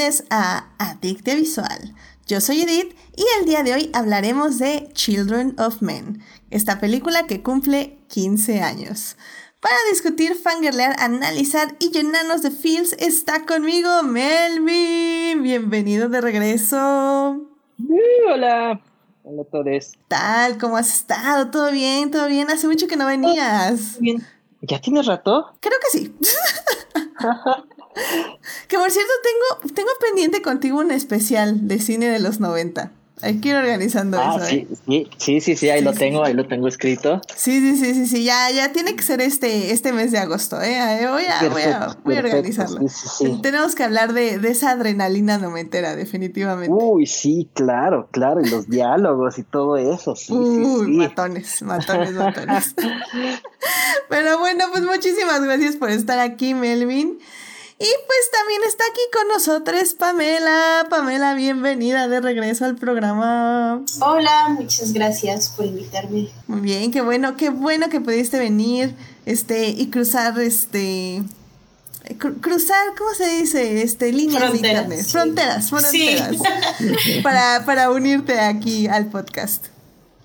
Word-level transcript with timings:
bienvenidos 0.00 0.24
a 0.30 0.64
Adicte 0.78 1.34
Visual. 1.34 1.94
Yo 2.26 2.40
soy 2.40 2.62
Edith 2.62 2.96
y 3.16 3.24
el 3.38 3.44
día 3.44 3.62
de 3.62 3.74
hoy 3.74 3.90
hablaremos 3.92 4.58
de 4.58 4.88
Children 4.94 5.56
of 5.58 5.82
Men, 5.82 6.22
esta 6.48 6.80
película 6.80 7.26
que 7.26 7.42
cumple 7.42 7.98
15 8.08 8.62
años. 8.62 9.18
Para 9.60 9.74
discutir, 9.90 10.36
fangirlear, 10.36 10.96
analizar 11.00 11.76
y 11.80 11.90
llenarnos 11.90 12.40
de 12.40 12.50
feels 12.50 12.94
está 12.94 13.44
conmigo 13.44 14.02
Melvin. 14.02 15.42
Bienvenido 15.42 16.08
de 16.08 16.22
regreso. 16.22 16.76
hola. 18.26 18.80
Hola 19.22 19.42
a 19.42 19.44
todos. 19.44 19.98
¿Tal? 20.08 20.56
¿Cómo 20.56 20.78
has 20.78 20.94
estado? 20.94 21.50
¿Todo 21.50 21.70
bien? 21.72 22.10
¿Todo 22.10 22.26
bien? 22.26 22.48
Hace 22.48 22.66
mucho 22.68 22.86
que 22.86 22.96
no 22.96 23.04
venías. 23.04 24.00
Bien. 24.00 24.26
¿Ya 24.62 24.80
tienes 24.80 25.04
rato? 25.04 25.52
Creo 25.60 25.76
que 25.78 25.98
sí. 25.98 26.14
que 28.68 28.76
por 28.76 28.90
cierto, 28.90 29.12
tengo, 29.22 29.74
tengo 29.74 29.90
pendiente 30.00 30.42
contigo 30.42 30.78
un 30.78 30.90
especial 30.90 31.68
de 31.68 31.78
cine 31.78 32.08
de 32.08 32.20
los 32.20 32.40
90. 32.40 32.92
Hay 33.22 33.38
que 33.38 33.50
ir 33.50 33.54
organizando 33.54 34.18
ah, 34.18 34.36
eso. 34.36 34.46
Sí, 34.46 34.66
¿eh? 34.88 35.06
sí, 35.18 35.40
sí, 35.40 35.56
sí, 35.56 35.68
ahí 35.68 35.82
lo 35.82 35.92
tengo, 35.92 36.24
ahí 36.24 36.32
lo 36.32 36.46
tengo 36.46 36.68
escrito. 36.68 37.20
Sí, 37.36 37.60
sí, 37.60 37.76
sí, 37.76 37.94
sí, 37.94 38.06
sí, 38.06 38.24
ya, 38.24 38.50
ya 38.50 38.72
tiene 38.72 38.96
que 38.96 39.02
ser 39.02 39.20
este, 39.20 39.72
este 39.72 39.92
mes 39.92 40.10
de 40.10 40.18
agosto, 40.18 40.60
¿eh? 40.62 41.06
Voy 41.06 41.24
a, 41.24 41.48
voy 41.50 41.62
a, 41.62 41.96
voy 42.02 42.16
a 42.16 42.20
organizarlo. 42.20 42.80
Tenemos 43.42 43.74
que 43.74 43.84
hablar 43.84 44.14
de, 44.14 44.38
de 44.38 44.48
esa 44.48 44.70
adrenalina 44.70 45.36
nomentera, 45.36 45.96
definitivamente. 45.96 46.72
Uy, 46.72 47.06
sí, 47.06 47.50
claro, 47.52 48.08
claro, 48.10 48.40
y 48.40 48.48
los 48.48 48.68
diálogos 48.70 49.38
y 49.38 49.42
todo 49.42 49.76
eso, 49.76 50.16
sí, 50.16 50.32
Uy, 50.32 50.96
matones, 50.96 51.60
matones, 51.60 52.12
matones. 52.12 52.74
Pero 54.08 54.38
bueno, 54.38 54.64
pues 54.72 54.82
muchísimas 54.84 55.42
gracias 55.42 55.76
por 55.76 55.90
estar 55.90 56.18
aquí, 56.18 56.54
Melvin. 56.54 57.18
Y 57.82 57.88
pues 58.06 58.30
también 58.30 58.60
está 58.68 58.84
aquí 58.84 59.00
con 59.10 59.26
nosotros 59.28 59.94
Pamela. 59.94 60.86
Pamela, 60.90 61.32
bienvenida 61.32 62.08
de 62.08 62.20
regreso 62.20 62.66
al 62.66 62.76
programa. 62.76 63.82
Hola, 64.02 64.50
muchas 64.50 64.92
gracias 64.92 65.48
por 65.48 65.64
invitarme. 65.64 66.28
Muy 66.46 66.60
bien, 66.60 66.90
qué 66.90 67.00
bueno, 67.00 67.38
qué 67.38 67.48
bueno 67.48 67.88
que 67.88 68.02
pudiste 68.02 68.38
venir 68.38 68.94
este 69.24 69.70
y 69.70 69.88
cruzar 69.88 70.38
este 70.40 71.22
cruzar, 72.18 72.84
¿cómo 72.98 73.14
se 73.14 73.38
dice? 73.38 73.80
Este, 73.80 74.12
líneas 74.12 74.42
fronteras, 74.42 74.88
de 74.88 74.96
internet. 74.96 75.06
Fronteras, 75.06 75.70
fronteras. 75.70 76.36
para, 77.22 77.64
para 77.64 77.90
unirte 77.90 78.38
aquí 78.40 78.88
al 78.88 79.06
podcast. 79.06 79.68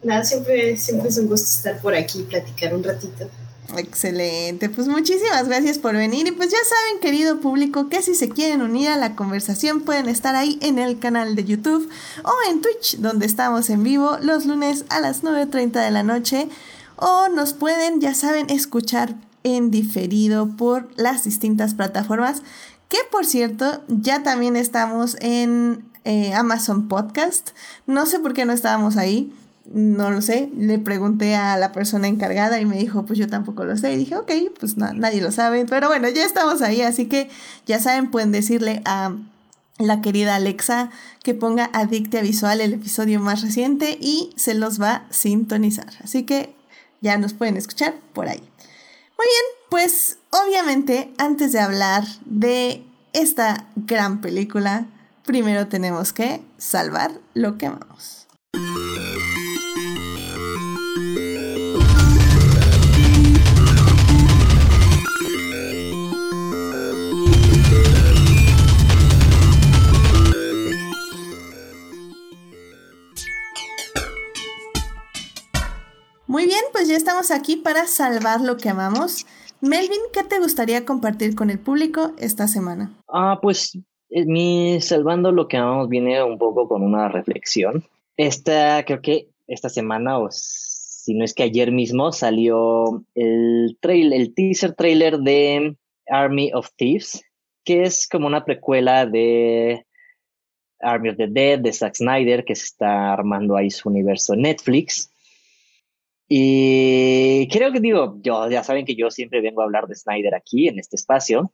Nada, 0.03 0.25
siempre, 0.25 0.75
siempre 0.75 1.07
es 1.07 1.17
un 1.17 1.27
gusto 1.27 1.47
estar 1.47 1.79
por 1.79 1.95
aquí 1.95 2.19
y 2.19 2.23
platicar 2.23 2.75
un 2.75 2.83
ratito. 2.83 3.29
Excelente, 3.77 4.69
pues 4.69 4.87
muchísimas 4.87 5.47
gracias 5.47 5.79
por 5.79 5.95
venir. 5.95 6.27
Y 6.27 6.31
pues 6.31 6.49
ya 6.49 6.57
saben 6.57 7.01
querido 7.01 7.39
público 7.39 7.89
que 7.89 8.01
si 8.01 8.15
se 8.15 8.29
quieren 8.29 8.61
unir 8.61 8.89
a 8.89 8.95
la 8.95 9.15
conversación 9.15 9.81
pueden 9.81 10.07
estar 10.07 10.35
ahí 10.35 10.59
en 10.61 10.79
el 10.79 10.99
canal 10.99 11.35
de 11.35 11.45
YouTube 11.45 11.89
o 12.23 12.33
en 12.49 12.61
Twitch 12.61 12.97
donde 12.97 13.25
estamos 13.25 13.69
en 13.69 13.83
vivo 13.83 14.17
los 14.21 14.45
lunes 14.45 14.85
a 14.89 14.99
las 14.99 15.23
9.30 15.23 15.83
de 15.83 15.91
la 15.91 16.03
noche. 16.03 16.47
O 16.97 17.27
nos 17.29 17.53
pueden 17.53 17.99
ya 17.99 18.13
saben 18.13 18.49
escuchar 18.49 19.15
en 19.43 19.71
diferido 19.71 20.55
por 20.55 20.87
las 20.95 21.23
distintas 21.23 21.73
plataformas. 21.73 22.43
Que 22.87 22.99
por 23.11 23.25
cierto 23.25 23.83
ya 23.87 24.23
también 24.23 24.55
estamos 24.55 25.17
en 25.19 25.83
eh, 26.03 26.33
Amazon 26.33 26.87
Podcast. 26.87 27.49
No 27.87 28.05
sé 28.05 28.19
por 28.19 28.33
qué 28.33 28.45
no 28.45 28.53
estábamos 28.53 28.95
ahí 28.95 29.33
no 29.65 30.11
lo 30.11 30.21
sé, 30.21 30.49
le 30.55 30.77
pregunté 30.79 31.35
a 31.35 31.57
la 31.57 31.71
persona 31.71 32.07
encargada 32.07 32.59
y 32.59 32.65
me 32.65 32.77
dijo, 32.77 33.05
pues 33.05 33.17
yo 33.17 33.27
tampoco 33.27 33.65
lo 33.65 33.75
sé. 33.77 33.93
Y 33.93 33.97
dije, 33.97 34.15
ok, 34.15 34.31
pues 34.59 34.77
nadie 34.77 35.21
lo 35.21 35.31
sabe, 35.31 35.65
pero 35.65 35.87
bueno, 35.87 36.07
ya 36.09 36.23
estamos 36.23 36.61
ahí, 36.61 36.81
así 36.81 37.07
que 37.07 37.29
ya 37.65 37.79
saben, 37.79 38.11
pueden 38.11 38.31
decirle 38.31 38.81
a 38.85 39.15
la 39.77 40.01
querida 40.01 40.35
Alexa 40.35 40.89
que 41.23 41.33
ponga 41.33 41.69
Adictia 41.73 42.21
Visual 42.21 42.61
el 42.61 42.73
episodio 42.73 43.19
más 43.19 43.41
reciente 43.41 43.97
y 43.99 44.31
se 44.37 44.53
los 44.53 44.81
va 44.81 44.93
a 44.93 45.13
sintonizar. 45.13 45.91
Así 46.03 46.23
que 46.23 46.55
ya 47.01 47.17
nos 47.17 47.33
pueden 47.33 47.57
escuchar 47.57 47.95
por 48.13 48.27
ahí. 48.27 48.39
Muy 48.39 49.27
bien, 49.27 49.69
pues 49.69 50.17
obviamente 50.31 51.13
antes 51.17 51.51
de 51.51 51.59
hablar 51.59 52.05
de 52.25 52.83
esta 53.13 53.67
gran 53.75 54.21
película, 54.21 54.85
primero 55.25 55.67
tenemos 55.67 56.13
que 56.13 56.41
salvar 56.57 57.11
lo 57.33 57.57
que 57.57 57.65
amamos. 57.65 58.27
Muy 76.35 76.47
bien, 76.47 76.59
pues 76.73 76.89
ya 76.89 76.97
estamos 76.97 77.31
aquí 77.31 77.55
para 77.55 77.87
salvar 77.87 78.41
lo 78.41 78.57
que 78.57 78.67
amamos. 78.67 79.25
Melvin, 79.61 80.01
¿qué 80.11 80.21
te 80.21 80.37
gustaría 80.37 80.83
compartir 80.83 81.33
con 81.33 81.49
el 81.49 81.59
público 81.59 82.11
esta 82.19 82.49
semana? 82.49 82.91
Ah, 83.07 83.39
pues 83.41 83.79
eh, 84.09 84.25
mi 84.25 84.81
salvando 84.81 85.31
lo 85.31 85.47
que 85.47 85.55
amamos 85.55 85.87
viene 85.87 86.21
un 86.21 86.37
poco 86.37 86.67
con 86.67 86.83
una 86.83 87.07
reflexión. 87.07 87.85
Esta, 88.17 88.83
creo 88.83 89.01
que 89.01 89.29
esta 89.47 89.69
semana, 89.69 90.19
o 90.19 90.27
si 90.29 91.13
no 91.13 91.23
es 91.23 91.33
que 91.33 91.43
ayer 91.43 91.71
mismo, 91.71 92.11
salió 92.11 93.05
el, 93.13 93.77
trail, 93.79 94.11
el 94.11 94.33
teaser 94.33 94.73
trailer 94.73 95.19
de 95.19 95.77
Army 96.09 96.51
of 96.53 96.67
Thieves, 96.75 97.23
que 97.63 97.83
es 97.83 98.09
como 98.09 98.27
una 98.27 98.43
precuela 98.43 99.05
de 99.05 99.85
Army 100.81 101.11
of 101.11 101.15
the 101.15 101.27
Dead 101.29 101.59
de 101.59 101.71
Zack 101.71 101.95
Snyder, 101.95 102.43
que 102.43 102.55
se 102.55 102.65
está 102.65 103.13
armando 103.13 103.55
ahí 103.55 103.71
su 103.71 103.87
universo 103.87 104.35
Netflix. 104.35 105.11
Y 106.27 107.47
creo 107.49 107.71
que 107.71 107.79
digo, 107.79 108.17
yo, 108.21 108.49
ya 108.49 108.63
saben 108.63 108.85
que 108.85 108.95
yo 108.95 109.11
siempre 109.11 109.41
vengo 109.41 109.61
a 109.61 109.65
hablar 109.65 109.87
de 109.87 109.95
Snyder 109.95 110.33
aquí 110.33 110.67
en 110.67 110.79
este 110.79 110.95
espacio. 110.95 111.51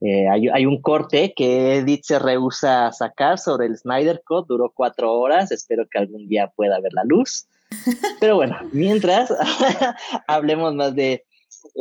Eh, 0.00 0.28
hay, 0.28 0.48
hay, 0.48 0.66
un 0.66 0.80
corte 0.82 1.32
que 1.34 1.76
Edith 1.76 2.04
se 2.04 2.18
rehúsa 2.18 2.88
a 2.88 2.92
sacar 2.92 3.38
sobre 3.38 3.66
el 3.66 3.76
Snyder 3.76 4.22
Code, 4.24 4.46
duró 4.48 4.72
cuatro 4.74 5.12
horas, 5.12 5.50
espero 5.50 5.86
que 5.90 5.98
algún 5.98 6.28
día 6.28 6.52
pueda 6.54 6.80
ver 6.80 6.92
la 6.92 7.04
luz. 7.04 7.46
Pero 8.20 8.36
bueno, 8.36 8.56
mientras 8.72 9.32
hablemos 10.28 10.74
más 10.74 10.94
de, 10.94 11.24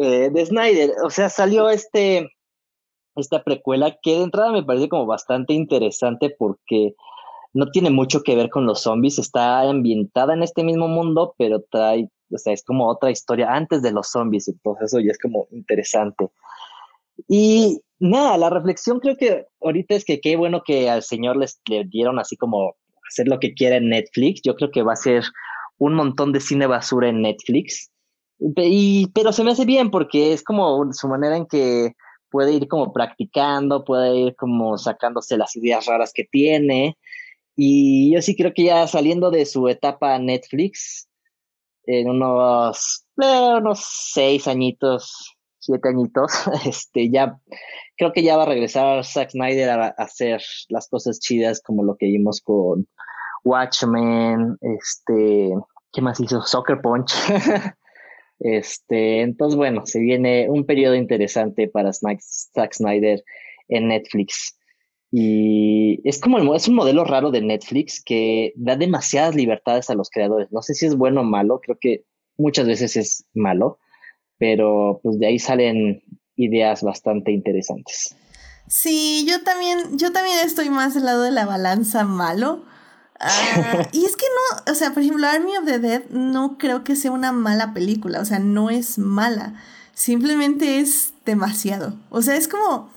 eh, 0.02 0.30
de 0.32 0.46
Snyder, 0.46 0.92
o 1.04 1.10
sea, 1.10 1.30
salió 1.30 1.70
este, 1.70 2.30
esta 3.16 3.44
precuela 3.44 3.98
que 4.02 4.16
de 4.16 4.24
entrada 4.24 4.52
me 4.52 4.64
parece 4.64 4.90
como 4.90 5.06
bastante 5.06 5.54
interesante 5.54 6.30
porque 6.30 6.96
no 7.54 7.70
tiene 7.72 7.92
mucho 7.92 8.24
que 8.24 8.36
ver 8.36 8.50
con 8.50 8.66
los 8.66 8.82
zombies, 8.82 9.20
está 9.20 9.62
ambientada 9.62 10.34
en 10.34 10.44
este 10.44 10.64
mismo 10.64 10.88
mundo, 10.88 11.36
pero 11.38 11.62
trae 11.70 12.10
o 12.34 12.38
sea, 12.38 12.54
es 12.54 12.64
como 12.64 12.88
otra 12.88 13.12
historia 13.12 13.54
antes 13.54 13.82
de 13.82 13.92
los 13.92 14.10
zombies, 14.10 14.48
entonces 14.48 14.88
eso 14.88 15.00
ya 15.00 15.12
es 15.12 15.20
como 15.20 15.48
interesante. 15.52 16.30
Y 17.28 17.82
nada, 18.00 18.38
la 18.38 18.50
reflexión 18.50 19.00
creo 19.00 19.16
que 19.18 19.46
ahorita 19.62 19.96
es 19.96 20.06
que 20.06 20.20
qué 20.20 20.36
bueno 20.36 20.64
que 20.66 20.90
al 20.90 21.04
señor 21.04 21.38
les 21.38 21.62
le 21.70 21.84
dieron 21.86 22.20
así 22.20 22.36
como 22.38 22.76
hacer 23.08 23.28
lo 23.28 23.40
que 23.40 23.54
quiera 23.54 23.78
en 23.78 23.90
Netflix. 23.90 24.42
Yo 24.44 24.56
creo 24.56 24.72
que 24.72 24.84
va 24.84 24.94
a 24.94 24.98
ser 24.98 25.24
un 25.78 25.94
montón 25.94 26.32
de 26.32 26.40
cine 26.40 26.68
basura 26.68 27.10
en 27.10 27.22
Netflix. 27.22 27.92
Y, 28.40 29.08
pero 29.14 29.32
se 29.32 29.44
me 29.44 29.52
hace 29.52 29.66
bien 29.66 29.92
porque 29.92 30.34
es 30.34 30.44
como 30.44 30.92
su 30.92 31.08
manera 31.08 31.38
en 31.38 31.46
que 31.46 31.94
puede 32.30 32.54
ir 32.54 32.68
como 32.68 32.92
practicando, 32.92 33.84
puede 33.84 34.18
ir 34.18 34.36
como 34.36 34.78
sacándose 34.78 35.38
las 35.38 35.56
ideas 35.56 35.86
raras 35.86 36.12
que 36.14 36.24
tiene. 36.26 36.98
Y 37.56 38.14
yo 38.14 38.22
sí 38.22 38.36
creo 38.36 38.54
que 38.54 38.64
ya 38.64 38.88
saliendo 38.88 39.30
de 39.30 39.46
su 39.46 39.68
etapa 39.70 40.18
Netflix, 40.18 41.08
en 41.86 42.10
unos, 42.10 43.06
eh, 43.22 43.56
unos 43.58 43.80
seis 43.84 44.48
añitos, 44.48 45.36
siete 45.60 45.90
añitos, 45.90 46.32
este, 46.66 47.10
ya, 47.10 47.40
creo 47.98 48.12
que 48.14 48.24
ya 48.24 48.38
va 48.38 48.44
a 48.44 48.48
regresar 48.48 49.04
Zack 49.06 49.32
Snyder 49.32 49.70
a, 49.70 49.88
hacer 49.98 50.42
las 50.70 50.88
cosas 50.88 51.20
chidas 51.20 51.62
como 51.62 51.84
lo 51.84 51.96
que 51.96 52.08
vimos 52.08 52.42
con 52.42 52.88
Watchmen, 53.44 54.58
este, 54.62 55.54
¿qué 55.92 56.02
más 56.02 56.20
hizo? 56.20 56.42
Soccer 56.42 56.82
Punch. 56.82 57.14
este, 58.40 59.22
entonces, 59.22 59.58
bueno, 59.58 59.86
se 59.86 60.00
viene 60.00 60.50
un 60.50 60.66
periodo 60.66 60.96
interesante 60.96 61.68
para 61.68 61.92
Zack 61.94 62.74
Snyder 62.74 63.24
en 63.68 63.90
Netflix. 63.90 64.58
Y 65.16 66.02
es 66.10 66.20
como 66.20 66.56
es 66.56 66.68
un 66.68 66.74
modelo 66.74 67.06
raro 67.06 67.30
de 67.30 67.42
Netflix 67.42 68.04
que 68.04 68.52
da 68.56 68.76
demasiadas 68.76 69.36
libertades 69.36 69.92
a 69.92 69.94
los 69.94 70.10
creadores. 70.10 70.52
No 70.52 70.64
sé 70.64 70.74
si 70.74 70.88
es 70.88 70.96
bueno 70.96 71.22
o 71.22 71.24
malo, 71.24 71.60
creo 71.62 71.78
que 71.80 72.06
muchas 72.36 72.66
veces 72.66 72.98
es 72.98 73.26
malo, 73.36 73.78
pero 74.40 75.00
pues 75.04 75.20
de 75.20 75.28
ahí 75.28 75.38
salen 75.38 76.02
ideas 76.36 76.82
bastante 76.82 77.32
interesantes. 77.32 78.16
Sí, 78.68 79.24
yo 79.30 79.44
también, 79.44 80.00
yo 80.00 80.12
también 80.12 80.40
estoy 80.44 80.72
más 80.72 80.96
del 80.96 81.06
lado 81.06 81.22
de 81.22 81.32
la 81.32 81.46
balanza 81.46 82.04
malo. 82.06 82.66
Ah, 83.20 83.88
y 83.94 84.06
es 84.06 84.16
que 84.16 84.26
no, 84.26 84.72
o 84.72 84.76
sea, 84.76 84.96
por 84.96 85.04
ejemplo, 85.04 85.28
Army 85.28 85.58
of 85.58 85.66
the 85.66 85.78
Dead 85.78 86.10
no 86.10 86.58
creo 86.58 86.84
que 86.84 86.96
sea 86.96 87.12
una 87.12 87.32
mala 87.32 87.72
película, 87.76 88.20
o 88.20 88.26
sea, 88.26 88.40
no 88.40 88.72
es 88.72 88.98
mala 88.98 89.62
simplemente 89.94 90.80
es 90.80 91.14
demasiado. 91.26 91.94
O 92.10 92.22
sea, 92.22 92.36
es 92.36 92.48
como... 92.48 92.92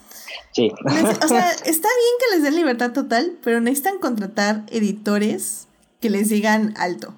Sí. 0.53 0.73
o 0.85 1.29
sea, 1.29 1.51
está 1.65 1.89
bien 1.89 2.15
que 2.19 2.35
les 2.35 2.43
den 2.43 2.57
libertad 2.57 2.93
total, 2.93 3.39
pero 3.43 3.61
necesitan 3.61 3.99
contratar 3.99 4.65
editores 4.71 5.69
que 6.01 6.11
les 6.11 6.29
digan 6.29 6.75
alto. 6.77 7.15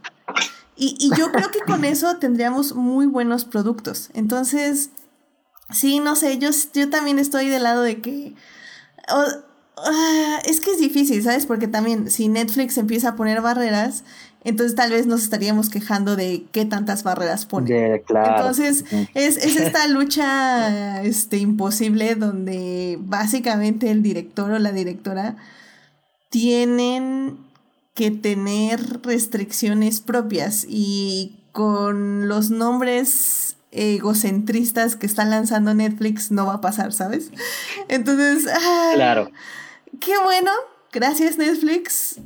Y, 0.76 0.96
y 1.00 1.10
yo 1.16 1.32
creo 1.32 1.50
que 1.50 1.60
con 1.60 1.84
eso 1.84 2.16
tendríamos 2.18 2.74
muy 2.74 3.06
buenos 3.06 3.44
productos. 3.44 4.10
Entonces, 4.14 4.90
sí, 5.72 5.98
no 5.98 6.14
sé, 6.14 6.38
yo, 6.38 6.50
yo 6.72 6.88
también 6.90 7.18
estoy 7.18 7.48
del 7.48 7.64
lado 7.64 7.82
de 7.82 8.00
que... 8.00 8.34
Ah, 9.08 10.40
es 10.44 10.60
que 10.60 10.72
es 10.72 10.78
difícil, 10.78 11.22
¿sabes? 11.22 11.46
Porque 11.46 11.68
también 11.68 12.10
si 12.10 12.28
Netflix 12.28 12.78
empieza 12.78 13.10
a 13.10 13.16
poner 13.16 13.40
barreras, 13.40 14.04
entonces 14.48 14.74
tal 14.74 14.90
vez 14.90 15.06
nos 15.06 15.22
estaríamos 15.22 15.68
quejando 15.68 16.16
de 16.16 16.44
qué 16.52 16.64
tantas 16.64 17.02
barreras 17.02 17.46
pone. 17.46 18.02
Entonces 18.08 18.84
es, 19.14 19.36
es, 19.36 19.56
esta 19.60 19.86
lucha 19.88 21.02
este, 21.02 21.38
imposible 21.38 22.14
donde 22.14 22.98
básicamente 23.00 23.90
el 23.90 24.02
director 24.02 24.50
o 24.50 24.58
la 24.58 24.72
directora 24.72 25.36
tienen 26.30 27.38
que 27.94 28.10
tener 28.10 29.02
restricciones 29.02 30.00
propias 30.00 30.64
y 30.68 31.40
con 31.52 32.28
los 32.28 32.50
nombres 32.50 33.56
egocentristas 33.70 34.96
que 34.96 35.06
están 35.06 35.30
lanzando 35.30 35.74
Netflix 35.74 36.30
no 36.30 36.46
va 36.46 36.54
a 36.54 36.60
pasar, 36.60 36.92
¿sabes? 36.92 37.30
Entonces, 37.88 38.50
claro. 38.94 39.30
Qué 40.00 40.12
bueno, 40.24 40.52
gracias 40.92 41.38
Netflix 41.38 42.20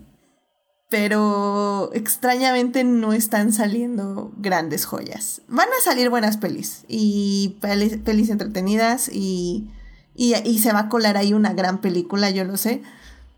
pero 0.92 1.90
extrañamente 1.94 2.84
no 2.84 3.14
están 3.14 3.50
saliendo 3.50 4.30
grandes 4.36 4.84
joyas. 4.84 5.40
Van 5.48 5.68
a 5.68 5.82
salir 5.82 6.10
buenas 6.10 6.36
pelis 6.36 6.84
y 6.86 7.56
pelis, 7.62 8.28
entretenidas 8.28 9.08
y, 9.10 9.68
y, 10.14 10.58
se 10.58 10.70
va 10.70 10.80
a 10.80 10.88
colar 10.90 11.16
ahí 11.16 11.32
una 11.32 11.54
gran 11.54 11.80
película, 11.80 12.28
yo 12.28 12.44
lo 12.44 12.58
sé. 12.58 12.82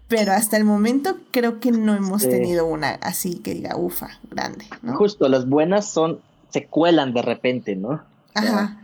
Pero 0.09 0.33
hasta 0.33 0.57
el 0.57 0.65
momento 0.65 1.17
creo 1.31 1.61
que 1.61 1.71
no 1.71 1.95
hemos 1.95 2.29
tenido 2.29 2.67
una 2.67 2.91
así 2.95 3.37
que 3.37 3.55
diga 3.55 3.77
ufa, 3.77 4.19
grande. 4.33 4.65
¿no? 4.83 4.97
Justo, 4.97 5.29
las 5.29 5.49
buenas 5.49 5.89
son, 5.89 6.19
se 6.51 6.67
cuelan 6.67 7.15
de 7.15 7.23
repente, 7.23 7.77
¿no? 7.77 8.03
Ajá. 8.35 8.81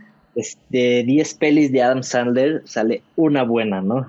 de 0.69 1.03
10 1.05 1.33
pelis 1.33 1.73
de 1.73 1.83
Adam 1.83 2.03
Sandler 2.03 2.63
sale 2.65 3.03
una 3.17 3.43
buena, 3.43 3.81
¿no? 3.81 4.07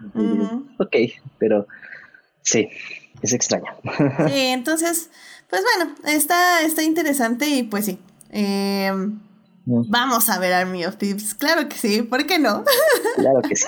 Ok, 0.79 0.95
pero 1.41 1.67
sí 2.43 2.69
es 3.23 3.33
extraño. 3.33 3.73
Sí, 4.29 4.39
entonces, 4.39 5.11
pues 5.49 5.63
bueno, 5.63 5.95
está, 6.05 6.63
está 6.63 6.83
interesante 6.83 7.47
y 7.47 7.63
pues 7.63 7.87
sí. 7.87 7.99
Em, 8.31 9.21
mm. 9.67 9.91
Vamos 9.91 10.29
a 10.29 10.39
ver 10.39 10.53
Army 10.53 10.85
of 10.85 10.97
Tips, 10.97 11.35
claro 11.35 11.69
que 11.69 11.77
sí, 11.77 12.03
¿por 12.03 12.27
qué 12.27 12.39
no? 12.39 12.65
Claro 13.17 13.43
que 13.43 13.57
sí. 13.57 13.67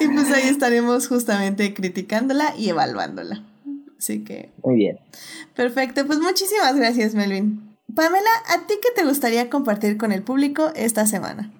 y 0.00 0.08
pues 0.08 0.30
ahí 0.32 0.48
estaremos 0.48 1.08
justamente 1.08 1.72
criticándola 1.74 2.54
y 2.56 2.68
evaluándola. 2.68 3.44
Así 3.98 4.22
que. 4.22 4.52
Muy 4.62 4.76
bien. 4.76 4.98
Perfecto, 5.56 6.06
pues 6.06 6.20
muchísimas 6.20 6.76
gracias, 6.76 7.14
Melvin. 7.14 7.76
Pamela, 7.94 8.30
¿a 8.48 8.66
ti 8.66 8.74
qué 8.82 8.90
te 8.94 9.04
gustaría 9.04 9.50
compartir 9.50 9.96
con 9.96 10.12
el 10.12 10.22
público 10.22 10.70
esta 10.76 11.06
semana? 11.06 11.50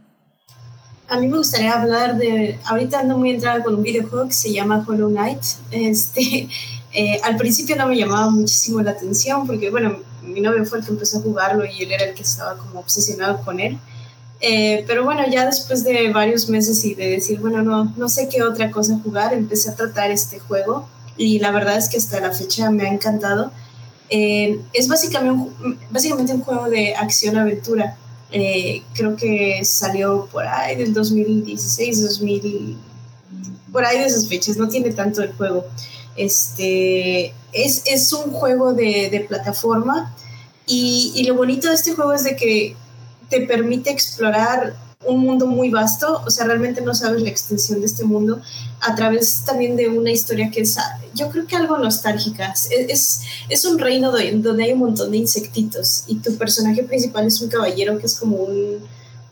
A 1.09 1.19
mí 1.19 1.27
me 1.27 1.39
gustaría 1.39 1.73
hablar 1.73 2.19
de, 2.19 2.59
ahorita 2.67 3.01
ando 3.01 3.17
muy 3.17 3.31
entrada 3.31 3.63
con 3.63 3.77
un 3.77 3.83
videojuego 3.83 4.29
que 4.29 4.35
se 4.35 4.53
llama 4.53 4.85
Hollow 4.87 5.09
Knight. 5.09 5.43
Este, 5.71 6.49
eh, 6.93 7.21
al 7.23 7.37
principio 7.37 7.77
no 7.77 7.87
me 7.87 7.97
llamaba 7.97 8.29
muchísimo 8.29 8.83
la 8.83 8.91
atención 8.91 9.47
porque, 9.47 9.71
bueno, 9.71 9.97
mi 10.23 10.41
novio 10.41 10.67
fue 10.67 10.79
el 10.79 10.85
que 10.85 10.91
empezó 10.91 11.19
a 11.19 11.23
jugarlo 11.23 11.65
y 11.65 11.83
él 11.83 11.93
era 11.93 12.05
el 12.05 12.15
que 12.15 12.23
estaba 12.23 12.57
como 12.59 12.81
obsesionado 12.81 13.43
con 13.43 13.59
él. 13.59 13.79
Eh, 14.41 14.85
pero 14.87 15.03
bueno, 15.05 15.23
ya 15.31 15.47
después 15.47 15.83
de 15.83 16.13
varios 16.13 16.49
meses 16.51 16.85
y 16.85 16.95
de 16.95 17.09
decir, 17.11 17.41
bueno, 17.41 17.63
no, 17.63 17.93
no 17.97 18.09
sé 18.09 18.29
qué 18.29 18.43
otra 18.43 18.71
cosa 18.71 19.01
jugar, 19.03 19.33
empecé 19.33 19.71
a 19.71 19.75
tratar 19.75 20.11
este 20.11 20.39
juego 20.39 20.89
y 21.17 21.39
la 21.39 21.51
verdad 21.51 21.77
es 21.79 21.89
que 21.89 21.97
hasta 21.97 22.21
la 22.21 22.33
fecha 22.33 22.71
me 22.71 22.85
ha 22.85 22.93
encantado. 22.93 23.51
Eh, 24.11 24.61
es 24.75 24.89
básicamente 24.89 25.53
un, 25.63 25.79
básicamente 25.91 26.35
un 26.35 26.43
juego 26.43 26.69
de 26.69 26.95
acción-aventura 26.95 27.97
eh, 28.31 28.83
creo 28.95 29.17
que 29.17 29.65
salió 29.65 30.29
por 30.31 30.47
ahí 30.47 30.77
del 30.77 30.93
2016, 30.93 32.03
2000, 32.03 32.77
por 33.73 33.85
ahí 33.85 33.99
de 33.99 34.07
esas 34.07 34.29
fechas, 34.29 34.57
no 34.57 34.69
tiene 34.69 34.91
tanto 34.91 35.23
el 35.23 35.33
juego. 35.33 35.65
Este, 36.17 37.33
es, 37.53 37.83
es 37.87 38.13
un 38.13 38.33
juego 38.33 38.75
de, 38.75 39.09
de 39.11 39.21
plataforma 39.21 40.15
y, 40.67 41.13
y, 41.15 41.25
lo 41.25 41.35
bonito 41.35 41.69
de 41.69 41.75
este 41.75 41.95
juego 41.95 42.13
es 42.13 42.25
de 42.25 42.37
que 42.37 42.77
te 43.31 43.43
permite 43.43 43.91
explorar 43.91 44.75
un 45.06 45.21
mundo 45.21 45.47
muy 45.47 45.71
vasto, 45.71 46.23
o 46.27 46.31
sea, 46.31 46.47
realmente 46.47 46.81
no 46.81 46.95
sabes 46.95 47.23
la 47.23 47.29
extensión 47.29 47.81
de 47.81 47.87
este 47.87 48.05
mundo 48.05 48.41
a 48.81 48.95
través 48.95 49.45
también 49.45 49.77
de 49.77 49.89
una 49.89 50.11
historia 50.11 50.50
que 50.50 50.62
es, 50.62 50.77
yo 51.15 51.31
creo 51.31 51.47
que 51.47 51.56
algo 51.56 51.79
nostálgica. 51.79 52.53
Es, 52.71 53.21
es, 53.49 53.65
un 53.65 53.79
reino 53.79 54.11
donde 54.11 54.65
hay 54.65 54.73
un 54.73 54.81
montón 54.81 55.11
de 55.12 55.19
insectitos 55.19 56.05
y 56.06 56.17
tu 56.17 56.37
personaje 56.37 56.83
principal 56.83 57.27
es 57.27 57.41
un 57.41 57.49
caballero 57.49 57.99
que 57.99 58.06
es 58.06 58.17
como 58.17 58.39
un, 58.39 58.79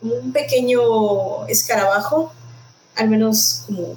un 0.02 0.32
pequeño 0.32 1.46
escarabajo, 1.48 2.32
al 2.94 3.08
menos 3.08 3.62
como 3.66 3.96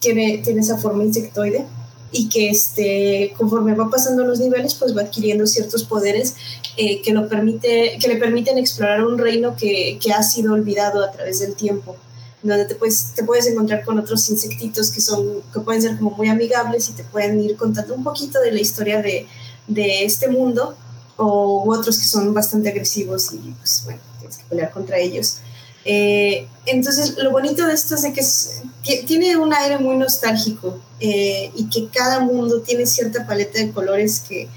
tiene, 0.00 0.38
tiene 0.38 0.60
esa 0.60 0.78
forma 0.78 1.04
insectoide 1.04 1.64
y 2.12 2.28
que 2.28 2.50
este, 2.50 3.34
conforme 3.36 3.74
va 3.74 3.90
pasando 3.90 4.24
los 4.24 4.40
niveles, 4.40 4.74
pues 4.74 4.96
va 4.96 5.02
adquiriendo 5.02 5.46
ciertos 5.46 5.84
poderes 5.84 6.34
eh, 6.76 7.02
que, 7.02 7.12
lo 7.12 7.28
permite, 7.28 7.98
que 8.00 8.08
le 8.08 8.16
permiten 8.16 8.58
explorar 8.58 9.04
un 9.04 9.18
reino 9.18 9.56
que, 9.56 9.98
que, 10.00 10.12
ha 10.12 10.22
sido 10.22 10.54
olvidado 10.54 11.04
a 11.04 11.10
través 11.10 11.40
del 11.40 11.54
tiempo, 11.54 11.96
donde 12.42 12.66
te 12.66 12.74
puedes, 12.74 13.14
te 13.14 13.24
puedes 13.24 13.46
encontrar 13.46 13.84
con 13.84 13.98
otros 13.98 14.28
insectitos 14.30 14.90
que, 14.92 15.00
son, 15.00 15.42
que 15.52 15.60
pueden 15.60 15.82
ser 15.82 15.98
como 15.98 16.12
muy 16.12 16.28
amigables 16.28 16.88
y 16.90 16.92
te 16.92 17.04
pueden 17.04 17.40
ir 17.40 17.56
contando 17.56 17.94
un 17.94 18.04
poquito 18.04 18.40
de 18.40 18.52
la 18.52 18.60
historia 18.60 19.02
de, 19.02 19.26
de 19.66 20.04
este 20.04 20.28
mundo, 20.28 20.76
o 21.16 21.64
otros 21.72 21.98
que 21.98 22.04
son 22.04 22.34
bastante 22.34 22.68
agresivos 22.68 23.32
y 23.32 23.38
pues 23.58 23.82
bueno, 23.84 24.00
tienes 24.18 24.38
que 24.38 24.44
pelear 24.44 24.70
contra 24.72 24.98
ellos. 24.98 25.38
Eh, 25.84 26.48
entonces, 26.66 27.16
lo 27.18 27.30
bonito 27.30 27.66
de 27.66 27.74
esto 27.74 27.94
es 27.94 28.52
que, 28.82 29.02
tiene 29.06 29.36
un 29.36 29.52
aire 29.52 29.78
muy 29.78 29.96
nostálgico 29.96 30.78
eh, 31.00 31.50
y 31.54 31.68
que 31.68 31.88
cada 31.88 32.20
mundo 32.20 32.62
tiene 32.62 32.86
cierta 32.86 33.26
paleta 33.26 33.58
de 33.58 33.72
colores 33.72 34.20
que, 34.20 34.48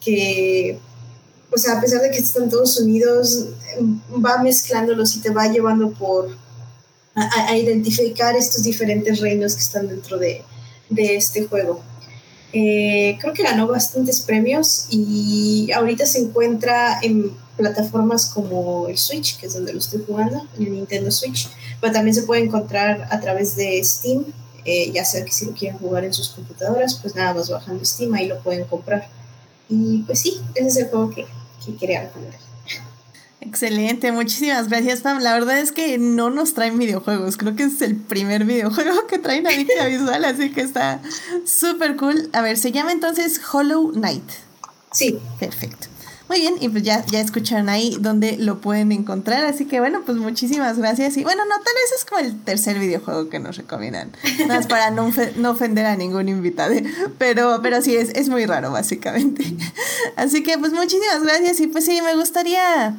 que, 0.00 0.78
o 1.50 1.58
sea, 1.58 1.78
a 1.78 1.80
pesar 1.80 2.02
de 2.02 2.10
que 2.10 2.18
están 2.18 2.48
todos 2.48 2.78
unidos, 2.80 3.46
va 4.12 4.42
mezclándolos 4.42 5.16
y 5.16 5.20
te 5.20 5.30
va 5.30 5.48
llevando 5.48 5.90
por 5.90 6.36
a, 7.14 7.56
identificar 7.56 8.36
estos 8.36 8.62
diferentes 8.62 9.20
reinos 9.20 9.54
que 9.54 9.62
están 9.62 9.88
dentro 9.88 10.18
de, 10.18 10.42
de 10.90 11.16
este 11.16 11.46
juego. 11.46 11.80
Eh, 12.52 13.18
creo 13.20 13.32
que 13.32 13.42
ganó 13.42 13.66
bastantes 13.66 14.20
premios 14.20 14.86
y 14.90 15.70
ahorita 15.72 16.06
se 16.06 16.20
encuentra 16.20 16.98
en 17.02 17.32
plataformas 17.56 18.26
como 18.26 18.86
el 18.88 18.98
Switch, 18.98 19.38
que 19.38 19.46
es 19.46 19.54
donde 19.54 19.72
lo 19.72 19.78
estoy 19.78 20.02
jugando, 20.06 20.46
el 20.58 20.72
Nintendo 20.72 21.10
Switch, 21.10 21.48
pero 21.80 21.92
también 21.92 22.14
se 22.14 22.22
puede 22.22 22.44
encontrar 22.44 23.08
a 23.10 23.20
través 23.20 23.56
de 23.56 23.82
Steam, 23.82 24.24
eh, 24.66 24.90
ya 24.92 25.04
sea 25.04 25.24
que 25.24 25.32
si 25.32 25.46
lo 25.46 25.52
quieren 25.52 25.78
jugar 25.78 26.04
en 26.04 26.12
sus 26.12 26.30
computadoras, 26.30 26.94
pues 26.96 27.14
nada 27.14 27.32
más 27.32 27.48
bajando 27.48 27.84
Steam, 27.84 28.12
ahí 28.14 28.26
lo 28.26 28.42
pueden 28.42 28.64
comprar. 28.64 29.08
Y 29.68 30.02
pues 30.02 30.20
sí, 30.20 30.40
ese 30.54 30.68
es 30.68 30.76
el 30.76 30.88
juego 30.88 31.10
que, 31.10 31.26
que 31.64 31.76
quería 31.76 32.02
recomendar. 32.02 32.40
Excelente, 33.40 34.10
muchísimas 34.10 34.68
gracias 34.68 35.02
Pam. 35.02 35.20
La 35.20 35.32
verdad 35.34 35.58
es 35.58 35.70
que 35.70 35.98
no 35.98 36.30
nos 36.30 36.54
traen 36.54 36.78
videojuegos, 36.78 37.36
creo 37.36 37.54
que 37.54 37.64
es 37.64 37.80
el 37.80 37.94
primer 37.94 38.44
videojuego 38.44 39.06
que 39.06 39.18
traen 39.18 39.46
ahorita 39.46 39.86
visual, 39.86 40.24
así 40.24 40.50
que 40.50 40.62
está 40.62 41.00
súper 41.46 41.96
cool. 41.96 42.28
A 42.32 42.42
ver, 42.42 42.58
se 42.58 42.72
llama 42.72 42.90
entonces 42.90 43.40
Hollow 43.52 43.92
Knight. 43.92 44.28
Sí. 44.92 45.18
Perfecto. 45.38 45.86
Muy 46.28 46.40
bien, 46.40 46.54
y 46.60 46.68
pues 46.68 46.82
ya, 46.82 47.04
ya 47.06 47.20
escucharon 47.20 47.68
ahí 47.68 47.96
donde 48.00 48.36
lo 48.36 48.60
pueden 48.60 48.90
encontrar, 48.90 49.44
así 49.44 49.64
que 49.64 49.78
bueno, 49.78 50.02
pues 50.04 50.18
muchísimas 50.18 50.76
gracias. 50.76 51.16
Y 51.16 51.22
bueno, 51.22 51.44
no, 51.44 51.54
tal 51.54 51.74
vez 51.74 51.92
es 51.96 52.04
como 52.04 52.20
el 52.20 52.40
tercer 52.42 52.78
videojuego 52.80 53.28
que 53.28 53.38
nos 53.38 53.56
recomiendan, 53.56 54.10
nada 54.40 54.56
más 54.56 54.66
para 54.66 54.90
no, 54.90 55.12
no 55.36 55.50
ofender 55.50 55.86
a 55.86 55.96
ningún 55.96 56.28
invitado, 56.28 56.74
pero, 57.18 57.60
pero 57.62 57.80
sí, 57.80 57.94
es, 57.94 58.10
es 58.10 58.28
muy 58.28 58.44
raro 58.44 58.72
básicamente. 58.72 59.44
Así 60.16 60.42
que 60.42 60.58
pues 60.58 60.72
muchísimas 60.72 61.22
gracias 61.22 61.60
y 61.60 61.68
pues 61.68 61.84
sí, 61.84 62.00
me 62.02 62.16
gustaría... 62.16 62.96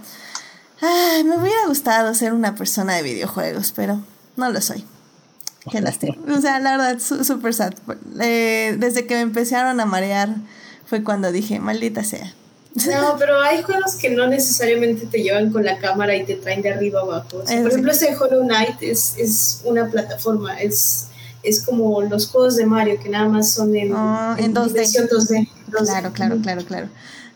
Ay, 0.80 1.24
me 1.24 1.38
hubiera 1.38 1.66
gustado 1.68 2.14
ser 2.14 2.34
una 2.34 2.56
persona 2.56 2.96
de 2.96 3.02
videojuegos, 3.02 3.74
pero 3.76 4.00
no 4.36 4.50
lo 4.52 4.62
soy. 4.62 4.86
Qué 5.72 5.82
lástima. 5.82 6.16
O 6.34 6.40
sea, 6.40 6.60
la 6.60 6.78
verdad, 6.78 7.00
súper 7.00 7.54
sad. 7.54 7.74
Eh, 8.22 8.76
desde 8.80 9.06
que 9.06 9.16
me 9.16 9.22
empezaron 9.22 9.80
a 9.80 9.86
marear 9.86 10.30
fue 10.86 11.04
cuando 11.04 11.32
dije, 11.32 11.60
maldita 11.60 12.04
sea. 12.04 12.34
No, 12.86 13.16
pero 13.20 13.42
hay 13.42 13.64
juegos 13.64 13.96
que 13.96 14.10
no 14.10 14.28
necesariamente 14.28 15.06
te 15.08 15.24
llevan 15.24 15.52
con 15.52 15.64
la 15.64 15.78
cámara 15.78 16.16
y 16.16 16.26
te 16.26 16.36
traen 16.36 16.62
de 16.62 16.72
arriba 16.72 17.02
abajo. 17.02 17.40
por 17.40 17.52
ejemplo, 17.52 17.92
ese 17.92 18.16
Hollow 18.16 18.44
Knight 18.44 18.82
es, 18.82 19.16
es 19.18 19.62
una 19.64 19.90
plataforma, 19.90 20.60
es, 20.60 21.08
es 21.44 21.64
como 21.64 22.02
los 22.02 22.28
juegos 22.28 22.56
de 22.56 22.66
Mario 22.66 23.00
que 23.02 23.10
nada 23.10 23.28
más 23.28 23.52
son 23.52 23.76
en, 23.76 23.94
ah, 23.96 24.36
en, 24.40 24.54
2D. 24.54 25.10
2D. 25.10 25.50
Claro, 25.72 26.12
claro, 26.14 26.38
claro, 26.42 26.66
claro. 26.66 26.90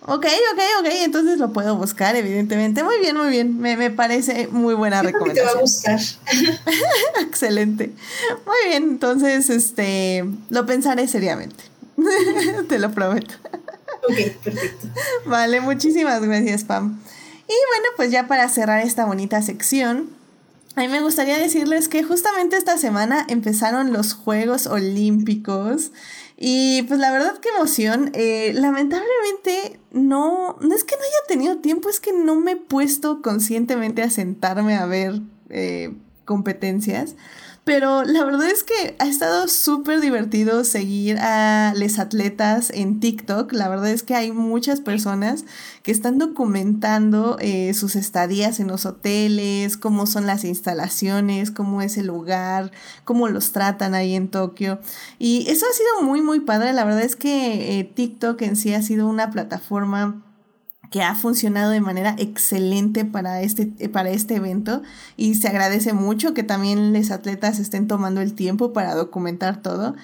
Ok, 0.03 0.25
ok, 0.25 0.60
ok, 0.79 0.88
entonces 1.03 1.38
lo 1.38 1.53
puedo 1.53 1.75
buscar, 1.75 2.15
evidentemente. 2.15 2.83
Muy 2.83 3.00
bien, 3.00 3.15
muy 3.15 3.29
bien. 3.29 3.60
Me, 3.60 3.77
me 3.77 3.91
parece 3.91 4.48
muy 4.48 4.74
buena 4.74 5.03
recomendación. 5.03 5.48
te 5.48 5.53
va 5.53 5.60
a 5.60 5.62
buscar. 5.62 6.00
Excelente. 7.21 7.93
Muy 8.48 8.69
bien, 8.69 8.83
entonces 8.83 9.51
este 9.51 10.25
lo 10.50 10.65
pensaré 10.65 11.07
seriamente. 11.07 11.63
te 12.69 12.79
lo 12.79 12.91
prometo. 12.91 13.36
Ok, 14.03 14.43
perfecto. 14.43 14.88
Vale, 15.25 15.62
muchísimas 15.62 16.22
gracias, 16.22 16.63
Pam. 16.63 17.00
Y 17.48 17.53
bueno, 17.70 17.89
pues 17.98 18.12
ya 18.12 18.27
para 18.27 18.48
cerrar 18.50 18.86
esta 18.86 19.05
bonita 19.05 19.41
sección, 19.41 20.10
a 20.75 20.81
mí 20.81 20.88
me 20.88 21.01
gustaría 21.01 21.38
decirles 21.38 21.89
que 21.89 22.01
justamente 22.01 22.55
esta 22.55 22.77
semana 22.77 23.25
empezaron 23.27 23.91
los 23.91 24.13
Juegos 24.13 24.67
Olímpicos. 24.67 25.91
Y 26.38 26.84
pues 26.84 27.00
la 27.00 27.12
verdad 27.12 27.38
qué 27.39 27.50
emoción. 27.50 28.10
Eh, 28.13 28.53
lamentablemente 28.55 29.79
no, 29.91 30.58
no 30.62 30.75
es 30.75 30.84
que 30.84 30.96
no 30.96 31.01
haya 31.01 31.27
tenido 31.27 31.58
tiempo, 31.58 31.89
es 31.89 32.00
que 32.00 32.13
no 32.13 32.36
me 32.36 32.53
he 32.53 32.55
puesto 32.55 33.22
conscientemente 33.22 34.01
a 34.01 34.10
sentarme 34.10 34.75
a 34.75 34.86
ver 34.86 35.20
eh, 35.50 35.93
competencias. 36.25 37.15
Pero 37.63 38.03
la 38.03 38.25
verdad 38.25 38.49
es 38.49 38.63
que 38.63 38.95
ha 38.97 39.07
estado 39.07 39.47
súper 39.47 40.01
divertido 40.01 40.63
seguir 40.63 41.19
a 41.19 41.73
los 41.75 41.99
atletas 41.99 42.71
en 42.73 42.99
TikTok. 42.99 43.53
La 43.53 43.69
verdad 43.69 43.91
es 43.91 44.01
que 44.01 44.15
hay 44.15 44.31
muchas 44.31 44.81
personas 44.81 45.45
que 45.83 45.91
están 45.91 46.17
documentando 46.17 47.37
eh, 47.39 47.75
sus 47.75 47.95
estadías 47.95 48.59
en 48.59 48.67
los 48.67 48.87
hoteles, 48.87 49.77
cómo 49.77 50.07
son 50.07 50.25
las 50.25 50.43
instalaciones, 50.43 51.51
cómo 51.51 51.83
es 51.83 51.97
el 51.97 52.07
lugar, 52.07 52.71
cómo 53.03 53.27
los 53.27 53.51
tratan 53.51 53.93
ahí 53.93 54.15
en 54.15 54.29
Tokio. 54.29 54.79
Y 55.19 55.47
eso 55.47 55.67
ha 55.69 55.73
sido 55.73 56.01
muy, 56.01 56.21
muy 56.21 56.39
padre. 56.39 56.73
La 56.73 56.83
verdad 56.83 57.03
es 57.03 57.15
que 57.15 57.79
eh, 57.79 57.83
TikTok 57.83 58.41
en 58.41 58.55
sí 58.55 58.73
ha 58.73 58.81
sido 58.81 59.07
una 59.07 59.29
plataforma 59.29 60.23
que 60.91 61.01
ha 61.01 61.15
funcionado 61.15 61.71
de 61.71 61.79
manera 61.79 62.15
excelente 62.19 63.05
para 63.05 63.41
este, 63.41 63.65
para 63.89 64.12
este 64.12 64.36
evento 64.36 64.83
y 65.17 65.36
se 65.36 65.48
agradece 65.48 65.93
mucho 65.93 66.33
que 66.33 66.43
también 66.43 66.93
los 66.93 67.12
atletas 67.12 67.60
estén 67.60 67.88
tomando 67.88 68.21
el 68.21 68.33
tiempo 68.33 68.74
para 68.74 68.93
documentar 68.93 69.62
todo. 69.62 69.95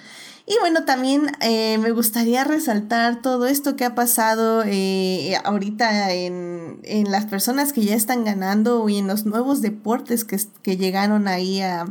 Y 0.49 0.55
bueno, 0.61 0.85
también 0.85 1.29
eh, 1.41 1.77
me 1.77 1.91
gustaría 1.91 2.45
resaltar 2.45 3.21
todo 3.21 3.47
esto 3.47 3.75
que 3.75 3.83
ha 3.83 3.95
pasado 3.95 4.63
eh, 4.65 5.35
ahorita 5.43 6.13
en, 6.13 6.79
en, 6.83 7.11
las 7.11 7.25
personas 7.25 7.73
que 7.73 7.83
ya 7.83 7.93
están 7.93 8.23
ganando 8.23 8.87
y 8.87 8.97
en 8.97 9.07
los 9.07 9.25
nuevos 9.25 9.61
deportes 9.61 10.23
que, 10.23 10.39
que 10.61 10.77
llegaron 10.77 11.27
ahí 11.27 11.59
a, 11.59 11.85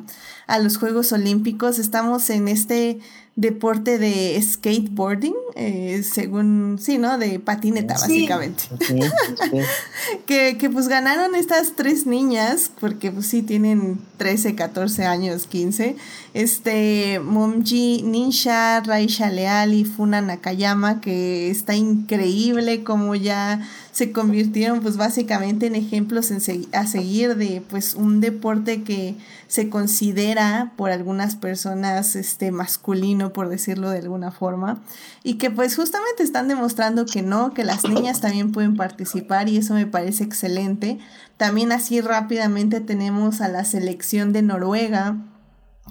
a 0.46 0.58
los 0.58 0.78
Juegos 0.78 1.12
Olímpicos. 1.12 1.78
Estamos 1.78 2.30
en 2.30 2.48
este 2.48 2.98
deporte 3.36 3.98
de 3.98 4.40
skateboarding, 4.42 5.34
eh, 5.56 6.02
según, 6.02 6.78
sí, 6.80 6.96
¿no? 6.96 7.18
De 7.18 7.38
patineta, 7.38 7.92
básicamente. 7.92 8.64
que, 10.26 10.56
que, 10.58 10.70
pues 10.70 10.88
ganaron 10.88 11.34
estas 11.34 11.76
tres 11.76 12.06
niñas, 12.06 12.70
porque 12.80 13.12
pues 13.12 13.26
sí, 13.26 13.42
tienen 13.42 14.00
13, 14.16 14.54
14 14.54 15.04
años, 15.04 15.46
15. 15.46 15.96
Este, 16.32 17.20
Momji 17.20 18.02
Ninja, 18.02 18.80
Raisha 18.80 19.30
Leal 19.30 19.74
y 19.74 19.84
Funa 19.84 20.22
Nakayama, 20.22 21.02
que 21.02 21.50
está 21.50 21.74
increíble 21.74 22.84
como 22.84 23.14
ya 23.14 23.68
se 23.96 24.12
convirtieron 24.12 24.80
pues 24.80 24.98
básicamente 24.98 25.64
en 25.64 25.74
ejemplos 25.74 26.30
a 26.30 26.86
seguir 26.86 27.34
de 27.34 27.62
pues 27.66 27.94
un 27.94 28.20
deporte 28.20 28.82
que 28.82 29.14
se 29.46 29.70
considera 29.70 30.74
por 30.76 30.90
algunas 30.90 31.34
personas 31.34 32.14
este 32.14 32.52
masculino 32.52 33.32
por 33.32 33.48
decirlo 33.48 33.88
de 33.88 34.00
alguna 34.00 34.32
forma 34.32 34.82
y 35.22 35.38
que 35.38 35.50
pues 35.50 35.76
justamente 35.76 36.22
están 36.22 36.46
demostrando 36.46 37.06
que 37.06 37.22
no, 37.22 37.54
que 37.54 37.64
las 37.64 37.88
niñas 37.88 38.20
también 38.20 38.52
pueden 38.52 38.76
participar 38.76 39.48
y 39.48 39.56
eso 39.56 39.72
me 39.72 39.86
parece 39.86 40.24
excelente. 40.24 40.98
También 41.38 41.72
así 41.72 42.02
rápidamente 42.02 42.82
tenemos 42.82 43.40
a 43.40 43.48
la 43.48 43.64
selección 43.64 44.34
de 44.34 44.42
Noruega 44.42 45.16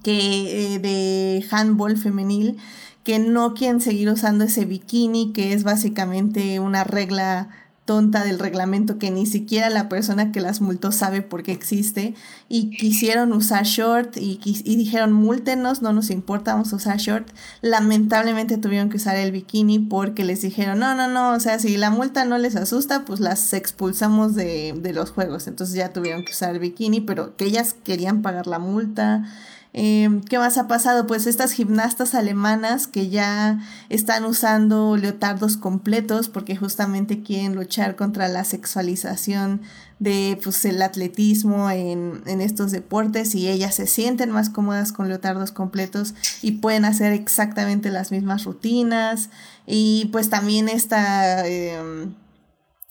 que 0.04 0.76
eh, 0.76 0.78
de 0.78 1.44
handball 1.50 1.98
femenil 1.98 2.58
que 3.04 3.18
no 3.18 3.56
quieren 3.56 3.82
seguir 3.82 4.10
usando 4.10 4.44
ese 4.44 4.66
bikini 4.66 5.34
que 5.34 5.54
es 5.54 5.64
básicamente 5.64 6.60
una 6.60 6.84
regla 6.84 7.50
tonta 7.86 8.24
del 8.24 8.40
reglamento 8.40 8.98
que 8.98 9.12
ni 9.12 9.28
siquiera 9.28 9.70
la 9.70 9.88
persona 9.90 10.32
que 10.32 10.42
las 10.42 10.60
multó 10.60 10.92
sabe 10.92 11.22
por 11.22 11.44
qué 11.44 11.52
existe 11.52 12.16
y 12.50 12.72
quisieron 12.72 13.32
usar 13.32 13.64
short 13.64 14.18
y, 14.18 14.40
dijeron 14.76 15.14
múltenos, 15.14 15.84
no 15.84 15.94
nos 15.94 16.10
importa, 16.10 16.54
vamos 16.54 16.74
a 16.74 16.78
usar 16.78 16.98
short. 16.98 17.30
Lamentablemente 17.62 18.58
tuvieron 18.58 18.90
que 18.90 18.98
usar 18.98 19.16
el 19.18 19.32
bikini 19.32 19.78
porque 19.80 20.24
les 20.24 20.42
dijeron, 20.42 20.80
no, 20.80 20.96
no, 20.96 21.08
no, 21.08 21.34
o 21.34 21.40
sea, 21.40 21.60
si 21.60 21.78
la 21.78 21.92
multa 21.92 22.26
no 22.26 22.40
les 22.40 22.56
asusta, 22.56 23.06
pues 23.06 23.20
las 23.20 23.54
expulsamos 23.54 24.34
de, 24.34 24.74
de 24.76 24.94
los 24.94 25.12
juegos. 25.12 25.48
Entonces 25.48 25.76
ya 25.76 25.94
tuvieron 25.94 26.26
que 26.26 26.32
usar 26.32 26.54
el 26.54 26.60
bikini, 26.60 27.02
pero 27.02 27.38
que 27.38 27.46
ellas 27.46 27.76
querían 27.84 28.24
pagar 28.24 28.48
la 28.48 28.58
multa. 28.58 29.26
Em, 29.78 30.22
¿Qué 30.22 30.38
más 30.40 30.58
ha 30.58 30.70
pasado? 30.70 31.06
Pues 31.06 31.28
estas 31.28 31.52
gimnastas 31.52 32.16
alemanas 32.16 32.88
que 32.88 33.10
ya 33.10 33.60
están 33.90 34.24
usando 34.24 34.96
leotardos 34.96 35.58
completos 35.58 36.30
porque 36.30 36.56
justamente 36.56 37.24
quieren 37.24 37.56
luchar 37.56 37.98
contra 37.98 38.30
la 38.30 38.46
sexualización 38.46 39.64
de 40.00 40.40
pues, 40.42 40.64
el 40.64 40.82
atletismo 40.82 41.70
en, 41.70 42.24
en 42.26 42.40
estos 42.40 42.72
deportes 42.72 43.36
y 43.36 43.50
ellas 43.50 43.76
se 43.76 43.86
sienten 43.86 44.32
más 44.32 44.50
cómodas 44.50 44.94
con 44.94 45.10
leotardos 45.10 45.52
completos 45.52 46.14
y 46.42 46.54
pueden 46.54 46.86
hacer 46.86 47.12
exactamente 47.12 47.92
las 47.92 48.14
mismas 48.14 48.46
rutinas 48.46 49.30
y 49.68 50.06
pues 50.14 50.30
también 50.30 50.70
esta, 50.70 51.46
em, 51.46 52.16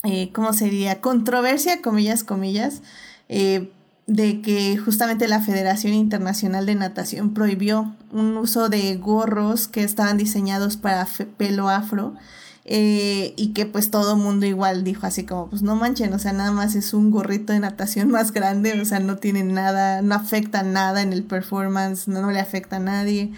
eh, 0.03 0.31
¿cómo 0.35 0.53
sería? 0.53 1.01
Controversia, 1.01 1.81
comillas, 1.81 2.25
comillas. 2.25 2.83
Eh, 3.31 3.73
de 4.07 4.43
que 4.43 4.77
justamente 4.77 5.29
la 5.29 5.41
Federación 5.41 5.95
Internacional 5.95 6.67
de 6.67 6.75
Natación 6.75 7.33
prohibió 7.33 7.95
un 8.13 8.37
uso 8.37 8.69
de 8.69 8.97
gorros 8.97 9.67
que 9.67 9.83
estaban 9.83 10.19
diseñados 10.19 10.77
para 10.77 11.07
pelo 11.39 11.69
afro 11.71 12.15
eh, 12.67 13.35
y 13.37 13.53
que 13.53 13.67
pues 13.67 13.91
todo 13.91 14.17
mundo 14.17 14.47
igual 14.47 14.85
dijo 14.85 15.07
así 15.07 15.25
como 15.25 15.49
pues 15.51 15.63
no 15.63 15.77
manchen, 15.77 16.13
o 16.15 16.19
sea, 16.19 16.33
nada 16.33 16.51
más 16.51 16.75
es 16.75 16.95
un 16.95 17.11
gorrito 17.11 17.53
de 17.53 17.61
natación 17.61 18.11
más 18.11 18.33
grande, 18.33 18.81
o 18.81 18.85
sea, 18.85 19.01
no 19.01 19.17
tiene 19.17 19.43
nada, 19.45 20.03
no 20.03 20.15
afecta 20.15 20.63
nada 20.63 21.03
en 21.03 21.13
el 21.13 21.25
performance, 21.25 22.09
no, 22.09 22.21
no 22.23 22.31
le 22.31 22.41
afecta 22.41 22.77
a 22.77 22.81
nadie. 22.81 23.33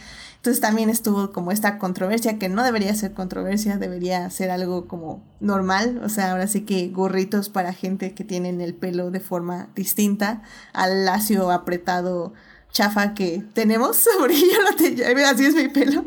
Entonces 0.47 0.61
también 0.61 0.91
estuvo 0.91 1.33
como 1.33 1.51
esta 1.51 1.77
controversia, 1.77 2.39
que 2.39 2.49
no 2.49 2.63
debería 2.63 2.95
ser 2.95 3.13
controversia, 3.15 3.79
debería 3.79 4.31
ser 4.31 4.53
algo 4.53 4.87
como 4.87 5.25
normal. 5.41 6.01
O 6.05 6.09
sea, 6.09 6.31
ahora 6.31 6.47
sí 6.47 6.61
que 6.61 6.87
gorritos 6.87 7.49
para 7.49 7.73
gente 7.73 8.15
que 8.15 8.23
tienen 8.23 8.61
el 8.61 8.73
pelo 8.73 9.11
de 9.11 9.19
forma 9.19 9.71
distinta 9.75 10.45
al 10.73 11.05
lacio 11.05 11.51
apretado 11.51 12.33
chafa 12.71 13.13
que 13.13 13.43
tenemos. 13.55 13.97
Sobre 14.19 14.39
yo 14.39 15.27
así 15.27 15.47
es 15.47 15.57
mi 15.57 15.67
pelo. 15.67 16.05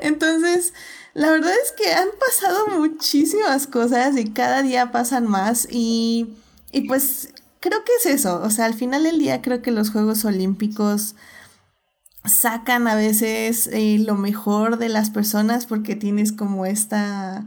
Entonces, 0.00 0.74
la 1.12 1.32
verdad 1.32 1.54
es 1.64 1.72
que 1.72 1.92
han 1.92 2.10
pasado 2.20 2.78
muchísimas 2.78 3.66
cosas 3.66 4.16
y 4.16 4.30
cada 4.30 4.62
día 4.62 4.92
pasan 4.92 5.26
más 5.26 5.66
y, 5.68 6.36
y 6.70 6.82
pues 6.82 7.30
creo 7.58 7.84
que 7.84 7.90
es 7.98 8.06
eso. 8.06 8.40
O 8.44 8.50
sea, 8.50 8.66
al 8.66 8.74
final 8.74 9.02
del 9.02 9.18
día 9.18 9.42
creo 9.42 9.60
que 9.60 9.72
los 9.72 9.90
Juegos 9.90 10.24
Olímpicos 10.24 11.16
sacan 12.24 12.86
a 12.88 12.94
veces 12.94 13.68
eh, 13.72 13.98
lo 13.98 14.14
mejor 14.16 14.78
de 14.78 14.88
las 14.88 15.10
personas 15.10 15.66
porque 15.66 15.96
tienes 15.96 16.32
como 16.32 16.66
esta, 16.66 17.46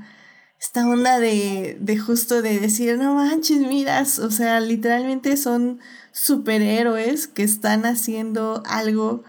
esta 0.59 0.87
onda 0.87 1.19
de, 1.19 1.77
de 1.79 1.97
justo 1.97 2.41
de 2.41 2.59
decir, 2.59 2.97
no 2.97 3.15
manches, 3.15 3.59
miras, 3.59 4.19
o 4.19 4.31
sea, 4.31 4.59
literalmente 4.59 5.37
son 5.37 5.79
superhéroes 6.11 7.27
que 7.27 7.43
están 7.43 7.85
haciendo 7.85 8.63
algo 8.65 9.23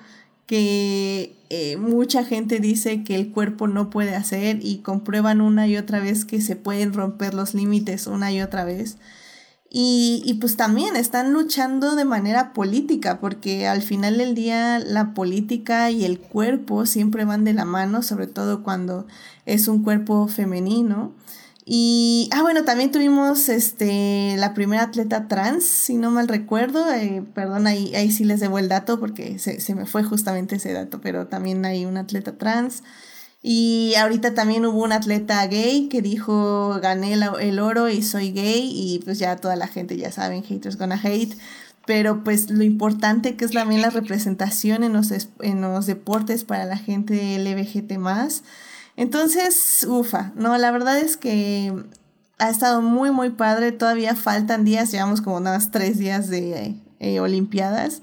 que 0.46 1.36
eh, 1.50 1.76
mucha 1.76 2.24
gente 2.24 2.60
dice 2.60 3.04
que 3.04 3.16
el 3.16 3.30
cuerpo 3.32 3.68
no 3.68 3.90
puede 3.90 4.14
hacer 4.14 4.58
y 4.62 4.78
comprueban 4.78 5.40
una 5.40 5.66
y 5.66 5.76
otra 5.76 6.00
vez 6.00 6.24
que 6.24 6.40
se 6.40 6.56
pueden 6.56 6.92
romper 6.92 7.34
los 7.34 7.54
límites 7.54 8.06
una 8.06 8.32
y 8.32 8.40
otra 8.40 8.64
vez. 8.64 8.98
Y, 9.78 10.22
y, 10.24 10.32
pues 10.40 10.56
también 10.56 10.96
están 10.96 11.34
luchando 11.34 11.96
de 11.96 12.06
manera 12.06 12.54
política, 12.54 13.20
porque 13.20 13.66
al 13.66 13.82
final 13.82 14.16
del 14.16 14.34
día 14.34 14.78
la 14.78 15.12
política 15.12 15.90
y 15.90 16.06
el 16.06 16.18
cuerpo 16.18 16.86
siempre 16.86 17.26
van 17.26 17.44
de 17.44 17.52
la 17.52 17.66
mano, 17.66 18.00
sobre 18.00 18.26
todo 18.26 18.62
cuando 18.62 19.06
es 19.44 19.68
un 19.68 19.82
cuerpo 19.82 20.28
femenino. 20.28 21.12
Y, 21.66 22.30
ah, 22.32 22.40
bueno, 22.40 22.64
también 22.64 22.90
tuvimos 22.90 23.50
este, 23.50 24.36
la 24.38 24.54
primera 24.54 24.84
atleta 24.84 25.28
trans, 25.28 25.64
si 25.64 25.98
no 25.98 26.10
mal 26.10 26.28
recuerdo. 26.28 26.90
Eh, 26.94 27.22
perdón, 27.34 27.66
ahí, 27.66 27.94
ahí 27.94 28.10
sí 28.10 28.24
les 28.24 28.40
debo 28.40 28.58
el 28.58 28.70
dato 28.70 28.98
porque 28.98 29.38
se, 29.38 29.60
se 29.60 29.74
me 29.74 29.84
fue 29.84 30.02
justamente 30.04 30.56
ese 30.56 30.72
dato, 30.72 31.02
pero 31.02 31.26
también 31.26 31.66
hay 31.66 31.84
una 31.84 32.00
atleta 32.00 32.38
trans. 32.38 32.82
Y 33.42 33.94
ahorita 33.96 34.34
también 34.34 34.66
hubo 34.66 34.82
un 34.82 34.92
atleta 34.92 35.46
gay 35.46 35.88
que 35.88 36.02
dijo, 36.02 36.78
gané 36.80 37.12
el, 37.12 37.58
oro 37.60 37.88
y 37.88 38.02
soy 38.02 38.32
gay 38.32 38.70
y 38.72 39.00
pues 39.04 39.18
ya 39.18 39.36
toda 39.36 39.56
la 39.56 39.68
gente 39.68 39.96
ya 39.96 40.10
saben, 40.10 40.42
haters 40.42 40.76
gonna 40.76 41.00
hate. 41.02 41.36
Pero 41.86 42.24
pues 42.24 42.50
lo 42.50 42.64
importante 42.64 43.36
que 43.36 43.44
es 43.44 43.52
también 43.52 43.82
la 43.82 43.90
representación 43.90 44.82
en 44.82 44.92
los, 44.92 45.12
en 45.40 45.60
los 45.60 45.86
deportes 45.86 46.42
para 46.42 46.64
la 46.64 46.76
gente 46.76 47.38
LBGT 47.38 47.98
más. 47.98 48.42
Entonces, 48.96 49.86
ufa, 49.88 50.32
no, 50.34 50.56
la 50.58 50.70
verdad 50.72 50.98
es 50.98 51.16
que 51.16 51.72
ha 52.38 52.50
estado 52.50 52.82
muy, 52.82 53.10
muy 53.10 53.30
padre. 53.30 53.72
Todavía 53.72 54.16
faltan 54.16 54.64
días, 54.64 54.90
llevamos 54.90 55.20
como 55.20 55.36
unas 55.36 55.70
tres 55.70 55.98
días 55.98 56.28
de 56.28 56.74
eh, 56.98 57.20
Olimpiadas. 57.20 58.02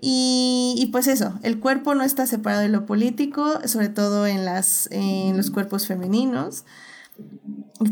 Y, 0.00 0.88
pues 0.92 1.08
eso, 1.08 1.38
el 1.42 1.58
cuerpo 1.58 1.94
no 1.96 2.04
está 2.04 2.26
separado 2.26 2.62
de 2.62 2.68
lo 2.68 2.86
político, 2.86 3.58
sobre 3.66 3.88
todo 3.88 4.28
en, 4.28 4.44
las, 4.44 4.88
en 4.92 5.36
los 5.36 5.50
cuerpos 5.50 5.88
femeninos. 5.88 6.64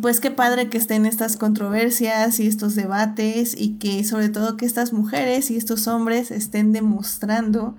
Pues 0.00 0.20
qué 0.20 0.30
padre 0.30 0.70
que 0.70 0.78
estén 0.78 1.04
estas 1.04 1.36
controversias 1.36 2.38
y 2.38 2.46
estos 2.46 2.76
debates 2.76 3.60
y 3.60 3.78
que 3.78 4.04
sobre 4.04 4.28
todo 4.28 4.56
que 4.56 4.66
estas 4.66 4.92
mujeres 4.92 5.50
y 5.50 5.56
estos 5.56 5.88
hombres 5.88 6.30
estén 6.30 6.72
demostrando 6.72 7.76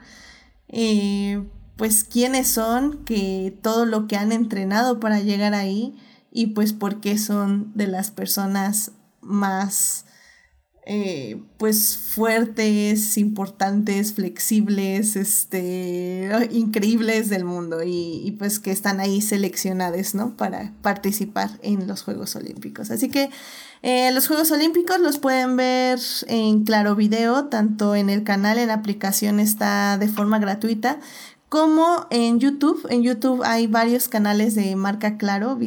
eh, 0.68 1.42
pues 1.78 2.04
quiénes 2.04 2.50
son, 2.50 3.06
que 3.06 3.58
todo 3.62 3.86
lo 3.86 4.08
que 4.08 4.18
han 4.18 4.34
entrenado 4.34 5.00
para 5.00 5.20
llegar 5.22 5.54
ahí 5.54 5.96
y 6.32 6.48
pues 6.48 6.74
por 6.74 7.00
qué 7.00 7.18
son 7.18 7.72
de 7.76 7.88
las 7.88 8.12
personas 8.12 8.92
más 9.22 10.07
eh, 10.90 11.42
pues 11.58 11.98
fuertes, 11.98 13.18
importantes, 13.18 14.14
flexibles, 14.14 15.18
este, 15.18 16.30
increíbles 16.52 17.28
del 17.30 17.44
mundo 17.44 17.84
y, 17.84 18.34
pues 18.40 18.60
que 18.60 18.72
están 18.72 19.02
ahí 19.02 19.20
seleccionadas, 19.20 20.16
¿no? 20.16 20.38
Para 20.38 20.72
participar 20.82 21.50
en 21.62 21.88
los 21.88 22.04
Juegos 22.04 22.38
Olímpicos. 22.38 22.90
Así 22.90 23.10
que 23.10 23.30
eh, 23.82 24.14
los 24.14 24.30
Juegos 24.30 24.50
Olímpicos 24.52 25.02
los 25.02 25.20
pueden 25.20 25.58
ver 25.58 26.00
en 26.28 26.64
Claro 26.64 26.96
Video, 26.96 27.48
tanto 27.48 27.94
en 27.94 28.10
el 28.10 28.24
canal, 28.24 28.58
en 28.58 28.70
la 28.70 28.76
aplicación 28.76 29.42
está 29.42 29.98
de 29.98 30.08
forma 30.08 30.40
gratuita, 30.40 31.02
como 31.50 32.08
en 32.12 32.40
YouTube. 32.40 32.88
En 32.90 33.04
YouTube 33.04 33.44
hay 33.44 33.68
varios 33.68 34.08
canales 34.08 34.56
de 34.56 34.78
marca 34.78 35.18
Claro, 35.18 35.60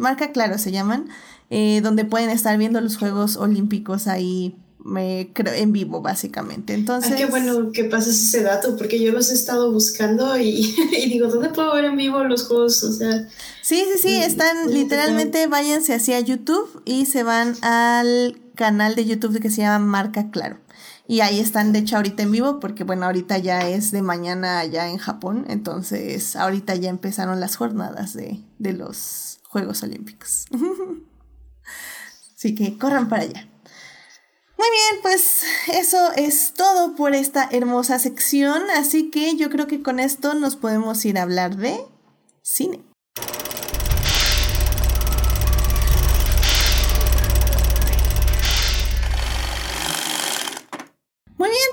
marca 0.00 0.32
Claro 0.32 0.58
se 0.58 0.72
llaman 0.72 1.08
eh, 1.50 1.80
donde 1.82 2.04
pueden 2.04 2.30
estar 2.30 2.56
viendo 2.58 2.80
los 2.80 2.96
Juegos 2.96 3.36
Olímpicos 3.36 4.06
ahí 4.06 4.56
me 4.86 5.32
en 5.34 5.72
vivo 5.72 6.00
básicamente. 6.00 6.72
Entonces, 6.72 7.14
qué 7.16 7.26
bueno 7.26 7.72
que 7.72 7.84
pases 7.84 8.20
ese 8.22 8.42
dato 8.42 8.76
porque 8.76 9.00
yo 9.00 9.12
los 9.12 9.30
he 9.30 9.34
estado 9.34 9.72
buscando 9.72 10.38
y, 10.38 10.74
digo, 11.08 11.28
¿dónde 11.28 11.50
puedo 11.50 11.74
ver 11.74 11.84
en 11.84 11.96
vivo 11.96 12.24
los 12.24 12.44
juegos? 12.44 12.82
O 12.84 12.92
sea, 12.92 13.28
sí, 13.62 13.84
sí, 13.92 13.98
sí, 14.00 14.16
están 14.16 14.72
literalmente 14.72 15.46
váyanse 15.48 15.94
hacia 15.94 16.20
YouTube 16.20 16.82
y 16.84 17.06
se 17.06 17.22
van 17.22 17.54
al 17.62 18.40
canal 18.54 18.94
de 18.94 19.04
YouTube 19.04 19.40
que 19.40 19.50
se 19.50 19.62
llama 19.62 19.84
Marca 19.84 20.30
Claro. 20.30 20.58
Y 21.08 21.20
ahí 21.20 21.38
están, 21.38 21.72
de 21.72 21.80
hecho, 21.80 21.96
ahorita 21.96 22.24
en 22.24 22.32
vivo, 22.32 22.58
porque 22.58 22.82
bueno, 22.82 23.06
ahorita 23.06 23.38
ya 23.38 23.68
es 23.68 23.92
de 23.92 24.02
mañana 24.02 24.58
allá 24.58 24.88
en 24.88 24.98
Japón, 24.98 25.44
entonces 25.48 26.34
ahorita 26.34 26.74
ya 26.74 26.90
empezaron 26.90 27.38
las 27.38 27.54
jornadas 27.54 28.12
de, 28.14 28.40
de 28.58 28.72
los 28.72 29.38
Juegos 29.44 29.84
Olímpicos. 29.84 30.46
Así 32.36 32.54
que 32.54 32.78
corran 32.78 33.08
para 33.08 33.22
allá. 33.22 33.48
Muy 34.58 34.68
bien, 34.70 35.02
pues 35.02 35.42
eso 35.72 36.12
es 36.12 36.54
todo 36.54 36.94
por 36.94 37.14
esta 37.14 37.48
hermosa 37.50 37.98
sección, 37.98 38.62
así 38.74 39.10
que 39.10 39.36
yo 39.36 39.50
creo 39.50 39.66
que 39.66 39.82
con 39.82 40.00
esto 40.00 40.34
nos 40.34 40.56
podemos 40.56 41.04
ir 41.04 41.18
a 41.18 41.22
hablar 41.22 41.56
de 41.56 41.78
cine. 42.42 42.85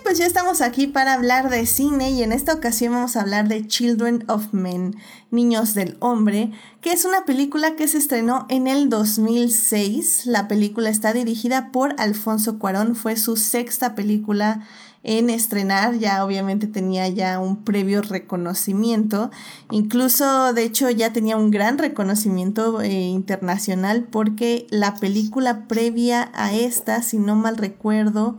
Pues 0.04 0.18
ya 0.18 0.26
estamos 0.26 0.62
aquí 0.62 0.88
para 0.88 1.14
hablar 1.14 1.50
de 1.50 1.66
cine 1.66 2.12
y 2.12 2.24
en 2.24 2.34
esta 2.34 2.54
ocasión 2.54 2.94
vamos 2.94 3.16
a 3.16 3.22
hablar 3.22 3.48
de 3.48 3.66
Children 3.66 4.26
of 4.28 4.52
Men, 4.52 4.96
Niños 5.32 5.74
del 5.74 5.96
Hombre, 6.00 6.52
que 6.82 6.92
es 6.92 7.06
una 7.06 7.24
película 7.24 7.76
que 7.76 7.88
se 7.88 8.00
estrenó 8.00 8.46
en 8.50 8.68
el 8.68 8.90
2006. 8.90 10.26
La 10.26 10.50
película 10.50 10.90
está 10.90 11.14
dirigida 11.14 11.72
por 11.72 11.96
Alfonso 11.98 12.60
Cuarón, 12.60 12.96
fue 12.96 13.16
su 13.16 13.38
sexta 13.38 13.96
película 13.96 14.68
en 15.04 15.30
estrenar, 15.30 15.98
ya 15.98 16.24
obviamente 16.26 16.68
tenía 16.68 17.08
ya 17.08 17.40
un 17.40 17.64
previo 17.64 18.02
reconocimiento, 18.02 19.32
incluso 19.72 20.54
de 20.54 20.64
hecho 20.64 20.90
ya 20.90 21.12
tenía 21.12 21.36
un 21.38 21.52
gran 21.52 21.78
reconocimiento 21.78 22.82
eh, 22.82 22.90
internacional 22.90 24.08
porque 24.10 24.66
la 24.70 24.96
película 24.96 25.68
previa 25.68 26.32
a 26.34 26.54
esta, 26.54 27.02
si 27.02 27.18
no 27.18 27.36
mal 27.36 27.58
recuerdo, 27.58 28.38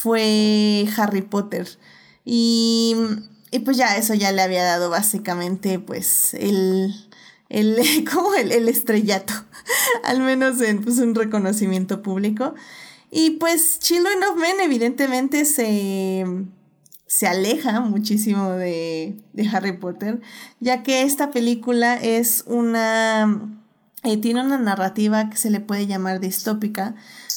fue 0.00 0.86
Harry 0.96 1.22
Potter. 1.22 1.66
Y, 2.24 2.94
y, 3.50 3.58
pues 3.60 3.76
ya 3.76 3.96
eso 3.96 4.14
ya 4.14 4.30
le 4.30 4.42
había 4.42 4.62
dado 4.62 4.90
básicamente 4.90 5.78
pues 5.80 6.34
el, 6.34 6.94
el, 7.48 7.78
como 8.12 8.34
el, 8.34 8.52
el 8.52 8.68
estrellato, 8.68 9.32
al 10.04 10.20
menos 10.20 10.60
en 10.60 10.82
pues, 10.82 10.98
un 10.98 11.14
reconocimiento 11.14 12.02
público. 12.02 12.54
Y 13.10 13.30
pues 13.32 13.80
Children 13.80 14.22
of 14.24 14.36
Men 14.36 14.60
evidentemente 14.60 15.44
se, 15.44 16.24
se 17.06 17.26
aleja 17.26 17.80
muchísimo 17.80 18.50
de, 18.50 19.16
de, 19.32 19.48
Harry 19.48 19.78
Potter, 19.78 20.20
ya 20.60 20.82
que 20.82 21.02
esta 21.02 21.30
película 21.30 21.96
es 21.96 22.44
una... 22.46 23.57
Eh, 24.04 24.16
tiene 24.16 24.44
una 24.44 24.58
narrativa 24.58 25.28
que 25.28 25.36
se 25.36 25.50
le 25.50 25.60
puede 25.60 25.86
llamar 25.86 26.20
distópica, 26.20 26.94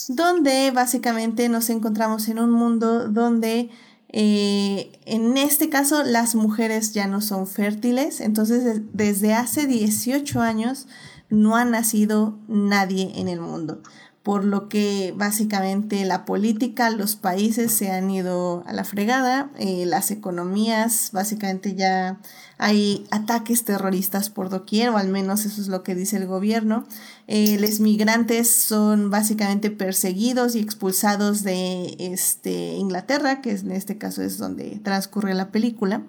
donde 0.07 0.71
básicamente 0.71 1.49
nos 1.49 1.69
encontramos 1.69 2.27
en 2.27 2.39
un 2.39 2.51
mundo 2.51 3.09
donde 3.09 3.69
eh, 4.09 4.91
en 5.05 5.37
este 5.37 5.69
caso 5.69 6.03
las 6.03 6.35
mujeres 6.35 6.93
ya 6.93 7.07
no 7.07 7.21
son 7.21 7.47
fértiles, 7.47 8.21
entonces 8.21 8.81
desde 8.93 9.33
hace 9.33 9.65
18 9.65 10.41
años 10.41 10.87
no 11.29 11.55
ha 11.55 11.65
nacido 11.65 12.37
nadie 12.47 13.11
en 13.15 13.27
el 13.27 13.39
mundo 13.39 13.81
por 14.23 14.43
lo 14.43 14.69
que 14.69 15.13
básicamente 15.17 16.05
la 16.05 16.25
política, 16.25 16.91
los 16.91 17.15
países 17.15 17.71
se 17.71 17.91
han 17.91 18.09
ido 18.11 18.63
a 18.67 18.73
la 18.73 18.83
fregada, 18.83 19.49
eh, 19.57 19.85
las 19.87 20.11
economías, 20.11 21.09
básicamente 21.11 21.73
ya 21.73 22.19
hay 22.59 23.07
ataques 23.09 23.65
terroristas 23.65 24.29
por 24.29 24.49
doquier, 24.49 24.89
o 24.89 24.97
al 24.97 25.07
menos 25.07 25.45
eso 25.45 25.59
es 25.59 25.67
lo 25.67 25.81
que 25.81 25.95
dice 25.95 26.17
el 26.17 26.27
gobierno. 26.27 26.85
Eh, 27.25 27.57
los 27.59 27.79
migrantes 27.79 28.51
son 28.51 29.09
básicamente 29.09 29.71
perseguidos 29.71 30.55
y 30.55 30.59
expulsados 30.59 31.41
de 31.41 31.95
este, 31.97 32.75
Inglaterra, 32.75 33.41
que 33.41 33.51
en 33.51 33.71
este 33.71 33.97
caso 33.97 34.21
es 34.21 34.37
donde 34.37 34.79
transcurre 34.83 35.33
la 35.33 35.49
película. 35.49 36.03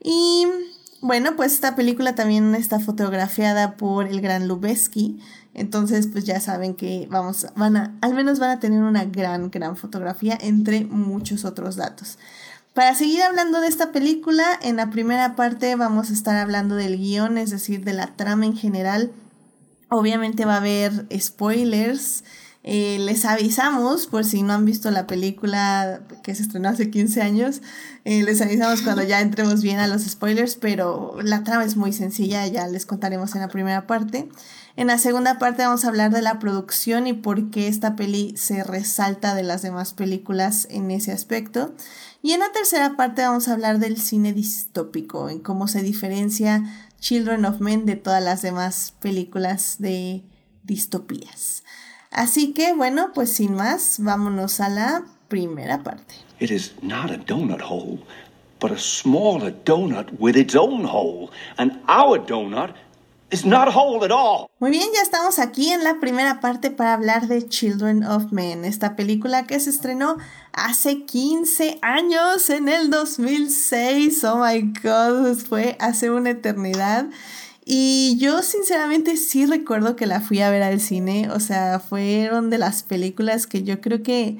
Y 0.00 0.46
bueno, 1.00 1.34
pues 1.34 1.52
esta 1.52 1.74
película 1.74 2.14
también 2.14 2.54
está 2.54 2.78
fotografiada 2.78 3.76
por 3.76 4.06
el 4.06 4.20
gran 4.20 4.46
Lubeski. 4.46 5.18
Entonces, 5.54 6.08
pues 6.08 6.24
ya 6.24 6.40
saben 6.40 6.74
que 6.74 7.06
vamos, 7.10 7.46
van 7.54 7.76
a, 7.76 7.96
al 8.00 8.14
menos 8.14 8.40
van 8.40 8.50
a 8.50 8.60
tener 8.60 8.82
una 8.82 9.04
gran, 9.04 9.50
gran 9.50 9.76
fotografía 9.76 10.36
entre 10.40 10.84
muchos 10.84 11.44
otros 11.44 11.76
datos. 11.76 12.18
Para 12.74 12.96
seguir 12.96 13.22
hablando 13.22 13.60
de 13.60 13.68
esta 13.68 13.92
película, 13.92 14.44
en 14.60 14.76
la 14.76 14.90
primera 14.90 15.36
parte 15.36 15.76
vamos 15.76 16.10
a 16.10 16.12
estar 16.12 16.36
hablando 16.36 16.74
del 16.74 16.98
guion, 16.98 17.38
es 17.38 17.50
decir, 17.50 17.84
de 17.84 17.92
la 17.92 18.16
trama 18.16 18.46
en 18.46 18.56
general. 18.56 19.12
Obviamente 19.90 20.44
va 20.44 20.54
a 20.54 20.58
haber 20.58 21.06
spoilers. 21.16 22.24
Eh, 22.64 22.98
les 22.98 23.26
avisamos, 23.26 24.06
por 24.08 24.24
si 24.24 24.42
no 24.42 24.54
han 24.54 24.64
visto 24.64 24.90
la 24.90 25.06
película 25.06 26.00
que 26.24 26.34
se 26.34 26.42
estrenó 26.42 26.70
hace 26.70 26.90
15 26.90 27.22
años, 27.22 27.60
eh, 28.04 28.22
les 28.22 28.40
avisamos 28.40 28.80
cuando 28.80 29.02
ya 29.02 29.20
entremos 29.20 29.62
bien 29.62 29.78
a 29.78 29.86
los 29.86 30.02
spoilers, 30.02 30.56
pero 30.56 31.18
la 31.22 31.44
trama 31.44 31.64
es 31.64 31.76
muy 31.76 31.92
sencilla, 31.92 32.44
ya 32.46 32.66
les 32.66 32.86
contaremos 32.86 33.34
en 33.34 33.42
la 33.42 33.48
primera 33.48 33.86
parte. 33.86 34.28
En 34.76 34.88
la 34.88 34.98
segunda 34.98 35.38
parte 35.38 35.62
vamos 35.62 35.84
a 35.84 35.88
hablar 35.88 36.10
de 36.10 36.20
la 36.20 36.40
producción 36.40 37.06
y 37.06 37.12
por 37.12 37.50
qué 37.50 37.68
esta 37.68 37.94
peli 37.94 38.34
se 38.36 38.64
resalta 38.64 39.36
de 39.36 39.44
las 39.44 39.62
demás 39.62 39.94
películas 39.94 40.66
en 40.68 40.90
ese 40.90 41.12
aspecto. 41.12 41.72
Y 42.22 42.32
en 42.32 42.40
la 42.40 42.50
tercera 42.50 42.96
parte 42.96 43.22
vamos 43.22 43.46
a 43.46 43.52
hablar 43.52 43.78
del 43.78 43.98
cine 43.98 44.32
distópico, 44.32 45.28
en 45.28 45.38
cómo 45.38 45.68
se 45.68 45.82
diferencia 45.82 46.64
Children 46.98 47.44
of 47.44 47.60
Men 47.60 47.86
de 47.86 47.94
todas 47.94 48.22
las 48.22 48.42
demás 48.42 48.94
películas 49.00 49.76
de 49.78 50.24
distopías. 50.64 51.62
Así 52.10 52.52
que 52.52 52.72
bueno, 52.74 53.12
pues 53.14 53.32
sin 53.32 53.54
más, 53.54 53.98
vámonos 54.00 54.58
a 54.58 54.70
la 54.70 55.04
primera 55.28 55.84
parte. 55.84 56.16
It 56.40 56.50
is 56.50 56.74
not 56.82 57.12
a 57.12 57.16
donut 57.16 57.60
hole, 57.60 58.00
but 58.60 58.72
a 58.72 58.78
smaller 58.78 59.54
donut 59.64 60.08
with 60.18 60.36
its 60.36 60.56
own 60.56 60.84
hole. 60.84 61.30
And 61.58 61.80
our 61.86 62.18
donut 62.18 62.74
muy 64.60 64.70
bien, 64.70 64.88
ya 64.94 65.02
estamos 65.02 65.38
aquí 65.38 65.70
en 65.70 65.82
la 65.82 65.98
primera 65.98 66.40
parte 66.40 66.70
para 66.70 66.94
hablar 66.94 67.26
de 67.26 67.48
Children 67.48 68.04
of 68.04 68.30
Men, 68.30 68.64
esta 68.64 68.94
película 68.96 69.44
que 69.44 69.58
se 69.58 69.70
estrenó 69.70 70.16
hace 70.52 71.04
15 71.04 71.78
años, 71.82 72.48
en 72.50 72.68
el 72.68 72.90
2006. 72.90 74.22
Oh 74.24 74.44
my 74.44 74.72
god, 74.82 75.36
fue 75.36 75.76
hace 75.80 76.10
una 76.10 76.30
eternidad. 76.30 77.06
Y 77.64 78.16
yo 78.18 78.42
sinceramente 78.42 79.16
sí 79.16 79.46
recuerdo 79.46 79.96
que 79.96 80.06
la 80.06 80.20
fui 80.20 80.40
a 80.40 80.50
ver 80.50 80.62
al 80.62 80.80
cine, 80.80 81.30
o 81.30 81.40
sea, 81.40 81.80
fueron 81.80 82.50
de 82.50 82.58
las 82.58 82.82
películas 82.82 83.46
que 83.46 83.62
yo 83.62 83.80
creo 83.80 84.02
que 84.02 84.38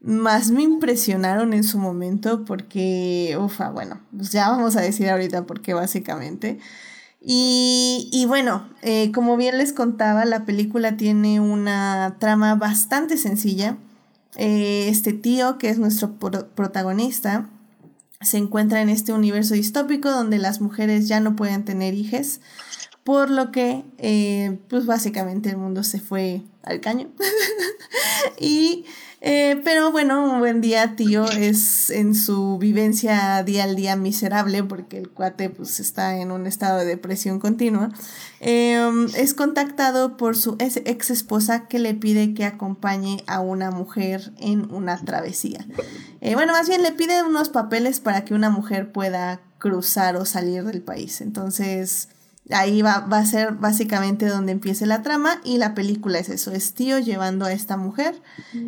más 0.00 0.50
me 0.50 0.62
impresionaron 0.62 1.52
en 1.52 1.64
su 1.64 1.78
momento 1.78 2.44
porque, 2.44 3.36
ufa, 3.40 3.70
bueno, 3.70 4.00
pues 4.16 4.30
ya 4.30 4.48
vamos 4.50 4.76
a 4.76 4.80
decir 4.80 5.08
ahorita 5.08 5.46
por 5.46 5.62
qué 5.62 5.74
básicamente. 5.74 6.58
Y, 7.22 8.24
bueno, 8.28 8.66
eh, 8.82 9.12
como 9.12 9.36
bien 9.36 9.58
les 9.58 9.72
contaba, 9.72 10.24
la 10.24 10.46
película 10.46 10.96
tiene 10.96 11.38
una 11.38 12.16
trama 12.18 12.54
bastante 12.54 13.18
sencilla. 13.18 13.76
Eh, 14.36 14.88
este 14.88 15.12
tío, 15.12 15.58
que 15.58 15.68
es 15.68 15.78
nuestro 15.78 16.14
protagonista, 16.14 17.50
se 18.22 18.38
encuentra 18.38 18.80
en 18.80 18.88
este 18.88 19.12
universo 19.12 19.54
distópico 19.54 20.10
donde 20.10 20.38
las 20.38 20.60
mujeres 20.60 21.08
ya 21.08 21.20
no 21.20 21.36
pueden 21.36 21.64
tener 21.64 21.94
hijos, 21.94 22.40
por 23.04 23.30
lo 23.30 23.50
que, 23.50 23.84
eh, 23.98 24.58
pues 24.68 24.86
básicamente 24.86 25.50
el 25.50 25.56
mundo 25.56 25.84
se 25.84 26.00
fue 26.00 26.42
al 26.62 26.80
caño. 26.80 27.08
y 28.40 28.84
eh, 29.22 29.60
pero 29.64 29.92
bueno, 29.92 30.24
un 30.24 30.38
buen 30.38 30.62
día, 30.62 30.96
tío, 30.96 31.26
es 31.30 31.90
en 31.90 32.14
su 32.14 32.56
vivencia 32.58 33.42
día 33.42 33.64
al 33.64 33.76
día 33.76 33.94
miserable, 33.94 34.62
porque 34.64 34.96
el 34.96 35.10
cuate 35.10 35.50
pues 35.50 35.78
está 35.78 36.16
en 36.16 36.30
un 36.30 36.46
estado 36.46 36.78
de 36.78 36.86
depresión 36.86 37.38
continua. 37.38 37.90
Em, 38.40 39.06
es 39.14 39.34
contactado 39.34 40.16
por 40.16 40.36
su 40.36 40.56
ex 40.58 41.10
esposa 41.10 41.68
que 41.68 41.78
le 41.78 41.92
pide 41.92 42.32
que 42.32 42.46
acompañe 42.46 43.22
a 43.26 43.40
una 43.40 43.70
mujer 43.70 44.32
en 44.38 44.72
una 44.72 44.96
travesía. 45.04 45.66
Eh, 46.22 46.34
bueno, 46.34 46.52
más 46.52 46.68
bien 46.68 46.82
le 46.82 46.92
pide 46.92 47.22
unos 47.22 47.50
papeles 47.50 48.00
para 48.00 48.24
que 48.24 48.32
una 48.32 48.48
mujer 48.48 48.90
pueda 48.90 49.40
cruzar 49.58 50.16
o 50.16 50.24
salir 50.24 50.64
del 50.64 50.80
país. 50.80 51.20
Entonces 51.20 52.08
ahí 52.52 52.82
va, 52.82 53.00
va, 53.00 53.18
a 53.18 53.26
ser 53.26 53.52
básicamente 53.52 54.26
donde 54.26 54.52
empiece 54.52 54.86
la 54.86 55.02
trama 55.02 55.40
y 55.44 55.58
la 55.58 55.74
película 55.74 56.18
es 56.18 56.28
eso, 56.28 56.52
es 56.52 56.74
tío 56.74 56.98
llevando 56.98 57.44
a 57.44 57.52
esta 57.52 57.76
mujer 57.76 58.14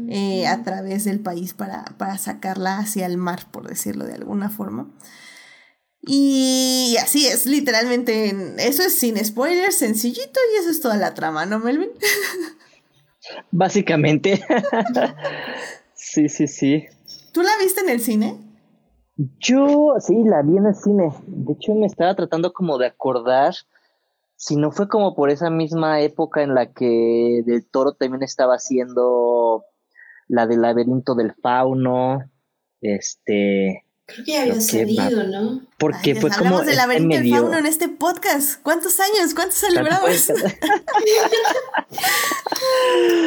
eh, 0.08 0.46
a 0.46 0.62
través 0.62 1.04
del 1.04 1.20
país 1.20 1.54
para, 1.54 1.84
para, 1.98 2.18
sacarla 2.18 2.78
hacia 2.78 3.06
el 3.06 3.16
mar, 3.16 3.46
por 3.50 3.68
decirlo 3.68 4.04
de 4.04 4.14
alguna 4.14 4.50
forma. 4.50 4.88
Y 6.04 6.96
así 7.00 7.26
es, 7.26 7.46
literalmente, 7.46 8.34
eso 8.58 8.82
es 8.82 8.98
sin 8.98 9.22
spoilers, 9.24 9.76
sencillito 9.76 10.40
y 10.52 10.60
eso 10.60 10.70
es 10.70 10.80
toda 10.80 10.96
la 10.96 11.14
trama, 11.14 11.46
¿no, 11.46 11.60
Melvin? 11.60 11.90
Básicamente. 13.52 14.44
sí, 15.94 16.28
sí, 16.28 16.48
sí. 16.48 16.86
¿Tú 17.32 17.42
la 17.42 17.52
viste 17.60 17.80
en 17.80 17.88
el 17.88 18.00
cine? 18.00 18.51
Yo 19.16 19.94
sí, 20.00 20.24
la 20.24 20.42
vi 20.42 20.56
en 20.56 20.66
el 20.66 20.74
cine. 20.74 21.12
De 21.26 21.52
hecho, 21.52 21.74
me 21.74 21.86
estaba 21.86 22.14
tratando 22.14 22.52
como 22.52 22.78
de 22.78 22.86
acordar 22.86 23.54
si 24.36 24.56
no 24.56 24.72
fue 24.72 24.88
como 24.88 25.14
por 25.14 25.30
esa 25.30 25.50
misma 25.50 26.00
época 26.00 26.42
en 26.42 26.54
la 26.54 26.72
que 26.72 27.42
Del 27.46 27.64
Toro 27.64 27.92
también 27.92 28.24
estaba 28.24 28.54
haciendo 28.54 29.64
la 30.26 30.48
del 30.48 30.62
laberinto 30.62 31.14
del 31.14 31.32
fauno, 31.34 32.28
este... 32.80 33.84
Creo 34.04 34.24
que 34.24 34.32
ya 34.32 34.42
había 34.42 34.60
salido, 34.60 35.22
¿no? 35.24 35.62
Porque 35.78 36.16
fue 36.16 36.30
como... 36.30 36.46
Hablamos 36.46 36.66
del 36.66 36.76
laberinto 36.76 37.16
del 37.18 37.30
fauno 37.30 37.58
en 37.58 37.66
este 37.66 37.88
podcast. 37.88 38.60
¿Cuántos 38.62 38.98
años? 38.98 39.32
¿Cuántos 39.32 39.58
celebramos? 39.58 40.10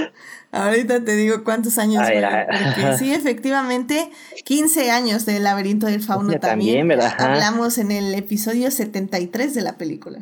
Ahorita 0.55 1.03
te 1.03 1.17
digo 1.17 1.43
cuántos 1.43 1.77
años. 1.77 2.07
sí, 2.97 3.13
efectivamente, 3.13 4.09
15 4.45 4.89
años 4.89 5.25
del 5.25 5.43
laberinto 5.43 5.85
del 5.85 6.01
fauno 6.01 6.39
también. 6.39 6.89
Hablamos 7.19 7.77
en 7.77 7.91
el 7.91 8.15
episodio 8.15 8.71
73 8.71 9.53
de 9.53 9.61
la 9.61 9.77
película. 9.77 10.19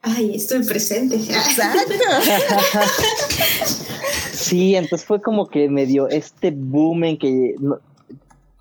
Ay, 0.00 0.36
estoy 0.36 0.64
presente. 0.64 1.16
Exacto. 1.16 1.80
sí, 4.32 4.74
entonces 4.74 5.06
fue 5.06 5.20
como 5.20 5.48
que 5.48 5.68
me 5.68 5.84
dio 5.84 6.08
este 6.08 6.50
boom 6.50 7.04
en 7.04 7.18
que, 7.18 7.54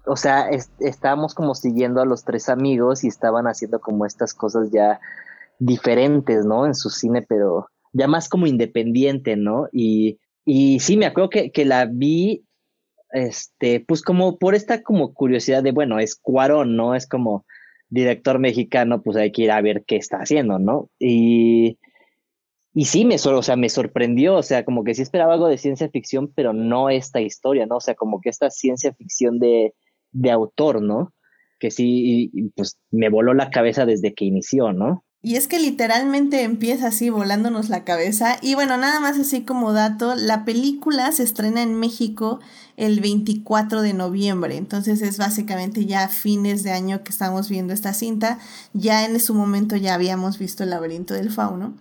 o 0.06 0.18
sea, 0.18 0.50
estábamos 0.80 1.34
como 1.34 1.56
siguiendo 1.56 2.02
a 2.02 2.06
los 2.06 2.26
tres 2.26 2.50
amigos 2.50 3.06
y 3.06 3.08
estaban 3.08 3.48
haciendo 3.48 3.80
como 3.80 4.06
estas 4.06 4.34
cosas 4.34 4.72
ya 4.72 5.00
diferentes, 5.58 6.44
¿no? 6.44 6.66
En 6.66 6.76
su 6.76 6.90
cine, 6.90 7.22
pero 7.22 7.70
ya 7.94 8.08
más 8.08 8.28
como 8.28 8.46
independiente, 8.46 9.38
¿no? 9.38 9.70
Y, 9.72 10.20
y 10.46 10.80
sí, 10.80 10.98
me 10.98 11.06
acuerdo 11.06 11.30
que, 11.30 11.52
que 11.52 11.66
la 11.66 11.86
vi, 11.86 12.46
este, 13.12 13.80
pues 13.80 14.02
como 14.02 14.38
por 14.38 14.56
esta 14.56 14.84
como 14.84 15.14
curiosidad 15.14 15.64
de, 15.64 15.72
bueno, 15.72 16.00
es 16.00 16.16
Cuarón, 16.16 16.76
¿no? 16.76 16.96
Es 16.96 17.08
como, 17.08 17.46
director 17.94 18.40
mexicano, 18.40 19.04
pues 19.04 19.18
hay 19.18 19.32
que 19.32 19.44
ir 19.44 19.52
a 19.52 19.62
ver 19.62 19.84
qué 19.86 19.98
está 19.98 20.18
haciendo, 20.18 20.58
¿no? 20.58 20.90
Y, 20.98 21.78
y 22.74 22.86
sí, 22.86 23.06
me, 23.06 23.16
o 23.16 23.44
sea, 23.44 23.56
me 23.56 23.70
sorprendió, 23.70 24.36
o 24.36 24.42
sea, 24.42 24.66
como 24.66 24.84
que 24.84 24.96
sí 24.96 25.04
esperaba 25.04 25.34
algo 25.34 25.48
de 25.48 25.60
ciencia 25.60 25.90
ficción, 25.90 26.34
pero 26.34 26.54
no 26.54 26.90
esta 26.90 27.22
historia, 27.22 27.68
¿no? 27.68 27.76
O 27.78 27.82
sea, 27.82 27.94
como 27.94 28.20
que 28.20 28.30
esta 28.30 28.50
ciencia 28.50 28.94
ficción 28.96 29.38
de, 29.38 29.76
de 30.12 30.32
autor, 30.32 30.82
¿no? 30.82 31.14
Que 31.60 31.70
sí, 31.70 32.32
pues 32.56 32.80
me 32.90 33.10
voló 33.10 33.36
la 33.36 33.52
cabeza 33.52 33.86
desde 33.86 34.16
que 34.16 34.26
inició, 34.26 34.74
¿no? 34.74 35.06
Y 35.26 35.38
es 35.38 35.48
que 35.48 35.58
literalmente 35.58 36.44
empieza 36.44 36.88
así 36.88 37.10
volándonos 37.10 37.70
la 37.70 37.86
cabeza. 37.86 38.38
Y 38.42 38.56
bueno, 38.56 38.76
nada 38.76 39.00
más 39.00 39.18
así 39.18 39.44
como 39.44 39.72
dato, 39.72 40.16
la 40.16 40.44
película 40.44 41.10
se 41.14 41.24
estrena 41.24 41.64
en 41.64 41.76
México 41.76 42.42
el 42.76 43.00
24 43.00 43.82
de 43.82 43.94
noviembre. 43.94 44.58
Entonces 44.58 45.02
es 45.02 45.18
básicamente 45.18 45.86
ya 45.86 46.10
fines 46.10 46.64
de 46.64 46.74
año 46.74 47.04
que 47.06 47.12
estamos 47.12 47.48
viendo 47.48 47.74
esta 47.74 47.94
cinta. 47.94 48.38
Ya 48.74 49.06
en 49.06 49.18
su 49.22 49.34
momento 49.34 49.78
ya 49.78 49.94
habíamos 49.94 50.38
visto 50.38 50.64
el 50.64 50.72
laberinto 50.72 51.14
del 51.14 51.32
fauno. 51.32 51.74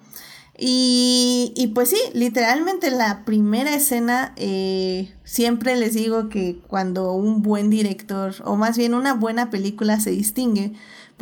Y, 0.56 1.52
y 1.56 1.68
pues 1.68 1.90
sí, 1.90 1.98
literalmente 2.12 2.92
la 2.92 3.24
primera 3.24 3.74
escena, 3.74 4.34
eh, 4.36 5.12
siempre 5.24 5.74
les 5.74 5.94
digo 5.94 6.28
que 6.28 6.60
cuando 6.68 7.12
un 7.14 7.42
buen 7.42 7.70
director, 7.70 8.34
o 8.44 8.54
más 8.54 8.76
bien 8.76 8.94
una 8.94 9.14
buena 9.14 9.50
película 9.50 9.98
se 9.98 10.10
distingue, 10.10 10.72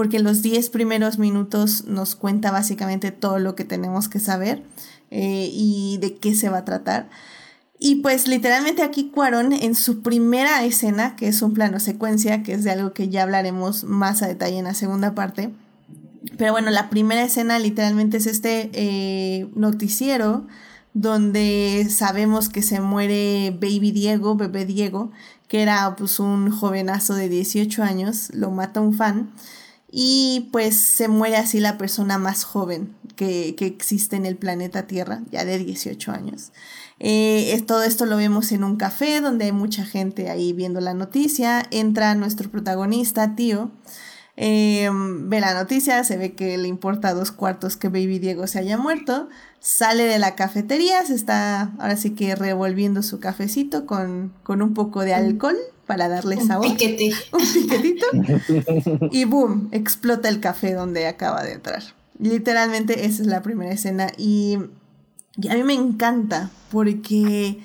porque 0.01 0.19
los 0.19 0.41
10 0.41 0.71
primeros 0.71 1.19
minutos 1.19 1.85
nos 1.85 2.15
cuenta 2.15 2.51
básicamente 2.51 3.11
todo 3.11 3.39
lo 3.39 3.55
que 3.55 3.67
tenemos 3.67 4.09
que 4.09 4.19
saber 4.19 4.63
eh, 5.11 5.51
y 5.53 5.99
de 6.01 6.17
qué 6.17 6.35
se 6.35 6.49
va 6.49 6.57
a 6.57 6.65
tratar. 6.65 7.11
Y 7.79 7.97
pues 7.97 8.27
literalmente 8.27 8.81
aquí 8.81 9.11
Cuarón 9.11 9.53
en 9.53 9.75
su 9.75 10.01
primera 10.01 10.65
escena, 10.65 11.17
que 11.17 11.29
es 11.29 11.43
un 11.43 11.53
plano 11.53 11.81
secuencia, 11.81 12.43
que 12.43 12.55
es 12.55 12.65
de 12.65 12.71
algo 12.71 12.95
que 12.95 13.11
ya 13.11 13.25
hablaremos 13.25 13.85
más 13.85 14.23
a 14.23 14.27
detalle 14.27 14.57
en 14.57 14.65
la 14.65 14.73
segunda 14.73 15.15
parte. 15.15 15.51
Pero 16.39 16.53
bueno, 16.53 16.71
la 16.71 16.89
primera 16.89 17.23
escena 17.23 17.59
literalmente 17.59 18.17
es 18.17 18.27
este 18.27 18.71
eh, 18.73 19.51
noticiero 19.55 20.47
donde 20.95 21.89
sabemos 21.91 22.49
que 22.49 22.63
se 22.63 22.81
muere 22.81 23.51
Baby 23.51 23.91
Diego, 23.91 24.35
bebé 24.35 24.65
Diego, 24.65 25.11
que 25.47 25.61
era 25.61 25.95
pues 25.95 26.19
un 26.21 26.51
jovenazo 26.51 27.17
de 27.17 27.29
18 27.29 27.83
años, 27.83 28.31
lo 28.33 28.51
mata 28.51 28.81
un 28.81 28.95
fan 28.95 29.31
y 29.91 30.49
pues 30.53 30.79
se 30.79 31.09
muere 31.09 31.37
así 31.37 31.59
la 31.59 31.77
persona 31.77 32.19
más 32.19 32.45
joven 32.45 32.95
que, 33.17 33.55
existe 33.59 34.17
en 34.17 34.25
el 34.25 34.37
planeta 34.37 34.87
Tierra, 34.87 35.23
ya 35.31 35.45
de 35.45 35.59
18 35.59 36.13
años. 36.13 36.53
Eh, 37.01 37.63
todo 37.67 37.83
esto 37.83 38.07
lo 38.07 38.17
vemos 38.17 38.53
en 38.53 38.65
un 38.65 38.77
café 38.77 39.21
donde 39.21 39.47
hay 39.47 39.53
mucha 39.53 39.85
gente 39.85 40.31
ahí 40.31 40.53
viendo 40.53 40.81
la 40.81 40.95
noticia. 40.95 41.67
Entra 41.71 42.15
nuestro 42.15 42.51
protagonista, 42.51 43.35
tío. 43.35 43.71
Em, 44.37 45.29
ve 45.29 45.41
la 45.41 45.55
noticia, 45.55 46.03
se 46.05 46.17
ve 46.17 46.35
que 46.35 46.57
le 46.57 46.69
importa 46.69 47.13
dos 47.13 47.31
cuartos 47.33 47.77
que 47.77 47.89
Baby 47.89 48.19
Diego 48.19 48.47
se 48.47 48.59
haya 48.59 48.79
muerto. 48.79 49.29
Sale 49.59 50.05
de 50.05 50.19
la 50.19 50.35
cafetería, 50.35 51.05
se 51.05 51.15
está 51.15 51.73
ahora 51.79 51.97
sí 51.97 52.11
que 52.11 52.35
revolviendo 52.37 53.03
su 53.03 53.21
cafecito 53.21 53.87
con, 53.87 54.33
con 54.43 54.63
un 54.63 54.73
poco 54.73 55.01
de 55.01 55.15
alcohol 55.15 55.57
para 55.91 56.09
darle 56.09 56.41
sabor. 56.41 56.69
Un 56.69 56.77
piquete. 56.77 57.13
Un 57.33 57.53
piquetito. 57.53 58.07
y 59.11 59.25
boom, 59.25 59.71
explota 59.73 60.29
el 60.29 60.39
café 60.39 60.73
donde 60.73 61.09
acaba 61.09 61.43
de 61.43 61.55
entrar. 61.55 61.83
Literalmente 62.21 63.07
esa 63.07 63.23
es 63.23 63.27
la 63.27 63.43
primera 63.43 63.73
escena 63.73 64.07
y, 64.17 64.57
a 65.49 65.55
mí 65.55 65.65
me 65.65 65.75
encanta 65.75 66.51
porque 66.71 67.59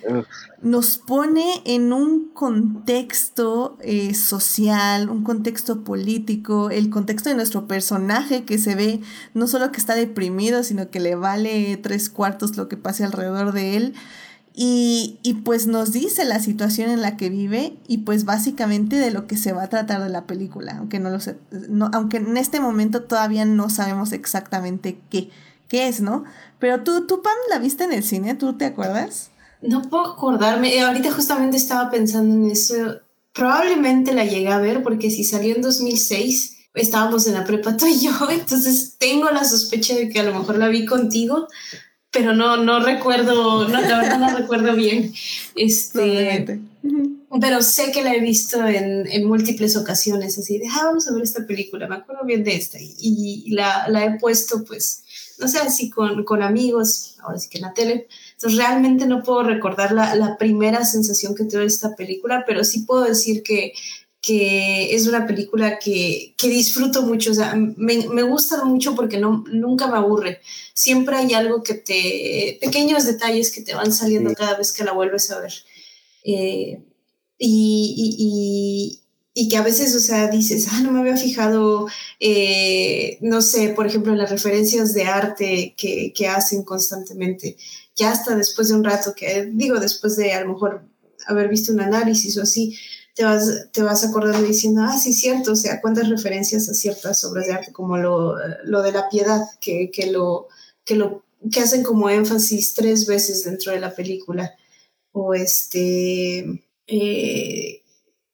nos 0.63 0.97
pone 0.97 1.61
en 1.65 1.93
un 1.93 2.29
contexto 2.29 3.77
eh, 3.81 4.15
social, 4.15 5.11
un 5.11 5.23
contexto 5.23 5.83
político, 5.83 6.71
el 6.71 6.89
contexto 6.89 7.29
de 7.29 7.35
nuestro 7.35 7.67
personaje 7.67 8.43
que 8.43 8.57
se 8.57 8.73
ve 8.73 9.01
no 9.35 9.45
solo 9.45 9.71
que 9.71 9.77
está 9.77 9.93
deprimido, 9.93 10.63
sino 10.63 10.89
que 10.89 10.99
le 10.99 11.13
vale 11.13 11.77
tres 11.77 12.09
cuartos 12.09 12.57
lo 12.57 12.69
que 12.69 12.77
pase 12.77 13.03
alrededor 13.03 13.51
de 13.51 13.77
él. 13.77 13.93
Y, 14.57 15.19
y, 15.21 15.33
pues 15.33 15.67
nos 15.67 15.91
dice 15.91 16.23
la 16.23 16.39
situación 16.39 16.89
en 16.89 17.01
la 17.01 17.17
que 17.17 17.29
vive 17.29 17.75
y 17.89 17.99
pues 17.99 18.23
básicamente 18.23 18.95
de 18.95 19.11
lo 19.11 19.27
que 19.27 19.35
se 19.35 19.51
va 19.51 19.63
a 19.63 19.69
tratar 19.69 20.01
de 20.01 20.07
la 20.07 20.25
película, 20.25 20.77
aunque 20.77 20.97
no 20.97 21.09
lo 21.09 21.19
sé, 21.19 21.37
no, 21.67 21.91
aunque 21.93 22.17
en 22.17 22.37
este 22.37 22.61
momento 22.61 23.03
todavía 23.03 23.43
no 23.43 23.69
sabemos 23.69 24.13
exactamente 24.13 24.97
qué, 25.09 25.29
qué 25.67 25.89
es, 25.89 25.99
¿no? 25.99 26.23
Pero 26.57 26.83
tú, 26.83 27.05
tú, 27.05 27.21
Pam, 27.21 27.33
¿la 27.49 27.59
viste 27.59 27.83
en 27.83 27.91
el 27.91 28.03
cine? 28.03 28.33
¿Tú 28.35 28.53
te 28.53 28.63
acuerdas? 28.63 29.29
No 29.61 29.81
puedo 29.81 30.13
acordarme, 30.13 30.73
eh, 30.73 30.81
ahorita 30.81 31.11
justamente 31.11 31.57
estaba 31.57 31.91
pensando 31.91 32.33
en 32.33 32.49
eso, 32.49 32.75
probablemente 33.33 34.13
la 34.13 34.23
llegué 34.23 34.47
a 34.47 34.59
ver 34.59 34.83
porque 34.83 35.11
si 35.11 35.25
salió 35.25 35.53
en 35.53 35.61
2006 35.61 36.55
estábamos 36.75 37.25
en 37.27 37.33
la 37.33 37.45
prepa 37.45 37.77
tú 37.77 37.87
y 37.87 37.99
yo, 37.99 38.11
entonces 38.29 38.95
tengo 38.97 39.29
la 39.31 39.43
sospecha 39.43 39.95
de 39.95 40.09
que 40.09 40.19
a 40.19 40.23
lo 40.23 40.37
mejor 40.37 40.57
la 40.57 40.67
vi 40.67 40.85
contigo, 40.85 41.47
pero 42.15 42.33
no, 42.33 42.55
no 42.55 42.79
recuerdo, 42.79 43.67
no, 43.67 43.81
la 43.81 43.99
verdad 43.99 44.19
no 44.19 44.37
recuerdo 44.37 44.73
bien. 44.73 45.13
Este, 45.53 46.61
pero 47.41 47.61
sé 47.61 47.91
que 47.91 48.03
la 48.03 48.15
he 48.15 48.21
visto 48.21 48.65
en, 48.65 49.05
en, 49.05 49.27
múltiples 49.27 49.75
ocasiones, 49.75 50.37
así 50.37 50.57
de, 50.57 50.67
ah, 50.67 50.85
vamos 50.85 51.07
a 51.07 51.13
ver 51.13 51.23
esta 51.23 51.45
película, 51.45 51.87
me 51.87 51.95
acuerdo 51.95 52.23
bien 52.23 52.45
de 52.45 52.55
esta, 52.55 52.77
y, 52.79 53.51
la, 53.51 53.89
la, 53.89 54.05
he 54.05 54.17
puesto, 54.17 54.63
pues, 54.63 55.03
no 55.39 55.49
sé, 55.49 55.57
así 55.59 55.89
con, 55.89 56.23
con, 56.23 56.41
amigos, 56.41 57.17
ahora 57.21 57.37
sí 57.37 57.49
que 57.49 57.57
en 57.57 57.63
la 57.63 57.73
tele. 57.73 58.07
Entonces, 58.31 58.57
realmente 58.57 59.05
no 59.05 59.21
puedo 59.21 59.43
recordar 59.43 59.91
la, 59.91 60.15
la 60.15 60.37
primera 60.37 60.85
sensación 60.85 61.35
que 61.35 61.43
tuve 61.43 61.65
esta 61.65 61.95
película, 61.97 62.45
pero 62.47 62.63
sí 62.63 62.81
puedo 62.81 63.03
decir 63.03 63.43
que, 63.43 63.73
que 64.25 64.95
es 64.95 65.05
una 65.05 65.27
película 65.27 65.77
que, 65.77 66.33
que 66.35 66.49
disfruto 66.49 67.03
mucho, 67.03 67.29
o 67.29 67.35
sea, 67.35 67.53
me, 67.53 68.09
me, 68.09 68.23
gusta 68.23 68.65
mucho 68.65 68.95
porque 68.95 69.19
no, 69.19 69.43
nunca 69.51 69.85
me 69.85 69.97
aburre. 69.97 70.41
Siempre 70.73 71.15
hay 71.15 71.35
algo 71.35 71.61
que 71.61 71.75
te, 71.75 72.57
pequeños 72.59 73.05
detalles 73.05 73.51
que 73.51 73.61
te 73.61 73.75
van 73.75 73.93
saliendo 73.93 74.33
cada 74.33 74.57
vez 74.57 74.71
que 74.71 74.83
la 74.83 74.93
vuelves 74.93 75.29
a 75.29 75.41
ver. 75.41 75.53
Eh, 76.23 76.81
y, 77.37 78.99
y, 79.35 79.47
que 79.47 79.57
a 79.57 79.61
veces, 79.61 79.95
o 79.95 79.99
sea, 79.99 80.27
dices, 80.27 80.69
ah, 80.71 80.81
no 80.81 80.91
me 80.91 81.01
había 81.01 81.17
fijado, 81.17 81.87
eh, 82.19 83.19
no 83.21 83.43
sé, 83.43 83.73
por 83.75 83.85
ejemplo, 83.85 84.11
en 84.11 84.17
las 84.17 84.31
referencias 84.31 84.95
de 84.95 85.03
arte 85.03 85.75
que, 85.77 86.13
que, 86.13 86.27
hacen 86.27 86.63
constantemente, 86.63 87.57
ya 87.95 88.11
hasta 88.11 88.35
después 88.35 88.69
de 88.69 88.73
un 88.73 88.85
rato, 88.85 89.13
que 89.15 89.51
digo, 89.53 89.79
después 89.79 90.15
de 90.15 90.33
a 90.33 90.41
lo 90.41 90.53
mejor 90.53 90.83
haber 91.27 91.47
visto 91.47 91.71
un 91.71 91.81
análisis 91.81 92.35
o 92.39 92.41
así, 92.41 92.75
te 93.15 93.23
vas, 93.23 93.67
te 93.71 93.81
vas 93.81 94.03
acordando 94.03 94.45
diciendo, 94.45 94.81
ah, 94.83 94.97
sí, 94.97 95.13
cierto, 95.13 95.53
o 95.53 95.55
sea, 95.55 95.79
cuántas 95.81 96.09
referencias 96.09 96.69
a 96.69 96.73
ciertas 96.73 97.23
obras 97.23 97.47
de 97.47 97.53
arte, 97.53 97.71
como 97.71 97.97
lo, 97.97 98.35
lo 98.65 98.81
de 98.83 98.91
la 98.91 99.09
piedad, 99.09 99.41
que, 99.61 99.89
que, 99.89 100.11
lo, 100.11 100.47
que, 100.83 100.95
lo, 100.95 101.23
que 101.51 101.61
hacen 101.61 101.81
como 101.81 102.09
énfasis 102.09 102.73
tres 102.73 103.07
veces 103.07 103.45
dentro 103.45 103.71
de 103.71 103.79
la 103.79 103.95
película, 103.95 104.53
o 105.13 105.33
este, 105.33 106.61
eh, 106.87 107.81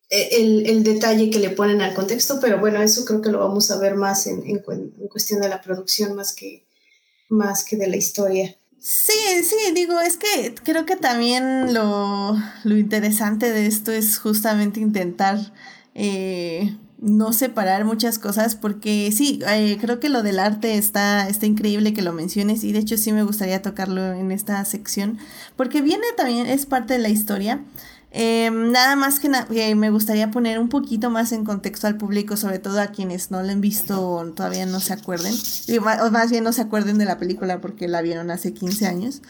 el, 0.10 0.66
el, 0.68 0.84
detalle 0.84 1.30
que 1.30 1.40
le 1.40 1.52
ponen 1.52 1.82
al 1.82 1.94
contexto, 1.94 2.40
pero 2.42 2.60
bueno, 2.60 2.82
eso 2.82 3.06
creo 3.06 3.22
que 3.22 3.30
lo 3.30 3.38
vamos 3.38 3.70
a 3.70 3.78
ver 3.78 3.96
más 3.96 4.26
en, 4.26 4.44
en, 4.48 4.60
cuestión 5.10 5.42
de 5.42 5.50
la 5.50 5.62
producción 5.62 6.16
más 6.16 6.34
que, 6.34 6.66
más 7.30 7.64
que 7.64 7.78
de 7.78 7.88
la 7.88 7.98
historia. 7.98 8.58
Sí, 8.84 9.14
sí, 9.44 9.56
digo, 9.76 10.00
es 10.00 10.18
que 10.18 10.56
creo 10.64 10.88
que 10.88 10.96
también 10.96 11.72
lo, 11.72 12.36
lo 12.64 12.78
interesante 12.78 13.52
de 13.52 13.68
esto 13.68 13.92
es 13.92 14.18
justamente 14.18 14.80
intentar 14.80 15.38
eh, 15.94 16.76
no 16.98 17.32
separar 17.32 17.86
muchas 17.86 18.18
cosas 18.18 18.56
porque 18.56 19.12
sí, 19.12 19.40
eh, 19.48 19.78
creo 19.80 20.00
que 20.00 20.10
lo 20.10 20.24
del 20.24 20.40
arte 20.40 20.80
está, 20.80 21.30
está 21.30 21.46
increíble 21.46 21.94
que 21.94 22.02
lo 22.02 22.12
menciones 22.12 22.64
y 22.64 22.72
de 22.72 22.80
hecho 22.80 22.98
sí 22.98 23.12
me 23.12 23.22
gustaría 23.22 23.62
tocarlo 23.62 24.14
en 24.14 24.32
esta 24.32 24.66
sección 24.66 25.20
porque 25.56 25.84
viene 25.84 26.08
también, 26.18 26.48
es 26.48 26.66
parte 26.66 26.94
de 26.94 27.00
la 27.00 27.10
historia. 27.10 27.62
Em, 28.14 28.72
nada 28.72 28.98
más 28.98 29.22
que 29.22 29.30
me 29.76 29.90
gustaría 29.90 30.32
poner 30.32 30.60
un 30.60 30.68
poquito 30.68 31.10
más 31.10 31.32
en 31.32 31.46
contexto 31.46 31.88
al 31.88 31.96
público, 31.96 32.36
sobre 32.36 32.60
todo 32.60 32.82
a 32.82 32.88
quienes 32.88 33.32
no 33.32 33.42
lo 33.42 33.50
han 33.50 33.62
visto 33.62 34.06
o 34.06 34.26
todavía 34.32 34.66
no 34.66 34.82
se 34.82 34.92
acuerden, 34.92 35.34
o 35.34 36.12
más 36.12 36.30
bien 36.30 36.44
no 36.44 36.52
se 36.52 36.62
acuerden 36.62 36.98
de 36.98 37.06
la 37.06 37.18
película 37.18 37.62
porque 37.62 37.88
la 37.88 38.02
vieron 38.02 38.30
hace 38.30 38.54
15 38.54 38.86
años. 38.86 39.22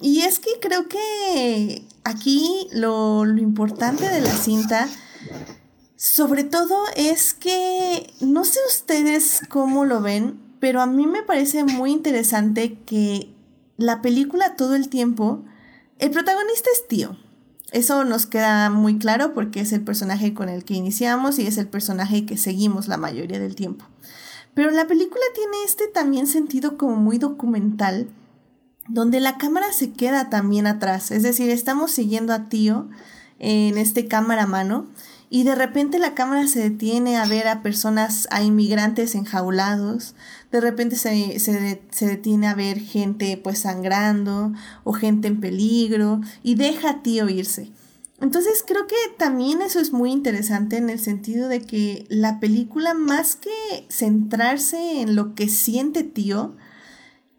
y 0.00 0.20
es 0.22 0.38
que 0.38 0.50
creo 0.60 0.88
que 0.88 1.84
aquí 2.04 2.68
lo, 2.72 3.26
lo 3.26 3.42
importante 3.42 4.08
de 4.08 4.22
la 4.22 4.32
cinta, 4.32 4.88
sobre 5.96 6.44
todo 6.44 6.76
es 6.96 7.34
que, 7.34 8.10
no 8.20 8.44
sé 8.44 8.58
ustedes 8.68 9.42
cómo 9.50 9.84
lo 9.84 10.00
ven, 10.00 10.40
pero 10.60 10.80
a 10.80 10.86
mí 10.86 11.06
me 11.06 11.22
parece 11.22 11.64
muy 11.64 11.92
interesante 11.92 12.78
que 12.86 13.34
la 13.76 14.00
película 14.00 14.56
todo 14.56 14.74
el 14.74 14.88
tiempo 14.88 15.44
el 15.98 16.10
protagonista 16.10 16.70
es 16.72 16.88
Tío. 16.88 17.16
Eso 17.70 18.04
nos 18.04 18.26
queda 18.26 18.70
muy 18.70 18.98
claro 18.98 19.34
porque 19.34 19.60
es 19.60 19.72
el 19.72 19.82
personaje 19.82 20.32
con 20.32 20.48
el 20.48 20.64
que 20.64 20.74
iniciamos 20.74 21.38
y 21.38 21.46
es 21.46 21.58
el 21.58 21.68
personaje 21.68 22.24
que 22.24 22.38
seguimos 22.38 22.88
la 22.88 22.96
mayoría 22.96 23.38
del 23.38 23.54
tiempo. 23.54 23.84
Pero 24.54 24.70
la 24.70 24.86
película 24.86 25.22
tiene 25.34 25.56
este 25.66 25.86
también 25.86 26.26
sentido 26.26 26.78
como 26.78 26.96
muy 26.96 27.18
documental, 27.18 28.08
donde 28.88 29.20
la 29.20 29.36
cámara 29.36 29.70
se 29.72 29.92
queda 29.92 30.30
también 30.30 30.66
atrás. 30.66 31.10
Es 31.10 31.22
decir, 31.22 31.50
estamos 31.50 31.90
siguiendo 31.90 32.32
a 32.32 32.48
Tío 32.48 32.88
en 33.38 33.76
este 33.76 34.08
cámara 34.08 34.46
mano 34.46 34.86
y 35.30 35.44
de 35.44 35.54
repente 35.54 35.98
la 35.98 36.14
cámara 36.14 36.46
se 36.48 36.60
detiene 36.60 37.18
a 37.18 37.26
ver 37.26 37.48
a 37.48 37.62
personas, 37.62 38.26
a 38.30 38.42
inmigrantes 38.42 39.14
enjaulados, 39.14 40.14
de 40.50 40.60
repente 40.60 40.96
se, 40.96 41.38
se, 41.38 42.06
detiene 42.06 42.46
a 42.46 42.54
ver 42.54 42.80
gente 42.80 43.36
pues 43.42 43.60
sangrando 43.60 44.52
o 44.84 44.92
gente 44.92 45.28
en 45.28 45.40
peligro 45.40 46.20
y 46.42 46.54
deja 46.54 46.90
a 46.90 47.02
tío 47.02 47.28
irse. 47.28 47.70
Entonces 48.20 48.64
creo 48.66 48.86
que 48.86 48.96
también 49.16 49.62
eso 49.62 49.78
es 49.78 49.92
muy 49.92 50.10
interesante 50.10 50.76
en 50.76 50.90
el 50.90 50.98
sentido 50.98 51.48
de 51.48 51.60
que 51.60 52.06
la 52.08 52.40
película 52.40 52.94
más 52.94 53.36
que 53.36 53.86
centrarse 53.88 55.00
en 55.00 55.14
lo 55.14 55.34
que 55.34 55.48
siente 55.48 56.02
tío, 56.02 56.56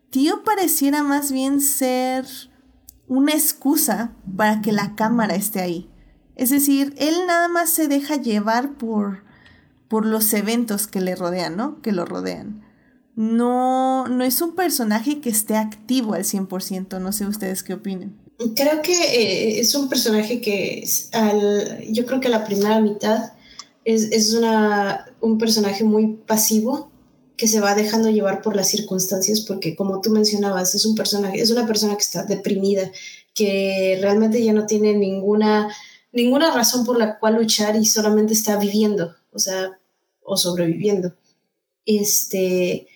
tío 0.09 0.43
pareciera 0.43 1.03
más 1.03 1.31
bien 1.31 1.59
ser 1.59 2.25
una 3.07 3.33
excusa 3.33 4.13
para 4.37 4.61
que 4.61 4.71
la 4.71 4.95
cámara 4.95 5.35
esté 5.35 5.59
ahí. 5.59 5.89
Es 6.35 6.51
decir, 6.51 6.93
él 6.97 7.15
nada 7.27 7.49
más 7.49 7.71
se 7.71 7.89
deja 7.89 8.15
llevar 8.15 8.75
por, 8.75 9.23
por 9.89 10.05
los 10.05 10.31
eventos 10.33 10.87
que 10.87 11.01
le 11.01 11.15
rodean, 11.15 11.57
¿no? 11.57 11.81
Que 11.81 11.91
lo 11.91 12.05
rodean. 12.05 12.68
No, 13.19 14.07
no 14.07 14.23
es 14.23 14.41
un 14.41 14.55
personaje 14.55 15.19
que 15.19 15.29
esté 15.29 15.57
activo 15.57 16.13
al 16.13 16.23
100%, 16.23 17.01
no 17.01 17.11
sé 17.11 17.25
ustedes 17.25 17.63
qué 17.63 17.73
opinen. 17.73 18.17
Creo 18.55 18.81
que 18.81 18.93
eh, 18.93 19.59
es 19.59 19.75
un 19.75 19.89
personaje 19.89 20.39
que 20.39 20.87
al, 21.11 21.83
yo 21.89 22.05
creo 22.05 22.21
que 22.21 22.29
la 22.29 22.45
primera 22.45 22.79
mitad 22.79 23.33
es, 23.83 24.03
es 24.13 24.33
una, 24.33 25.05
un 25.19 25.37
personaje 25.37 25.83
muy 25.83 26.13
pasivo 26.25 26.89
que 27.35 27.49
se 27.49 27.59
va 27.59 27.75
dejando 27.75 28.09
llevar 28.09 28.41
por 28.41 28.55
las 28.55 28.69
circunstancias 28.69 29.41
porque 29.41 29.75
como 29.75 29.99
tú 29.99 30.11
mencionabas 30.11 30.73
es 30.73 30.85
un 30.85 30.95
personaje 30.95 31.41
es 31.41 31.51
una 31.51 31.67
persona 31.67 31.95
que 31.95 32.03
está 32.03 32.23
deprimida 32.23 32.89
que 33.33 33.97
realmente 34.01 34.41
ya 34.41 34.53
no 34.53 34.65
tiene 34.65 34.93
ninguna 34.93 35.69
ninguna 36.13 36.53
razón 36.55 36.85
por 36.85 36.97
la 36.97 37.19
cual 37.19 37.35
luchar 37.35 37.75
y 37.75 37.85
solamente 37.85 38.31
está 38.31 38.55
viviendo, 38.55 39.13
o 39.33 39.39
sea, 39.39 39.77
o 40.23 40.37
sobreviviendo. 40.37 41.13
Este, 41.85 42.87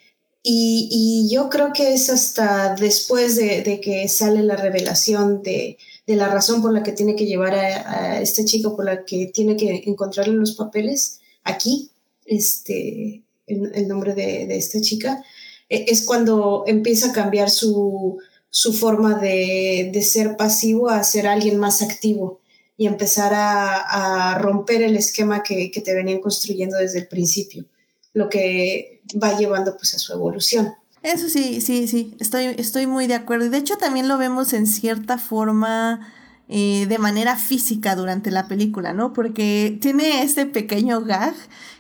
y, 0.44 1.30
yo 1.32 1.50
creo 1.50 1.72
que 1.74 1.94
es 1.94 2.10
hasta 2.10 2.76
después 2.76 3.38
de, 3.38 3.80
que 3.82 4.08
sale 4.10 4.44
la 4.44 4.56
revelación 4.56 5.42
de, 5.42 5.78
la 6.06 6.28
razón 6.28 6.62
por 6.62 6.74
la 6.74 6.84
que 6.84 6.92
tiene 6.92 7.16
que 7.16 7.26
llevar 7.26 7.56
a, 7.56 8.16
a 8.16 8.22
este 8.22 8.46
chico, 8.46 8.76
por 8.76 8.86
la 8.86 9.06
que 9.06 9.28
tiene 9.34 9.56
que 9.56 9.84
encontrarle 9.86 10.36
los 10.36 10.54
papeles 10.56 11.22
aquí, 11.44 11.92
este, 12.26 13.24
el, 13.48 13.88
nombre 13.88 14.14
de, 14.14 14.56
esta 14.56 14.82
chica, 14.82 15.24
e, 15.70 15.86
es 15.88 16.04
cuando 16.06 16.64
empieza 16.68 17.10
a 17.10 17.14
cambiar 17.14 17.50
su, 17.50 18.20
forma 18.80 19.16
de 19.20 20.02
ser 20.04 20.38
pasivo 20.38 20.90
a 20.90 21.04
ser 21.04 21.26
alguien 21.26 21.58
más 21.58 21.82
activo 21.82 22.42
y 22.78 22.88
empezar 22.88 23.32
a, 23.36 24.38
romper 24.40 24.82
el 24.82 24.96
esquema 24.96 25.44
que, 25.44 25.72
te 25.84 25.94
venían 25.94 26.20
construyendo 26.20 26.78
desde 26.78 27.00
el 27.00 27.08
principio, 27.08 27.66
lo 28.14 28.30
que 28.30 29.02
va 29.22 29.38
llevando 29.38 29.76
pues 29.76 29.94
a 29.96 30.00
su 30.00 30.14
evolución. 30.14 30.74
Eso 31.02 31.28
sí, 31.28 31.60
sí, 31.60 31.88
sí, 31.88 32.16
estoy, 32.20 32.56
estoy 32.58 32.88
muy 32.88 33.08
de 33.08 33.16
acuerdo. 33.16 33.46
Y 33.46 33.50
de 33.50 33.58
hecho 33.58 33.78
también 33.78 34.08
lo 34.08 34.18
vemos 34.18 34.54
en 34.54 34.68
cierta 34.68 35.18
forma 35.18 36.14
eh, 36.48 36.86
de 36.88 36.98
manera 36.98 37.36
física 37.36 37.96
durante 37.96 38.32
la 38.32 38.48
película, 38.48 38.94
¿no? 38.94 39.12
Porque 39.12 39.78
tiene 39.82 40.24
este 40.24 40.46
pequeño 40.46 41.02
gag 41.02 41.34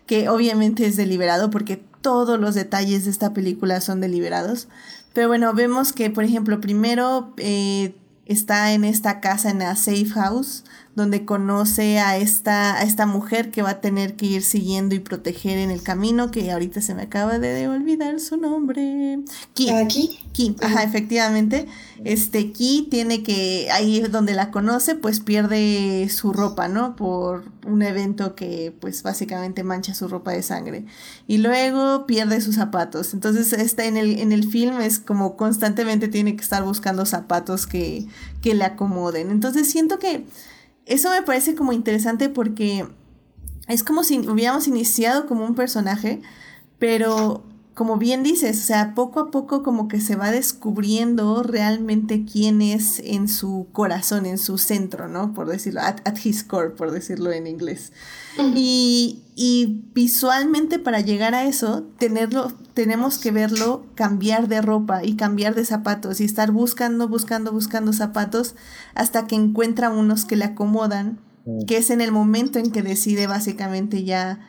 que 0.05 0.27
obviamente 0.29 0.85
es 0.85 0.97
deliberado 0.97 1.49
porque 1.49 1.77
todos 2.01 2.39
los 2.39 2.53
detalles 2.53 3.05
de 3.05 3.11
esta 3.11 3.33
película 3.33 3.79
son 3.81 4.01
deliberados. 4.01 4.67
Pero 5.13 5.27
bueno, 5.27 5.53
vemos 5.53 5.93
que, 5.93 6.09
por 6.09 6.23
ejemplo, 6.23 6.59
primero 6.59 7.33
eh, 7.37 7.95
está 8.25 8.73
en 8.73 8.83
esta 8.83 9.21
casa, 9.21 9.49
en 9.49 9.59
la 9.59 9.75
safe 9.75 10.09
house, 10.09 10.63
donde 10.95 11.25
conoce 11.25 11.99
a 11.99 12.17
esta, 12.17 12.75
a 12.75 12.83
esta 12.83 13.05
mujer 13.05 13.49
que 13.49 13.63
va 13.63 13.71
a 13.71 13.81
tener 13.81 14.15
que 14.15 14.27
ir 14.27 14.43
siguiendo 14.43 14.93
y 14.93 14.99
proteger 14.99 15.57
en 15.57 15.71
el 15.71 15.81
camino, 15.81 16.29
que 16.29 16.51
ahorita 16.51 16.81
se 16.81 16.93
me 16.93 17.03
acaba 17.03 17.39
de 17.39 17.67
olvidar 17.67 18.19
su 18.19 18.37
nombre. 18.37 19.19
Ki. 19.53 19.69
¿Aquí? 19.71 20.19
Ki, 20.33 20.55
ajá, 20.61 20.83
efectivamente. 20.83 21.65
Este 22.03 22.51
Ki 22.51 22.87
tiene 22.91 23.23
que, 23.23 23.69
ahí 23.71 24.01
donde 24.01 24.33
la 24.33 24.51
conoce, 24.51 24.93
pues 24.93 25.19
pierde 25.19 26.09
su 26.09 26.31
ropa, 26.31 26.67
¿no? 26.67 26.95
Por 26.95 27.45
un 27.65 27.81
evento 27.81 28.35
que 28.35 28.75
pues 28.79 29.03
básicamente 29.03 29.63
mancha 29.63 29.95
su 29.95 30.07
ropa 30.07 30.31
de 30.31 30.43
sangre. 30.43 30.85
Y 31.27 31.37
luego 31.37 32.05
pierde 32.05 32.41
sus 32.41 32.55
zapatos. 32.55 33.13
Entonces 33.13 33.53
está 33.53 33.85
en 33.85 33.97
el, 33.97 34.19
en 34.19 34.31
el 34.31 34.47
film 34.47 34.79
es 34.81 34.99
como 34.99 35.37
constantemente 35.37 36.07
tiene 36.07 36.35
que 36.35 36.43
estar 36.43 36.63
buscando 36.63 37.05
zapatos 37.05 37.65
que, 37.65 38.05
que 38.41 38.53
le 38.53 38.65
acomoden. 38.65 39.31
Entonces 39.31 39.69
siento 39.71 39.97
que 39.97 40.25
eso 40.85 41.09
me 41.09 41.21
parece 41.21 41.55
como 41.55 41.73
interesante 41.73 42.29
porque 42.29 42.87
es 43.67 43.83
como 43.83 44.03
si 44.03 44.19
hubiéramos 44.19 44.67
iniciado 44.67 45.25
como 45.25 45.45
un 45.45 45.55
personaje, 45.55 46.21
pero 46.79 47.43
como 47.73 47.97
bien 47.97 48.21
dices, 48.21 48.59
o 48.61 48.65
sea, 48.65 48.93
poco 48.93 49.19
a 49.19 49.31
poco 49.31 49.63
como 49.63 49.87
que 49.87 49.99
se 49.99 50.15
va 50.15 50.29
descubriendo 50.29 51.41
realmente 51.41 52.23
quién 52.23 52.61
es 52.61 52.99
en 53.03 53.27
su 53.27 53.67
corazón, 53.71 54.27
en 54.27 54.37
su 54.37 54.59
centro, 54.59 55.07
¿no? 55.07 55.33
Por 55.33 55.47
decirlo, 55.47 55.81
at, 55.81 55.97
his 56.23 56.43
core, 56.43 56.69
por 56.69 56.91
decirlo 56.91 57.31
en 57.31 57.47
inglés. 57.47 57.91
y, 58.55 59.23
y, 59.35 59.81
visualmente 59.93 60.77
para 60.77 61.01
llegar 61.01 61.33
a 61.33 61.45
eso, 61.45 61.83
tenerlo, 61.97 62.51
tenemos 62.73 63.17
que 63.19 63.31
verlo 63.31 63.85
cambiar 63.95 64.47
de 64.47 64.61
ropa 64.61 65.03
y 65.03 65.15
cambiar 65.15 65.55
de 65.55 65.65
zapatos 65.65 66.19
y 66.21 66.23
estar 66.25 66.51
buscando, 66.51 67.07
buscando, 67.07 67.51
buscando 67.51 67.93
zapatos 67.93 68.55
hasta 68.95 69.27
que 69.27 69.35
encuentra 69.35 69.89
unos 69.89 70.25
que 70.25 70.35
le 70.35 70.45
acomodan, 70.45 71.19
que 71.67 71.77
es 71.77 71.89
en 71.89 72.01
el 72.01 72.11
momento 72.11 72.57
en 72.57 72.71
que 72.71 72.81
decide 72.81 73.27
básicamente 73.27 74.03
ya 74.03 74.39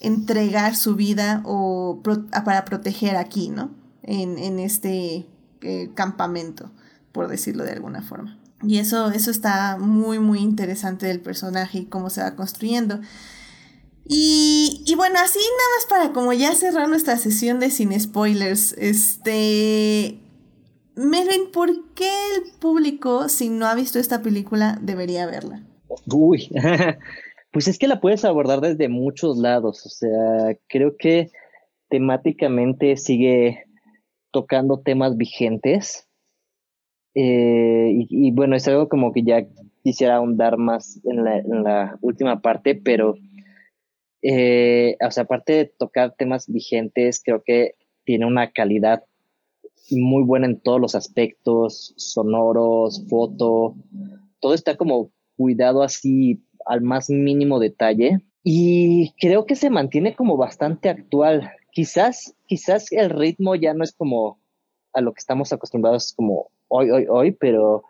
entregar 0.00 0.76
su 0.76 0.94
vida 0.96 1.42
o 1.44 2.02
para 2.44 2.64
proteger 2.64 3.16
aquí, 3.16 3.50
¿no? 3.50 3.70
En, 4.02 4.38
en 4.38 4.58
este 4.58 5.26
eh, 5.60 5.90
campamento, 5.94 6.70
por 7.12 7.28
decirlo 7.28 7.64
de 7.64 7.72
alguna 7.72 8.02
forma. 8.02 8.38
Y 8.62 8.78
eso, 8.78 9.10
eso 9.10 9.30
está 9.30 9.78
muy, 9.78 10.18
muy 10.18 10.40
interesante 10.40 11.06
del 11.06 11.20
personaje 11.20 11.78
y 11.78 11.84
cómo 11.86 12.10
se 12.10 12.22
va 12.22 12.34
construyendo. 12.34 13.00
Y, 14.12 14.82
y, 14.86 14.94
bueno, 14.96 15.20
así 15.22 15.38
nada 15.38 15.70
más 15.76 15.86
para 15.88 16.12
como 16.12 16.32
ya 16.32 16.52
cerrar 16.54 16.88
nuestra 16.88 17.16
sesión 17.16 17.60
de 17.60 17.70
sin 17.70 17.98
spoilers, 17.98 18.72
este... 18.72 20.18
Melvin, 20.96 21.52
¿por 21.52 21.70
qué 21.94 22.10
el 22.34 22.58
público, 22.58 23.28
si 23.28 23.48
no 23.48 23.66
ha 23.66 23.74
visto 23.74 23.98
esta 24.00 24.20
película, 24.20 24.78
debería 24.82 25.26
verla? 25.26 25.62
Uy, 26.06 26.50
Pues 27.52 27.66
es 27.66 27.78
que 27.78 27.88
la 27.88 28.00
puedes 28.00 28.24
abordar 28.24 28.60
desde 28.60 28.88
muchos 28.88 29.36
lados, 29.36 29.84
o 29.84 29.88
sea, 29.88 30.56
creo 30.68 30.96
que 30.96 31.30
temáticamente 31.88 32.96
sigue 32.96 33.64
tocando 34.30 34.78
temas 34.78 35.16
vigentes. 35.16 36.08
Eh, 37.14 38.06
y, 38.08 38.30
bueno, 38.30 38.54
es 38.54 38.68
algo 38.68 38.88
como 38.88 39.12
que 39.12 39.24
ya 39.24 39.48
quisiera 39.82 40.16
ahondar 40.16 40.58
más 40.58 41.00
en 41.04 41.24
la, 41.24 41.38
en 41.38 41.64
la 41.64 41.98
última 42.02 42.40
parte, 42.40 42.76
pero, 42.76 43.16
eh, 44.22 44.96
o 45.06 45.10
sea, 45.10 45.24
aparte 45.24 45.52
de 45.52 45.64
tocar 45.66 46.14
temas 46.16 46.46
vigentes, 46.46 47.22
creo 47.24 47.42
que 47.42 47.74
tiene 48.04 48.26
una 48.26 48.50
calidad 48.50 49.04
muy 49.90 50.22
buena 50.22 50.46
en 50.46 50.60
todos 50.60 50.80
los 50.80 50.94
aspectos, 50.94 51.94
sonoros, 51.96 53.04
foto, 53.08 53.74
todo 54.40 54.54
está 54.54 54.76
como 54.76 55.10
cuidado 55.36 55.82
así 55.82 56.42
al 56.66 56.82
más 56.82 57.10
mínimo 57.10 57.58
detalle 57.58 58.20
y 58.42 59.12
creo 59.20 59.46
que 59.46 59.56
se 59.56 59.70
mantiene 59.70 60.14
como 60.14 60.36
bastante 60.36 60.88
actual. 60.88 61.50
Quizás, 61.72 62.34
quizás 62.46 62.90
el 62.92 63.10
ritmo 63.10 63.54
ya 63.54 63.74
no 63.74 63.84
es 63.84 63.92
como 63.92 64.38
a 64.92 65.00
lo 65.00 65.12
que 65.12 65.20
estamos 65.20 65.52
acostumbrados 65.52 66.12
como 66.12 66.50
hoy, 66.68 66.90
hoy, 66.90 67.06
hoy, 67.08 67.32
pero, 67.32 67.84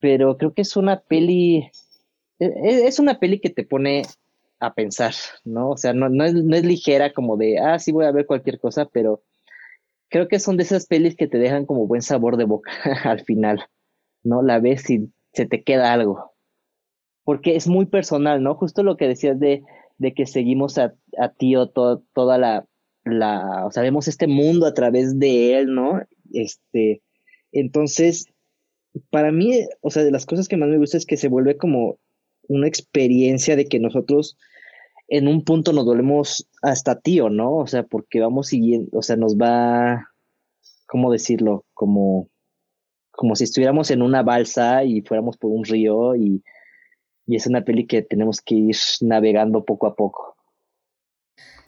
pero 0.00 0.36
creo 0.36 0.52
que 0.52 0.62
es 0.62 0.76
una 0.76 1.00
peli, 1.00 1.70
e, 2.38 2.46
e, 2.46 2.86
es 2.86 2.98
una 2.98 3.18
peli 3.18 3.40
que 3.40 3.50
te 3.50 3.64
pone 3.64 4.02
a 4.60 4.74
pensar, 4.74 5.14
¿no? 5.44 5.70
O 5.70 5.76
sea, 5.76 5.92
no, 5.92 6.08
no, 6.08 6.24
es, 6.24 6.34
no 6.34 6.56
es 6.56 6.64
ligera 6.64 7.12
como 7.12 7.36
de, 7.36 7.58
ah, 7.58 7.78
sí 7.78 7.92
voy 7.92 8.06
a 8.06 8.12
ver 8.12 8.26
cualquier 8.26 8.58
cosa, 8.58 8.86
pero 8.86 9.22
creo 10.08 10.28
que 10.28 10.38
son 10.38 10.56
de 10.56 10.64
esas 10.64 10.86
pelis 10.86 11.16
que 11.16 11.28
te 11.28 11.38
dejan 11.38 11.66
como 11.66 11.86
buen 11.86 12.02
sabor 12.02 12.36
de 12.36 12.44
boca 12.44 12.70
al 13.04 13.24
final, 13.24 13.64
¿no? 14.22 14.42
La 14.42 14.60
ves 14.60 14.88
y 14.90 15.12
se 15.32 15.46
te 15.46 15.62
queda 15.62 15.92
algo 15.92 16.36
porque 17.26 17.56
es 17.56 17.66
muy 17.66 17.86
personal, 17.86 18.40
¿no? 18.40 18.54
Justo 18.54 18.84
lo 18.84 18.96
que 18.96 19.08
decías 19.08 19.40
de, 19.40 19.64
de 19.98 20.14
que 20.14 20.26
seguimos 20.26 20.78
a, 20.78 20.94
a 21.18 21.28
Tío 21.30 21.68
toda 21.68 22.38
la, 22.38 22.68
la, 23.04 23.66
o 23.66 23.72
sea, 23.72 23.82
vemos 23.82 24.06
este 24.06 24.28
mundo 24.28 24.64
a 24.64 24.74
través 24.74 25.18
de 25.18 25.58
él, 25.58 25.74
¿no? 25.74 26.00
Este, 26.32 27.02
entonces, 27.50 28.26
para 29.10 29.32
mí, 29.32 29.66
o 29.80 29.90
sea, 29.90 30.04
de 30.04 30.12
las 30.12 30.24
cosas 30.24 30.46
que 30.46 30.56
más 30.56 30.68
me 30.68 30.78
gusta 30.78 30.98
es 30.98 31.04
que 31.04 31.16
se 31.16 31.26
vuelve 31.26 31.56
como 31.56 31.98
una 32.48 32.68
experiencia 32.68 33.56
de 33.56 33.66
que 33.66 33.78
nosotros 33.78 34.36
en 35.08 35.28
un 35.28 35.44
punto 35.44 35.72
nos 35.72 35.84
volvemos 35.84 36.48
hasta 36.62 37.00
tío, 37.00 37.30
¿no? 37.30 37.56
O 37.56 37.66
sea, 37.66 37.84
porque 37.84 38.20
vamos 38.20 38.48
siguiendo, 38.48 38.98
o 38.98 39.02
sea, 39.02 39.16
nos 39.16 39.36
va, 39.36 40.08
¿cómo 40.86 41.12
decirlo? 41.12 41.64
Como, 41.74 42.28
como 43.12 43.36
si 43.36 43.44
estuviéramos 43.44 43.90
en 43.90 44.02
una 44.02 44.22
balsa 44.22 44.84
y 44.84 45.02
fuéramos 45.02 45.36
por 45.36 45.52
un 45.52 45.64
río 45.64 46.16
y 46.16 46.42
y 47.26 47.36
es 47.36 47.46
una 47.46 47.64
peli 47.64 47.86
que 47.86 48.02
tenemos 48.02 48.40
que 48.40 48.54
ir 48.54 48.76
navegando 49.00 49.64
poco 49.64 49.86
a 49.88 49.96
poco. 49.96 50.36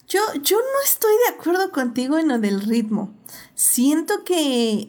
Yo, 0.07 0.21
yo 0.43 0.57
no 0.57 0.85
estoy 0.85 1.12
de 1.27 1.35
acuerdo 1.35 1.71
contigo 1.71 2.19
en 2.19 2.29
lo 2.29 2.38
del 2.38 2.62
ritmo. 2.62 3.12
Siento 3.55 4.25
que 4.25 4.88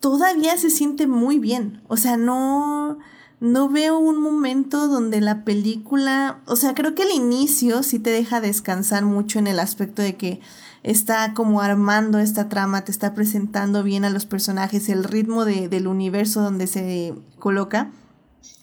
todavía 0.00 0.56
se 0.56 0.70
siente 0.70 1.06
muy 1.06 1.38
bien. 1.38 1.82
O 1.86 1.96
sea, 1.96 2.16
no, 2.16 2.98
no 3.40 3.70
veo 3.70 3.98
un 3.98 4.20
momento 4.20 4.86
donde 4.86 5.20
la 5.20 5.44
película, 5.44 6.40
o 6.46 6.56
sea, 6.56 6.74
creo 6.74 6.94
que 6.94 7.04
el 7.04 7.12
inicio 7.12 7.82
sí 7.82 7.98
te 7.98 8.10
deja 8.10 8.40
descansar 8.40 9.04
mucho 9.04 9.38
en 9.38 9.46
el 9.46 9.58
aspecto 9.58 10.02
de 10.02 10.16
que 10.16 10.40
está 10.82 11.34
como 11.34 11.60
armando 11.60 12.18
esta 12.18 12.48
trama, 12.48 12.84
te 12.84 12.92
está 12.92 13.14
presentando 13.14 13.82
bien 13.82 14.04
a 14.04 14.10
los 14.10 14.26
personajes, 14.26 14.88
el 14.88 15.04
ritmo 15.04 15.44
de, 15.44 15.68
del 15.68 15.86
universo 15.86 16.42
donde 16.42 16.66
se 16.66 17.14
coloca. 17.38 17.90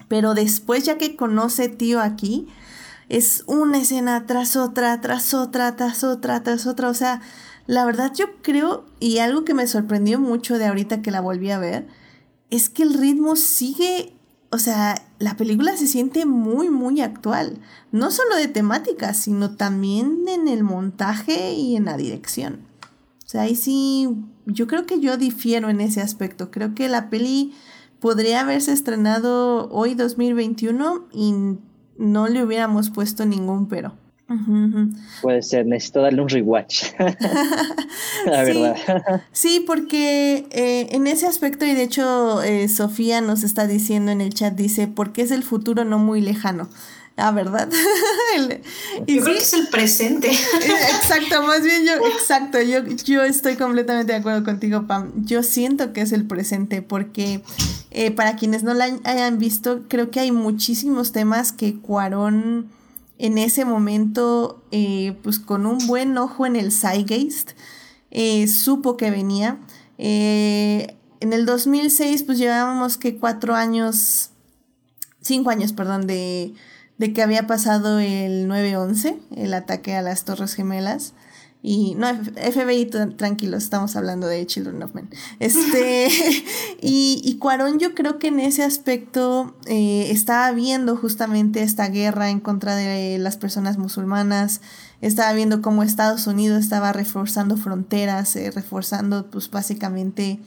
Pero 0.07 0.33
después, 0.33 0.85
ya 0.85 0.97
que 0.97 1.15
conoce 1.15 1.69
tío 1.69 1.99
aquí, 1.99 2.47
es 3.09 3.43
una 3.47 3.79
escena 3.79 4.25
tras 4.25 4.55
otra, 4.55 5.01
tras 5.01 5.33
otra, 5.33 5.75
tras 5.75 6.03
otra, 6.03 6.43
tras 6.43 6.65
otra. 6.65 6.89
O 6.89 6.93
sea, 6.93 7.21
la 7.65 7.85
verdad 7.85 8.13
yo 8.13 8.25
creo, 8.41 8.85
y 8.99 9.19
algo 9.19 9.43
que 9.43 9.53
me 9.53 9.67
sorprendió 9.67 10.19
mucho 10.19 10.57
de 10.57 10.67
ahorita 10.67 11.01
que 11.01 11.11
la 11.11 11.21
volví 11.21 11.51
a 11.51 11.59
ver, 11.59 11.87
es 12.49 12.69
que 12.69 12.83
el 12.83 12.93
ritmo 12.93 13.35
sigue, 13.35 14.16
o 14.49 14.57
sea, 14.60 14.95
la 15.19 15.36
película 15.36 15.75
se 15.75 15.88
siente 15.88 16.25
muy, 16.25 16.69
muy 16.69 17.01
actual. 17.01 17.60
No 17.91 18.12
solo 18.12 18.36
de 18.36 18.47
temática, 18.47 19.13
sino 19.13 19.55
también 19.55 20.25
en 20.27 20.47
el 20.47 20.63
montaje 20.63 21.53
y 21.53 21.75
en 21.75 21.86
la 21.86 21.97
dirección. 21.97 22.62
O 23.25 23.29
sea, 23.29 23.41
ahí 23.41 23.55
sí, 23.55 24.10
yo 24.45 24.67
creo 24.67 24.86
que 24.86 25.01
yo 25.01 25.17
difiero 25.17 25.69
en 25.69 25.81
ese 25.81 26.01
aspecto. 26.01 26.49
Creo 26.49 26.73
que 26.75 26.88
la 26.88 27.10
peli 27.10 27.53
podría 27.99 28.41
haberse 28.41 28.71
estrenado 28.71 29.69
hoy 29.69 29.95
2021 29.95 31.07
y 31.12 31.33
no 31.97 32.27
le 32.27 32.43
hubiéramos 32.43 32.89
puesto 32.89 33.25
ningún 33.25 33.67
pero. 33.67 33.95
Puede 35.21 35.41
ser, 35.41 35.65
necesito 35.65 36.01
darle 36.01 36.21
un 36.21 36.27
rewatch. 36.27 36.83
La 38.25 38.43
verdad. 38.43 38.75
Sí, 39.31 39.63
porque 39.65 40.47
eh, 40.51 40.89
en 40.91 41.07
ese 41.07 41.27
aspecto, 41.27 41.65
y 41.65 41.73
de 41.73 41.83
hecho 41.83 42.41
eh, 42.43 42.67
Sofía 42.67 43.21
nos 43.21 43.43
está 43.43 43.67
diciendo 43.67 44.11
en 44.11 44.19
el 44.19 44.33
chat, 44.33 44.53
dice, 44.53 44.87
porque 44.87 45.21
es 45.21 45.31
el 45.31 45.43
futuro 45.43 45.85
no 45.85 45.97
muy 45.97 46.19
lejano. 46.19 46.69
Ah, 47.19 47.31
¿verdad? 47.31 47.67
yo 49.07 49.23
creo 49.23 49.25
que 49.25 49.37
es 49.39 49.53
el 49.53 49.69
presente. 49.69 50.29
exacto, 50.29 51.41
más 51.41 51.63
bien 51.63 51.83
yo, 51.83 51.93
exacto, 52.15 52.61
yo, 52.61 52.83
yo 52.85 53.23
estoy 53.23 53.55
completamente 53.55 54.11
de 54.13 54.19
acuerdo 54.19 54.43
contigo, 54.43 54.85
Pam. 54.85 55.25
Yo 55.25 55.41
siento 55.41 55.93
que 55.93 56.01
es 56.01 56.11
el 56.11 56.27
presente 56.27 56.83
porque 56.83 57.41
eh, 57.89 58.11
para 58.11 58.35
quienes 58.35 58.61
no 58.61 58.75
la 58.75 58.85
hayan 59.03 59.39
visto, 59.39 59.85
creo 59.87 60.11
que 60.11 60.19
hay 60.19 60.31
muchísimos 60.31 61.11
temas 61.11 61.51
que 61.51 61.79
Cuarón 61.79 62.69
en 63.17 63.38
ese 63.38 63.65
momento, 63.65 64.63
eh, 64.71 65.17
pues 65.23 65.39
con 65.39 65.65
un 65.65 65.86
buen 65.88 66.17
ojo 66.17 66.45
en 66.45 66.56
el 66.56 66.71
Zeitgeist, 66.71 67.51
eh, 68.12 68.47
supo 68.47 68.97
que 68.97 69.12
venía. 69.12 69.60
en 69.99 71.34
el 71.34 71.47
2006, 71.47 72.23
pues 72.23 72.38
llevábamos 72.38 72.97
que 72.97 73.17
cuatro 73.17 73.56
años, 73.56 74.30
cinco 75.21 75.49
años, 75.49 75.73
perdón, 75.73 76.06
de 76.06 76.53
de 76.97 77.13
que 77.13 77.21
había 77.21 77.47
pasado 77.47 77.99
el 77.99 78.47
9-11, 78.47 79.17
el 79.36 79.53
ataque 79.53 79.95
a 79.95 80.01
las 80.01 80.25
Torres 80.25 80.53
Gemelas. 80.53 81.13
Y 81.69 81.95
no, 81.95 82.08
FBI, 82.08 82.89
tranquilos, 83.17 83.62
estamos 83.62 83.97
hablando 83.97 84.25
de 84.25 84.45
Children 84.45 84.84
of 84.84 84.95
Men. 84.95 85.10
Este, 85.39 86.08
y, 86.82 87.21
y 87.21 87.38
Cuarón, 87.39 87.77
yo 87.77 87.93
creo 87.93 88.19
que 88.19 88.27
en 88.27 88.39
ese 88.39 88.63
aspecto 88.63 89.53
eh, 89.65 90.07
estaba 90.09 90.49
viendo 90.53 90.95
justamente 90.95 91.63
esta 91.63 91.89
guerra 91.89 92.30
en 92.30 92.39
contra 92.39 92.74
de 92.78 93.18
las 93.18 93.36
personas 93.36 93.78
musulmanas, 93.78 94.61
estaba 95.01 95.34
viendo 95.34 95.61
cómo 95.61 95.84
Estados 95.84 96.26
Unidos 96.26 96.61
estaba 96.61 96.93
reforzando 96.93 97.57
fronteras, 97.57 98.34
eh, 98.38 98.49
reforzando, 98.49 99.30
pues 99.30 99.51
básicamente, 99.51 100.39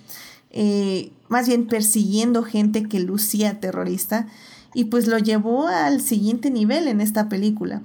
eh, 0.48 1.12
más 1.28 1.46
bien 1.46 1.66
persiguiendo 1.66 2.44
gente 2.44 2.84
que 2.84 2.98
lucía 2.98 3.60
terrorista 3.60 4.26
y 4.72 4.84
pues 4.84 5.06
lo 5.06 5.18
llevó 5.18 5.68
al 5.68 6.00
siguiente 6.00 6.50
nivel 6.50 6.88
en 6.88 7.02
esta 7.02 7.28
película. 7.28 7.82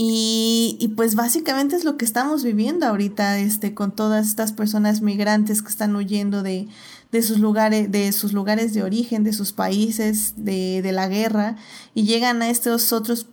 Y, 0.00 0.76
y, 0.78 0.88
pues 0.90 1.16
básicamente 1.16 1.74
es 1.74 1.82
lo 1.82 1.96
que 1.96 2.04
estamos 2.04 2.44
viviendo 2.44 2.86
ahorita 2.86 3.40
este, 3.40 3.74
con 3.74 3.90
todas 3.90 4.28
estas 4.28 4.52
personas 4.52 5.00
migrantes 5.00 5.60
que 5.60 5.70
están 5.70 5.96
huyendo 5.96 6.44
de, 6.44 6.68
de, 7.10 7.20
sus, 7.20 7.40
lugares, 7.40 7.90
de 7.90 8.12
sus 8.12 8.32
lugares 8.32 8.72
de 8.74 8.84
origen, 8.84 9.24
de 9.24 9.32
sus 9.32 9.52
países, 9.52 10.34
de, 10.36 10.82
de 10.82 10.92
la 10.92 11.08
guerra, 11.08 11.56
y 11.94 12.04
llegan 12.04 12.42
a 12.42 12.48
estos 12.48 12.92
otros 12.92 13.26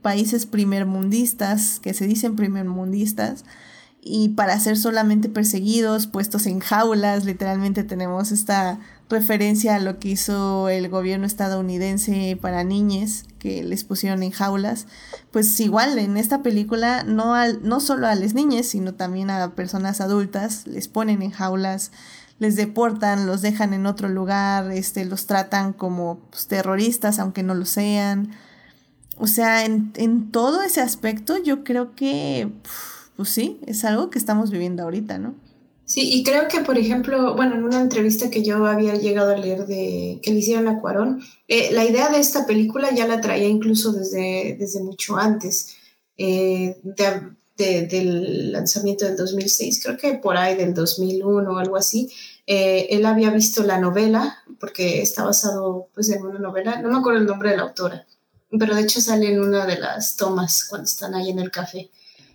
países 0.00 0.46
primermundistas, 0.46 1.80
que 1.80 1.92
se 1.92 2.06
dicen 2.06 2.36
primermundistas, 2.36 3.44
y 4.00 4.28
para 4.28 4.60
ser 4.60 4.78
solamente 4.78 5.28
perseguidos, 5.28 6.06
puestos 6.06 6.46
en 6.46 6.60
jaulas, 6.60 7.24
literalmente 7.24 7.82
tenemos 7.82 8.30
esta 8.30 8.78
referencia 9.10 9.74
a 9.74 9.80
lo 9.80 9.98
que 9.98 10.10
hizo 10.10 10.68
el 10.68 10.88
gobierno 10.88 11.26
estadounidense 11.26 12.38
para 12.40 12.62
niñas 12.62 13.24
que 13.42 13.64
les 13.64 13.82
pusieron 13.82 14.22
en 14.22 14.30
jaulas, 14.30 14.86
pues 15.32 15.58
igual 15.58 15.98
en 15.98 16.16
esta 16.16 16.44
película 16.44 17.02
no, 17.02 17.34
al, 17.34 17.66
no 17.66 17.80
solo 17.80 18.06
a 18.06 18.14
las 18.14 18.34
niñas, 18.34 18.66
sino 18.66 18.94
también 18.94 19.30
a 19.30 19.56
personas 19.56 20.00
adultas 20.00 20.64
les 20.68 20.86
ponen 20.86 21.22
en 21.22 21.32
jaulas, 21.32 21.90
les 22.38 22.54
deportan, 22.54 23.26
los 23.26 23.42
dejan 23.42 23.74
en 23.74 23.86
otro 23.86 24.08
lugar, 24.08 24.70
este, 24.70 25.04
los 25.04 25.26
tratan 25.26 25.72
como 25.72 26.20
pues, 26.30 26.46
terroristas 26.46 27.18
aunque 27.18 27.42
no 27.42 27.56
lo 27.56 27.64
sean. 27.64 28.30
O 29.18 29.26
sea, 29.26 29.64
en, 29.64 29.92
en 29.96 30.30
todo 30.30 30.62
ese 30.62 30.80
aspecto 30.80 31.36
yo 31.36 31.64
creo 31.64 31.96
que 31.96 32.48
pues 33.16 33.28
sí, 33.28 33.58
es 33.66 33.84
algo 33.84 34.08
que 34.08 34.20
estamos 34.20 34.52
viviendo 34.52 34.84
ahorita, 34.84 35.18
¿no? 35.18 35.34
Sí, 35.92 36.08
y 36.10 36.24
creo 36.24 36.48
que, 36.48 36.60
por 36.60 36.78
ejemplo, 36.78 37.36
bueno, 37.36 37.54
en 37.54 37.64
una 37.64 37.78
entrevista 37.78 38.30
que 38.30 38.42
yo 38.42 38.64
había 38.64 38.94
llegado 38.94 39.30
a 39.32 39.36
leer 39.36 39.66
de 39.66 40.20
que 40.22 40.30
le 40.30 40.38
hicieron 40.38 40.66
a 40.66 40.80
Cuarón, 40.80 41.22
eh, 41.48 41.70
la 41.70 41.84
idea 41.84 42.08
de 42.08 42.18
esta 42.18 42.46
película 42.46 42.90
ya 42.94 43.06
la 43.06 43.20
traía 43.20 43.46
incluso 43.46 43.92
desde, 43.92 44.56
desde 44.58 44.82
mucho 44.82 45.18
antes 45.18 45.76
eh, 46.16 46.80
del 46.86 48.52
lanzamiento 48.52 49.04
del 49.04 49.18
2006, 49.18 49.82
creo 49.84 49.98
que 49.98 50.14
por 50.14 50.38
ahí 50.38 50.56
del 50.56 50.72
2001 50.72 51.50
o 51.50 51.58
algo 51.58 51.76
así. 51.76 52.10
Eh, 52.46 52.86
él 52.88 53.04
había 53.04 53.28
visto 53.28 53.62
la 53.62 53.78
novela, 53.78 54.38
porque 54.60 55.02
está 55.02 55.24
basado 55.24 55.88
pues, 55.92 56.08
en 56.08 56.22
una 56.22 56.38
novela, 56.38 56.80
no 56.80 56.88
me 56.88 57.00
acuerdo 57.00 57.20
el 57.20 57.26
nombre 57.26 57.50
de 57.50 57.58
la 57.58 57.64
autora, 57.64 58.06
pero 58.58 58.74
de 58.74 58.80
hecho 58.80 59.02
sale 59.02 59.30
en 59.30 59.42
una 59.42 59.66
de 59.66 59.78
las 59.78 60.16
tomas 60.16 60.64
cuando 60.64 60.86
están 60.86 61.14
ahí 61.14 61.28
en 61.28 61.38
el 61.38 61.50
café. 61.50 61.90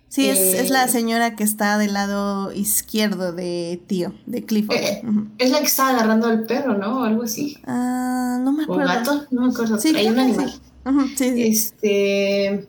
Sí, 0.08 0.28
es, 0.28 0.70
la 0.70 0.84
eh, 0.84 0.88
señora 0.88 1.36
que 1.36 1.44
está 1.44 1.76
del 1.76 1.92
lado 1.92 2.50
izquierdo 2.52 3.32
de 3.32 3.80
tío, 3.86 4.14
de 4.26 4.42
Clifford. 4.42 4.76
Eh, 4.76 5.02
es 5.36 5.50
la 5.50 5.58
que 5.58 5.66
está 5.66 5.88
agarrando 5.88 6.28
al 6.28 6.44
perro, 6.44 6.78
¿no? 6.78 7.00
O 7.00 7.04
algo 7.04 7.24
así. 7.24 7.58
Ah, 7.66 8.40
no 8.42 8.52
me 8.52 8.62
acuerdo. 8.64 8.84
O 8.84 8.86
gato, 8.86 9.26
no 9.30 9.42
me 9.42 9.52
acuerdo. 9.52 9.78
Sí, 9.78 9.94
Hay 9.94 10.08
un 10.08 10.18
animal. 10.18 10.52
Sí. 11.16 11.34
Este, 11.36 12.66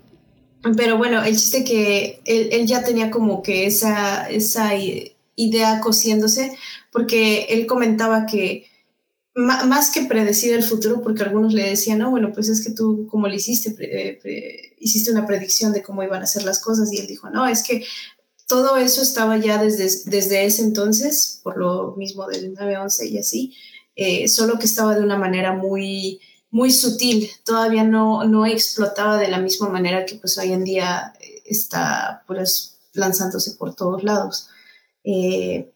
pero 0.75 0.97
bueno, 0.97 1.23
el 1.23 1.37
chiste 1.37 1.63
que 1.63 2.21
él, 2.25 2.49
él, 2.51 2.67
ya 2.67 2.83
tenía 2.83 3.09
como 3.09 3.41
que 3.41 3.65
esa, 3.65 4.29
esa 4.29 4.71
idea 5.35 5.79
cosiéndose, 5.79 6.57
porque 6.91 7.47
él 7.49 7.65
comentaba 7.65 8.25
que 8.25 8.65
más 9.39 9.91
que 9.91 10.03
predecir 10.03 10.53
el 10.53 10.63
futuro, 10.63 11.01
porque 11.01 11.23
algunos 11.23 11.53
le 11.53 11.69
decían, 11.69 11.99
no, 11.99 12.09
bueno, 12.09 12.33
pues 12.33 12.49
es 12.49 12.65
que 12.65 12.73
tú, 12.73 13.07
como 13.09 13.27
le 13.27 13.37
hiciste, 13.37 13.71
hiciste 14.79 15.11
una 15.11 15.27
predicción 15.27 15.73
de 15.73 15.83
cómo 15.83 16.03
iban 16.03 16.21
a 16.21 16.27
ser 16.27 16.43
las 16.43 16.61
cosas, 16.61 16.91
y 16.91 16.97
él 16.97 17.07
dijo, 17.07 17.29
no, 17.29 17.47
es 17.47 17.63
que 17.63 17.85
todo 18.47 18.77
eso 18.77 19.01
estaba 19.01 19.37
ya 19.37 19.61
desde, 19.61 20.09
desde 20.09 20.45
ese 20.45 20.63
entonces, 20.63 21.39
por 21.43 21.57
lo 21.57 21.95
mismo 21.95 22.27
del 22.27 22.55
9-11 22.55 23.09
y 23.09 23.17
así, 23.19 23.55
eh, 23.95 24.27
solo 24.27 24.57
que 24.57 24.65
estaba 24.65 24.95
de 24.95 25.03
una 25.03 25.17
manera 25.17 25.53
muy, 25.53 26.19
muy 26.49 26.71
sutil, 26.71 27.29
todavía 27.45 27.83
no, 27.83 28.23
no 28.23 28.45
explotaba 28.45 29.17
de 29.17 29.27
la 29.27 29.39
misma 29.39 29.69
manera 29.69 30.05
que 30.05 30.15
pues 30.15 30.37
hoy 30.37 30.51
en 30.51 30.63
día 30.63 31.13
está 31.45 32.23
pues 32.27 32.79
lanzándose 32.93 33.51
por 33.51 33.75
todos 33.75 34.03
lados. 34.03 34.49
Eh, 35.03 35.71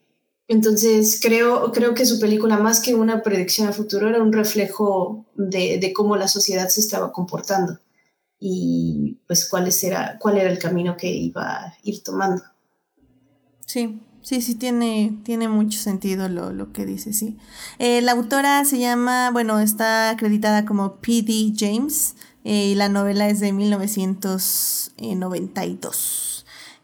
entonces, 0.48 1.20
creo, 1.22 1.72
creo 1.72 1.94
que 1.94 2.06
su 2.06 2.20
película, 2.20 2.58
más 2.58 2.80
que 2.80 2.96
una 2.96 3.24
predicción 3.24 3.68
a 3.68 3.74
futuro, 3.74 4.10
era 4.10 4.22
un 4.22 4.34
reflejo 4.34 5.26
de, 5.36 5.92
cómo 5.96 6.16
la 6.16 6.28
sociedad 6.28 6.70
se 6.70 6.82
estaba 6.82 7.12
comportando 7.12 7.80
y 8.46 9.20
pues 9.26 9.48
cuál 9.48 9.70
era, 9.84 10.18
cuál 10.20 10.38
era 10.38 10.52
el 10.52 10.60
camino 10.60 10.98
que 10.98 11.10
iba 11.10 11.44
a 11.44 11.78
ir 11.82 12.04
tomando. 12.04 12.44
Sí, 13.66 14.02
sí, 14.22 14.42
sí, 14.42 14.56
tiene, 14.56 15.18
tiene 15.24 15.48
mucho 15.48 15.80
sentido 15.80 16.28
lo, 16.28 16.74
que 16.74 16.86
dice, 16.86 17.14
sí. 17.14 17.38
Eh, 17.80 18.02
la 18.02 18.12
autora 18.12 18.66
se 18.66 18.80
llama, 18.80 19.32
bueno, 19.32 19.62
está 19.62 20.10
acreditada 20.10 20.66
como 20.66 20.98
P.D. 20.98 21.54
James 21.58 22.16
eh, 22.44 22.66
y 22.66 22.76
la 22.76 22.90
novela 22.90 23.30
es 23.30 23.40
de 23.40 23.54
1992. 23.54 26.34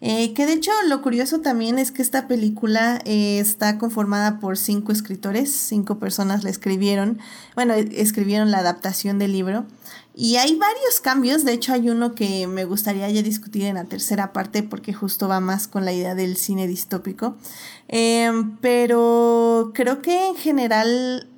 Eh, 0.01 0.33
que 0.33 0.45
de 0.45 0.53
hecho 0.53 0.71
lo 0.87 1.01
curioso 1.01 1.41
también 1.41 1.77
es 1.77 1.91
que 1.91 2.01
esta 2.01 2.25
película 2.25 3.01
eh, 3.03 3.39
está 3.39 3.77
conformada 3.77 4.39
por 4.39 4.57
cinco 4.57 4.93
escritores, 4.93 5.51
cinco 5.51 5.99
personas 5.99 6.45
la 6.45 6.49
escribieron, 6.49 7.19
bueno, 7.53 7.73
e, 7.73 8.01
escribieron 8.01 8.49
la 8.49 8.59
adaptación 8.59 9.19
del 9.19 9.33
libro. 9.33 9.65
Y 10.21 10.35
hay 10.35 10.53
varios 10.57 10.99
cambios, 11.01 11.45
de 11.45 11.53
hecho 11.53 11.71
hay 11.71 11.89
uno 11.89 12.13
que 12.13 12.45
me 12.45 12.65
gustaría 12.65 13.09
ya 13.09 13.21
discutir 13.21 13.63
en 13.63 13.75
la 13.75 13.85
tercera 13.85 14.33
parte 14.33 14.63
porque 14.63 14.91
justo 14.91 15.29
va 15.29 15.39
más 15.39 15.69
con 15.69 15.85
la 15.85 15.93
idea 15.93 16.13
del 16.13 16.35
cine 16.35 16.67
distópico. 16.67 17.37
Em, 17.87 18.57
pero 18.57 19.71
creo 19.73 20.01
que 20.01 20.27
en 20.27 20.35
general 20.35 21.29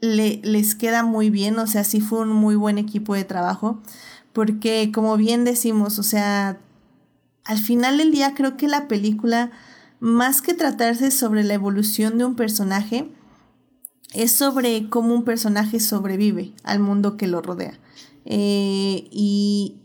le, 0.00 0.40
les 0.42 0.74
queda 0.74 1.02
muy 1.02 1.28
bien, 1.28 1.58
o 1.58 1.66
sea, 1.66 1.84
sí 1.84 2.00
fue 2.00 2.20
un 2.20 2.30
muy 2.30 2.54
buen 2.56 2.78
equipo 2.78 3.12
de 3.12 3.24
trabajo 3.24 3.82
porque 4.32 4.90
como 4.90 5.18
bien 5.18 5.44
decimos, 5.44 5.98
o 5.98 6.02
sea, 6.02 6.58
al 7.44 7.58
final 7.58 7.98
del 7.98 8.10
día 8.10 8.32
creo 8.34 8.56
que 8.56 8.68
la 8.68 8.88
película, 8.88 9.50
más 9.98 10.40
que 10.40 10.54
tratarse 10.54 11.10
sobre 11.10 11.44
la 11.44 11.52
evolución 11.52 12.16
de 12.16 12.24
un 12.24 12.36
personaje, 12.36 13.06
es 14.14 14.32
sobre 14.32 14.88
cómo 14.88 15.14
un 15.14 15.24
personaje 15.24 15.78
sobrevive 15.78 16.54
al 16.64 16.80
mundo 16.80 17.18
que 17.18 17.26
lo 17.26 17.42
rodea. 17.42 17.78
Eh, 18.32 19.08
y, 19.10 19.76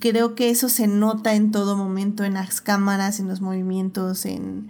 creo 0.00 0.34
que 0.34 0.50
eso 0.50 0.68
se 0.68 0.86
nota 0.86 1.34
en 1.34 1.50
todo 1.50 1.74
momento, 1.74 2.22
en 2.22 2.34
las 2.34 2.60
cámaras, 2.60 3.18
en 3.18 3.28
los 3.28 3.40
movimientos, 3.40 4.26
en, 4.26 4.68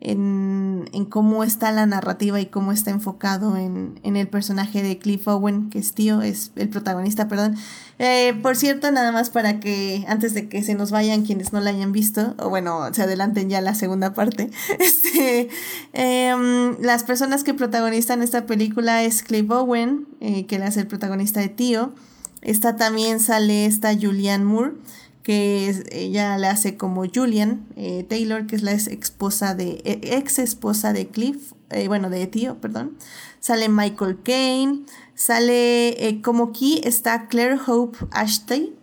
en, 0.00 1.06
cómo 1.08 1.44
está 1.44 1.70
la 1.70 1.86
narrativa 1.86 2.40
y 2.40 2.46
cómo 2.46 2.72
está 2.72 2.90
enfocado 2.90 3.56
en, 3.56 4.00
en, 4.02 4.16
el 4.16 4.26
personaje 4.26 4.82
de 4.82 4.98
Cliff 4.98 5.28
Owen, 5.28 5.70
que 5.70 5.78
es 5.78 5.94
tío, 5.94 6.22
es 6.22 6.50
el 6.56 6.68
protagonista, 6.68 7.28
perdón. 7.28 7.54
Eh, 8.00 8.34
por 8.42 8.56
cierto, 8.56 8.90
nada 8.90 9.12
más 9.12 9.30
para 9.30 9.60
que 9.60 10.04
antes 10.08 10.34
de 10.34 10.48
que 10.48 10.64
se 10.64 10.74
nos 10.74 10.90
vayan 10.90 11.22
quienes 11.22 11.52
no 11.52 11.60
la 11.60 11.70
hayan 11.70 11.92
visto, 11.92 12.34
o 12.38 12.48
bueno, 12.48 12.92
se 12.92 13.02
adelanten 13.02 13.48
ya 13.48 13.60
la 13.60 13.76
segunda 13.76 14.12
parte, 14.12 14.50
este, 14.80 15.48
em, 15.92 16.76
las 16.80 17.04
personas 17.04 17.44
que 17.44 17.54
protagonizan 17.54 18.22
esta 18.22 18.44
película 18.44 19.04
es 19.04 19.22
Cliff 19.22 19.48
Owen, 19.50 20.08
eh, 20.20 20.46
que 20.46 20.58
le 20.58 20.64
hace 20.64 20.80
el 20.80 20.88
protagonista 20.88 21.38
de 21.40 21.48
tío. 21.48 21.94
Esta 22.42 22.76
también 22.76 23.20
sale 23.20 23.66
esta 23.66 23.94
Julianne 23.94 24.44
Moore 24.44 24.72
que 25.26 25.82
ella 25.90 26.38
le 26.38 26.46
hace 26.46 26.76
como 26.76 27.02
Julian 27.12 27.66
eh, 27.74 28.06
Taylor, 28.08 28.46
que 28.46 28.54
es 28.54 28.62
la 28.62 28.72
ex 28.72 28.86
esposa 28.86 29.56
de, 29.56 29.82
e, 29.84 30.16
ex 30.16 30.38
esposa 30.38 30.92
de 30.92 31.08
Cliff, 31.08 31.52
eh, 31.70 31.88
bueno, 31.88 32.10
de 32.10 32.28
tío, 32.28 32.60
perdón. 32.60 32.96
Sale 33.40 33.68
Michael 33.68 34.22
Caine, 34.22 34.84
sale 35.16 36.06
eh, 36.06 36.22
como 36.22 36.44
aquí 36.50 36.80
está 36.84 37.26
Claire 37.26 37.58
Hope 37.66 37.98
Ashtey. 38.12 38.76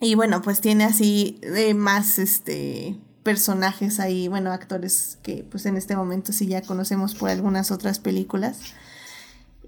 Y 0.00 0.16
bueno, 0.16 0.42
pues 0.42 0.60
tiene 0.60 0.82
así 0.82 1.40
más 1.76 2.18
este 2.18 2.98
personajes 3.22 4.00
ahí, 4.00 4.26
bueno, 4.26 4.50
actores 4.50 5.18
que 5.22 5.44
pues 5.48 5.66
en 5.66 5.76
este 5.76 5.94
momento 5.94 6.32
sí 6.32 6.46
ya 6.46 6.62
conocemos 6.62 7.14
por 7.14 7.30
algunas 7.30 7.70
otras 7.70 8.00
películas. 8.00 8.58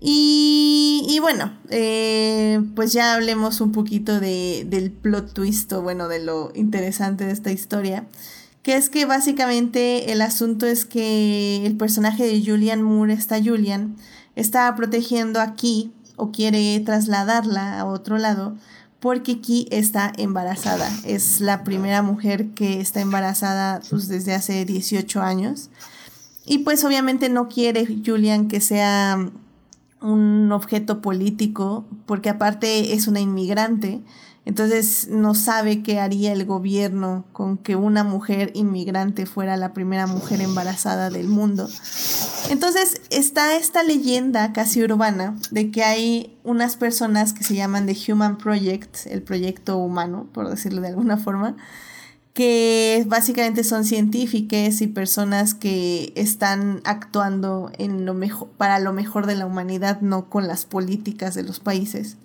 Y, 0.02 1.18
bueno, 1.20 1.52
eh, 1.68 2.62
pues 2.74 2.92
ya 2.92 3.14
hablemos 3.14 3.60
un 3.60 3.72
poquito 3.72 4.18
de, 4.18 4.64
del 4.66 4.90
plot 4.90 5.34
twist 5.34 5.70
o 5.74 5.82
bueno, 5.82 6.08
de 6.08 6.24
lo 6.24 6.52
interesante 6.54 7.26
de 7.26 7.32
esta 7.32 7.52
historia. 7.52 8.06
Que 8.62 8.76
es 8.76 8.88
que 8.88 9.04
básicamente 9.04 10.12
el 10.12 10.22
asunto 10.22 10.66
es 10.66 10.86
que 10.86 11.64
el 11.66 11.76
personaje 11.76 12.24
de 12.24 12.42
Julian 12.44 12.82
Moore, 12.82 13.12
esta 13.12 13.42
Julian, 13.42 13.96
está 14.36 14.74
protegiendo 14.74 15.40
a 15.40 15.54
Key 15.54 15.92
o 16.16 16.30
quiere 16.30 16.78
trasladarla 16.80 17.80
a 17.80 17.84
otro 17.84 18.18
lado 18.18 18.56
porque 19.00 19.40
Key 19.40 19.66
está 19.70 20.12
embarazada. 20.16 20.90
Es 21.04 21.40
la 21.40 21.64
primera 21.64 22.02
mujer 22.02 22.50
que 22.50 22.80
está 22.80 23.00
embarazada 23.00 23.80
pues, 23.90 24.08
desde 24.08 24.34
hace 24.34 24.64
18 24.64 25.22
años. 25.22 25.70
Y 26.44 26.58
pues 26.58 26.84
obviamente 26.84 27.28
no 27.28 27.48
quiere 27.48 27.86
Julian 28.04 28.48
que 28.48 28.60
sea 28.60 29.30
un 30.00 30.50
objeto 30.52 31.00
político, 31.00 31.84
porque 32.06 32.30
aparte 32.30 32.94
es 32.94 33.06
una 33.06 33.20
inmigrante, 33.20 34.02
entonces 34.46 35.08
no 35.10 35.34
sabe 35.34 35.82
qué 35.82 36.00
haría 36.00 36.32
el 36.32 36.46
gobierno 36.46 37.26
con 37.32 37.58
que 37.58 37.76
una 37.76 38.04
mujer 38.04 38.50
inmigrante 38.54 39.26
fuera 39.26 39.56
la 39.56 39.74
primera 39.74 40.06
mujer 40.06 40.40
embarazada 40.40 41.10
del 41.10 41.28
mundo. 41.28 41.68
Entonces 42.48 43.02
está 43.10 43.54
esta 43.56 43.82
leyenda 43.82 44.52
casi 44.52 44.82
urbana 44.82 45.36
de 45.50 45.70
que 45.70 45.84
hay 45.84 46.38
unas 46.42 46.76
personas 46.76 47.34
que 47.34 47.44
se 47.44 47.54
llaman 47.54 47.86
The 47.86 48.12
Human 48.12 48.38
Project, 48.38 49.06
el 49.06 49.22
proyecto 49.22 49.76
humano, 49.76 50.26
por 50.32 50.48
decirlo 50.48 50.80
de 50.80 50.88
alguna 50.88 51.18
forma, 51.18 51.56
que 52.34 53.04
básicamente 53.08 53.64
son 53.64 53.84
científicos 53.84 54.80
y 54.80 54.86
personas 54.86 55.54
que 55.54 56.12
están 56.14 56.80
actuando 56.84 57.72
en 57.78 58.06
lo 58.06 58.14
mejor, 58.14 58.48
para 58.50 58.78
lo 58.78 58.92
mejor 58.92 59.26
de 59.26 59.34
la 59.34 59.46
humanidad, 59.46 60.00
no 60.00 60.28
con 60.30 60.46
las 60.46 60.64
políticas 60.64 61.34
de 61.34 61.42
los 61.42 61.60
países. 61.60 62.16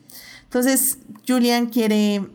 Entonces, 0.43 0.99
Julian 1.27 1.67
quiere 1.67 2.29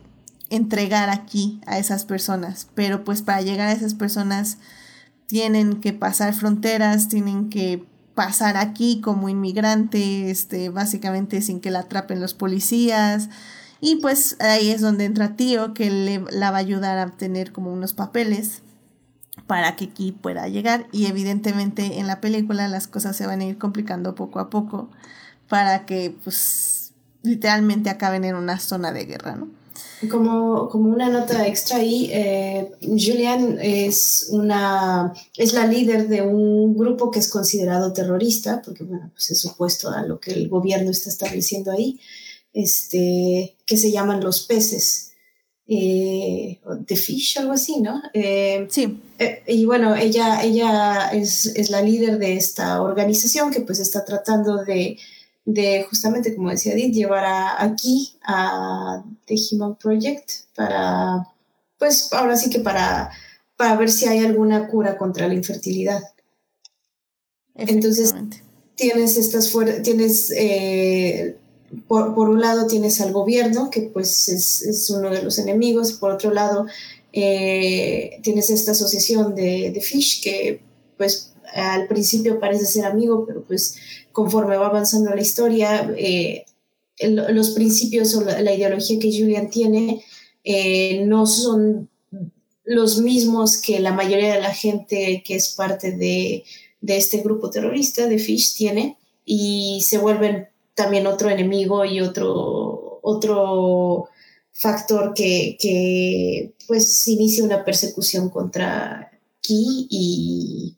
entregar 0.49 1.09
aquí 1.09 1.61
a 1.65 1.79
esas 1.79 2.05
personas, 2.05 2.67
pero 2.75 3.03
pues 3.03 3.21
para 3.21 3.41
llegar 3.41 3.69
a 3.69 3.71
esas 3.71 3.93
personas 3.93 4.57
tienen 5.25 5.79
que 5.79 5.93
pasar 5.93 6.33
fronteras, 6.33 7.07
tienen 7.07 7.49
que 7.49 7.85
pasar 8.15 8.57
aquí 8.57 8.99
como 8.99 9.29
inmigrante, 9.29 10.29
este, 10.29 10.69
básicamente 10.69 11.41
sin 11.41 11.61
que 11.61 11.71
la 11.71 11.79
atrapen 11.79 12.19
los 12.19 12.33
policías. 12.33 13.29
Y 13.81 13.95
pues 13.97 14.37
ahí 14.39 14.69
es 14.69 14.79
donde 14.79 15.05
entra 15.05 15.35
Tío, 15.35 15.73
que 15.73 15.89
le, 15.89 16.23
la 16.29 16.51
va 16.51 16.57
a 16.57 16.61
ayudar 16.61 16.99
a 16.99 17.05
obtener 17.05 17.51
como 17.51 17.73
unos 17.73 17.93
papeles 17.93 18.61
para 19.47 19.75
que 19.75 19.85
aquí 19.85 20.11
pueda 20.11 20.47
llegar. 20.47 20.85
Y 20.91 21.07
evidentemente 21.07 21.99
en 21.99 22.07
la 22.07 22.21
película 22.21 22.67
las 22.67 22.87
cosas 22.87 23.17
se 23.17 23.25
van 23.25 23.41
a 23.41 23.45
ir 23.45 23.57
complicando 23.57 24.13
poco 24.15 24.39
a 24.39 24.49
poco 24.49 24.89
para 25.49 25.85
que 25.85 26.15
pues 26.23 26.93
literalmente 27.23 27.89
acaben 27.89 28.23
en 28.23 28.35
una 28.35 28.59
zona 28.59 28.93
de 28.93 29.05
guerra, 29.05 29.35
¿no? 29.35 29.49
Como, 30.09 30.67
como 30.69 30.89
una 30.89 31.09
nota 31.09 31.45
extra 31.45 31.77
ahí, 31.77 32.09
eh, 32.11 32.71
Julian 32.81 33.59
es, 33.61 34.27
una, 34.31 35.13
es 35.37 35.53
la 35.53 35.67
líder 35.67 36.07
de 36.07 36.23
un 36.23 36.75
grupo 36.75 37.11
que 37.11 37.19
es 37.19 37.29
considerado 37.29 37.93
terrorista, 37.93 38.63
porque 38.63 38.83
bueno, 38.83 39.11
pues 39.13 39.29
es 39.29 39.45
opuesto 39.45 39.91
a 39.91 40.01
lo 40.01 40.19
que 40.19 40.31
el 40.31 40.49
gobierno 40.49 40.89
está 40.89 41.09
estableciendo 41.09 41.71
ahí, 41.71 41.99
este, 42.53 43.57
que 43.65 43.77
se 43.77 43.91
llaman 43.91 44.23
los 44.23 44.43
peces. 44.43 45.11
Eh, 45.67 46.59
The 46.85 46.95
Fish, 46.97 47.37
algo 47.37 47.53
así, 47.53 47.79
¿no? 47.79 48.01
Eh, 48.13 48.67
sí. 48.69 49.01
y 49.47 49.63
bueno, 49.65 49.95
ella, 49.95 50.43
ella 50.43 51.09
es, 51.13 51.45
es, 51.45 51.69
la 51.69 51.81
líder 51.81 52.17
de 52.17 52.35
esta 52.35 52.81
organización 52.81 53.51
que 53.51 53.61
pues 53.61 53.79
está 53.79 54.03
tratando 54.03 54.65
de 54.65 54.97
de 55.45 55.85
justamente, 55.89 56.35
como 56.35 56.49
decía 56.49 56.73
Edith, 56.73 56.93
llevar 56.93 57.25
aquí 57.57 58.15
a 58.23 59.03
The 59.25 59.35
Human 59.51 59.75
Project 59.75 60.29
para, 60.55 61.27
pues 61.77 62.11
ahora 62.13 62.35
sí 62.35 62.49
que 62.49 62.59
para, 62.59 63.11
para 63.55 63.75
ver 63.75 63.89
si 63.89 64.07
hay 64.07 64.19
alguna 64.19 64.67
cura 64.67 64.97
contra 64.97 65.27
la 65.27 65.33
infertilidad. 65.33 66.01
Entonces, 67.55 68.13
tienes 68.75 69.17
estas 69.17 69.51
tienes, 69.83 70.31
eh, 70.31 71.37
por, 71.87 72.13
por, 72.15 72.29
un 72.29 72.41
lado 72.41 72.67
tienes 72.67 73.01
al 73.01 73.11
gobierno, 73.11 73.69
que 73.69 73.81
pues 73.81 74.29
es, 74.29 74.61
es 74.61 74.89
uno 74.89 75.09
de 75.09 75.23
los 75.23 75.39
enemigos, 75.39 75.93
por 75.93 76.11
otro 76.11 76.31
lado 76.33 76.65
eh, 77.13 78.19
tienes 78.23 78.49
esta 78.49 78.71
asociación 78.71 79.35
de, 79.35 79.71
de 79.71 79.81
Fish, 79.81 80.23
que 80.23 80.61
pues 80.97 81.33
al 81.53 81.87
principio 81.87 82.39
parece 82.39 82.65
ser 82.65 82.85
amigo, 82.85 83.25
pero 83.25 83.43
pues 83.43 83.75
conforme 84.11 84.57
va 84.57 84.67
avanzando 84.67 85.13
la 85.13 85.21
historia, 85.21 85.93
eh, 85.97 86.45
los 86.99 87.51
principios 87.51 88.13
o 88.15 88.21
la, 88.21 88.53
ideología 88.53 88.99
que 88.99 89.11
Julian 89.11 89.49
tiene 89.49 90.03
eh, 90.43 91.03
no 91.05 91.25
son 91.25 91.89
los 92.63 93.01
mismos 93.01 93.57
que 93.57 93.79
la 93.79 93.91
mayoría 93.91 94.35
de 94.35 94.41
la 94.41 94.53
gente 94.53 95.23
que 95.25 95.35
es 95.35 95.49
parte 95.49 95.93
de, 95.93 96.43
este 96.85 97.17
grupo 97.21 97.49
terrorista 97.49 98.07
de 98.07 98.19
Fish 98.19 98.55
tiene 98.55 98.97
y 99.25 99.81
se 99.87 99.97
vuelven 99.97 100.47
también 100.81 101.05
otro 101.05 101.29
enemigo 101.29 101.85
y 101.85 102.01
otro, 102.01 102.99
otro 103.03 104.09
factor 104.51 105.13
que, 105.13 105.55
que 105.59 106.53
pues 106.67 107.07
inicia 107.07 107.43
una 107.43 107.63
persecución 107.63 108.29
contra 108.29 109.11
Ki 109.41 109.87
y, 109.91 110.75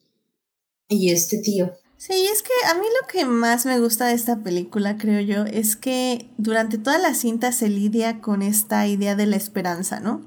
y 0.90 1.12
este 1.12 1.38
tío. 1.38 1.72
Sí, 1.98 2.28
es 2.30 2.42
que 2.44 2.52
a 2.70 2.74
mí 2.74 2.82
lo 2.82 3.08
que 3.08 3.24
más 3.24 3.66
me 3.66 3.80
gusta 3.80 4.08
de 4.08 4.14
esta 4.14 4.44
película, 4.44 4.98
creo 4.98 5.22
yo, 5.22 5.46
es 5.46 5.78
que 5.78 6.30
durante 6.38 6.78
toda 6.78 6.98
la 6.98 7.14
cinta 7.14 7.54
se 7.54 7.70
lidia 7.70 8.20
con 8.20 8.42
esta 8.42 8.86
idea 8.88 9.16
de 9.16 9.26
la 9.26 9.38
esperanza, 9.38 10.02
¿no? 10.02 10.22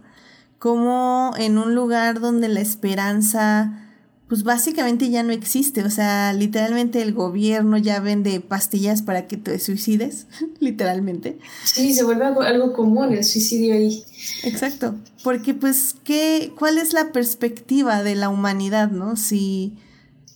Como 0.58 1.32
en 1.36 1.58
un 1.58 1.74
lugar 1.74 2.20
donde 2.20 2.48
la 2.48 2.60
esperanza, 2.60 3.85
pues 4.28 4.42
básicamente 4.42 5.08
ya 5.10 5.22
no 5.22 5.32
existe, 5.32 5.84
o 5.84 5.90
sea, 5.90 6.32
literalmente 6.32 7.00
el 7.02 7.12
gobierno 7.12 7.78
ya 7.78 8.00
vende 8.00 8.40
pastillas 8.40 9.02
para 9.02 9.26
que 9.26 9.36
te 9.36 9.58
suicides, 9.58 10.26
literalmente. 10.60 11.38
Sí, 11.64 11.94
se 11.94 12.04
vuelve 12.04 12.26
algo, 12.26 12.42
algo 12.42 12.72
común 12.72 13.12
el 13.12 13.24
suicidio 13.24 13.74
ahí. 13.74 14.04
Exacto, 14.42 14.94
porque 15.22 15.54
pues, 15.54 15.94
¿qué, 16.04 16.52
¿cuál 16.58 16.78
es 16.78 16.92
la 16.92 17.12
perspectiva 17.12 18.02
de 18.02 18.14
la 18.16 18.28
humanidad, 18.28 18.90
no? 18.90 19.16
Si 19.16 19.78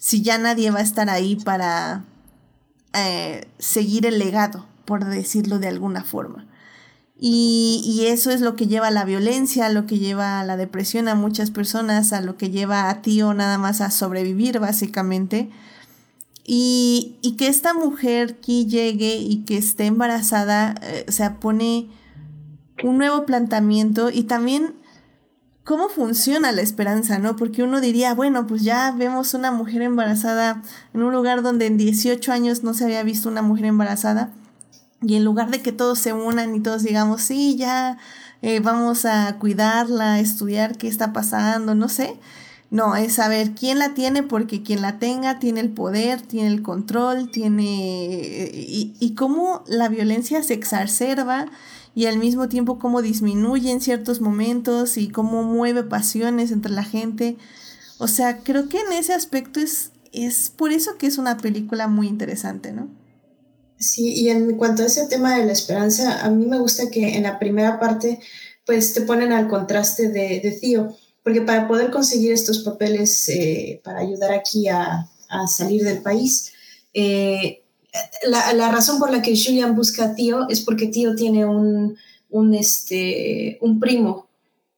si 0.01 0.23
ya 0.23 0.39
nadie 0.39 0.71
va 0.71 0.79
a 0.79 0.83
estar 0.83 1.11
ahí 1.11 1.37
para 1.37 2.05
eh, 2.95 3.47
seguir 3.59 4.07
el 4.07 4.19
legado, 4.19 4.67
por 4.87 5.05
decirlo 5.05 5.59
de 5.59 5.69
alguna 5.69 6.03
forma. 6.03 6.49
Y, 7.23 7.83
y, 7.85 8.07
eso 8.07 8.31
es 8.31 8.41
lo 8.41 8.57
que 8.57 8.67
lleva 8.67 8.87
a 8.87 8.91
la 8.91 9.05
violencia, 9.05 9.69
lo 9.69 9.85
que 9.85 9.99
lleva 9.99 10.41
a 10.41 10.45
la 10.45 10.57
depresión 10.57 11.07
a 11.07 11.15
muchas 11.15 11.51
personas, 11.51 12.15
a 12.15 12.23
lo 12.23 12.39
que 12.39 12.49
lleva 12.49 12.89
a 12.89 13.03
Tío 13.03 13.35
nada 13.35 13.59
más 13.59 13.83
a 13.83 13.91
sobrevivir 13.91 14.59
básicamente. 14.59 15.51
Y, 16.47 17.19
y 17.21 17.33
que 17.37 17.49
esta 17.49 17.75
mujer 17.75 18.41
que 18.41 18.65
llegue 18.65 19.17
y 19.17 19.45
que 19.45 19.59
esté 19.59 19.85
embarazada, 19.85 20.75
eh, 20.81 21.05
o 21.07 21.13
sea, 21.13 21.39
pone 21.41 21.91
un 22.83 22.97
nuevo 22.97 23.27
planteamiento 23.27 24.11
y 24.11 24.23
también 24.23 24.75
cómo 25.65 25.89
funciona 25.89 26.53
la 26.53 26.63
esperanza, 26.63 27.19
¿no? 27.19 27.37
Porque 27.37 27.63
uno 27.63 27.81
diría, 27.81 28.15
bueno, 28.15 28.47
pues 28.47 28.63
ya 28.63 28.93
vemos 28.93 29.35
una 29.35 29.51
mujer 29.51 29.83
embarazada 29.83 30.63
en 30.95 31.03
un 31.03 31.13
lugar 31.13 31.43
donde 31.43 31.67
en 31.67 31.77
18 31.77 32.33
años 32.33 32.65
no 32.65 32.75
se 32.75 32.85
había 32.85 33.03
visto 33.03 33.29
una 33.29 33.43
mujer 33.43 33.67
embarazada. 33.67 34.33
Y 35.03 35.17
en 35.17 35.25
lugar 35.25 35.51
de 35.51 35.63
que 35.63 35.73
todos 35.73 35.99
se 35.99 36.13
unan 36.13 36.55
y 36.55 36.61
todos 36.61 36.83
digamos, 36.83 37.23
sí, 37.23 37.57
ya 37.57 37.99
eh, 38.43 38.61
vamos 38.61 39.05
a 39.05 39.39
cuidarla, 39.39 40.21
estudiar 40.21 40.77
qué 40.77 40.89
está 40.89 41.13
pasando, 41.13 41.75
no 41.75 41.89
sé. 41.89 42.19
No, 42.71 42.95
es 42.95 43.15
saber 43.15 43.53
quién 43.55 43.79
la 43.81 43.95
tiene 43.95 44.23
porque 44.23 44.63
quien 44.63 44.81
la 44.83 44.99
tenga 44.99 45.41
tiene 45.41 45.61
el 45.61 45.71
poder, 45.71 46.23
tiene 46.23 46.49
el 46.49 46.63
control, 46.63 47.31
tiene... 47.31 47.65
y, 48.55 48.95
y 49.01 49.15
cómo 49.15 49.65
la 49.67 49.89
violencia 49.89 50.43
se 50.43 50.55
exacerba 50.55 51.47
y 51.95 52.07
al 52.07 52.19
mismo 52.19 52.49
tiempo 52.49 52.79
cómo 52.79 53.03
disminuye 53.03 53.71
en 53.71 53.81
ciertos 53.81 54.21
momentos 54.21 54.97
y 54.97 55.09
cómo 55.09 55.43
mueve 55.43 55.83
pasiones 55.83 56.53
entre 56.53 56.73
la 56.73 56.85
gente. 56.85 57.37
O 57.99 58.09
sea, 58.09 58.39
creo 58.39 58.69
que 58.69 58.81
en 58.81 58.93
ese 58.93 59.15
aspecto 59.15 59.61
es, 59.61 59.93
es 60.13 60.51
por 60.51 60.73
eso 60.73 60.97
que 60.99 61.07
es 61.07 61.19
una 61.19 61.37
película 61.39 61.89
muy 61.89 62.07
interesante, 62.07 62.73
¿no? 62.73 62.89
Sí, 63.81 64.13
y 64.13 64.29
en 64.29 64.59
cuanto 64.59 64.83
a 64.83 64.87
ese 64.87 65.07
tema 65.07 65.39
de 65.39 65.47
la 65.47 65.53
esperanza, 65.53 66.23
a 66.23 66.29
mí 66.31 66.45
me 66.45 66.59
gusta 66.59 66.91
que 66.91 67.17
en 67.17 67.23
la 67.23 67.39
primera 67.39 67.81
parte 67.81 68.21
pues 68.67 68.93
te 68.93 69.01
ponen 69.01 69.33
al 69.33 69.49
contraste 69.49 70.11
de, 70.11 70.59
Tío, 70.61 70.95
porque 71.25 71.41
para 71.41 71.67
poder 71.67 71.91
conseguir 71.91 72.33
estos 72.33 72.59
papeles 72.59 73.29
eh, 73.31 73.81
para 73.83 74.01
ayudar 74.01 74.33
aquí 74.33 74.69
a, 74.69 75.09
salir 75.49 75.83
del 75.83 76.03
país, 76.03 76.53
eh, 76.93 77.63
la, 78.27 78.53
la, 78.53 78.71
razón 78.71 78.99
por 78.99 79.11
la 79.11 79.23
que 79.23 79.37
Julian 79.37 79.75
busca 79.75 80.05
a 80.05 80.15
Tío 80.15 80.49
es 80.49 80.61
porque 80.61 80.89
Tío 80.89 81.15
tiene 81.15 81.47
un, 81.47 81.97
un, 82.29 82.55
este, 82.55 83.59
un 83.63 83.81
primo 83.81 84.30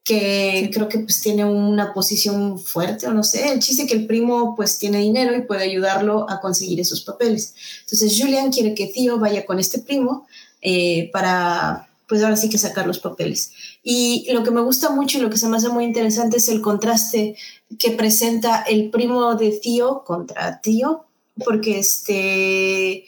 que 0.05 0.71
creo 0.73 0.89
que 0.89 0.99
pues 0.99 1.21
tiene 1.21 1.45
una 1.45 1.93
posición 1.93 2.59
fuerte 2.59 3.07
o 3.07 3.13
no 3.13 3.23
sé, 3.23 3.53
el 3.53 3.61
chiste 3.61 3.87
que 3.87 3.95
el 3.95 4.07
primo 4.07 4.55
pues 4.57 4.79
tiene 4.79 4.99
dinero 4.99 5.37
y 5.37 5.43
puede 5.43 5.63
ayudarlo 5.63 6.29
a 6.29 6.41
conseguir 6.41 6.81
esos 6.81 7.03
papeles. 7.03 7.55
Entonces 7.83 8.19
Julian 8.21 8.51
quiere 8.51 8.75
que 8.75 8.89
Tío 8.89 9.19
vaya 9.19 9.47
con 9.47 9.59
este 9.59 9.79
primo 9.79 10.27
eh, 10.61 11.11
para 11.13 11.89
pues 12.09 12.23
ahora 12.23 12.37
sí 12.37 12.51
que 12.51 12.59
sacar 12.59 12.87
los 12.87 12.99
papeles. 12.99 13.53
Y 13.83 14.31
lo 14.33 14.43
que 14.43 14.51
me 14.51 14.61
gusta 14.61 14.91
mucho 14.91 15.17
y 15.17 15.23
lo 15.23 15.31
que 15.31 15.39
se 15.39 15.49
me 15.49 15.57
hace 15.57 15.71
muy 15.71 15.85
interesante 15.85 16.37
es 16.37 16.49
el 16.49 16.61
contraste 16.61 17.37
que 17.79 17.93
presenta 17.93 18.63
el 18.63 18.91
primo 18.91 19.35
de 19.35 19.53
Tío 19.53 20.05
contra 20.05 20.61
Tío, 20.61 21.07
porque 21.43 21.79
este, 21.79 23.07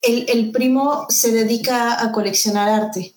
el, 0.00 0.24
el, 0.28 0.50
primo 0.50 1.04
se 1.10 1.30
dedica 1.32 2.02
a 2.02 2.10
coleccionar 2.10 2.70
arte 2.70 3.12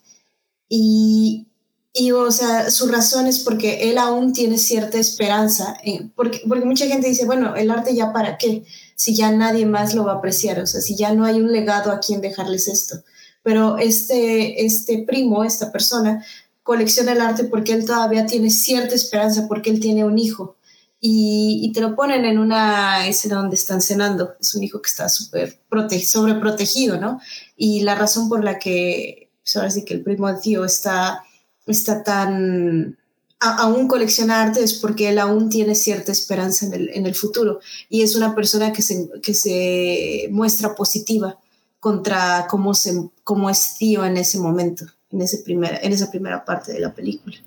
y, 0.67 1.47
y, 1.95 2.11
o 2.11 2.29
sea, 2.31 2.69
su 2.69 2.87
razón 2.87 3.25
es 3.25 3.39
porque 3.39 3.89
él 3.89 3.97
aún 3.97 4.33
tiene 4.33 4.57
cierta 4.57 4.99
esperanza, 4.99 5.77
porque, 6.13 6.41
porque 6.47 6.65
mucha 6.65 6.85
gente 6.87 7.07
dice, 7.07 7.25
bueno, 7.25 7.55
el 7.55 7.71
arte 7.71 7.95
ya 7.95 8.11
para 8.11 8.37
qué, 8.37 8.65
si 8.95 9.15
ya 9.15 9.31
nadie 9.31 9.65
más 9.65 9.95
lo 9.95 10.03
va 10.03 10.11
a 10.11 10.15
apreciar, 10.15 10.59
o 10.59 10.67
sea, 10.67 10.81
si 10.81 10.97
ya 10.97 11.13
no 11.13 11.23
hay 11.23 11.39
un 11.39 11.51
legado 11.51 11.91
a 11.91 11.99
quien 11.99 12.19
dejarles 12.19 12.67
esto. 12.67 12.97
Pero 13.43 13.77
este, 13.77 14.65
este 14.65 15.05
primo, 15.07 15.45
esta 15.45 15.71
persona, 15.71 16.25
colecciona 16.63 17.13
el 17.13 17.21
arte 17.21 17.45
porque 17.45 17.73
él 17.73 17.85
todavía 17.85 18.25
tiene 18.25 18.49
cierta 18.49 18.93
esperanza, 18.93 19.47
porque 19.47 19.69
él 19.69 19.79
tiene 19.79 20.03
un 20.03 20.17
hijo 20.17 20.57
y, 20.99 21.71
te 21.73 21.81
lo 21.81 21.95
ponen 21.95 22.25
en 22.25 22.39
una 22.39 23.07
escena 23.07 23.35
donde 23.35 23.55
están 23.55 23.81
cenando. 23.81 24.35
Es 24.41 24.55
un 24.55 24.63
hijo 24.63 24.81
que 24.81 24.89
está 24.89 25.07
súper 25.07 25.61
sobreprotegido, 26.03 26.99
¿no? 26.99 27.19
Y 27.55 27.81
la 27.81 27.95
razón 27.95 28.27
por 28.27 28.43
la 28.43 28.57
que, 28.57 29.29
pues 29.43 29.55
ahora 29.55 29.69
sí 29.69 29.85
que 29.85 29.93
el 29.93 30.03
primo 30.03 30.33
tío 30.39 30.65
está, 30.65 31.23
está 31.65 32.03
tan... 32.03 32.97
aún 33.39 33.87
colecciona 33.87 34.41
arte 34.41 34.63
es 34.63 34.73
porque 34.75 35.09
él 35.09 35.19
aún 35.19 35.49
tiene 35.49 35.75
cierta 35.75 36.11
esperanza 36.11 36.65
en 36.65 36.73
el, 36.73 36.89
en 36.89 37.05
el 37.05 37.15
futuro 37.15 37.59
y 37.89 38.01
es 38.01 38.15
una 38.15 38.35
persona 38.35 38.71
que 38.71 38.81
se, 38.81 39.09
que 39.21 39.33
se 39.33 40.27
muestra 40.31 40.75
positiva 40.75 41.39
contra 41.79 42.47
cómo, 42.49 42.73
se, 42.73 43.09
cómo 43.23 43.49
es 43.49 43.75
tío 43.77 44.05
en 44.05 44.17
ese 44.17 44.39
momento. 44.39 44.85
en, 45.11 45.21
ese 45.21 45.39
primer, 45.39 45.79
en 45.81 45.93
esa 45.93 46.09
primera 46.11 46.43
parte 46.45 46.73
de 46.73 46.79
la 46.79 46.93
película. 46.93 47.37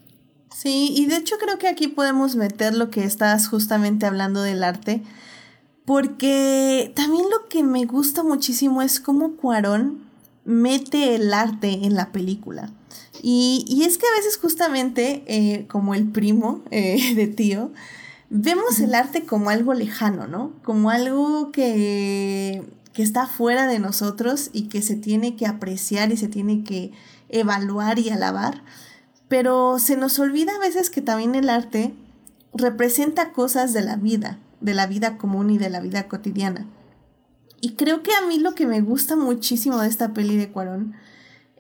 Sí, 0.55 0.93
y 0.97 1.07
de 1.07 1.17
hecho 1.17 1.37
creo 1.39 1.59
que 1.59 1.69
aquí 1.69 1.89
podemos 1.89 2.35
meter 2.35 2.75
lo 2.75 2.91
que 2.91 3.05
estás 3.05 3.49
justamente 3.49 4.07
hablando 4.07 4.43
del 4.43 4.65
arte, 4.65 5.03
porque 5.85 6.93
también 6.97 7.25
lo 7.31 7.49
que 7.49 7.63
me 7.63 7.85
gusta 7.85 8.23
muchísimo 8.23 8.83
es 8.83 9.01
cómo 9.01 9.37
Cuarón 9.37 10.05
mete 10.45 11.15
el 11.15 11.33
arte 11.33 11.85
en 11.85 11.95
la 11.95 12.11
película. 12.11 12.73
Y, 13.23 13.83
es 13.85 13.99
que 13.99 14.07
a 14.07 14.17
veces 14.17 14.39
justamente, 14.39 15.25
eh, 15.27 15.67
como 15.69 15.95
el 15.95 16.09
primo 16.09 16.63
eh, 16.71 17.15
de 17.17 17.27
tío, 17.27 17.73
vemos 18.31 18.81
el 18.81 18.95
arte 18.95 19.25
como 19.25 19.51
algo 19.51 19.75
lejano, 19.75 20.27
¿no? 20.27 20.53
Como 20.63 20.91
algo 20.91 21.51
que, 21.53 22.63
que 22.93 23.03
está 23.03 23.27
fuera 23.27 23.67
de 23.67 23.79
nosotros 23.79 24.51
y 24.53 24.69
que 24.69 24.83
se 24.83 24.97
tiene 24.97 25.37
que 25.37 25.47
apreciar 25.47 26.13
y 26.13 26.17
se 26.17 26.29
tiene 26.29 26.65
que 26.65 26.93
evaluar 27.29 27.99
y 27.99 28.11
alabar. 28.11 28.63
Pero 29.29 29.79
se 29.79 29.97
nos 29.97 30.19
olvida 30.19 30.55
a 30.55 30.59
veces 30.59 30.91
que 30.91 31.03
también 31.03 31.35
el 31.35 31.51
arte 31.51 31.95
representa 32.55 33.33
cosas 33.33 33.73
de 33.73 33.83
la 33.83 33.97
vida, 33.97 34.39
de 34.61 34.75
la 34.75 34.87
vida 34.87 35.19
común 35.19 35.51
y 35.51 35.59
de 35.59 35.71
la 35.71 35.81
vida 35.81 36.09
cotidiana. 36.09 36.67
Y 37.61 37.73
creo 37.75 38.03
que 38.03 38.15
a 38.15 38.27
mí 38.27 38.39
lo 38.39 38.55
que 38.55 38.67
me 38.67 38.81
gusta 38.81 39.17
muchísimo 39.17 39.79
de 39.79 39.89
esta 39.89 40.15
peli 40.15 40.37
de 40.37 40.51
Cuarón 40.51 40.95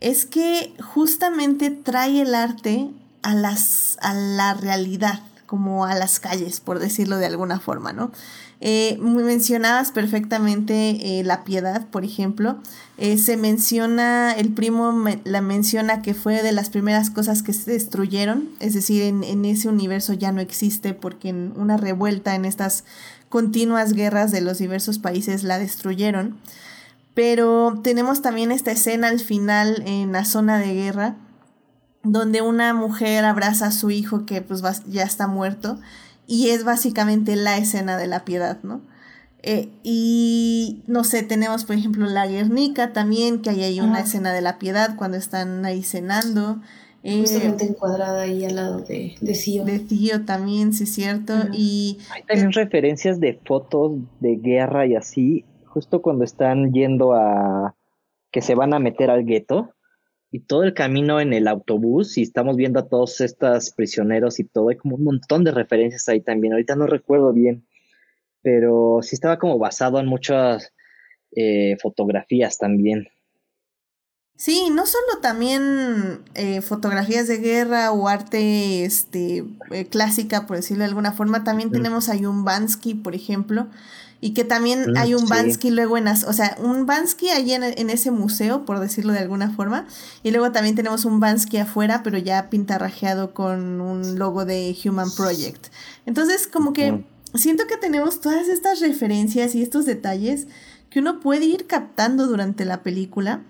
es 0.01 0.25
que 0.25 0.75
justamente 0.95 1.71
trae 1.71 2.23
el 2.23 2.35
arte 2.35 2.89
a, 3.23 3.35
las, 3.35 3.99
a 4.01 4.15
la 4.15 4.55
realidad, 4.55 5.21
como 5.47 5.87
a 5.87 5.95
las 5.95 6.21
calles, 6.21 6.61
por 6.61 6.79
decirlo 6.79 7.17
de 7.17 7.27
alguna 7.27 7.59
forma, 7.59 7.93
¿no? 7.93 8.13
Eh, 8.61 8.99
mencionabas 9.01 9.93
perfectamente 9.93 11.21
eh, 11.21 11.25
la 11.25 11.45
piedad, 11.45 11.87
por 11.87 12.05
ejemplo. 12.05 12.59
Eh, 12.97 13.17
se 13.17 13.37
menciona, 13.37 14.33
el 14.33 14.53
primo 14.53 14.93
la 15.25 15.41
menciona 15.41 16.03
que 16.03 16.13
fue 16.15 16.43
de 16.43 16.53
las 16.53 16.69
primeras 16.71 17.11
cosas 17.11 17.43
que 17.43 17.53
se 17.53 17.71
destruyeron, 17.71 18.49
es 18.59 18.75
decir, 18.75 19.03
en, 19.03 19.23
en 19.23 19.45
ese 19.45 19.69
universo 19.69 20.13
ya 20.13 20.33
no 20.33 20.41
existe 20.41 20.93
porque 20.93 21.29
en 21.29 21.53
una 21.57 21.77
revuelta 21.77 22.35
en 22.35 22.45
estas 22.45 22.85
continuas 23.29 23.93
guerras 23.93 24.33
de 24.33 24.41
los 24.41 24.59
diversos 24.59 24.99
países 24.99 25.45
la 25.45 25.59
destruyeron. 25.59 26.37
Pero 27.19 27.81
tenemos 27.83 28.23
también 28.23 28.53
esta 28.53 28.71
escena 28.71 29.09
al 29.09 29.19
final 29.19 29.83
en 29.87 30.12
la 30.12 30.25
zona 30.25 30.61
de 30.61 30.73
guerra, 30.73 31.16
donde 32.05 32.43
una 32.43 32.73
mujer 32.75 33.25
abraza 33.25 33.66
a 33.66 33.71
su 33.73 33.91
hijo 33.91 34.25
que 34.25 34.41
pues 34.41 34.62
ya 34.87 35.03
está 35.03 35.27
muerto 35.27 35.81
y 36.29 36.51
es 36.51 36.62
básicamente 36.62 37.35
la 37.35 37.59
escena 37.59 37.97
de 37.97 38.07
la 38.07 38.25
piedad, 38.25 38.62
¿no? 38.62 38.83
Eh, 39.43 39.69
y 39.83 40.85
no 40.87 41.03
sé, 41.03 41.25
tenemos 41.25 41.64
por 41.64 41.75
ejemplo 41.75 42.07
la 42.07 42.29
Guernica 42.29 42.93
también, 42.93 43.43
que 43.43 43.51
hay 43.51 43.64
ahí 43.64 43.81
una 43.81 43.99
escena 43.99 44.33
de 44.33 44.41
la 44.41 44.61
piedad 44.61 44.95
cuando 44.95 45.16
están 45.16 45.64
ahí 45.64 45.83
cenando. 45.83 46.61
Eh, 47.03 47.19
Justamente 47.19 47.64
encuadrada 47.64 48.23
ahí 48.23 48.45
al 48.45 48.55
lado 48.55 48.81
de, 48.83 49.16
de 49.21 49.35
Cío. 49.35 49.64
De 49.64 49.81
Cío 49.81 50.25
también, 50.25 50.73
sí, 50.73 50.87
cierto. 50.87 51.35
Y 51.53 51.99
hay 52.14 52.23
también 52.23 52.53
referencias 52.53 53.19
de 53.19 53.41
fotos 53.45 53.99
de 54.21 54.37
guerra 54.37 54.87
y 54.87 54.95
así, 54.95 55.45
justo 55.69 56.03
cuando 56.03 56.25
están 56.25 56.73
yendo 56.73 57.14
a 57.14 57.77
que 58.31 58.43
se 58.43 58.55
van 58.55 58.75
a 58.75 58.79
meter 58.79 59.11
al 59.11 59.25
gueto 59.25 59.75
y 60.31 60.41
todo 60.41 60.62
el 60.62 60.75
camino 60.75 61.21
en 61.21 61.33
el 61.33 61.49
autobús 61.49 62.19
y 62.19 62.23
estamos 62.23 62.57
viendo 62.57 62.81
a 62.81 62.89
todos 62.89 63.21
estos 63.21 63.71
prisioneros 63.71 64.39
y 64.41 64.45
todo, 64.45 64.69
hay 64.69 64.77
como 64.77 64.97
un 64.97 65.05
montón 65.05 65.45
de 65.45 65.53
referencias 65.53 66.09
ahí 66.09 66.21
también, 66.21 66.53
ahorita 66.53 66.77
no 66.77 66.87
recuerdo 66.87 67.33
bien, 67.33 67.66
pero 68.43 68.99
sí 69.03 69.14
estaba 69.14 69.39
como 69.39 69.59
basado 69.59 69.99
en 69.99 70.07
muchas 70.07 70.73
eh, 71.33 71.77
fotografías 71.81 72.59
también. 72.59 73.09
Sí, 74.37 74.71
no 74.71 74.87
solo 74.87 75.21
también 75.21 76.23
eh, 76.35 76.61
fotografías 76.61 77.27
de 77.27 77.39
guerra 77.39 77.91
o 77.91 78.07
arte 78.07 78.85
este, 78.85 79.45
eh, 79.73 79.87
clásica, 79.87 80.47
por 80.47 80.57
decirlo 80.57 80.85
de 80.85 80.91
alguna 80.91 81.11
forma, 81.11 81.43
también 81.43 81.73
tenemos 81.73 82.09
a 82.09 82.16
Jun 82.16 82.45
Bansky, 82.45 82.95
por 82.95 83.16
ejemplo, 83.16 83.66
y 84.21 84.35
que 84.35 84.45
también 84.45 84.93
mm, 84.93 84.97
hay 84.97 85.14
un 85.14 85.27
Bansky 85.27 85.71
luego 85.71 85.97
en, 85.97 86.09
o 86.09 86.33
sea, 86.33 86.57
un 86.61 86.87
Bansky 86.87 87.29
ahí 87.31 87.53
en, 87.53 87.62
en, 87.62 87.91
ese 87.91 88.11
museo, 88.11 88.64
por 88.64 88.81
decirlo 88.81 89.12
de 89.12 89.21
alguna 89.21 89.51
forma, 89.51 89.87
y 90.23 90.31
luego 90.31 90.51
también 90.51 90.75
tenemos 90.75 91.05
un 91.05 91.21
Bansky 91.21 91.59
afuera, 91.59 92.03
pero 92.03 92.19
ya 92.19 92.51
pintarrajeado 92.51 93.33
con 93.33 93.81
un 93.81 94.19
logo 94.19 94.45
de 94.45 94.77
Human 94.85 95.11
Project. 95.16 95.69
Entonces, 96.07 96.47
como 96.49 96.73
que 96.73 97.05
siento 97.35 97.66
que 97.66 97.77
tenemos 97.77 98.21
todas 98.21 98.49
estas 98.49 98.81
referencias 98.81 99.55
y 99.55 99.62
estos 99.62 99.87
detalles 99.87 100.47
que 100.91 101.01
uno 101.01 101.21
puede 101.21 101.45
ir 101.45 101.66
captando 101.66 102.27
durante 102.27 102.64
la 102.64 102.83
película. 102.83 103.43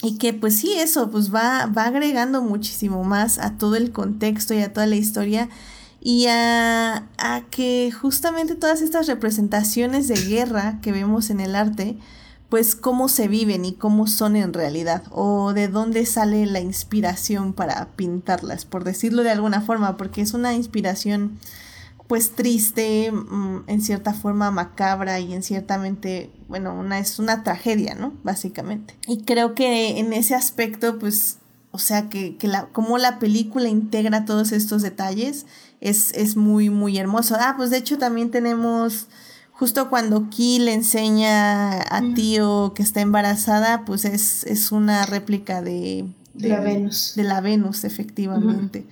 Y 0.00 0.16
que 0.16 0.32
pues 0.32 0.56
sí, 0.58 0.74
eso 0.74 1.10
pues 1.10 1.34
va, 1.34 1.66
va 1.66 1.84
agregando 1.84 2.40
muchísimo 2.40 3.02
más 3.02 3.38
a 3.38 3.58
todo 3.58 3.74
el 3.74 3.90
contexto 3.90 4.54
y 4.54 4.60
a 4.60 4.72
toda 4.72 4.86
la 4.86 4.94
historia 4.94 5.48
y 6.04 6.26
a, 6.28 7.06
que 7.50 7.92
justamente 7.92 8.56
todas 8.56 8.82
estas 8.82 9.06
representaciones 9.06 10.08
de 10.08 10.16
guerra 10.16 10.80
que 10.82 10.90
vemos 10.90 11.30
en 11.30 11.38
el 11.38 11.54
arte, 11.54 11.96
pues 12.48 12.74
cómo 12.74 13.08
se 13.08 13.28
viven 13.28 13.64
y 13.64 13.74
cómo 13.74 14.08
son 14.08 14.34
en 14.34 14.52
realidad, 14.52 15.04
o 15.12 15.52
de 15.52 15.68
dónde 15.68 16.04
sale 16.04 16.44
la 16.46 16.58
inspiración 16.58 17.52
para 17.52 17.86
pintarlas, 17.94 18.64
por 18.64 18.82
decirlo 18.82 19.22
de 19.22 19.30
alguna 19.30 19.60
forma, 19.60 19.96
porque 19.96 20.22
es 20.22 20.34
una 20.34 20.54
inspiración 20.54 21.38
pues 22.08 22.32
triste, 22.32 23.12
mm, 23.12 23.64
en 23.68 23.80
cierta 23.80 24.12
forma 24.12 24.50
macabra 24.50 25.20
y 25.20 25.32
en 25.32 25.44
ciertamente, 25.44 26.32
bueno, 26.48 26.74
una, 26.74 26.98
es 26.98 27.20
una 27.20 27.44
tragedia, 27.44 27.94
¿no? 27.94 28.12
Básicamente. 28.24 28.96
Y 29.06 29.22
creo 29.22 29.54
que 29.54 30.00
en 30.00 30.12
ese 30.12 30.34
aspecto, 30.34 30.98
pues, 30.98 31.38
o 31.70 31.78
sea, 31.78 32.08
que, 32.08 32.36
que 32.36 32.48
la, 32.48 32.66
como 32.66 32.98
la 32.98 33.18
película 33.20 33.68
integra 33.68 34.24
todos 34.24 34.52
estos 34.52 34.82
detalles 34.82 35.46
es, 35.82 36.12
es 36.12 36.36
muy, 36.36 36.70
muy 36.70 36.96
hermoso. 36.96 37.36
Ah, 37.38 37.54
pues 37.56 37.70
de 37.70 37.76
hecho 37.76 37.98
también 37.98 38.30
tenemos 38.30 39.08
justo 39.50 39.90
cuando 39.90 40.30
Ki 40.30 40.60
le 40.60 40.72
enseña 40.72 41.82
a 41.82 42.00
mm. 42.00 42.14
Tío 42.14 42.72
que 42.74 42.82
está 42.82 43.00
embarazada, 43.00 43.84
pues 43.84 44.04
es, 44.04 44.44
es 44.44 44.72
una 44.72 45.04
réplica 45.04 45.60
de, 45.60 46.06
de, 46.34 46.48
la 46.48 46.60
Venus. 46.60 47.12
De 47.16 47.24
la 47.24 47.40
Venus, 47.40 47.84
efectivamente. 47.84 48.86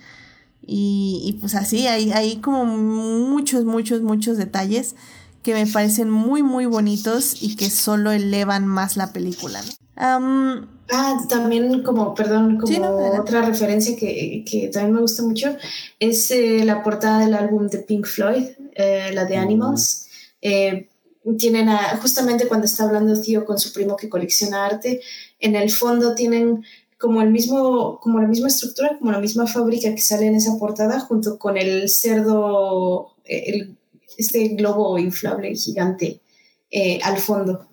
y, 0.66 1.22
y, 1.24 1.32
pues 1.34 1.54
así, 1.54 1.86
hay, 1.86 2.12
hay 2.12 2.36
como 2.38 2.64
muchos, 2.64 3.64
muchos, 3.64 4.02
muchos 4.02 4.36
detalles 4.36 4.96
que 5.44 5.54
me 5.54 5.66
parecen 5.66 6.10
muy, 6.10 6.42
muy 6.42 6.66
bonitos 6.66 7.40
y 7.40 7.56
que 7.56 7.70
solo 7.70 8.10
elevan 8.10 8.66
más 8.66 8.96
la 8.96 9.12
película. 9.12 9.62
¿no? 9.62 9.70
Ah, 10.02 11.18
también 11.28 11.82
como, 11.82 12.14
perdón, 12.14 12.58
como 12.58 12.96
otra 13.20 13.42
referencia 13.42 13.96
que, 13.96 14.44
que, 14.50 14.68
también 14.68 14.94
me 14.94 15.00
gusta 15.00 15.22
mucho 15.22 15.54
es 16.00 16.30
eh, 16.30 16.64
la 16.64 16.82
portada 16.82 17.20
del 17.20 17.34
álbum 17.34 17.68
de 17.68 17.78
Pink 17.78 18.06
Floyd, 18.06 18.44
eh, 18.74 19.10
la 19.12 19.24
de 19.24 19.36
mm. 19.36 19.40
Animals. 19.40 20.08
Eh, 20.42 20.88
tienen 21.38 21.68
justamente 22.00 22.48
cuando 22.48 22.64
está 22.64 22.84
hablando 22.84 23.20
Tío 23.20 23.44
con 23.44 23.58
su 23.58 23.72
primo 23.72 23.94
que 23.94 24.08
colecciona 24.08 24.64
arte, 24.64 25.00
en 25.38 25.54
el 25.54 25.70
fondo 25.70 26.14
tienen 26.14 26.64
como 26.98 27.20
el 27.20 27.30
mismo, 27.30 28.00
como 28.00 28.20
la 28.20 28.26
misma 28.26 28.48
estructura, 28.48 28.96
como 28.98 29.12
la 29.12 29.20
misma 29.20 29.46
fábrica 29.46 29.94
que 29.94 30.00
sale 30.00 30.26
en 30.26 30.34
esa 30.34 30.58
portada, 30.58 30.98
junto 31.00 31.38
con 31.38 31.56
el 31.56 31.88
cerdo, 31.90 33.14
el, 33.24 33.76
este 34.16 34.48
globo 34.48 34.98
inflable 34.98 35.54
gigante 35.54 36.20
al 37.02 37.18
fondo. 37.18 37.69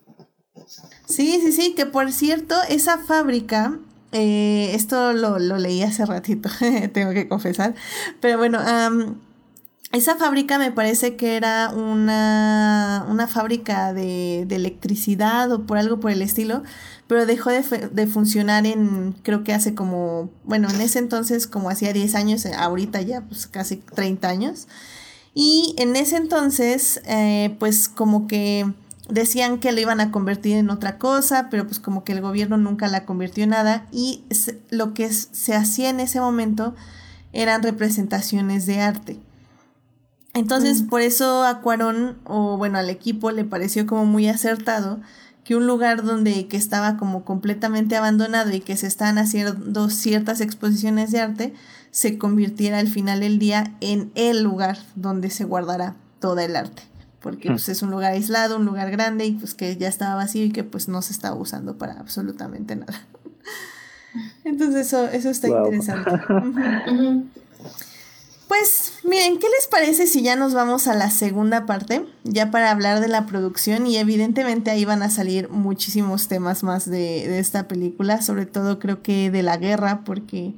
Sí, 1.07 1.39
sí, 1.41 1.53
sí, 1.53 1.73
que 1.73 1.85
por 1.85 2.11
cierto, 2.11 2.55
esa 2.67 2.97
fábrica, 2.97 3.79
eh, 4.11 4.71
esto 4.73 5.13
lo, 5.13 5.39
leí 5.39 5.81
hace 5.81 6.05
ratito, 6.05 6.49
tengo 6.93 7.11
que 7.13 7.29
confesar, 7.29 7.75
pero 8.19 8.37
bueno, 8.37 8.59
esa 9.93 10.17
fábrica 10.17 10.59
me 10.59 10.71
parece 10.73 11.15
que 11.15 11.37
era 11.37 11.69
una, 11.69 13.05
una 13.09 13.27
fábrica 13.27 13.93
de, 13.93 14.43
de, 14.45 14.55
electricidad 14.57 15.49
o 15.53 15.65
por 15.65 15.77
algo 15.77 16.01
por 16.01 16.11
el 16.11 16.21
estilo, 16.21 16.63
pero 17.07 17.25
dejó 17.25 17.51
de, 17.51 17.61
de, 17.89 18.07
funcionar 18.07 18.65
en, 18.65 19.13
creo 19.23 19.45
que 19.45 19.53
hace 19.53 19.73
como, 19.75 20.29
bueno, 20.43 20.69
en 20.69 20.81
ese 20.81 20.99
entonces 20.99 21.47
como 21.47 21.69
hacía 21.69 21.93
10 21.93 22.15
años, 22.15 22.45
ahorita 22.45 23.01
ya 23.01 23.21
pues 23.21 23.47
casi 23.47 23.77
30 23.77 24.27
años. 24.27 24.67
Y 25.33 25.75
en 25.77 25.95
ese 25.95 26.17
entonces, 26.17 26.99
eh, 27.05 27.55
pues 27.59 27.87
como 27.87 28.27
que 28.27 28.65
decían 29.09 29.59
que 29.59 29.71
lo 29.71 29.79
iban 29.79 29.99
a 29.99 30.11
convertir 30.11 30.57
en 30.57 30.69
otra 30.69 30.97
cosa, 30.97 31.47
pero 31.49 31.65
pues 31.65 31.79
como 31.79 32.03
que 32.03 32.13
el 32.13 32.21
gobierno 32.21 32.57
nunca 32.57 32.87
la 32.87 33.05
convirtió 33.05 33.43
en 33.43 33.51
nada 33.51 33.85
y 33.91 34.23
lo 34.69 34.93
que 34.93 35.11
se 35.11 35.55
hacía 35.55 35.89
en 35.89 35.99
ese 35.99 36.19
momento 36.19 36.75
eran 37.33 37.63
representaciones 37.63 38.65
de 38.65 38.81
arte. 38.81 39.19
Entonces, 40.33 40.83
mm. 40.83 40.87
por 40.87 41.01
eso 41.01 41.43
a 41.43 41.61
Cuarón, 41.61 42.17
o 42.25 42.57
bueno, 42.57 42.77
al 42.77 42.89
equipo 42.89 43.31
le 43.31 43.45
pareció 43.45 43.85
como 43.87 44.05
muy 44.05 44.27
acertado 44.27 44.99
que 45.43 45.55
un 45.55 45.65
lugar 45.65 46.03
donde 46.03 46.47
que 46.47 46.57
estaba 46.57 46.97
como 46.97 47.23
completamente 47.23 47.95
abandonado 47.95 48.51
y 48.51 48.59
que 48.59 48.75
se 48.75 48.87
estaban 48.87 49.17
haciendo 49.17 49.89
ciertas 49.89 50.41
exposiciones 50.41 51.11
de 51.11 51.21
arte, 51.21 51.53
se 51.91 52.17
convirtiera 52.17 52.79
al 52.79 52.89
final 52.89 53.21
del 53.21 53.39
día 53.39 53.73
en 53.79 54.11
el 54.15 54.43
lugar 54.43 54.77
donde 54.95 55.29
se 55.29 55.45
guardará 55.45 55.95
toda 56.19 56.43
el 56.43 56.57
arte 56.57 56.96
porque 57.27 57.49
pues, 57.49 57.67
es 57.67 57.81
un 57.81 57.91
lugar 57.91 58.13
aislado, 58.13 58.55
un 58.55 58.63
lugar 58.63 58.89
grande 58.89 59.25
y 59.25 59.33
pues 59.33 59.53
que 59.53 59.75
ya 59.75 59.89
estaba 59.89 60.15
vacío 60.15 60.45
y 60.45 60.49
que 60.49 60.63
pues 60.63 60.87
no 60.87 61.01
se 61.01 61.11
estaba 61.11 61.35
usando 61.35 61.77
para 61.77 61.99
absolutamente 61.99 62.77
nada. 62.77 63.05
Entonces 64.45 64.87
eso, 64.87 65.09
eso 65.09 65.29
está 65.29 65.49
interesante. 65.49 66.09
Pues 68.47 68.93
miren, 69.03 69.39
¿qué 69.39 69.47
les 69.49 69.67
parece 69.67 70.07
si 70.07 70.21
ya 70.21 70.37
nos 70.37 70.53
vamos 70.53 70.87
a 70.87 70.93
la 70.93 71.09
segunda 71.09 71.65
parte? 71.65 72.05
Ya 72.23 72.49
para 72.49 72.71
hablar 72.71 73.01
de 73.01 73.09
la 73.09 73.25
producción 73.25 73.85
y 73.85 73.97
evidentemente 73.97 74.71
ahí 74.71 74.85
van 74.85 75.03
a 75.03 75.09
salir 75.09 75.49
muchísimos 75.49 76.29
temas 76.29 76.63
más 76.63 76.89
de, 76.89 77.39
esta 77.39 77.67
película, 77.67 78.21
sobre 78.21 78.45
todo 78.45 78.79
creo 78.79 79.01
que 79.01 79.31
de 79.31 79.43
la 79.43 79.57
guerra, 79.57 80.05
porque 80.05 80.53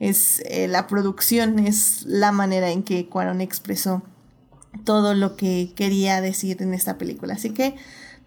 es 0.00 0.42
eh, 0.46 0.66
la 0.66 0.88
producción 0.88 1.60
es 1.60 2.02
la 2.06 2.32
manera 2.32 2.70
en 2.70 2.82
que 2.82 3.06
Cuarón 3.08 3.40
expresó 3.40 4.02
todo 4.88 5.12
lo 5.12 5.36
que 5.36 5.74
quería 5.76 6.22
decir 6.22 6.62
en 6.62 6.72
esta 6.72 6.96
película. 6.96 7.34
Así 7.34 7.50
que, 7.50 7.76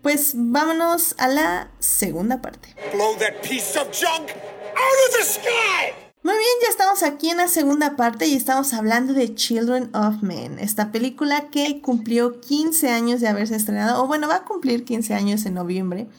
pues 0.03 0.33
vámonos 0.35 1.15
a 1.17 1.27
la 1.27 1.71
segunda 1.79 2.39
parte. 2.39 2.75
Blow 2.93 3.15
that 3.17 3.41
piece 3.41 3.79
of 3.79 3.87
junk 3.91 4.29
out 4.29 4.97
of 5.09 5.17
the 5.17 5.25
sky! 5.25 5.91
Muy 6.21 6.35
bien, 6.35 6.51
ya 6.61 6.69
estamos 6.69 7.01
aquí 7.01 7.31
en 7.31 7.37
la 7.37 7.47
segunda 7.47 7.95
parte 7.95 8.27
y 8.27 8.35
estamos 8.35 8.75
hablando 8.75 9.15
de 9.15 9.33
Children 9.33 9.89
of 9.95 10.21
Men, 10.21 10.59
esta 10.59 10.91
película 10.91 11.49
que 11.49 11.81
cumplió 11.81 12.39
15 12.39 12.91
años 12.91 13.21
de 13.21 13.27
haberse 13.27 13.55
estrenado, 13.55 14.03
o 14.03 14.05
bueno, 14.05 14.27
va 14.27 14.35
a 14.35 14.45
cumplir 14.45 14.85
15 14.85 15.15
años 15.15 15.47
en 15.47 15.55
noviembre. 15.55 16.09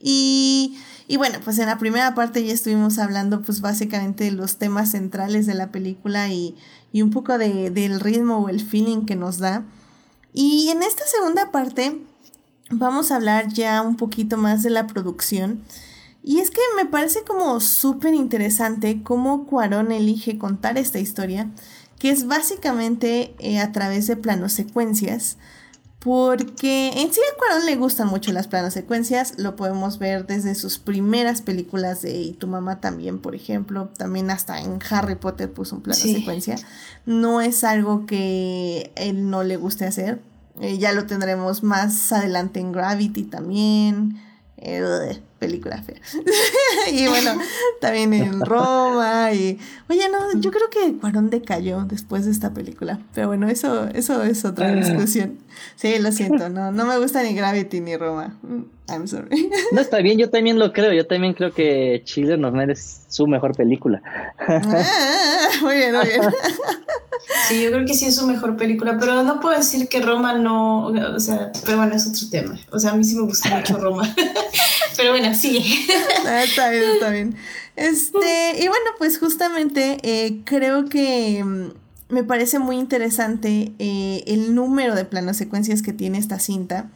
Y, 0.00 0.78
y 1.06 1.18
bueno, 1.18 1.38
pues 1.44 1.58
en 1.58 1.66
la 1.66 1.76
primera 1.76 2.14
parte 2.14 2.42
ya 2.42 2.54
estuvimos 2.54 2.98
hablando 2.98 3.42
pues 3.42 3.60
básicamente 3.60 4.24
de 4.24 4.30
los 4.30 4.56
temas 4.56 4.92
centrales 4.92 5.44
de 5.44 5.52
la 5.52 5.70
película 5.70 6.30
y, 6.30 6.56
y 6.92 7.02
un 7.02 7.10
poco 7.10 7.36
de, 7.36 7.68
del 7.68 8.00
ritmo 8.00 8.38
o 8.38 8.48
el 8.48 8.62
feeling 8.62 9.04
que 9.04 9.16
nos 9.16 9.36
da. 9.36 9.66
Y 10.32 10.68
en 10.70 10.82
esta 10.82 11.04
segunda 11.06 11.50
parte 11.50 12.00
vamos 12.70 13.10
a 13.10 13.16
hablar 13.16 13.48
ya 13.48 13.82
un 13.82 13.96
poquito 13.96 14.36
más 14.36 14.62
de 14.62 14.70
la 14.70 14.86
producción. 14.86 15.62
Y 16.22 16.38
es 16.38 16.50
que 16.50 16.60
me 16.76 16.86
parece 16.86 17.22
como 17.22 17.58
súper 17.60 18.14
interesante 18.14 19.02
cómo 19.02 19.46
Cuarón 19.46 19.90
elige 19.92 20.38
contar 20.38 20.78
esta 20.78 21.00
historia, 21.00 21.50
que 21.98 22.10
es 22.10 22.26
básicamente 22.26 23.34
eh, 23.38 23.58
a 23.58 23.72
través 23.72 24.06
de 24.06 24.16
planos 24.16 24.52
secuencias, 24.52 25.36
porque 26.02 26.88
en 26.88 27.12
sí 27.12 27.20
a 27.20 27.38
Cuarón 27.38 27.64
le 27.64 27.76
gustan 27.76 28.08
mucho 28.08 28.32
las 28.32 28.48
planos 28.48 28.74
secuencias, 28.74 29.38
lo 29.38 29.54
podemos 29.54 30.00
ver 30.00 30.26
desde 30.26 30.56
sus 30.56 30.80
primeras 30.80 31.42
películas 31.42 32.02
de 32.02 32.18
Y 32.18 32.32
tu 32.32 32.48
mamá 32.48 32.80
también, 32.80 33.20
por 33.20 33.36
ejemplo, 33.36 33.88
también 33.96 34.30
hasta 34.30 34.60
en 34.60 34.80
Harry 34.90 35.14
Potter 35.14 35.52
puso 35.52 35.76
un 35.76 35.82
plano 35.82 36.00
secuencia. 36.00 36.56
No 37.06 37.40
es 37.40 37.62
algo 37.62 38.04
que 38.06 38.90
él 38.96 39.30
no 39.30 39.44
le 39.44 39.56
guste 39.56 39.84
hacer, 39.84 40.20
eh, 40.60 40.78
ya 40.78 40.92
lo 40.92 41.06
tendremos 41.06 41.62
más 41.62 42.12
adelante 42.12 42.58
en 42.58 42.72
Gravity 42.72 43.22
también. 43.22 44.18
Eh, 44.56 45.20
película 45.42 45.82
fea. 45.82 45.96
y 46.92 47.08
bueno, 47.08 47.32
también 47.80 48.14
en 48.14 48.40
Roma 48.40 49.32
y 49.32 49.58
oye, 49.90 50.08
no, 50.08 50.40
yo 50.40 50.52
creo 50.52 50.70
que 50.70 50.96
Cuarón 51.00 51.30
decayó 51.30 51.84
después 51.84 52.24
de 52.26 52.30
esta 52.30 52.54
película, 52.54 53.00
pero 53.12 53.26
bueno, 53.26 53.48
eso 53.48 53.88
eso 53.88 54.22
es 54.22 54.44
otra 54.44 54.68
ah. 54.68 54.74
discusión. 54.74 55.38
Sí, 55.74 55.98
lo 55.98 56.12
siento, 56.12 56.48
no 56.48 56.70
no 56.70 56.86
me 56.86 56.96
gusta 56.98 57.24
ni 57.24 57.34
Gravity 57.34 57.80
ni 57.80 57.96
Roma. 57.96 58.38
Mm, 58.42 58.62
I'm 58.88 59.08
sorry. 59.08 59.50
no 59.72 59.80
está 59.80 59.98
bien, 59.98 60.16
yo 60.16 60.30
también 60.30 60.60
lo 60.60 60.72
creo, 60.72 60.92
yo 60.92 61.08
también 61.08 61.34
creo 61.34 61.52
que 61.52 62.02
Chile 62.04 62.36
nos 62.36 62.52
merece 62.52 63.00
su 63.08 63.26
mejor 63.26 63.56
película. 63.56 64.00
Ah, 64.38 65.48
muy 65.62 65.74
bien, 65.74 65.96
muy 65.96 66.06
bien. 66.06 66.22
Sí, 67.48 67.62
yo 67.62 67.70
creo 67.70 67.86
que 67.86 67.94
sí 67.94 68.06
es 68.06 68.16
su 68.16 68.26
mejor 68.26 68.56
película, 68.56 68.96
pero 68.98 69.22
no 69.22 69.40
puedo 69.40 69.56
decir 69.56 69.88
que 69.88 70.00
Roma 70.00 70.34
no, 70.34 70.86
o 70.86 71.20
sea, 71.20 71.52
pero 71.64 71.78
bueno, 71.78 71.94
es 71.94 72.06
otro 72.06 72.28
tema. 72.30 72.58
O 72.70 72.78
sea, 72.78 72.92
a 72.92 72.94
mí 72.94 73.04
sí 73.04 73.16
me 73.16 73.22
gusta 73.22 73.56
mucho 73.56 73.76
Roma. 73.78 74.02
Pero 74.96 75.10
bueno, 75.10 75.34
sí. 75.34 75.86
Ah, 76.26 76.44
está 76.44 76.70
bien, 76.70 76.84
está 76.84 77.10
bien. 77.10 77.36
Este, 77.76 78.62
y 78.62 78.68
bueno, 78.68 78.90
pues 78.98 79.18
justamente 79.18 79.98
eh, 80.02 80.42
creo 80.44 80.88
que 80.88 81.42
mm, 81.42 81.68
me 82.10 82.24
parece 82.24 82.58
muy 82.58 82.76
interesante 82.76 83.72
eh, 83.78 84.24
el 84.26 84.54
número 84.54 84.94
de 84.94 85.04
planos 85.04 85.36
secuencias 85.36 85.82
que 85.82 85.92
tiene 85.92 86.18
esta 86.18 86.38
cinta. 86.38 86.90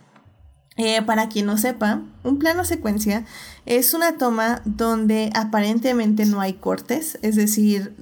Eh, 0.78 1.00
para 1.00 1.30
quien 1.30 1.46
no 1.46 1.56
sepa, 1.56 2.02
un 2.22 2.38
plano 2.38 2.66
secuencia 2.66 3.24
es 3.64 3.94
una 3.94 4.18
toma 4.18 4.60
donde 4.66 5.30
aparentemente 5.34 6.26
no 6.26 6.42
hay 6.42 6.52
cortes, 6.52 7.18
es 7.22 7.34
decir, 7.34 7.94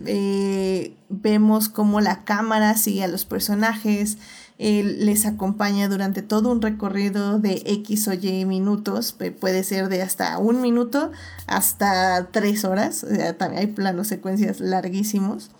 vemos 1.09 1.69
cómo 1.69 2.01
la 2.01 2.25
cámara 2.25 2.77
sigue 2.77 3.05
a 3.05 3.07
los 3.07 3.25
personajes, 3.25 4.19
les 4.59 5.27
acompaña 5.27 5.89
durante 5.89 6.23
todo 6.23 6.53
un 6.53 6.63
recorrido 6.63 7.39
de 7.39 7.63
X 7.67 8.09
o 8.09 8.13
Y 8.13 8.45
minutos, 8.45 9.17
puede 9.41 9.65
ser 9.65 9.89
de 9.89 10.03
hasta 10.03 10.39
un 10.39 10.61
minuto 10.61 11.11
hasta 11.47 12.29
tres 12.31 12.65
horas, 12.65 13.05
también 13.39 13.61
hay 13.61 13.67
planos 13.69 14.09
secuencias 14.09 14.61
larguísimos. 14.61 15.51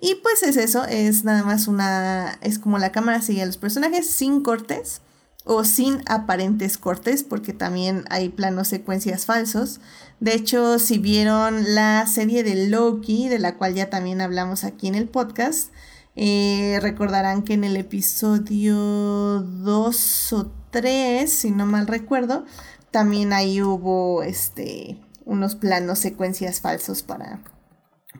Y 0.00 0.16
pues 0.16 0.42
es 0.42 0.56
eso, 0.56 0.84
es 0.84 1.22
nada 1.22 1.44
más 1.44 1.68
una, 1.68 2.38
es 2.40 2.58
como 2.58 2.78
la 2.78 2.90
cámara 2.90 3.22
sigue 3.22 3.42
a 3.42 3.46
los 3.46 3.56
personajes 3.56 4.10
sin 4.10 4.42
cortes 4.42 5.00
o 5.44 5.64
sin 5.64 6.02
aparentes 6.06 6.78
cortes, 6.78 7.22
porque 7.22 7.52
también 7.52 8.04
hay 8.10 8.28
planos 8.28 8.68
secuencias 8.68 9.26
falsos. 9.26 9.80
De 10.20 10.34
hecho, 10.34 10.78
si 10.78 10.98
vieron 10.98 11.74
la 11.74 12.06
serie 12.06 12.42
de 12.42 12.66
Loki, 12.68 13.28
de 13.28 13.38
la 13.38 13.56
cual 13.56 13.74
ya 13.74 13.90
también 13.90 14.20
hablamos 14.20 14.64
aquí 14.64 14.88
en 14.88 14.94
el 14.94 15.08
podcast, 15.08 15.68
eh, 16.14 16.78
recordarán 16.82 17.42
que 17.42 17.54
en 17.54 17.64
el 17.64 17.76
episodio 17.76 18.76
2 18.76 20.32
o 20.34 20.52
3, 20.70 21.32
si 21.32 21.50
no 21.50 21.66
mal 21.66 21.86
recuerdo, 21.86 22.44
también 22.90 23.32
ahí 23.32 23.62
hubo 23.62 24.22
este, 24.22 24.98
unos 25.24 25.54
planos 25.54 25.98
secuencias 25.98 26.60
falsos 26.60 27.02
para, 27.02 27.40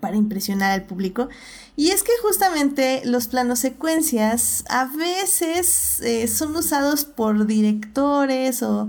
para 0.00 0.16
impresionar 0.16 0.72
al 0.72 0.84
público. 0.84 1.28
Y 1.76 1.90
es 1.90 2.02
que 2.02 2.12
justamente 2.22 3.02
los 3.04 3.28
planos 3.28 3.58
secuencias 3.58 4.64
a 4.68 4.86
veces 4.86 6.00
eh, 6.00 6.28
son 6.28 6.56
usados 6.56 7.04
por 7.04 7.46
directores 7.46 8.62
o 8.62 8.88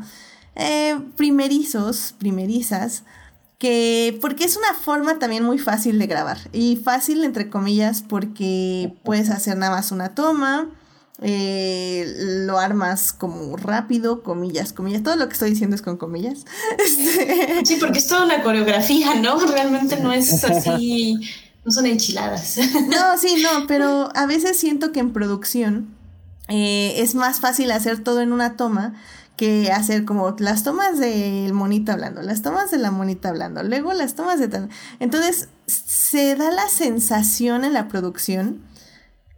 eh, 0.55 0.99
primerizos, 1.17 2.15
primerizas, 2.17 3.03
que 3.64 4.18
porque 4.20 4.43
es 4.43 4.57
una 4.57 4.74
forma 4.74 5.20
también 5.20 5.41
muy 5.45 5.57
fácil 5.57 5.97
de 5.97 6.05
grabar. 6.05 6.38
Y 6.51 6.76
fácil 6.76 7.24
entre 7.24 7.49
comillas 7.49 8.03
porque 8.05 8.93
puedes 9.05 9.30
hacer 9.30 9.55
nada 9.55 9.78
más 9.78 9.93
una 9.93 10.14
toma 10.16 10.68
eh, 11.22 12.14
lo 12.45 12.59
armas 12.59 13.14
como 13.14 13.55
rápido, 13.55 14.22
comillas, 14.22 14.74
comillas. 14.74 15.01
Todo 15.01 15.16
lo 15.16 15.28
que 15.28 15.34
estoy 15.34 15.51
diciendo 15.51 15.78
es 15.78 15.82
con 15.82 15.95
comillas. 15.95 16.39
Este, 16.78 17.66
sí, 17.66 17.78
porque 17.80 17.99
es 17.99 18.07
toda 18.07 18.26
una 18.26 18.43
coreografía, 18.43 19.16
¿no? 19.16 19.39
Realmente 19.39 19.97
no 20.01 20.11
es 20.11 20.43
así, 20.43 21.22
no 21.64 21.72
son 21.72 21.86
enchiladas. 21.86 22.57
No, 22.89 23.18
sí, 23.18 23.41
no, 23.41 23.66
pero 23.66 24.09
a 24.14 24.26
veces 24.26 24.59
siento 24.59 24.91
que 24.91 24.99
en 24.99 25.14
producción 25.14 25.88
eh, 26.49 26.95
es 26.97 27.16
más 27.16 27.39
fácil 27.39 27.72
hacer 27.72 28.03
todo 28.03 28.20
en 28.20 28.34
una 28.34 28.57
toma 28.57 28.93
que 29.43 29.73
hacer 29.73 30.05
como 30.05 30.33
las 30.39 30.63
tomas 30.63 30.97
del 30.99 31.51
monito 31.51 31.91
hablando, 31.91 32.21
las 32.21 32.41
tomas 32.41 32.71
de 32.71 32.77
la 32.77 32.91
monita 32.91 33.27
hablando, 33.27 33.61
luego 33.61 33.91
las 33.91 34.15
tomas 34.15 34.39
de 34.39 34.47
tal. 34.47 34.69
Entonces, 35.01 35.49
se 35.65 36.37
da 36.37 36.49
la 36.49 36.69
sensación 36.69 37.65
en 37.65 37.73
la 37.73 37.89
producción 37.89 38.61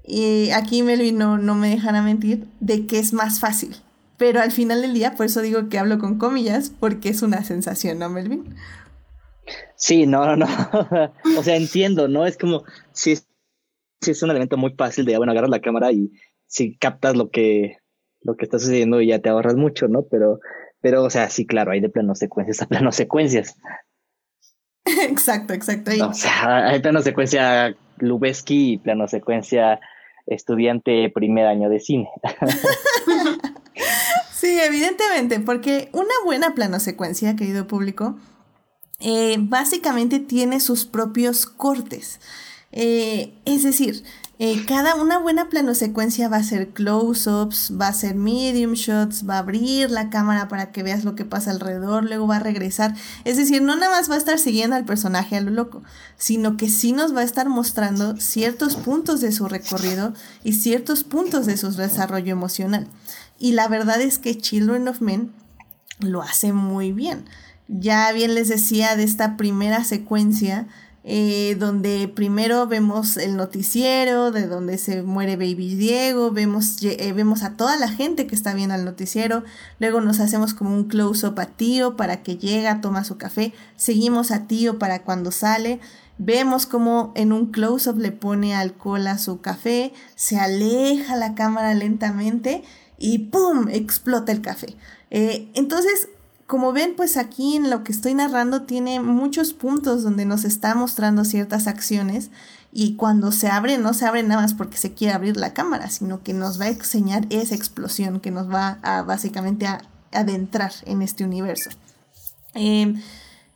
y 0.04 0.52
aquí 0.52 0.84
Melvin 0.84 1.18
no, 1.18 1.40
no 1.40 1.56
me 1.56 1.70
dejará 1.70 2.04
mentir, 2.04 2.48
de 2.60 2.86
que 2.86 3.00
es 3.00 3.14
más 3.14 3.40
fácil. 3.40 3.76
Pero 4.18 4.42
al 4.42 4.52
final 4.52 4.84
del 4.84 4.94
día, 4.94 5.16
por 5.16 5.26
eso 5.26 5.42
digo 5.42 5.70
que 5.70 5.80
hablo 5.80 5.98
con 5.98 6.20
comillas, 6.20 6.72
porque 6.80 7.10
es 7.10 7.24
una 7.24 7.44
sensación, 7.44 7.98
¿no, 7.98 8.08
Melvin? 8.08 8.56
Sí, 9.76 10.06
no, 10.06 10.24
no, 10.24 10.36
no. 10.36 10.48
o 11.40 11.44
sea, 11.44 11.56
entiendo, 11.56 12.08
¿no? 12.08 12.28
Es 12.28 12.38
como, 12.38 12.64
si 12.94 13.14
es, 13.14 13.28
es 14.06 14.22
un 14.22 14.30
elemento 14.30 14.56
muy 14.56 14.76
fácil 14.78 15.04
de, 15.06 15.18
bueno, 15.18 15.32
agarrar 15.32 15.50
la 15.50 15.62
cámara 15.62 15.92
y 15.92 16.12
si 16.46 16.78
captas 16.78 17.18
lo 17.18 17.32
que, 17.32 17.80
lo 18.26 18.36
que 18.36 18.46
está 18.46 18.60
sucediendo 18.60 19.00
y 19.00 19.08
ya 19.08 19.20
te 19.20 19.30
ahorras 19.30 19.56
mucho, 19.56 19.88
¿no? 19.88 20.04
Pero, 20.04 20.40
pero, 20.82 21.04
o 21.04 21.10
sea, 21.10 21.30
sí, 21.30 21.46
claro, 21.46 21.72
hay 21.72 21.80
de 21.80 21.90
plano 21.90 22.16
secuencias 22.16 22.62
a 22.62 22.68
plano 22.68 22.92
secuencias. 22.92 23.56
Exacto, 24.86 25.54
exacto. 25.54 25.92
O 26.08 26.14
sea, 26.14 26.68
hay 26.68 26.80
plano 26.80 27.02
secuencia 27.02 27.76
Lubeski 27.98 28.74
y 28.74 28.78
plano 28.78 29.08
secuencia 29.08 29.80
estudiante 30.28 31.10
primer 31.10 31.48
año 31.48 31.70
de 31.70 31.80
cine. 31.80 32.10
sí, 34.32 34.60
evidentemente, 34.60 35.40
porque 35.40 35.90
una 35.92 36.14
buena 36.24 36.54
plano 36.54 36.80
secuencia, 36.80 37.36
querido 37.36 37.66
público, 37.66 38.16
eh, 39.00 39.38
básicamente 39.40 40.20
tiene 40.20 40.60
sus 40.60 40.86
propios 40.86 41.48
cortes. 41.48 42.20
Eh, 42.72 43.34
es 43.46 43.64
decir, 43.64 44.04
eh, 44.38 44.66
cada 44.66 44.96
una 44.96 45.18
buena 45.18 45.48
planosecuencia 45.48 46.28
va 46.28 46.38
a 46.38 46.44
ser 46.44 46.70
close-ups, 46.70 47.72
va 47.80 47.88
a 47.88 47.94
ser 47.94 48.16
medium 48.16 48.74
shots, 48.74 49.28
va 49.28 49.36
a 49.36 49.40
abrir 49.40 49.90
la 49.90 50.10
cámara 50.10 50.50
para 50.50 50.74
que 50.74 50.84
veas 50.84 51.06
lo 51.06 51.16
que 51.16 51.24
pasa 51.24 51.52
alrededor, 51.52 52.04
luego 52.04 52.28
va 52.28 52.36
a 52.38 52.40
regresar. 52.40 52.94
Es 53.24 53.38
decir, 53.38 53.62
no 53.62 53.78
nada 53.78 53.92
más 53.92 54.10
va 54.10 54.16
a 54.16 54.18
estar 54.18 54.38
siguiendo 54.38 54.76
al 54.76 54.84
personaje 54.84 55.38
a 55.38 55.42
lo 55.42 55.52
loco, 55.52 55.84
sino 56.18 56.58
que 56.58 56.70
sí 56.70 56.92
nos 56.92 57.16
va 57.16 57.22
a 57.22 57.26
estar 57.26 57.48
mostrando 57.48 58.18
ciertos 58.18 58.76
puntos 58.76 59.22
de 59.22 59.32
su 59.32 59.48
recorrido 59.48 60.14
y 60.44 60.54
ciertos 60.54 61.06
puntos 61.06 61.46
de 61.46 61.56
su 61.56 61.72
desarrollo 61.72 62.34
emocional. 62.34 62.90
Y 63.40 63.54
la 63.54 63.70
verdad 63.70 64.02
es 64.02 64.20
que 64.20 64.38
Children 64.38 64.90
of 64.90 65.00
Men 65.00 65.32
lo 66.00 66.22
hace 66.22 66.52
muy 66.52 66.92
bien. 66.92 67.26
Ya 67.68 68.12
bien 68.12 68.36
les 68.36 68.50
decía 68.50 68.96
de 68.98 69.04
esta 69.04 69.38
primera 69.38 69.84
secuencia, 69.84 70.68
eh, 71.08 71.56
donde 71.60 72.08
primero 72.08 72.66
vemos 72.66 73.16
el 73.18 73.38
noticiero, 73.38 74.32
de 74.32 74.48
donde 74.48 74.80
se 74.80 75.04
muere 75.04 75.36
Baby 75.36 75.76
Diego, 75.76 76.32
vemos, 76.32 76.82
eh, 76.82 77.14
vemos 77.14 77.44
a 77.44 77.56
toda 77.56 77.78
la 77.78 77.90
gente 77.90 78.26
que 78.26 78.34
está 78.34 78.56
viendo 78.56 78.74
el 78.74 78.86
noticiero, 78.86 79.44
luego 79.80 80.02
nos 80.02 80.20
hacemos 80.20 80.56
como 80.56 80.74
un 80.74 80.86
close-up 80.86 81.40
a 81.40 81.46
Tío 81.46 81.96
para 81.96 82.24
que 82.24 82.38
llega, 82.38 82.82
toma 82.82 83.04
su 83.04 83.18
café, 83.18 83.54
seguimos 83.76 84.32
a 84.32 84.48
Tío 84.48 84.80
para 84.80 85.04
cuando 85.04 85.32
sale, 85.32 85.80
vemos 86.18 86.66
como 86.66 87.14
en 87.16 87.34
un 87.34 87.52
close-up 87.52 88.00
le 88.00 88.12
pone 88.12 88.56
alcohol 88.56 89.06
a 89.06 89.20
su 89.20 89.42
café, 89.42 89.94
se 90.16 90.40
aleja 90.40 91.16
la 91.16 91.36
cámara 91.36 91.76
lentamente 91.76 92.64
y 92.98 93.20
¡pum! 93.20 93.68
explota 93.70 94.32
el 94.32 94.42
café. 94.42 94.76
Eh, 95.12 95.52
entonces 95.54 96.10
como 96.48 96.74
ven, 96.74 96.94
pues 96.96 97.18
aquí 97.18 97.56
en 97.56 97.70
lo 97.70 97.84
que 97.84 97.92
estoy 97.92 98.14
narrando 98.14 98.64
tiene 98.64 99.00
muchos 99.00 99.54
puntos 99.54 100.04
donde 100.04 100.26
nos 100.26 100.46
está 100.46 100.76
mostrando 100.76 101.26
ciertas 101.26 101.66
acciones 101.66 102.30
y 102.72 102.96
cuando 102.98 103.32
se 103.32 103.48
abre 103.48 103.78
no 103.78 103.94
se 103.94 104.06
abre 104.06 104.22
nada 104.22 104.42
más 104.42 104.54
porque 104.54 104.78
se 104.78 104.94
quiere 104.94 105.14
abrir 105.14 105.38
la 105.38 105.54
cámara, 105.54 105.90
sino 105.90 106.22
que 106.22 106.34
nos 106.34 106.60
va 106.60 106.66
a 106.66 106.70
enseñar 106.70 107.26
esa 107.32 107.56
explosión 107.56 108.20
que 108.20 108.32
nos 108.32 108.48
va 108.50 108.80
a 108.84 109.02
básicamente 109.02 109.66
a 109.66 109.82
adentrar 110.12 110.72
en 110.86 111.02
este 111.02 111.24
universo. 111.24 111.72
Em, 112.54 113.02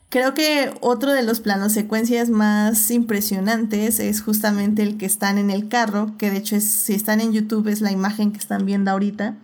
creo 0.09 0.33
que 0.33 0.73
otro 0.81 1.11
de 1.11 1.21
los 1.21 1.41
planos 1.41 1.73
secuencias 1.73 2.29
más 2.29 2.89
impresionantes 2.89 3.99
es 3.99 4.21
justamente 4.21 4.81
el 4.81 4.97
que 4.97 5.05
están 5.05 5.37
en 5.37 5.51
el 5.51 5.69
carro, 5.69 6.17
que 6.17 6.31
de 6.31 6.37
hecho 6.37 6.59
si 6.59 6.93
están 6.93 7.21
en 7.21 7.33
YouTube 7.33 7.67
es 7.67 7.81
la 7.81 7.91
imagen 7.91 8.31
que 8.31 8.39
están 8.39 8.65
viendo 8.65 8.89
ahorita 8.89 9.35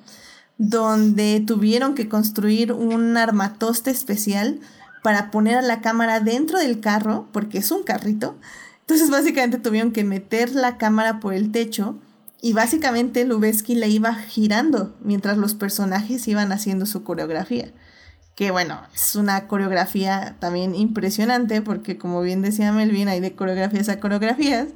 donde 0.57 1.43
tuvieron 1.45 1.95
que 1.95 2.07
construir 2.07 2.71
un 2.71 3.17
armatoste 3.17 3.91
especial 3.91 4.59
para 5.03 5.29
poner 5.29 5.55
a 5.57 5.61
la 5.61 5.81
cámara 5.81 6.19
dentro 6.19 6.57
del 6.57 6.79
carro, 6.79 7.27
porque 7.31 7.59
es 7.59 7.71
un 7.71 7.83
carrito. 7.83 8.37
Entonces 8.81 9.09
básicamente 9.11 9.57
tuvieron 9.57 9.91
que 9.91 10.03
meter 10.03 10.55
la 10.55 10.77
cámara 10.77 11.19
por 11.19 11.33
el 11.33 11.51
techo 11.51 11.99
y 12.41 12.53
básicamente 12.53 13.25
Lubeski 13.25 13.75
la 13.75 13.87
iba 13.87 14.13
girando 14.13 14.95
mientras 15.01 15.37
los 15.37 15.55
personajes 15.55 16.27
iban 16.27 16.51
haciendo 16.51 16.85
su 16.85 17.03
coreografía. 17.03 17.71
Que 18.35 18.51
bueno, 18.51 18.81
es 18.93 19.15
una 19.15 19.47
coreografía 19.47 20.35
también 20.39 20.75
impresionante 20.75 21.61
porque 21.61 21.97
como 21.97 22.21
bien 22.21 22.41
decía 22.41 22.71
Melvin, 22.71 23.07
hay 23.07 23.19
de 23.19 23.33
coreografías 23.33 23.89
a 23.89 23.99
coreografías 23.99 24.67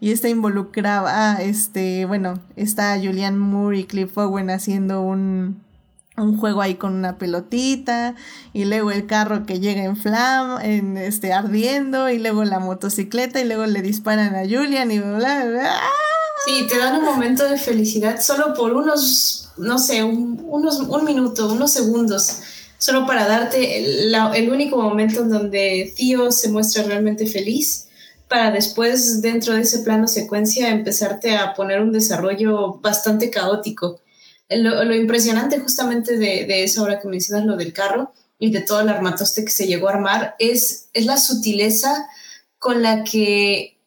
y 0.00 0.12
esta 0.12 0.28
involucraba, 0.28 1.38
este, 1.42 2.04
bueno, 2.04 2.40
está 2.54 2.96
Julian 2.96 3.36
Moore 3.36 3.80
y 3.80 3.84
Cliff 3.84 4.16
Owen 4.16 4.48
haciendo 4.48 5.02
un, 5.02 5.66
juego 6.40 6.62
ahí 6.62 6.74
con 6.74 6.94
una 6.94 7.16
pelotita 7.16 8.16
y 8.52 8.64
luego 8.64 8.90
el 8.90 9.06
carro 9.06 9.44
que 9.46 9.60
llega 9.60 9.84
en 9.84 9.96
flam, 9.96 10.60
en 10.62 10.96
este 10.96 11.32
ardiendo 11.32 12.10
y 12.10 12.18
luego 12.18 12.44
la 12.44 12.58
motocicleta 12.58 13.40
y 13.40 13.44
luego 13.44 13.66
le 13.66 13.82
disparan 13.82 14.34
a 14.34 14.42
Julian 14.42 14.90
y 14.90 14.98
bla 14.98 15.16
bla. 15.16 15.44
bla. 15.44 15.80
Sí, 16.44 16.66
te 16.68 16.78
dan 16.78 16.96
un 16.96 17.04
momento 17.04 17.44
de 17.44 17.58
felicidad 17.58 18.20
solo 18.20 18.54
por 18.54 18.72
unos, 18.72 19.50
no 19.58 19.78
sé, 19.78 20.04
un, 20.04 20.40
unos, 20.44 20.80
un 20.80 21.04
minuto, 21.04 21.52
unos 21.52 21.72
segundos, 21.72 22.40
solo 22.78 23.06
para 23.06 23.26
darte 23.26 23.78
el, 23.78 24.14
el 24.34 24.50
único 24.50 24.80
momento 24.80 25.22
en 25.22 25.30
donde 25.30 25.92
Tío 25.96 26.30
se 26.30 26.48
muestra 26.50 26.84
realmente 26.84 27.26
feliz 27.26 27.87
para 28.28 28.50
después 28.50 29.22
dentro 29.22 29.54
de 29.54 29.62
ese 29.62 29.80
plano 29.80 30.06
secuencia 30.06 30.68
empezarte 30.68 31.36
a 31.36 31.54
poner 31.54 31.80
un 31.80 31.92
desarrollo 31.92 32.74
bastante 32.74 33.30
caótico. 33.30 34.00
Lo, 34.50 34.94
impresionante 34.94 35.58
justamente 35.58 36.16
de, 36.16 36.46
de 36.46 36.64
eso 36.64 36.80
ahora 36.80 37.00
que 37.00 37.08
mencionas 37.08 37.44
lo 37.44 37.56
del 37.56 37.72
carro 37.72 38.12
y 38.38 38.50
de 38.50 38.60
todo 38.60 38.80
el 38.80 38.88
armatoste 38.88 39.44
que 39.44 39.50
se 39.50 39.66
llegó 39.66 39.88
a 39.88 39.92
armar 39.92 40.36
es, 40.38 40.88
es 40.92 41.06
la 41.06 41.18
sutileza 41.18 42.08
con 42.58 42.82
la 42.82 43.04
que 43.04 43.78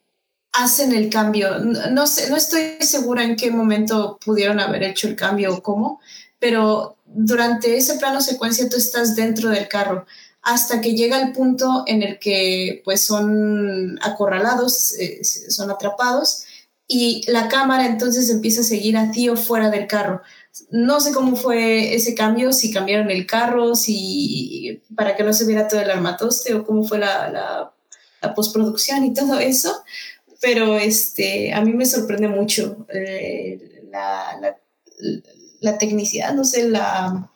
hacen 0.53 0.93
el 0.93 1.09
cambio. 1.09 1.59
No, 1.59 2.07
sé, 2.07 2.29
no 2.29 2.35
estoy 2.35 2.77
segura 2.81 3.23
en 3.23 3.35
qué 3.35 3.51
momento 3.51 4.19
pudieron 4.23 4.59
haber 4.59 4.83
hecho 4.83 5.07
el 5.07 5.15
cambio 5.15 5.55
o 5.55 5.63
cómo, 5.63 5.99
pero 6.39 6.97
durante 7.05 7.77
ese 7.77 7.97
plano 7.97 8.21
secuencia 8.21 8.69
tú 8.69 8.77
estás 8.77 9.15
dentro 9.15 9.49
del 9.49 9.67
carro 9.67 10.05
hasta 10.41 10.81
que 10.81 10.95
llega 10.95 11.21
el 11.21 11.33
punto 11.33 11.83
en 11.85 12.01
el 12.01 12.19
que 12.19 12.81
pues 12.83 13.05
son 13.05 13.99
acorralados, 14.01 14.93
eh, 14.99 15.23
son 15.23 15.69
atrapados 15.69 16.45
y 16.87 17.23
la 17.31 17.47
cámara 17.47 17.85
entonces 17.85 18.29
empieza 18.29 18.61
a 18.61 18.65
seguir 18.65 18.97
a 18.97 19.11
Tío 19.11 19.37
fuera 19.37 19.69
del 19.69 19.87
carro. 19.87 20.21
No 20.71 20.99
sé 20.99 21.13
cómo 21.13 21.37
fue 21.37 21.95
ese 21.95 22.15
cambio, 22.15 22.51
si 22.51 22.73
cambiaron 22.73 23.09
el 23.09 23.25
carro, 23.25 23.75
si 23.75 24.81
para 24.95 25.15
que 25.15 25.23
no 25.23 25.31
se 25.31 25.45
viera 25.45 25.67
todo 25.67 25.79
el 25.79 25.89
armatoste 25.89 26.53
o 26.53 26.65
cómo 26.65 26.83
fue 26.83 26.99
la, 26.99 27.29
la, 28.21 28.35
postproducción 28.35 29.05
y 29.05 29.13
todo 29.13 29.39
eso, 29.39 29.83
pero 30.41 30.77
este, 30.77 31.53
a 31.53 31.61
mí 31.61 31.73
me 31.73 31.85
sorprende 31.85 32.27
mucho 32.27 32.85
eh, 32.93 33.83
la, 33.89 34.57
la, 35.61 35.77
tecnicidad, 35.77 36.33
no 36.33 36.43
sé, 36.43 36.69
la, 36.69 37.31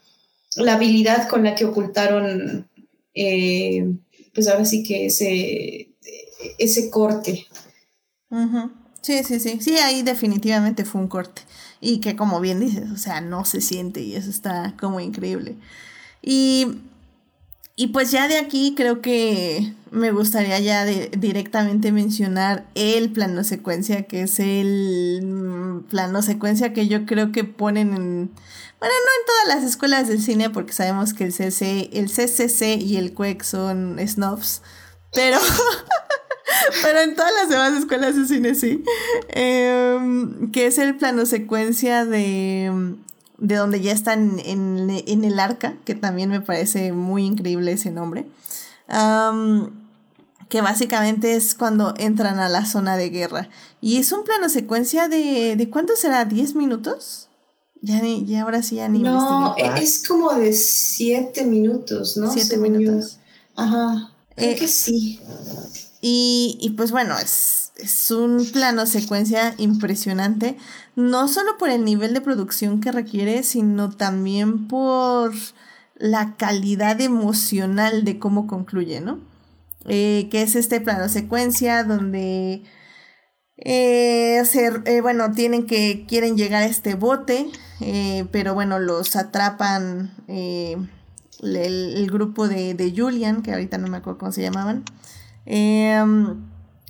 la 0.57 0.73
habilidad 0.73 1.27
con 1.27 1.43
la 1.43 1.55
que 1.55 1.65
ocultaron 1.65 2.69
eh, 3.15 3.95
pues 4.33 4.47
ahora 4.47 4.65
sí 4.65 4.83
que 4.83 5.07
ese, 5.07 5.89
ese 6.59 6.89
corte. 6.89 7.47
Sí, 9.01 9.23
sí, 9.23 9.39
sí. 9.39 9.59
Sí, 9.61 9.77
ahí 9.77 10.01
definitivamente 10.01 10.83
fue 10.83 10.99
un 11.01 11.07
corte. 11.07 11.43
Y 11.79 11.99
que 11.99 12.15
como 12.15 12.41
bien 12.41 12.59
dices, 12.59 12.89
o 12.91 12.97
sea, 12.97 13.21
no 13.21 13.45
se 13.45 13.61
siente 13.61 14.01
y 14.01 14.15
eso 14.15 14.29
está 14.29 14.75
como 14.79 14.99
increíble. 14.99 15.55
Y, 16.21 16.79
y 17.75 17.87
pues 17.87 18.11
ya 18.11 18.27
de 18.27 18.37
aquí 18.37 18.73
creo 18.75 19.01
que 19.01 19.73
me 19.91 20.11
gustaría 20.11 20.59
ya 20.59 20.85
directamente 20.85 21.91
mencionar 21.91 22.65
el 22.75 23.11
plano 23.11 23.43
secuencia, 23.43 24.03
que 24.03 24.23
es 24.23 24.39
el 24.39 25.21
mm, 25.23 25.83
plano 25.83 26.21
secuencia 26.21 26.73
que 26.73 26.87
yo 26.87 27.05
creo 27.05 27.31
que 27.31 27.43
ponen 27.43 27.93
en 27.93 28.31
bueno, 28.79 28.93
no 28.93 29.21
en 29.21 29.25
todas 29.25 29.55
las 29.55 29.69
escuelas 29.69 30.07
del 30.07 30.21
cine, 30.21 30.49
porque 30.49 30.73
sabemos 30.73 31.13
que 31.13 31.25
el, 31.25 31.33
CC, 31.33 31.89
el 31.93 32.09
CCC 32.09 32.81
y 32.81 32.97
el 32.97 33.13
CUEC 33.13 33.43
son 33.43 33.97
snobs, 34.05 34.61
pero, 35.13 35.37
pero 36.83 36.99
en 36.99 37.15
todas 37.15 37.31
las 37.33 37.49
demás 37.49 37.73
escuelas 37.79 38.15
de 38.15 38.25
cine 38.25 38.53
sí. 38.53 38.83
Em, 39.29 40.51
que 40.51 40.67
es 40.67 40.77
el 40.77 40.97
plano 40.97 41.25
secuencia 41.25 42.05
de, 42.05 42.95
de 43.37 43.55
donde 43.55 43.81
ya 43.81 43.93
están 43.93 44.39
en, 44.43 44.89
el 44.89 45.39
arca, 45.39 45.75
que 45.85 45.95
también 45.95 46.29
me 46.29 46.41
parece 46.41 46.91
muy 46.91 47.25
increíble 47.25 47.71
ese 47.71 47.91
nombre. 47.91 48.25
que 50.49 50.61
básicamente 50.61 51.35
es 51.35 51.55
cuando 51.55 51.93
entran 51.97 52.39
a 52.39 52.49
la 52.49 52.65
zona 52.65 52.97
de 52.97 53.09
guerra. 53.09 53.49
Y 53.79 53.97
es 53.97 54.11
un 54.11 54.23
plano 54.25 54.49
secuencia 54.49 55.07
de, 55.07 55.55
¿de 55.55 55.69
cuánto 55.69 55.95
será? 55.95 56.27
¿10 56.27 56.55
minutos? 56.55 57.29
Ya, 57.85 58.01
ya 58.03 58.41
ahora 58.41 58.63
sí 58.63 58.77
ya 58.77 58.87
ni 58.87 58.99
No, 58.99 59.55
e, 59.57 59.83
es 59.83 60.07
como 60.07 60.33
de 60.33 60.53
siete 60.53 61.45
minutos, 61.45 62.17
¿no? 62.17 62.31
Siete 62.31 62.57
minutos. 62.57 63.19
Ajá. 63.55 64.11
Creo 64.35 64.51
eh, 64.51 64.55
que 64.55 64.67
sí. 64.67 65.19
Y, 66.01 66.57
y 66.59 66.71
pues 66.71 66.91
bueno, 66.91 67.15
es, 67.19 67.71
es 67.77 68.09
un 68.09 68.49
plano 68.51 68.87
secuencia 68.87 69.53
impresionante, 69.59 70.57
no 70.95 71.27
solo 71.27 71.59
por 71.59 71.69
el 71.69 71.85
nivel 71.85 72.15
de 72.15 72.21
producción 72.21 72.81
que 72.81 72.91
requiere, 72.91 73.43
sino 73.43 73.91
también 73.91 74.67
por 74.67 75.33
la 75.95 76.35
calidad 76.37 76.99
emocional 77.01 78.03
de 78.03 78.17
cómo 78.17 78.47
concluye, 78.47 78.99
¿no? 78.99 79.19
Eh, 79.87 80.27
que 80.31 80.41
es 80.41 80.55
este 80.55 80.81
plano 80.81 81.07
secuencia 81.07 81.83
donde 81.83 82.63
eh, 83.57 84.41
eh, 84.85 85.01
bueno, 85.01 85.31
tienen 85.31 85.65
que, 85.65 86.05
quieren 86.07 86.37
llegar 86.37 86.63
a 86.63 86.65
este 86.65 86.95
bote, 86.95 87.47
eh, 87.81 88.25
pero 88.31 88.53
bueno, 88.53 88.79
los 88.79 89.15
atrapan 89.15 90.13
eh, 90.27 90.77
el, 91.41 92.09
grupo 92.11 92.47
de, 92.47 92.73
de, 92.73 92.93
Julian, 92.95 93.41
que 93.41 93.51
ahorita 93.51 93.77
no 93.77 93.87
me 93.87 93.97
acuerdo 93.97 94.19
cómo 94.19 94.31
se 94.31 94.41
llamaban. 94.41 94.83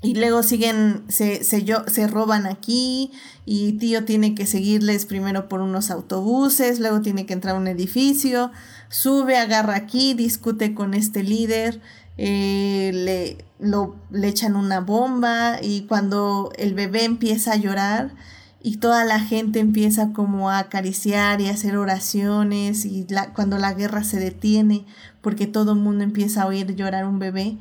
Y 0.02 0.14
luego 0.14 0.44
siguen, 0.44 1.04
se, 1.08 1.44
se, 1.44 1.66
se 1.88 2.08
roban 2.08 2.46
aquí 2.46 3.12
y 3.44 3.74
tío 3.74 4.06
tiene 4.06 4.36
que 4.36 4.46
seguirles 4.46 5.08
primero 5.08 5.50
por 5.50 5.62
unos 5.62 5.90
autobuses, 5.90 6.80
luego 6.80 7.02
tiene 7.02 7.26
que 7.26 7.34
entrar 7.34 7.56
a 7.56 7.58
un 7.58 7.68
edificio, 7.68 8.52
sube, 8.90 9.36
agarra 9.38 9.76
aquí, 9.76 10.14
discute 10.14 10.76
con 10.76 10.94
este 10.94 11.24
líder, 11.24 11.82
eh, 12.18 12.92
le, 12.94 13.46
lo, 13.60 13.96
le 14.12 14.28
echan 14.28 14.56
una 14.56 14.80
bomba 14.80 15.60
y 15.62 15.86
cuando 15.88 16.52
el 16.58 16.74
bebé 16.74 17.04
empieza 17.04 17.54
a 17.54 17.58
llorar 17.58 18.14
y 18.62 18.78
toda 18.78 19.06
la 19.06 19.20
gente 19.20 19.60
empieza 19.60 20.12
como 20.14 20.50
a 20.50 20.60
acariciar 20.60 21.42
y 21.42 21.48
a 21.48 21.52
hacer 21.52 21.78
oraciones 21.78 22.86
y 22.86 23.06
cuando 23.36 23.58
la 23.58 23.74
guerra 23.74 24.04
se 24.04 24.20
detiene 24.20 24.86
porque 25.22 25.46
todo 25.46 25.74
el 25.74 25.80
mundo 25.80 26.04
empieza 26.04 26.44
a 26.44 26.48
oír 26.48 26.76
llorar 26.76 27.06
un 27.06 27.20
bebé 27.20 27.58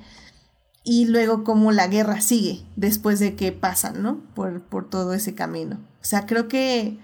y 0.83 1.07
luego 1.07 1.45
como 1.45 1.73
la 1.73 1.89
guerra 1.89 2.21
sigue 2.21 2.65
después 2.77 3.19
de 3.19 3.37
que 3.37 3.53
pasan, 3.53 4.03
¿no? 4.03 4.21
Por, 4.35 4.63
por 4.63 4.89
todo 4.89 5.15
ese 5.15 5.35
camino. 5.35 5.77
O 6.01 6.05
sea, 6.05 6.27
creo 6.27 6.49
que 6.49 6.99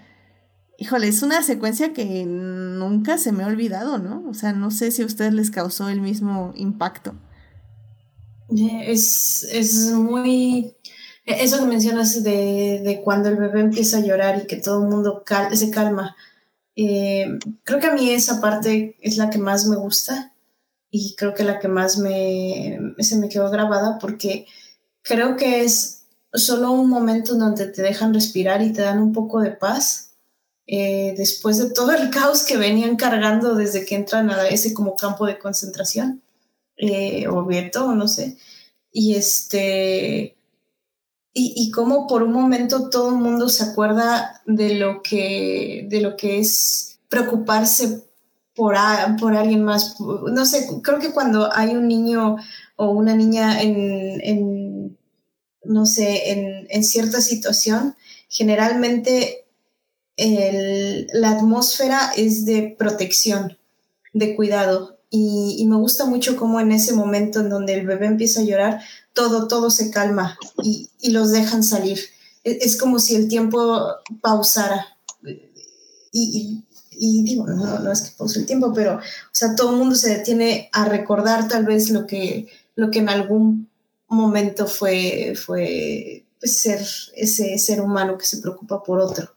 híjole, 0.81 1.07
es 1.07 1.21
una 1.21 1.43
secuencia 1.43 1.93
que 1.93 2.25
nunca 2.25 3.19
se 3.19 3.31
me 3.31 3.43
ha 3.43 3.47
olvidado, 3.47 3.99
¿no? 3.99 4.23
O 4.27 4.33
sea, 4.33 4.51
no 4.51 4.71
sé 4.71 4.89
si 4.89 5.03
a 5.03 5.05
ustedes 5.05 5.31
les 5.31 5.51
causó 5.51 5.89
el 5.89 6.01
mismo 6.01 6.53
impacto. 6.55 7.13
Es, 8.85 9.43
es 9.43 9.91
muy... 9.91 10.75
Eso 11.25 11.59
que 11.59 11.65
mencionas 11.65 12.23
de, 12.23 12.81
de, 12.83 13.01
cuando 13.03 13.29
el 13.29 13.37
bebé 13.37 13.61
empieza 13.61 13.97
a 13.97 14.01
llorar 14.01 14.41
y 14.41 14.47
que 14.47 14.57
todo 14.57 14.83
el 14.83 14.89
mundo 14.89 15.23
se 15.53 15.69
calma. 15.69 16.15
Eh, 16.75 17.37
creo 17.63 17.79
que 17.79 17.87
a 17.87 17.93
mí 17.93 18.09
esa 18.09 18.41
parte 18.41 18.95
es 19.01 19.17
la 19.17 19.29
que 19.29 19.37
más 19.37 19.67
me 19.67 19.75
gusta 19.75 20.33
y 20.89 21.15
creo 21.15 21.33
que 21.33 21.43
la 21.43 21.59
que 21.59 21.67
más 21.67 21.97
me, 21.97 22.79
se 22.99 23.17
me 23.17 23.29
quedó 23.29 23.49
grabada 23.49 23.99
porque 23.99 24.45
creo 25.01 25.35
que 25.35 25.63
es 25.63 26.03
solo 26.33 26.71
un 26.71 26.89
momento 26.89 27.35
donde 27.35 27.67
te 27.67 27.81
dejan 27.81 28.13
respirar 28.13 28.61
y 28.61 28.73
te 28.73 28.81
dan 28.81 28.99
un 28.99 29.13
poco 29.13 29.41
de 29.41 29.51
paz 29.51 30.15
eh, 30.65 31.13
después 31.17 31.57
de 31.57 31.71
todo 31.71 31.91
el 31.91 32.09
caos 32.11 32.43
que 32.43 32.57
venían 32.57 32.95
cargando 32.95 33.55
desde 33.55 33.85
que 33.85 33.95
entran 33.95 34.29
a 34.29 34.47
ese 34.47 34.73
como 34.73 34.95
campo 34.95 35.25
de 35.25 35.39
concentración 35.39 36.21
eh, 36.81 37.27
o 37.27 37.95
no 37.95 38.07
sé. 38.07 38.37
Y 38.91 39.15
este, 39.15 40.35
y, 41.33 41.53
y 41.55 41.71
cómo 41.71 42.07
por 42.07 42.23
un 42.23 42.33
momento 42.33 42.89
todo 42.89 43.09
el 43.09 43.15
mundo 43.15 43.47
se 43.47 43.63
acuerda 43.63 44.41
de 44.45 44.75
lo 44.75 45.01
que, 45.01 45.87
de 45.89 46.01
lo 46.01 46.17
que 46.17 46.39
es 46.39 46.99
preocuparse 47.07 48.03
por, 48.55 48.75
por 49.19 49.35
alguien 49.35 49.63
más. 49.63 49.95
No 49.99 50.45
sé, 50.45 50.67
creo 50.83 50.99
que 50.99 51.11
cuando 51.11 51.49
hay 51.53 51.69
un 51.75 51.87
niño 51.87 52.37
o 52.75 52.89
una 52.89 53.15
niña 53.15 53.61
en, 53.61 54.19
en 54.23 54.97
no 55.63 55.85
sé, 55.85 56.31
en, 56.31 56.67
en, 56.69 56.83
cierta 56.83 57.21
situación, 57.21 57.95
generalmente 58.27 59.45
el, 60.17 61.07
la 61.13 61.31
atmósfera 61.31 62.11
es 62.17 62.45
de 62.45 62.75
protección, 62.77 63.57
de 64.13 64.35
cuidado. 64.35 64.97
Y, 65.13 65.65
me 65.67 65.75
gusta 65.75 66.05
mucho 66.05 66.37
cómo 66.37 66.61
en 66.61 66.71
ese 66.71 66.93
momento 66.93 67.41
en 67.41 67.49
donde 67.49 67.73
el 67.73 67.85
bebé 67.85 68.05
empieza 68.05 68.39
a 68.39 68.45
llorar, 68.45 68.81
todo, 69.13 69.49
todo 69.49 69.69
se 69.69 69.91
calma 69.91 70.37
y, 70.63 70.89
los 71.11 71.31
dejan 71.31 71.63
salir. 71.63 71.99
Es, 72.45 72.65
es, 72.65 72.77
como 72.77 72.97
si 72.97 73.15
el 73.15 73.27
tiempo 73.27 73.87
pausara. 74.21 74.87
Y, 76.13 76.63
y 76.91 77.23
digo, 77.23 77.45
no, 77.45 77.79
no, 77.79 77.91
es 77.91 78.01
que 78.01 78.15
pause 78.17 78.37
el 78.37 78.45
tiempo, 78.45 78.73
pero, 78.73 78.97
o 78.97 79.33
sea, 79.33 79.55
todo 79.55 79.71
el 79.71 79.77
mundo 79.77 79.95
se 79.95 80.17
detiene 80.17 80.69
a 80.71 80.85
recordar 80.85 81.47
tal 81.47 81.65
vez 81.65 81.89
lo 81.89 82.07
que, 82.07 82.47
lo 82.75 82.89
que 82.89 82.99
en 82.99 83.09
algún 83.09 83.69
momento 84.07 84.65
fue, 84.65 85.33
fue 85.35 86.25
pues, 86.39 86.61
ser 86.61 86.85
ese 87.15 87.57
ser 87.57 87.81
humano 87.81 88.17
que 88.17 88.25
se 88.25 88.37
preocupa 88.37 88.81
por 88.83 88.99
otro 88.99 89.29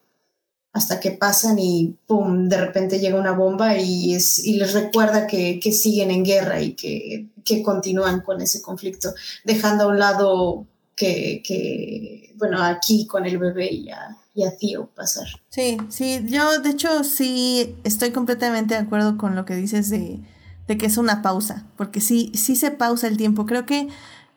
hasta 0.75 0.99
que 0.99 1.13
pasan 1.13 1.57
y 1.59 1.97
pum, 2.07 2.49
de 2.49 2.59
repente 2.59 2.99
llega 2.99 3.19
una 3.19 3.31
bomba 3.31 3.79
y, 3.79 4.13
es, 4.13 4.45
y 4.45 4.57
les 4.57 4.75
recuerda 4.75 5.27
que, 5.27 5.61
que 5.61 5.73
siguen 5.73 6.11
en 6.11 6.25
guerra 6.25 6.61
y 6.61 6.75
que, 6.75 7.29
que, 7.45 7.63
continúan 7.63 8.23
con 8.23 8.43
ese 8.43 8.61
conflicto, 8.61 9.15
dejando 9.45 9.85
a 9.85 9.87
un 9.87 10.01
lado 10.01 10.67
que, 10.97 11.43
que 11.47 12.35
bueno, 12.37 12.61
aquí 12.61 13.07
con 13.07 13.25
el 13.25 13.39
bebé 13.39 13.73
y 13.73 13.91
a, 13.91 14.17
y 14.35 14.43
a 14.43 14.57
Tío 14.57 14.91
pasar. 14.97 15.29
Sí, 15.49 15.77
sí, 15.91 16.21
yo 16.27 16.59
de 16.59 16.71
hecho 16.71 17.05
sí 17.05 17.77
estoy 17.85 18.11
completamente 18.11 18.75
de 18.75 18.81
acuerdo 18.81 19.17
con 19.17 19.37
lo 19.37 19.45
que 19.45 19.55
dices 19.55 19.91
de, 19.91 20.19
de 20.67 20.77
que 20.77 20.87
es 20.87 20.97
una 20.97 21.23
pausa, 21.23 21.69
porque 21.77 22.01
sí, 22.01 22.33
sí 22.35 22.57
se 22.57 22.73
pausa 22.73 23.07
el 23.07 23.17
tiempo, 23.17 23.47
creo 23.47 23.65
que 23.65 23.87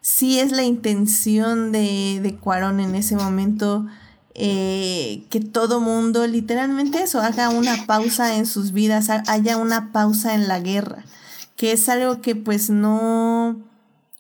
sí 0.02 0.40
es 0.40 0.52
la 0.52 0.64
intención 0.64 1.72
de, 1.72 2.20
de 2.22 2.36
Cuarón 2.36 2.80
en 2.80 2.94
ese 2.94 3.16
momento 3.16 3.88
eh, 4.40 5.26
que 5.32 5.40
todo 5.40 5.82
mundo, 5.82 6.28
literalmente 6.28 7.02
eso, 7.02 7.20
haga 7.20 7.50
una 7.50 7.88
pausa 7.88 8.36
en 8.36 8.46
sus 8.46 8.72
vidas, 8.72 9.10
haya 9.10 9.58
una 9.58 9.92
pausa 9.92 10.36
en 10.36 10.48
la 10.48 10.60
guerra, 10.60 11.04
que 11.56 11.72
es 11.72 11.90
algo 11.90 12.22
que 12.22 12.36
pues 12.36 12.70
no, 12.70 13.58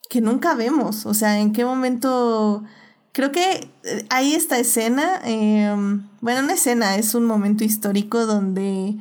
que 0.09 0.19
nunca 0.19 0.55
vemos, 0.55 1.05
o 1.05 1.13
sea, 1.13 1.39
en 1.39 1.53
qué 1.53 1.65
momento, 1.65 2.63
creo 3.11 3.31
que 3.31 3.69
eh, 3.83 4.05
hay 4.09 4.33
esta 4.33 4.57
escena, 4.57 5.21
eh, 5.23 5.71
bueno, 6.21 6.39
una 6.39 6.53
escena, 6.53 6.95
es 6.95 7.13
un 7.13 7.25
momento 7.25 7.63
histórico 7.63 8.25
donde, 8.25 8.97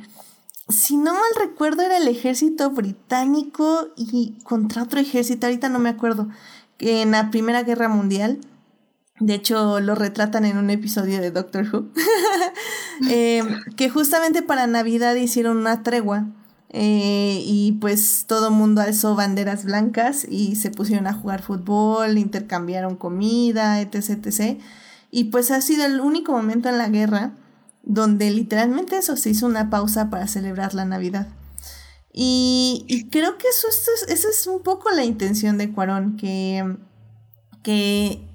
si 0.69 0.97
no 0.97 1.13
mal 1.13 1.31
recuerdo, 1.39 1.81
era 1.81 1.97
el 1.97 2.07
ejército 2.07 2.69
británico 2.69 3.87
y 3.95 4.33
contra 4.43 4.83
otro 4.83 4.99
ejército, 4.99 5.47
ahorita 5.47 5.67
no 5.69 5.79
me 5.79 5.89
acuerdo, 5.89 6.27
en 6.77 7.09
la 7.09 7.31
Primera 7.31 7.63
Guerra 7.63 7.89
Mundial 7.89 8.39
de 9.19 9.33
hecho, 9.33 9.79
lo 9.79 9.95
retratan 9.95 10.45
en 10.45 10.57
un 10.57 10.69
episodio 10.69 11.19
de 11.19 11.31
Doctor 11.31 11.67
Who. 11.71 11.87
eh, 13.09 13.43
que 13.75 13.89
justamente 13.89 14.43
para 14.43 14.67
Navidad 14.67 15.15
hicieron 15.15 15.57
una 15.57 15.83
tregua. 15.83 16.27
Eh, 16.69 17.41
y 17.45 17.77
pues 17.79 18.25
todo 18.27 18.51
mundo 18.51 18.81
alzó 18.81 19.15
banderas 19.15 19.63
blancas 19.63 20.27
y 20.29 20.57
se 20.57 20.69
pusieron 20.69 21.07
a 21.07 21.13
jugar 21.13 21.41
fútbol, 21.41 22.17
intercambiaron 22.17 22.97
comida, 22.97 23.79
etc, 23.81 24.09
etc. 24.25 24.59
Y 25.09 25.25
pues 25.25 25.49
ha 25.49 25.61
sido 25.61 25.85
el 25.85 26.01
único 26.01 26.33
momento 26.33 26.67
en 26.69 26.77
la 26.77 26.89
guerra 26.89 27.31
donde 27.83 28.29
literalmente 28.31 28.97
eso 28.97 29.15
se 29.15 29.29
hizo 29.29 29.45
una 29.45 29.69
pausa 29.69 30.09
para 30.09 30.27
celebrar 30.27 30.73
la 30.73 30.85
Navidad. 30.85 31.27
Y, 32.11 33.07
creo 33.11 33.37
que 33.37 33.47
eso, 33.47 33.67
es 34.07 34.47
un 34.47 34.61
poco 34.61 34.89
la 34.89 35.05
intención 35.05 35.57
de 35.57 35.71
Cuarón, 35.71 36.17
que, 36.17 36.77
que 37.61 38.27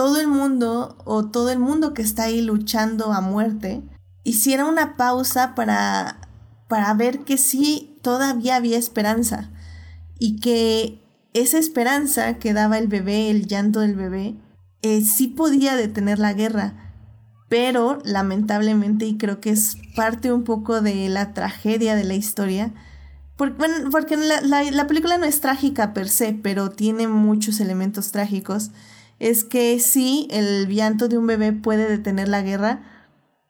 todo 0.00 0.18
el 0.18 0.28
mundo 0.28 0.96
o 1.04 1.26
todo 1.26 1.50
el 1.50 1.58
mundo 1.58 1.92
que 1.92 2.00
está 2.00 2.22
ahí 2.22 2.40
luchando 2.40 3.12
a 3.12 3.20
muerte 3.20 3.82
hiciera 4.24 4.64
una 4.64 4.96
pausa 4.96 5.54
para, 5.54 6.22
para 6.68 6.94
ver 6.94 7.18
que 7.18 7.36
sí 7.36 7.98
todavía 8.00 8.56
había 8.56 8.78
esperanza 8.78 9.50
y 10.18 10.40
que 10.40 11.02
esa 11.34 11.58
esperanza 11.58 12.38
que 12.38 12.54
daba 12.54 12.78
el 12.78 12.88
bebé, 12.88 13.28
el 13.28 13.46
llanto 13.46 13.80
del 13.80 13.94
bebé, 13.94 14.36
eh, 14.80 15.02
sí 15.02 15.26
podía 15.26 15.76
detener 15.76 16.18
la 16.18 16.32
guerra, 16.32 16.94
pero 17.50 17.98
lamentablemente, 18.02 19.04
y 19.04 19.18
creo 19.18 19.38
que 19.38 19.50
es 19.50 19.76
parte 19.94 20.32
un 20.32 20.44
poco 20.44 20.80
de 20.80 21.10
la 21.10 21.34
tragedia 21.34 21.94
de 21.94 22.04
la 22.04 22.14
historia, 22.14 22.72
porque, 23.36 23.62
porque 23.90 24.16
la, 24.16 24.40
la, 24.40 24.62
la 24.62 24.86
película 24.86 25.18
no 25.18 25.26
es 25.26 25.42
trágica 25.42 25.92
per 25.92 26.08
se, 26.08 26.32
pero 26.32 26.70
tiene 26.70 27.06
muchos 27.06 27.60
elementos 27.60 28.12
trágicos 28.12 28.70
es 29.20 29.44
que 29.44 29.78
sí, 29.78 30.26
el 30.30 30.66
llanto 30.66 31.06
de 31.06 31.18
un 31.18 31.26
bebé 31.26 31.52
puede 31.52 31.88
detener 31.88 32.28
la 32.28 32.42
guerra, 32.42 32.82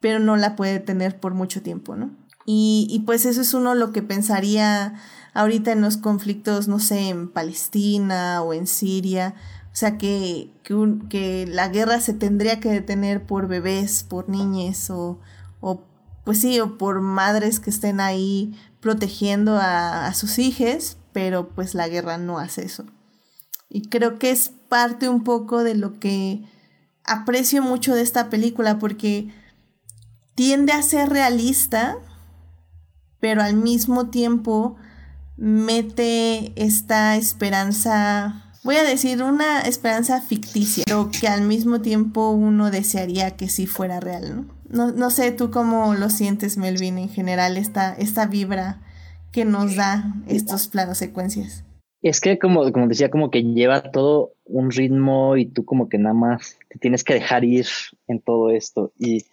pero 0.01 0.19
no 0.19 0.35
la 0.35 0.55
puede 0.55 0.73
detener 0.73 1.19
por 1.19 1.33
mucho 1.33 1.63
tiempo, 1.63 1.95
¿no? 1.95 2.11
Y, 2.45 2.87
y 2.89 2.99
pues 2.99 3.25
eso 3.25 3.41
es 3.41 3.53
uno 3.53 3.73
lo 3.73 3.93
que 3.93 4.01
pensaría 4.01 4.95
ahorita 5.33 5.71
en 5.71 5.81
los 5.81 5.95
conflictos, 5.95 6.67
no 6.67 6.79
sé, 6.79 7.09
en 7.09 7.29
Palestina 7.29 8.41
o 8.41 8.53
en 8.53 8.67
Siria. 8.67 9.35
O 9.71 9.75
sea, 9.75 9.97
que, 9.97 10.51
que, 11.09 11.45
la 11.47 11.69
guerra 11.69 12.01
se 12.01 12.13
tendría 12.13 12.59
que 12.59 12.69
detener 12.69 13.25
por 13.25 13.47
bebés, 13.47 14.03
por 14.03 14.27
niñes 14.27 14.89
o, 14.89 15.19
o 15.61 15.85
pues 16.25 16.41
sí, 16.41 16.59
o 16.59 16.77
por 16.77 16.99
madres 16.99 17.61
que 17.61 17.69
estén 17.69 18.01
ahí 18.01 18.53
protegiendo 18.81 19.55
a, 19.55 20.07
a 20.07 20.13
sus 20.13 20.37
hijos, 20.39 20.97
pero 21.13 21.49
pues 21.49 21.75
la 21.75 21.87
guerra 21.87 22.17
no 22.17 22.39
hace 22.39 22.65
eso. 22.65 22.85
Y 23.73 23.83
creo 23.87 24.19
que 24.19 24.31
es 24.31 24.51
parte 24.67 25.07
un 25.07 25.23
poco 25.23 25.63
de 25.63 25.75
lo 25.75 25.97
que 25.97 26.43
aprecio 27.05 27.61
mucho 27.61 27.95
de 27.95 28.01
esta 28.01 28.29
película 28.29 28.79
porque 28.79 29.29
tiende 30.35 30.73
a 30.73 30.81
ser 30.81 31.07
realista, 31.07 31.95
pero 33.21 33.41
al 33.41 33.55
mismo 33.55 34.09
tiempo 34.09 34.75
mete 35.37 36.51
esta 36.61 37.15
esperanza, 37.15 38.51
voy 38.65 38.75
a 38.75 38.83
decir 38.83 39.23
una 39.23 39.61
esperanza 39.61 40.19
ficticia, 40.19 40.83
pero 40.85 41.09
que 41.09 41.29
al 41.29 41.43
mismo 41.43 41.79
tiempo 41.79 42.31
uno 42.31 42.71
desearía 42.71 43.37
que 43.37 43.47
sí 43.47 43.67
fuera 43.67 44.01
real, 44.01 44.35
¿no? 44.35 44.61
No, 44.67 44.91
no 44.91 45.11
sé 45.11 45.31
tú 45.31 45.49
cómo 45.49 45.93
lo 45.95 46.09
sientes, 46.09 46.57
Melvin, 46.57 46.97
en 46.97 47.09
general, 47.09 47.55
esta, 47.55 47.93
esta 47.93 48.25
vibra 48.25 48.81
que 49.31 49.45
nos 49.45 49.75
da 49.77 50.13
estos 50.27 50.67
planos 50.67 50.97
secuencias. 50.97 51.63
Es 52.01 52.19
que 52.19 52.39
como, 52.39 52.71
como 52.71 52.87
decía, 52.87 53.11
como 53.11 53.29
que 53.29 53.43
lleva 53.43 53.91
todo 53.91 54.33
un 54.45 54.71
ritmo 54.71 55.37
y 55.37 55.45
tú 55.45 55.65
como 55.65 55.87
que 55.87 55.97
nada 55.97 56.15
más 56.15 56.57
te 56.69 56.79
tienes 56.79 57.03
que 57.03 57.13
dejar 57.13 57.43
ir 57.43 57.67
en 58.07 58.19
todo 58.19 58.49
esto. 58.49 58.91
Y, 58.97 59.25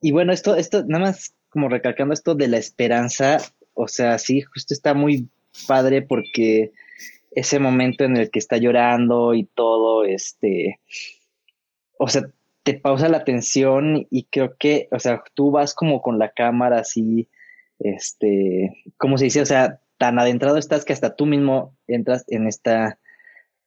y 0.00 0.12
bueno, 0.12 0.32
esto, 0.32 0.56
esto, 0.56 0.84
nada 0.86 1.04
más 1.06 1.34
como 1.50 1.68
recalcando 1.68 2.14
esto 2.14 2.34
de 2.34 2.48
la 2.48 2.56
esperanza, 2.56 3.38
o 3.74 3.88
sea, 3.88 4.18
sí, 4.18 4.40
justo 4.40 4.72
está 4.72 4.94
muy 4.94 5.28
padre 5.66 6.00
porque 6.02 6.72
ese 7.32 7.58
momento 7.58 8.04
en 8.04 8.16
el 8.16 8.30
que 8.30 8.38
está 8.38 8.56
llorando 8.56 9.34
y 9.34 9.44
todo, 9.44 10.04
este, 10.04 10.80
o 11.98 12.08
sea, 12.08 12.22
te 12.62 12.74
pausa 12.74 13.08
la 13.08 13.18
atención 13.18 14.06
y 14.10 14.24
creo 14.24 14.56
que, 14.58 14.88
o 14.90 14.98
sea, 14.98 15.22
tú 15.34 15.50
vas 15.50 15.74
como 15.74 16.02
con 16.02 16.18
la 16.18 16.30
cámara 16.30 16.80
así, 16.80 17.28
este, 17.78 18.84
como 18.96 19.18
se 19.18 19.24
dice, 19.24 19.40
o 19.40 19.46
sea, 19.46 19.80
tan 20.00 20.18
adentrado 20.18 20.56
estás 20.56 20.86
que 20.86 20.94
hasta 20.94 21.14
tú 21.14 21.26
mismo 21.26 21.76
entras 21.86 22.24
en 22.28 22.48
esta... 22.48 22.98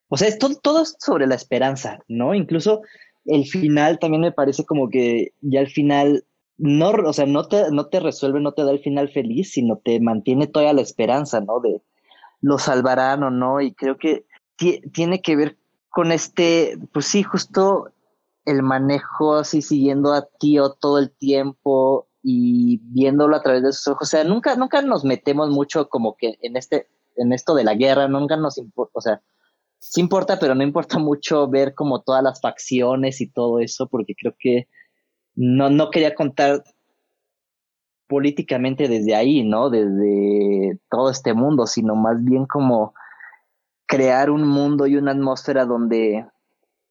O 0.08 0.18
sea, 0.18 0.28
es 0.28 0.40
todo, 0.40 0.56
todo 0.56 0.84
sobre 0.84 1.28
la 1.28 1.36
esperanza, 1.36 2.00
¿no? 2.08 2.34
Incluso 2.34 2.82
el 3.26 3.46
final 3.46 4.00
también 4.00 4.22
me 4.22 4.32
parece 4.32 4.66
como 4.66 4.90
que 4.90 5.34
ya 5.42 5.60
al 5.60 5.68
final 5.68 6.26
no, 6.58 6.90
o 6.90 7.14
sea, 7.14 7.28
no 7.28 7.48
te, 7.48 7.70
no 7.72 7.88
te 7.88 8.00
resuelve, 8.00 8.42
no 8.42 8.54
te 8.54 8.64
da 8.64 8.72
el 8.72 8.80
final 8.80 9.10
feliz, 9.10 9.52
sino 9.52 9.78
te 9.78 10.00
mantiene 10.00 10.48
toda 10.48 10.74
la 10.74 10.82
esperanza, 10.82 11.40
¿no? 11.40 11.60
De 11.60 11.84
lo 12.42 12.58
salvarán 12.58 13.22
o 13.22 13.30
no, 13.30 13.62
y 13.62 13.74
creo 13.74 13.98
que 13.98 14.26
tiene 14.92 15.22
que 15.22 15.36
ver 15.36 15.58
con 15.90 16.12
este, 16.12 16.80
pues 16.92 17.06
sí, 17.06 17.22
justo 17.22 17.92
el 18.46 18.64
manejo 18.64 19.36
así 19.36 19.62
siguiendo 19.62 20.14
a 20.14 20.28
tío 20.40 20.72
todo 20.74 20.98
el 20.98 21.12
tiempo 21.12 22.08
y 22.24 22.80
viéndolo 22.86 23.36
a 23.36 23.44
través 23.44 23.62
de 23.62 23.74
sus 23.74 23.90
ojos. 23.90 24.08
O 24.08 24.10
sea, 24.10 24.24
nunca, 24.24 24.56
nunca 24.56 24.82
nos 24.82 25.04
metemos 25.04 25.50
mucho 25.50 25.90
como 25.90 26.16
que 26.16 26.40
en 26.42 26.56
este, 26.56 26.88
en 27.18 27.34
esto 27.34 27.54
de 27.54 27.66
la 27.66 27.76
guerra, 27.76 28.08
nunca 28.08 28.38
nos 28.38 28.58
importa, 28.58 28.94
o 28.96 29.02
sea, 29.02 29.22
sí 29.78 30.00
importa, 30.00 30.40
pero 30.40 30.56
no 30.56 30.64
importa 30.64 30.98
mucho 31.00 31.48
ver 31.50 31.76
como 31.76 32.02
todas 32.02 32.24
las 32.24 32.42
facciones 32.42 33.22
y 33.22 33.28
todo 33.30 33.60
eso, 33.60 33.88
porque 33.88 34.16
creo 34.16 34.34
que 34.40 34.70
no, 35.36 35.70
no 35.70 35.90
quería 35.92 36.16
contar 36.16 36.64
políticamente 38.08 38.88
desde 38.88 39.16
ahí, 39.16 39.44
¿no? 39.44 39.70
Desde 39.70 40.80
todo 40.90 41.10
este 41.10 41.34
mundo, 41.34 41.68
sino 41.68 41.96
más 41.96 42.24
bien 42.24 42.46
como 42.46 42.94
crear 43.86 44.30
un 44.30 44.48
mundo 44.48 44.88
y 44.88 44.96
una 44.96 45.12
atmósfera 45.12 45.66
donde 45.66 46.26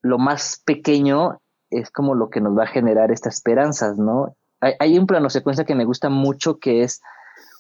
lo 0.03 0.19
más 0.19 0.63
pequeño 0.65 1.39
es 1.71 1.91
como 1.91 2.15
lo 2.15 2.29
que 2.29 2.41
nos 2.41 2.57
va 2.57 2.65
a 2.65 2.69
generar 2.69 3.11
estas 3.11 3.35
esperanzas, 3.35 3.97
¿no? 3.97 4.37
Hay, 4.63 4.73
hay 4.79 4.99
un 4.99 5.07
plano 5.07 5.29
secuencia 5.29 5.67
que 5.67 5.75
me 5.75 5.85
gusta 5.85 6.09
mucho 6.09 6.59
que 6.59 6.83
es 6.83 7.03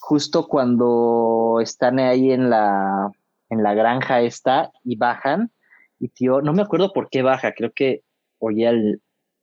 justo 0.00 0.48
cuando 0.48 1.58
están 1.60 1.98
ahí 1.98 2.32
en 2.32 2.48
la, 2.48 3.12
en 3.50 3.62
la 3.62 3.74
granja 3.74 4.22
esta 4.22 4.72
y 4.82 4.96
bajan 4.96 5.50
y 6.00 6.08
tío, 6.08 6.40
no 6.40 6.52
me 6.54 6.62
acuerdo 6.62 6.92
por 6.92 7.10
qué 7.10 7.22
baja, 7.22 7.52
creo 7.52 7.72
que 7.72 8.02
oye 8.38 8.66
el, 8.66 9.02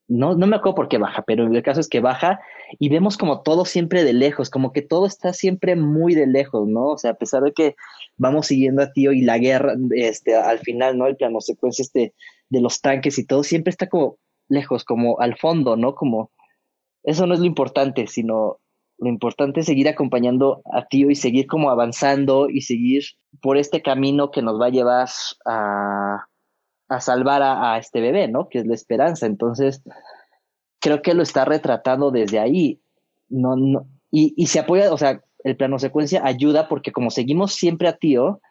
no, 0.10 0.36
no 0.36 0.48
me 0.48 0.56
acuerdo 0.56 0.76
por 0.76 0.90
qué 0.90 0.98
baja, 0.98 1.22
pero 1.22 1.46
el 1.46 1.64
caso 1.64 1.80
es 1.80 1.88
que 1.88 2.02
baja 2.02 2.42
y 2.80 2.90
vemos 2.90 3.16
como 3.16 3.42
todo 3.42 3.64
siempre 3.64 4.04
de 4.04 4.14
lejos, 4.14 4.50
como 4.50 4.74
que 4.74 4.82
todo 4.82 5.06
está 5.06 5.34
siempre 5.34 5.76
muy 5.76 6.16
de 6.16 6.26
lejos, 6.26 6.68
¿no? 6.68 6.88
O 6.88 6.98
sea, 6.98 7.12
a 7.12 7.14
pesar 7.14 7.44
de 7.44 7.54
que 7.54 7.76
vamos 8.18 8.48
siguiendo 8.48 8.82
a 8.82 8.92
Tío 8.92 9.14
y 9.14 9.22
la 9.22 9.38
guerra, 9.38 9.76
este, 9.92 10.36
al 10.36 10.60
final, 10.60 10.98
¿no? 10.98 11.06
El 11.06 11.16
plano 11.16 11.40
secuencia 11.42 11.84
este 11.84 12.14
de 12.50 12.62
los 12.62 12.82
tanques 12.82 13.20
y 13.20 13.26
todo, 13.26 13.44
siempre 13.44 13.70
está 13.70 13.88
como 13.88 14.18
lejos, 14.50 14.84
como 14.84 15.20
al 15.20 15.38
fondo, 15.38 15.78
¿no? 15.78 15.94
Como, 15.94 16.32
eso 17.10 17.26
no 17.26 17.34
es 17.34 17.40
lo 17.40 17.46
importante, 17.46 18.06
sino 18.08 18.60
lo 19.00 19.10
importante 19.10 19.62
es 19.62 19.66
seguir 19.66 19.88
acompañando 19.88 20.62
a 20.72 20.86
Tío 20.88 21.10
y 21.10 21.16
seguir 21.16 21.48
como 21.48 21.70
avanzando 21.70 22.50
y 22.50 22.62
seguir 22.62 23.04
por 23.42 23.58
este 23.58 23.82
camino 23.82 24.30
que 24.30 24.42
nos 24.42 24.60
va 24.60 24.68
a 24.68 24.72
llevar 24.72 25.08
a, 25.46 26.28
a 26.88 27.00
salvar 27.02 27.42
a, 27.42 27.78
este 27.78 28.02
bebé, 28.02 28.28
¿no? 28.28 28.50
Que 28.50 28.60
es 28.60 28.68
la 28.68 28.76
esperanza. 28.76 29.26
Entonces, 29.26 29.82
creo 30.80 31.02
que 31.02 31.14
lo 31.14 31.24
está 31.24 31.46
retratando 31.46 32.12
desde 32.12 32.40
ahí. 32.40 32.82
No, 33.30 33.56
no, 33.56 33.88
y, 34.12 34.34
y 34.36 34.48
se 34.48 34.60
apoya, 34.60 34.94
o 34.94 34.98
sea, 34.98 35.22
el 35.44 35.56
plano 35.56 35.80
secuencia 35.80 36.22
ayuda 36.26 36.68
porque 36.68 36.92
como 36.92 37.10
seguimos 37.10 37.54
siempre 37.54 37.88
a 37.88 37.98
tío, 37.98 38.42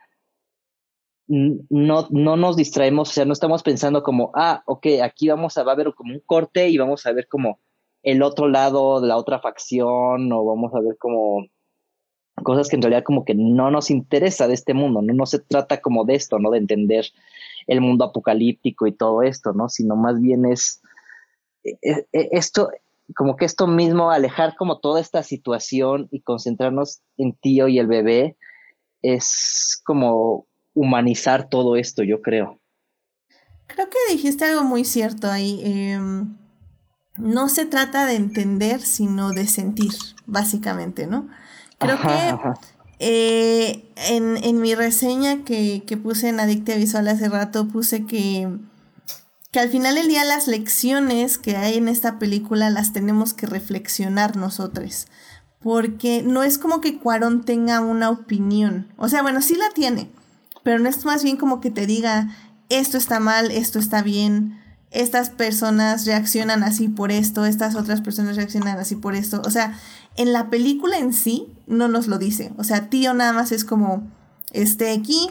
no, 1.28 2.08
no 2.10 2.36
nos 2.36 2.56
distraemos, 2.56 3.10
o 3.10 3.12
sea, 3.12 3.24
no 3.26 3.34
estamos 3.34 3.62
pensando 3.62 4.02
como, 4.02 4.32
ah, 4.34 4.62
ok, 4.64 4.86
aquí 5.02 5.28
vamos 5.28 5.58
a, 5.58 5.62
va 5.62 5.72
a 5.72 5.74
haber 5.74 5.94
como 5.94 6.14
un 6.14 6.20
corte 6.20 6.68
y 6.70 6.78
vamos 6.78 7.04
a 7.06 7.12
ver 7.12 7.28
como 7.28 7.60
el 8.10 8.22
otro 8.22 8.48
lado 8.48 9.02
de 9.02 9.08
la 9.08 9.18
otra 9.18 9.38
facción 9.38 10.32
o 10.32 10.44
vamos 10.44 10.74
a 10.74 10.80
ver 10.80 10.96
como 10.98 11.46
cosas 12.42 12.68
que 12.68 12.76
en 12.76 12.82
realidad 12.82 13.04
como 13.04 13.24
que 13.24 13.34
no 13.34 13.70
nos 13.70 13.90
interesa 13.90 14.48
de 14.48 14.54
este 14.54 14.72
mundo, 14.72 15.02
no, 15.02 15.12
no 15.12 15.26
se 15.26 15.40
trata 15.40 15.82
como 15.82 16.04
de 16.04 16.14
esto, 16.14 16.38
¿no? 16.38 16.50
De 16.50 16.58
entender 16.58 17.06
el 17.66 17.82
mundo 17.82 18.06
apocalíptico 18.06 18.86
y 18.86 18.92
todo 18.92 19.22
esto, 19.22 19.52
¿no? 19.52 19.68
Sino 19.68 19.94
más 19.94 20.20
bien 20.22 20.46
es, 20.46 20.80
e, 21.64 21.76
e, 21.82 22.06
e, 22.12 22.28
esto, 22.32 22.70
como 23.14 23.36
que 23.36 23.44
esto 23.44 23.66
mismo, 23.66 24.10
alejar 24.10 24.56
como 24.56 24.78
toda 24.78 25.02
esta 25.02 25.22
situación 25.22 26.08
y 26.10 26.22
concentrarnos 26.22 27.00
en 27.18 27.34
tío 27.34 27.68
y 27.68 27.78
el 27.78 27.88
bebé, 27.88 28.38
es 29.02 29.82
como 29.84 30.46
humanizar 30.72 31.50
todo 31.50 31.76
esto, 31.76 32.02
yo 32.04 32.22
creo. 32.22 32.58
Creo 33.66 33.90
que 33.90 34.12
dijiste 34.12 34.46
algo 34.46 34.64
muy 34.64 34.84
cierto 34.84 35.28
ahí. 35.28 35.60
Em, 35.62 36.36
no 37.18 37.48
se 37.48 37.66
trata 37.66 38.06
de 38.06 38.16
entender, 38.16 38.80
sino 38.80 39.30
de 39.30 39.46
sentir, 39.46 39.92
básicamente, 40.26 41.06
¿no? 41.06 41.28
Creo 41.78 41.98
que 42.00 42.36
eh, 42.98 43.92
en, 44.08 44.36
en, 44.38 44.60
mi 44.60 44.74
reseña 44.74 45.44
que, 45.44 45.84
que, 45.86 45.96
puse 45.96 46.28
en 46.28 46.40
Adictia 46.40 46.76
Visual 46.76 47.06
hace 47.06 47.28
rato, 47.28 47.68
puse 47.68 48.06
que, 48.06 48.48
que 49.52 49.60
al 49.60 49.68
final 49.68 49.94
del 49.94 50.08
día 50.08 50.24
las 50.24 50.48
lecciones 50.48 51.38
que 51.38 51.56
hay 51.56 51.76
en 51.76 51.86
esta 51.86 52.18
película 52.18 52.70
las 52.70 52.92
tenemos 52.92 53.34
que 53.34 53.46
reflexionar 53.46 54.36
nosotros. 54.36 55.06
Porque 55.60 56.22
no 56.22 56.42
es 56.42 56.58
como 56.58 56.80
que 56.80 56.98
Cuarón 56.98 57.44
tenga 57.44 57.80
una 57.80 58.10
opinión. 58.10 58.92
O 58.96 59.08
sea, 59.08 59.22
bueno, 59.22 59.42
sí 59.42 59.54
la 59.54 59.70
tiene. 59.74 60.10
Pero 60.64 60.78
no 60.78 60.88
es 60.88 61.04
más 61.04 61.22
bien 61.22 61.36
como 61.36 61.60
que 61.60 61.70
te 61.70 61.86
diga, 61.86 62.28
esto 62.68 62.98
está 62.98 63.20
mal, 63.20 63.50
esto 63.50 63.78
está 63.78 64.02
bien, 64.02 64.58
estas 64.90 65.30
personas 65.30 66.06
reaccionan 66.06 66.62
así 66.62 66.88
por 66.88 67.12
esto, 67.12 67.44
estas 67.44 67.74
otras 67.74 68.00
personas 68.00 68.36
reaccionan 68.36 68.78
así 68.78 68.96
por 68.96 69.14
esto. 69.14 69.42
O 69.44 69.50
sea, 69.50 69.78
en 70.16 70.32
la 70.32 70.50
película 70.50 70.98
en 70.98 71.12
sí 71.12 71.48
no 71.66 71.88
nos 71.88 72.06
lo 72.06 72.18
dice. 72.18 72.52
O 72.56 72.64
sea, 72.64 72.88
tío 72.88 73.14
nada 73.14 73.32
más 73.32 73.52
es 73.52 73.64
como, 73.64 74.08
este 74.52 74.90
aquí, 74.90 75.30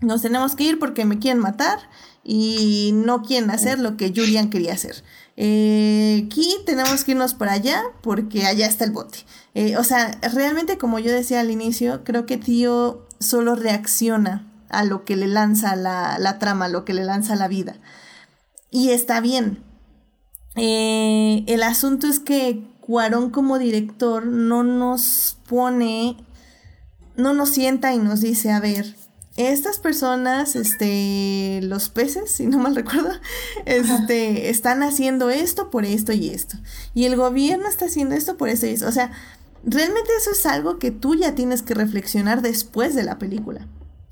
nos 0.00 0.22
tenemos 0.22 0.54
que 0.54 0.64
ir 0.64 0.78
porque 0.78 1.04
me 1.04 1.18
quieren 1.18 1.40
matar 1.40 1.78
y 2.24 2.92
no 2.94 3.22
quieren 3.22 3.50
hacer 3.50 3.78
lo 3.78 3.96
que 3.96 4.12
Julian 4.14 4.50
quería 4.50 4.74
hacer. 4.74 5.02
Eh, 5.36 6.24
aquí 6.26 6.56
tenemos 6.66 7.04
que 7.04 7.12
irnos 7.12 7.34
por 7.34 7.48
allá 7.48 7.82
porque 8.02 8.44
allá 8.44 8.66
está 8.66 8.84
el 8.84 8.90
bote. 8.90 9.20
Eh, 9.54 9.76
o 9.76 9.84
sea, 9.84 10.10
realmente 10.34 10.78
como 10.78 10.98
yo 10.98 11.12
decía 11.12 11.40
al 11.40 11.50
inicio, 11.50 12.02
creo 12.04 12.26
que 12.26 12.36
tío 12.36 13.06
solo 13.20 13.54
reacciona 13.54 14.46
a 14.68 14.84
lo 14.84 15.04
que 15.04 15.16
le 15.16 15.26
lanza 15.26 15.76
la, 15.76 16.18
la 16.18 16.38
trama, 16.38 16.66
a 16.66 16.68
lo 16.68 16.84
que 16.84 16.94
le 16.94 17.04
lanza 17.04 17.36
la 17.36 17.48
vida. 17.48 17.76
Y 18.70 18.90
está 18.90 19.20
bien. 19.20 19.62
Eh, 20.56 21.44
el 21.46 21.62
asunto 21.62 22.06
es 22.06 22.18
que 22.18 22.62
Cuarón 22.80 23.30
como 23.30 23.58
director 23.58 24.26
no 24.26 24.62
nos 24.62 25.36
pone, 25.46 26.16
no 27.16 27.34
nos 27.34 27.50
sienta 27.50 27.92
y 27.92 27.98
nos 27.98 28.22
dice, 28.22 28.50
a 28.50 28.60
ver, 28.60 28.96
estas 29.36 29.78
personas, 29.78 30.56
este, 30.56 31.60
los 31.62 31.90
peces, 31.90 32.30
si 32.30 32.46
no 32.46 32.58
mal 32.58 32.74
recuerdo, 32.74 33.10
este, 33.66 34.50
están 34.50 34.82
haciendo 34.82 35.30
esto 35.30 35.70
por 35.70 35.84
esto 35.84 36.12
y 36.12 36.30
esto. 36.30 36.56
Y 36.92 37.04
el 37.04 37.14
gobierno 37.14 37.68
está 37.68 37.84
haciendo 37.84 38.16
esto 38.16 38.36
por 38.36 38.48
esto 38.48 38.66
y 38.66 38.70
esto. 38.70 38.88
O 38.88 38.92
sea, 38.92 39.12
realmente 39.64 40.10
eso 40.18 40.32
es 40.32 40.44
algo 40.44 40.78
que 40.78 40.90
tú 40.90 41.14
ya 41.14 41.34
tienes 41.34 41.62
que 41.62 41.74
reflexionar 41.74 42.42
después 42.42 42.96
de 42.96 43.04
la 43.04 43.18
película. 43.18 43.68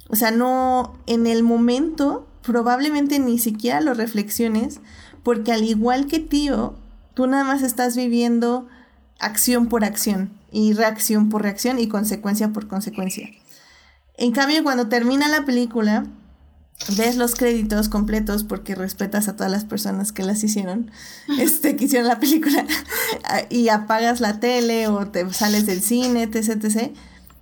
O 0.09 0.15
sea, 0.15 0.31
no 0.31 0.97
en 1.07 1.27
el 1.27 1.43
momento 1.43 2.29
probablemente 2.47 3.19
ni 3.19 3.39
siquiera 3.39 3.81
lo 3.81 3.93
reflexiones, 3.93 4.81
porque 5.25 5.53
al 5.53 5.65
igual 5.65 6.07
que 6.07 6.21
tío, 6.21 6.77
tú 7.15 7.27
nada 7.27 7.43
más 7.43 7.63
estás 7.63 7.97
viviendo 7.97 8.69
acción 9.19 9.67
por 9.67 9.85
acción 9.85 10.31
y 10.53 10.73
reacción 10.73 11.29
por 11.29 11.43
reacción 11.43 11.81
y 11.81 11.89
consecuencia 11.89 12.53
por 12.53 12.69
consecuencia. 12.69 13.29
En 14.17 14.31
cambio, 14.31 14.63
cuando 14.63 14.89
termina 14.89 15.29
la 15.29 15.45
película, 15.45 16.07
ves 16.97 17.17
los 17.17 17.35
créditos 17.35 17.89
completos 17.89 18.45
porque 18.45 18.77
respetas 18.77 19.27
a 19.27 19.35
todas 19.35 19.51
las 19.51 19.65
personas 19.65 20.13
que 20.13 20.23
las 20.23 20.45
hicieron, 20.45 20.93
este, 21.41 21.75
que 21.75 21.87
hicieron 21.87 22.07
la 22.07 22.21
película, 22.21 22.65
y 23.51 23.69
apagas 23.69 24.21
la 24.21 24.39
tele 24.39 24.87
o 24.87 25.09
te 25.09 25.29
sales 25.33 25.67
del 25.67 25.83
cine, 25.83 26.23
etc, 26.23 26.65
etc. 26.65 26.93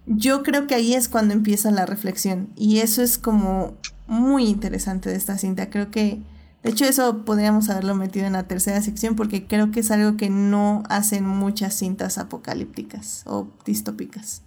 Yo 0.06 0.43
creo 0.43 0.66
que 0.66 0.74
ahí 0.74 0.94
es 0.94 1.09
cuando 1.09 1.35
empieza 1.35 1.70
la 1.70 1.85
reflexión 1.85 2.48
y 2.56 2.78
eso 2.78 3.02
es 3.02 3.18
como 3.18 3.76
muy 4.06 4.47
interesante 4.47 5.10
de 5.10 5.16
esta 5.16 5.39
cinta. 5.39 5.70
Creo 5.70 5.90
que, 5.90 6.22
de 6.62 6.70
hecho, 6.70 6.85
eso 6.85 7.24
podríamos 7.24 7.68
haberlo 7.70 7.94
metido 7.94 8.26
en 8.26 8.35
la 8.35 8.48
tercera 8.48 8.81
sección 8.82 9.16
porque 9.16 9.47
creo 9.47 9.70
que 9.70 9.81
es 9.81 9.90
algo 9.90 10.16
que 10.16 10.31
no 10.31 10.82
hacen 10.89 11.26
muchas 11.26 11.74
cintas 11.74 12.18
apocalípticas 12.18 13.22
o 13.26 13.48
distópicas, 13.64 14.43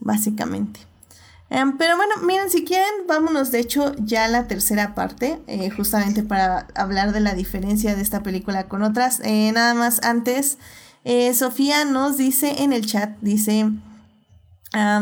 básicamente. 0.00 0.80
Em, 1.50 1.76
pero 1.76 1.96
bueno, 1.96 2.14
miren, 2.24 2.50
si 2.50 2.64
quieren, 2.64 3.06
vámonos 3.06 3.50
de 3.52 3.60
hecho 3.60 3.94
ya 3.98 4.24
a 4.24 4.28
la 4.28 4.48
tercera 4.48 4.94
parte, 4.94 5.40
eh, 5.46 5.70
justamente 5.70 6.22
para 6.22 6.66
hablar 6.74 7.12
de 7.12 7.20
la 7.20 7.34
diferencia 7.34 7.94
de 7.94 8.02
esta 8.02 8.22
película 8.22 8.66
con 8.68 8.82
otras. 8.82 9.20
Eh, 9.22 9.52
nada 9.52 9.74
más 9.74 10.02
antes, 10.02 10.58
eh, 11.04 11.32
Sofía 11.34 11.84
nos 11.84 12.16
dice 12.16 12.62
en 12.62 12.72
el 12.72 12.86
chat, 12.86 13.16
dice, 13.20 13.70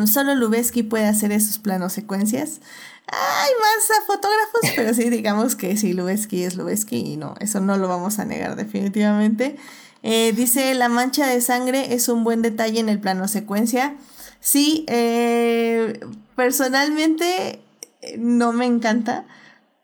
solo 0.06 0.34
Lubeski 0.34 0.82
puede 0.82 1.06
hacer 1.06 1.32
esos 1.32 1.58
planos 1.58 1.92
secuencias. 1.92 2.60
Hay 3.06 3.50
más 3.60 3.90
a 3.90 4.06
fotógrafos, 4.06 4.60
pero 4.76 4.94
sí, 4.94 5.10
digamos 5.10 5.56
que 5.56 5.76
sí, 5.76 5.92
Lubeski 5.92 6.44
es 6.44 6.56
Lubeski 6.56 6.96
y 6.96 7.16
no, 7.16 7.34
eso 7.40 7.60
no 7.60 7.76
lo 7.76 7.88
vamos 7.88 8.18
a 8.18 8.24
negar 8.24 8.56
definitivamente. 8.56 9.56
Eh, 10.02 10.32
dice, 10.34 10.74
la 10.74 10.88
mancha 10.88 11.26
de 11.26 11.40
sangre 11.40 11.94
es 11.94 12.08
un 12.08 12.24
buen 12.24 12.42
detalle 12.42 12.80
en 12.80 12.88
el 12.88 13.00
plano 13.00 13.28
secuencia. 13.28 13.96
Sí, 14.40 14.84
eh, 14.88 16.00
personalmente 16.34 17.60
no 18.18 18.52
me 18.52 18.66
encanta 18.66 19.24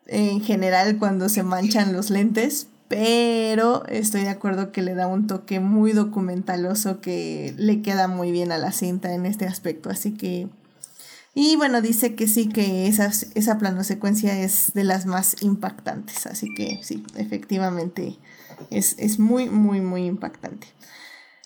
en 0.07 0.41
general 0.41 0.97
cuando 0.97 1.29
se 1.29 1.43
manchan 1.43 1.93
los 1.93 2.09
lentes, 2.09 2.67
pero 2.87 3.85
estoy 3.85 4.21
de 4.21 4.29
acuerdo 4.29 4.71
que 4.71 4.81
le 4.81 4.95
da 4.95 5.07
un 5.07 5.27
toque 5.27 5.59
muy 5.59 5.93
documentaloso 5.93 6.99
que 6.99 7.53
le 7.57 7.81
queda 7.81 8.07
muy 8.07 8.31
bien 8.31 8.51
a 8.51 8.57
la 8.57 8.71
cinta 8.71 9.13
en 9.13 9.25
este 9.25 9.45
aspecto, 9.45 9.89
así 9.89 10.13
que... 10.15 10.47
Y 11.33 11.55
bueno, 11.55 11.81
dice 11.81 12.15
que 12.15 12.27
sí, 12.27 12.49
que 12.49 12.87
esa, 12.87 13.11
esa 13.35 13.57
plano 13.57 13.83
secuencia 13.83 14.39
es 14.39 14.73
de 14.73 14.83
las 14.83 15.05
más 15.05 15.35
impactantes, 15.41 16.25
así 16.25 16.53
que 16.53 16.79
sí, 16.83 17.05
efectivamente 17.15 18.17
es, 18.69 18.95
es 18.97 19.19
muy, 19.19 19.49
muy, 19.49 19.79
muy 19.79 20.05
impactante. 20.05 20.67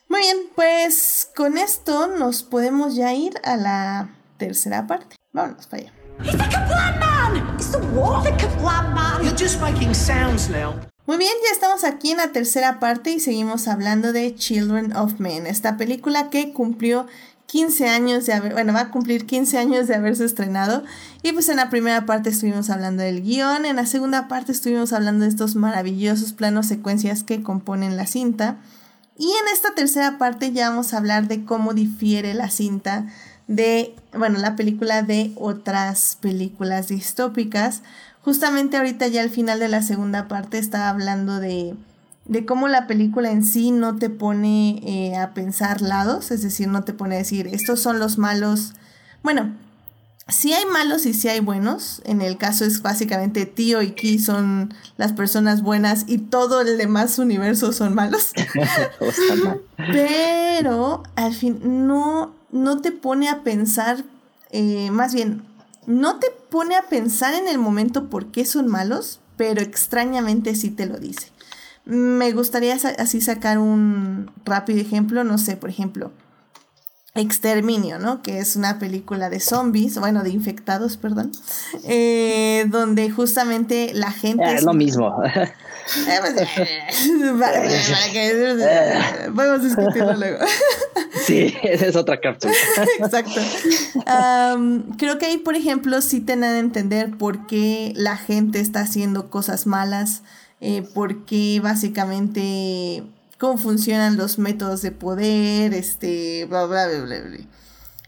Muy 0.10 0.22
bien, 0.22 0.38
pues 0.56 1.30
con 1.36 1.58
esto 1.58 2.08
nos 2.08 2.44
podemos 2.44 2.96
ya 2.96 3.14
ir 3.14 3.34
a 3.44 3.58
la 3.58 4.10
tercera 4.38 4.88
parte. 4.88 5.16
Vámonos 5.32 5.68
para 5.68 5.84
allá. 5.84 5.94
Muy 11.06 11.18
bien, 11.18 11.34
ya 11.44 11.52
estamos 11.52 11.84
aquí 11.84 12.12
en 12.12 12.18
la 12.18 12.32
tercera 12.32 12.80
parte 12.80 13.12
y 13.12 13.20
seguimos 13.20 13.68
hablando 13.68 14.14
de 14.14 14.34
Children 14.36 14.96
of 14.96 15.20
Men, 15.20 15.48
esta 15.48 15.76
película 15.76 16.30
que 16.30 16.54
cumplió 16.54 17.08
15 17.54 17.88
años 17.88 18.26
de 18.26 18.34
haber, 18.34 18.54
bueno, 18.54 18.74
va 18.74 18.80
a 18.80 18.90
cumplir 18.90 19.28
15 19.28 19.60
años 19.60 19.88
de 19.88 19.94
haberse 19.94 20.26
estrenado. 20.26 20.84
Y 21.22 21.34
pues 21.34 21.50
en 21.50 21.58
la 21.58 21.70
primera 21.70 22.08
parte 22.08 22.32
estuvimos 22.32 22.72
hablando 22.72 23.04
del 23.04 23.22
guion, 23.22 23.68
en 23.68 23.76
la 23.76 23.86
segunda 23.86 24.28
parte 24.28 24.52
estuvimos 24.52 24.92
hablando 24.92 25.24
de 25.24 25.30
estos 25.30 25.56
maravillosos 25.56 26.34
planos 26.34 26.66
secuencias 26.66 27.22
que 27.22 27.44
componen 27.44 27.96
la 27.96 28.08
cinta. 28.08 28.58
Y 29.20 29.26
en 29.26 29.54
esta 29.54 29.76
tercera 29.76 30.18
parte 30.18 30.52
ya 30.52 30.72
vamos 30.72 30.96
a 30.96 30.98
hablar 30.98 31.28
de 31.28 31.46
cómo 31.46 31.76
difiere 31.76 32.34
la 32.34 32.50
cinta 32.50 33.06
de, 33.46 33.96
bueno, 34.18 34.40
la 34.40 34.56
película 34.56 35.04
de 35.04 35.32
otras 35.36 36.18
películas 36.20 36.88
distópicas. 36.88 37.84
Justamente 38.24 38.78
ahorita 38.78 39.06
ya 39.10 39.22
al 39.22 39.30
final 39.30 39.60
de 39.60 39.68
la 39.68 39.84
segunda 39.84 40.28
parte 40.28 40.58
estaba 40.58 40.90
hablando 40.90 41.40
de, 41.40 41.76
de 42.26 42.46
cómo 42.46 42.68
la 42.68 42.88
película 42.88 43.32
en 43.32 43.44
sí 43.44 43.72
no 43.72 43.98
te 43.98 44.10
pone 44.10 44.82
eh, 44.86 45.18
a 45.18 45.34
pensar 45.34 45.82
lados, 45.82 46.32
es 46.32 46.42
decir, 46.42 46.68
no 46.68 46.84
te 46.84 46.94
pone 46.94 47.16
a 47.16 47.20
decir, 47.20 47.48
estos 47.48 47.80
son 47.82 48.00
los 48.00 48.18
malos. 48.18 48.74
Bueno, 49.24 49.54
si 50.28 50.54
hay 50.54 50.66
malos 50.66 51.06
y 51.06 51.14
si 51.14 51.28
hay 51.28 51.42
buenos. 51.42 52.02
En 52.06 52.22
el 52.22 52.38
caso 52.38 52.66
es 52.66 52.82
básicamente 52.82 53.46
Tío 53.46 53.82
y 53.82 53.92
Ki 53.92 54.20
son 54.20 54.74
las 54.98 55.14
personas 55.14 55.62
buenas 55.62 56.06
y 56.08 56.18
todo 56.18 56.62
el 56.62 56.78
demás 56.78 57.20
universo 57.20 57.74
son 57.74 57.94
malos. 57.94 58.32
Pero 59.78 61.04
al 61.16 61.34
fin 61.34 61.88
no, 61.88 62.34
no 62.52 62.80
te 62.80 62.92
pone 62.92 63.28
a 63.28 63.44
pensar, 63.44 64.06
eh, 64.52 64.90
más 64.92 65.14
bien, 65.14 65.44
no 65.86 66.20
te 66.20 66.28
pone 66.50 66.76
a 66.76 66.84
pensar 66.84 67.34
en 67.34 67.48
el 67.48 67.58
momento 67.58 68.10
por 68.10 68.28
qué 68.28 68.46
son 68.46 68.68
malos, 68.68 69.20
pero 69.36 69.62
extrañamente 69.62 70.56
sí 70.56 70.70
te 70.70 70.86
lo 70.86 70.98
dice. 70.98 71.33
Me 71.86 72.32
gustaría 72.32 72.76
así 72.76 73.22
sacar 73.22 73.58
un 73.58 74.32
rápido 74.46 74.80
ejemplo, 74.80 75.24
no 75.24 75.38
sé, 75.38 75.58
por 75.58 75.70
ejemplo, 75.70 76.12
Exterminio, 77.16 78.00
¿no? 78.00 78.24
Que 78.24 78.40
es 78.40 78.56
una 78.56 78.80
película 78.80 79.30
de 79.30 79.40
zombies, 79.40 80.00
bueno, 80.00 80.24
de 80.24 80.32
infectados, 80.32 80.98
perdón, 80.98 81.32
eh, 81.84 82.66
donde 82.70 83.12
justamente 83.12 83.92
la 83.94 84.12
gente... 84.12 84.56
es 84.56 84.64
lo 84.64 84.74
mismo. 84.74 85.16
Podemos 89.36 89.64
discutirlo 89.64 90.14
luego. 90.14 90.40
sí, 91.26 91.54
esa 91.62 91.86
es 91.88 91.96
otra 91.96 92.20
cápsula. 92.20 92.54
Exacto. 93.00 93.42
creo 94.98 95.18
que 95.20 95.26
ahí, 95.26 95.38
por 95.38 95.56
ejemplo, 95.56 96.02
sí 96.02 96.20
te 96.22 96.34
dan 96.36 96.44
a 96.44 96.60
entender 96.60 97.18
por 97.18 97.46
qué 97.48 97.94
la 97.96 98.18
gente 98.18 98.60
está 98.60 98.82
haciendo 98.82 99.30
cosas 99.30 99.68
malas, 99.68 100.24
eh, 100.66 100.82
por 100.94 101.26
qué 101.26 101.60
básicamente 101.62 103.04
cómo 103.38 103.58
funcionan 103.58 104.16
los 104.16 104.40
métodos 104.40 104.82
de 104.82 104.92
poder, 104.94 105.74
este, 105.74 106.46
bla, 106.46 106.66
bla, 106.66 106.88
bla, 106.88 107.02
bla, 107.02 107.20
bla. 107.20 107.38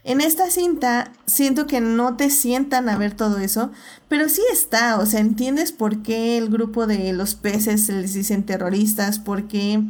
En 0.04 0.22
esta 0.22 0.48
cinta 0.50 1.12
siento 1.26 1.66
que 1.66 1.82
no 1.82 2.16
te 2.16 2.30
sientan 2.30 2.88
a 2.88 2.96
ver 2.96 3.12
todo 3.12 3.36
eso, 3.40 3.72
pero 4.08 4.30
sí 4.30 4.40
está, 4.50 4.98
o 4.98 5.04
sea, 5.04 5.20
entiendes 5.20 5.70
por 5.70 6.02
qué 6.02 6.38
el 6.38 6.48
grupo 6.48 6.86
de 6.86 7.12
los 7.12 7.34
peces 7.34 7.84
se 7.84 7.92
les 7.92 8.14
dicen 8.14 8.46
terroristas, 8.46 9.18
por 9.18 9.48
qué 9.48 9.82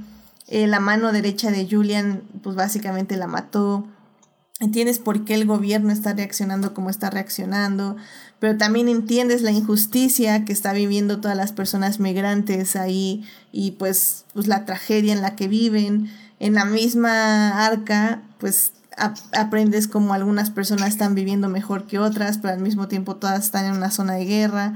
eh, 0.49 0.67
la 0.67 0.81
mano 0.81 1.13
derecha 1.13 1.53
de 1.53 1.69
Julian, 1.71 2.25
pues 2.43 2.57
básicamente 2.57 3.17
la 3.17 3.29
mató, 3.29 3.87
entiendes 4.59 4.99
por 4.99 5.25
qué 5.25 5.35
el 5.35 5.47
gobierno 5.47 5.93
está 5.93 6.15
reaccionando 6.15 6.75
como 6.75 6.91
está 6.91 7.11
reaccionando, 7.11 7.97
pero 8.39 8.59
también 8.59 8.89
entiendes 8.89 9.43
la 9.43 9.51
injusticia 9.51 10.45
que 10.45 10.53
está 10.53 10.73
viviendo 10.73 11.21
todas 11.21 11.37
las 11.37 11.53
personas 11.53 12.01
migrantes 12.01 12.77
ahí 12.77 13.25
y 13.51 13.73
pues, 13.73 14.25
pues 14.35 14.47
la 14.47 14.65
tragedia 14.65 15.13
en 15.13 15.23
la 15.23 15.37
que 15.37 15.49
viven. 15.49 16.11
En 16.39 16.55
la 16.55 16.67
misma 16.67 17.65
arca, 17.65 18.23
pues 18.39 18.73
aprendes 19.33 19.89
como 19.89 20.15
algunas 20.15 20.51
personas 20.51 20.89
están 20.89 21.15
viviendo 21.15 21.49
mejor 21.49 21.87
que 21.87 21.99
otras, 21.99 22.39
pero 22.39 22.55
al 22.55 22.61
mismo 22.61 22.89
tiempo 22.89 23.17
todas 23.17 23.45
están 23.45 23.67
en 23.67 23.73
una 23.73 23.91
zona 23.91 24.15
de 24.15 24.25
guerra. 24.25 24.75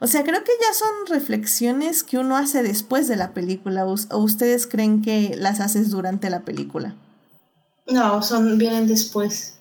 O 0.00 0.06
sea, 0.06 0.22
creo 0.22 0.44
que 0.44 0.52
ya 0.60 0.74
son 0.74 0.88
reflexiones 1.08 2.04
que 2.04 2.18
uno 2.18 2.36
hace 2.36 2.62
después 2.62 3.08
de 3.08 3.16
la 3.16 3.32
película, 3.32 3.84
o 3.86 4.18
ustedes 4.18 4.66
creen 4.66 5.02
que 5.02 5.34
las 5.36 5.60
haces 5.60 5.90
durante 5.90 6.30
la 6.30 6.40
película. 6.40 6.94
No, 7.86 8.22
son 8.22 8.58
vienen 8.58 8.86
después. 8.86 9.57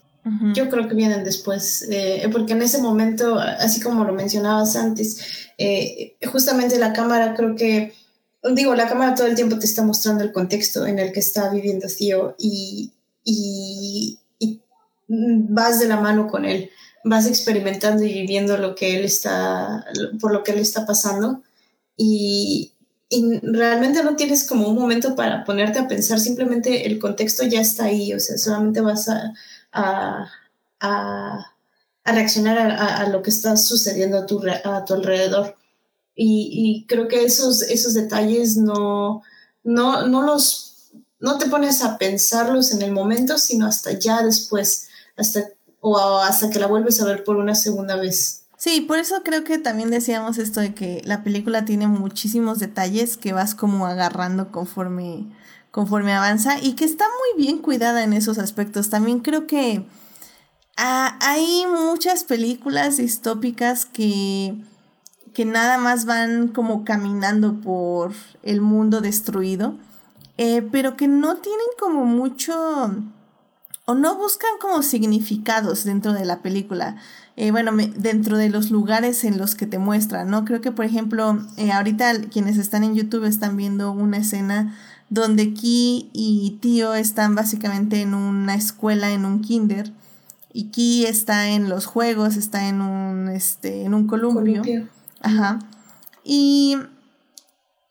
Yo 0.53 0.69
creo 0.69 0.87
que 0.87 0.95
vienen 0.95 1.23
después, 1.23 1.87
eh, 1.89 2.27
porque 2.31 2.53
en 2.53 2.61
ese 2.61 2.81
momento, 2.81 3.39
así 3.39 3.81
como 3.81 4.03
lo 4.03 4.13
mencionabas 4.13 4.75
antes, 4.75 5.47
eh, 5.57 6.15
justamente 6.31 6.77
la 6.79 6.93
cámara 6.93 7.33
creo 7.35 7.55
que, 7.55 7.93
digo, 8.53 8.75
la 8.75 8.87
cámara 8.87 9.15
todo 9.15 9.27
el 9.27 9.35
tiempo 9.35 9.57
te 9.57 9.65
está 9.65 9.83
mostrando 9.83 10.23
el 10.23 10.31
contexto 10.31 10.85
en 10.85 10.99
el 10.99 11.11
que 11.11 11.19
está 11.19 11.49
viviendo 11.49 11.87
Tío 11.87 12.35
y, 12.37 12.91
y, 13.23 14.19
vas 15.09 15.79
de 15.79 15.87
la 15.87 16.01
mano 16.01 16.27
con 16.27 16.43
él, 16.43 16.69
vas 17.03 17.27
experimentando 17.27 18.03
y 18.03 18.11
viviendo 18.11 18.57
lo 18.57 18.75
que 18.75 18.97
él 18.97 19.05
está, 19.05 19.85
por 20.19 20.33
lo 20.33 20.43
que 20.43 20.51
él 20.51 20.59
está 20.59 20.85
pasando 20.85 21.41
y, 21.95 22.73
y 23.09 23.39
realmente 23.41 24.03
no 24.03 24.15
tienes 24.15 24.45
como 24.45 24.67
un 24.67 24.75
momento 24.75 25.15
para 25.15 25.45
ponerte 25.45 25.79
a 25.79 25.87
pensar, 25.87 26.19
simplemente 26.19 26.85
el 26.87 26.99
contexto 26.99 27.45
ya 27.45 27.61
está 27.61 27.85
ahí, 27.85 28.13
o 28.13 28.19
sea, 28.19 28.37
solamente 28.37 28.81
vas 28.81 29.07
a 29.07 29.33
a, 29.71 30.29
a, 30.79 31.53
reaccionar 32.05 32.57
a, 32.57 33.07
lo 33.09 33.21
que 33.21 33.29
está 33.29 33.57
sucediendo 33.57 34.19
a 34.19 34.25
tu, 34.25 34.41
a 34.63 34.85
tu 34.85 34.93
alrededor. 34.93 35.55
Y, 36.15 36.85
creo 36.87 37.07
que 37.07 37.23
esos, 37.23 37.61
esos 37.61 37.93
detalles 37.93 38.57
no, 38.57 39.21
no, 39.63 40.07
no 40.07 40.21
los, 40.23 40.91
no 41.19 41.37
te 41.37 41.47
pones 41.47 41.83
a 41.83 41.97
pensarlos 41.97 42.71
en 42.71 42.81
el 42.81 42.91
momento, 42.91 43.37
sino 43.37 43.67
hasta 43.67 43.91
ya 43.91 44.23
después, 44.23 44.87
hasta, 45.15 45.49
o 45.79 45.97
hasta 46.19 46.49
que 46.49 46.59
la 46.59 46.67
vuelves 46.67 47.01
a 47.01 47.05
ver 47.05 47.23
por 47.23 47.37
una 47.37 47.55
segunda 47.55 47.95
vez. 47.97 48.45
Sí, 48.57 48.81
por 48.81 48.97
eso 48.97 49.21
creo 49.23 49.43
que 49.43 49.59
también 49.59 49.91
decíamos 49.91 50.39
esto 50.39 50.59
de 50.61 50.73
que 50.73 51.03
la 51.05 51.23
película 51.23 51.63
tiene 51.63 51.87
muchísimos 51.87 52.57
detalles 52.57 53.15
que 53.15 53.31
vas 53.31 53.53
como 53.53 53.85
agarrando 53.85 54.51
conforme 54.51 55.27
conforme 55.77 56.11
avanza 56.11 56.59
y 56.59 56.73
que 56.73 56.85
está 56.85 57.05
muy 57.05 57.45
bien 57.45 57.59
cuidada 57.59 58.03
en 58.03 58.13
esos 58.13 58.39
aspectos. 58.39 58.89
También 58.89 59.19
creo 59.19 59.45
que 59.45 59.85
ah, 60.75 61.19
hay 61.21 61.65
muchas 61.67 62.23
películas 62.23 62.97
distópicas 62.97 63.85
que, 63.85 64.55
que 65.35 65.45
nada 65.45 65.77
más 65.77 66.05
van 66.05 66.47
como 66.47 66.83
caminando 66.83 67.61
por 67.61 68.11
el 68.41 68.59
mundo 68.59 69.01
destruido, 69.01 69.75
eh, 70.39 70.67
pero 70.71 70.97
que 70.97 71.07
no 71.07 71.37
tienen 71.37 71.67
como 71.79 72.05
mucho 72.05 72.55
o 73.85 73.93
no 73.93 74.17
buscan 74.17 74.57
como 74.59 74.81
significados 74.81 75.83
dentro 75.83 76.13
de 76.13 76.25
la 76.25 76.41
película. 76.41 76.95
Eh, 77.35 77.51
bueno, 77.51 77.71
dentro 77.95 78.35
de 78.39 78.49
los 78.49 78.71
lugares 78.71 79.23
en 79.23 79.37
los 79.37 79.53
que 79.53 79.67
te 79.67 79.77
muestran, 79.77 80.27
¿no? 80.31 80.43
Creo 80.43 80.59
que, 80.59 80.71
por 80.71 80.85
ejemplo, 80.85 81.39
eh, 81.55 81.71
ahorita 81.71 82.21
quienes 82.31 82.57
están 82.57 82.83
en 82.83 82.95
YouTube 82.95 83.25
están 83.25 83.55
viendo 83.55 83.91
una 83.91 84.17
escena 84.17 84.75
donde 85.09 85.53
Ki 85.53 86.09
y 86.13 86.57
Tío 86.61 86.93
están 86.93 87.35
básicamente 87.35 88.01
en 88.01 88.13
una 88.13 88.55
escuela, 88.55 89.11
en 89.11 89.25
un 89.25 89.41
kinder, 89.41 89.91
y 90.53 90.65
Ki 90.65 91.05
está 91.05 91.49
en 91.49 91.69
los 91.69 91.85
juegos, 91.85 92.35
está 92.35 92.67
en 92.67 92.81
un, 92.81 93.29
este, 93.29 93.83
en 93.83 93.93
un 93.93 94.07
columpio. 94.07 94.63
Ajá. 95.21 95.59
Y, 96.23 96.77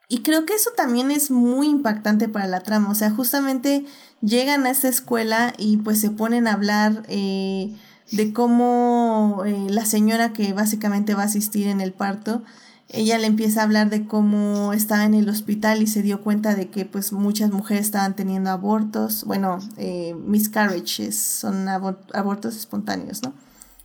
y 0.08 0.22
creo 0.22 0.44
que 0.44 0.54
eso 0.54 0.70
también 0.76 1.10
es 1.10 1.30
muy 1.30 1.68
impactante 1.68 2.28
para 2.28 2.46
la 2.46 2.60
trama, 2.60 2.90
o 2.90 2.94
sea, 2.94 3.10
justamente 3.10 3.86
llegan 4.20 4.66
a 4.66 4.70
esta 4.70 4.88
escuela 4.88 5.54
y 5.56 5.78
pues 5.78 6.00
se 6.00 6.10
ponen 6.10 6.46
a 6.46 6.52
hablar 6.52 7.02
eh, 7.08 7.74
de 8.12 8.32
cómo 8.32 9.42
eh, 9.46 9.66
la 9.68 9.84
señora 9.84 10.32
que 10.32 10.52
básicamente 10.52 11.14
va 11.14 11.22
a 11.22 11.26
asistir 11.26 11.66
en 11.66 11.80
el 11.80 11.92
parto, 11.92 12.42
ella 12.88 13.18
le 13.18 13.26
empieza 13.26 13.60
a 13.60 13.64
hablar 13.64 13.90
de 13.90 14.06
cómo 14.06 14.72
estaba 14.72 15.04
en 15.04 15.14
el 15.14 15.28
hospital 15.28 15.82
y 15.82 15.86
se 15.86 16.02
dio 16.02 16.22
cuenta 16.22 16.54
de 16.54 16.68
que 16.68 16.84
pues 16.84 17.12
muchas 17.12 17.50
mujeres 17.50 17.86
estaban 17.86 18.14
teniendo 18.14 18.50
abortos, 18.50 19.24
bueno, 19.24 19.58
eh, 19.76 20.14
miscarriages, 20.14 21.16
son 21.18 21.68
abortos 21.68 22.56
espontáneos, 22.56 23.22
¿no? 23.22 23.32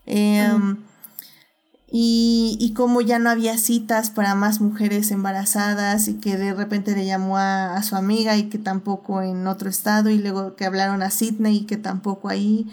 Em, 0.05 0.77
y, 1.89 2.57
y 2.59 2.73
como 2.73 3.01
ya 3.01 3.19
no 3.19 3.29
había 3.29 3.57
citas 3.57 4.11
para 4.11 4.35
más 4.35 4.61
mujeres 4.61 5.11
embarazadas 5.11 6.07
y 6.07 6.15
que 6.15 6.37
de 6.37 6.53
repente 6.53 6.95
le 6.95 7.05
llamó 7.05 7.37
a, 7.37 7.75
a, 7.75 7.83
su 7.83 7.95
amiga 7.95 8.37
y 8.37 8.49
que 8.49 8.59
tampoco 8.59 9.21
en 9.21 9.47
otro 9.47 9.69
estado 9.69 10.09
y 10.09 10.19
luego 10.19 10.55
que 10.55 10.65
hablaron 10.65 11.01
a 11.03 11.09
Sydney 11.09 11.57
y 11.57 11.65
que 11.65 11.77
tampoco 11.77 12.29
ahí. 12.29 12.71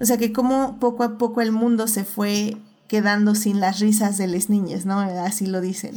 O 0.00 0.04
sea 0.04 0.18
que 0.18 0.32
como 0.32 0.78
poco 0.78 1.02
a 1.02 1.18
poco 1.18 1.40
el 1.40 1.52
mundo 1.52 1.86
se 1.88 2.04
fue 2.04 2.56
quedando 2.88 3.34
sin 3.34 3.60
las 3.60 3.78
risas 3.80 4.18
de 4.18 4.26
las 4.26 4.48
niñas, 4.48 4.86
¿no? 4.86 4.98
Así 4.98 5.46
lo 5.46 5.60
dicen. 5.60 5.94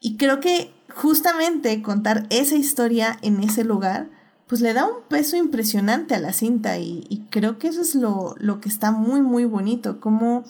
Y 0.00 0.16
creo 0.16 0.40
que 0.40 0.72
justamente 0.94 1.82
contar 1.82 2.26
esa 2.30 2.56
historia 2.56 3.18
en 3.22 3.42
ese 3.42 3.64
lugar, 3.64 4.10
pues 4.46 4.60
le 4.62 4.72
da 4.72 4.86
un 4.86 5.02
peso 5.08 5.36
impresionante 5.36 6.14
a 6.14 6.20
la 6.20 6.32
cinta 6.32 6.78
y, 6.78 7.26
creo 7.30 7.58
que 7.58 7.68
eso 7.68 7.82
es 7.82 7.94
lo, 7.94 8.34
lo 8.38 8.60
que 8.60 8.68
está 8.68 8.90
muy, 8.90 9.20
muy 9.20 9.44
bonito, 9.44 10.00
como 10.00 10.44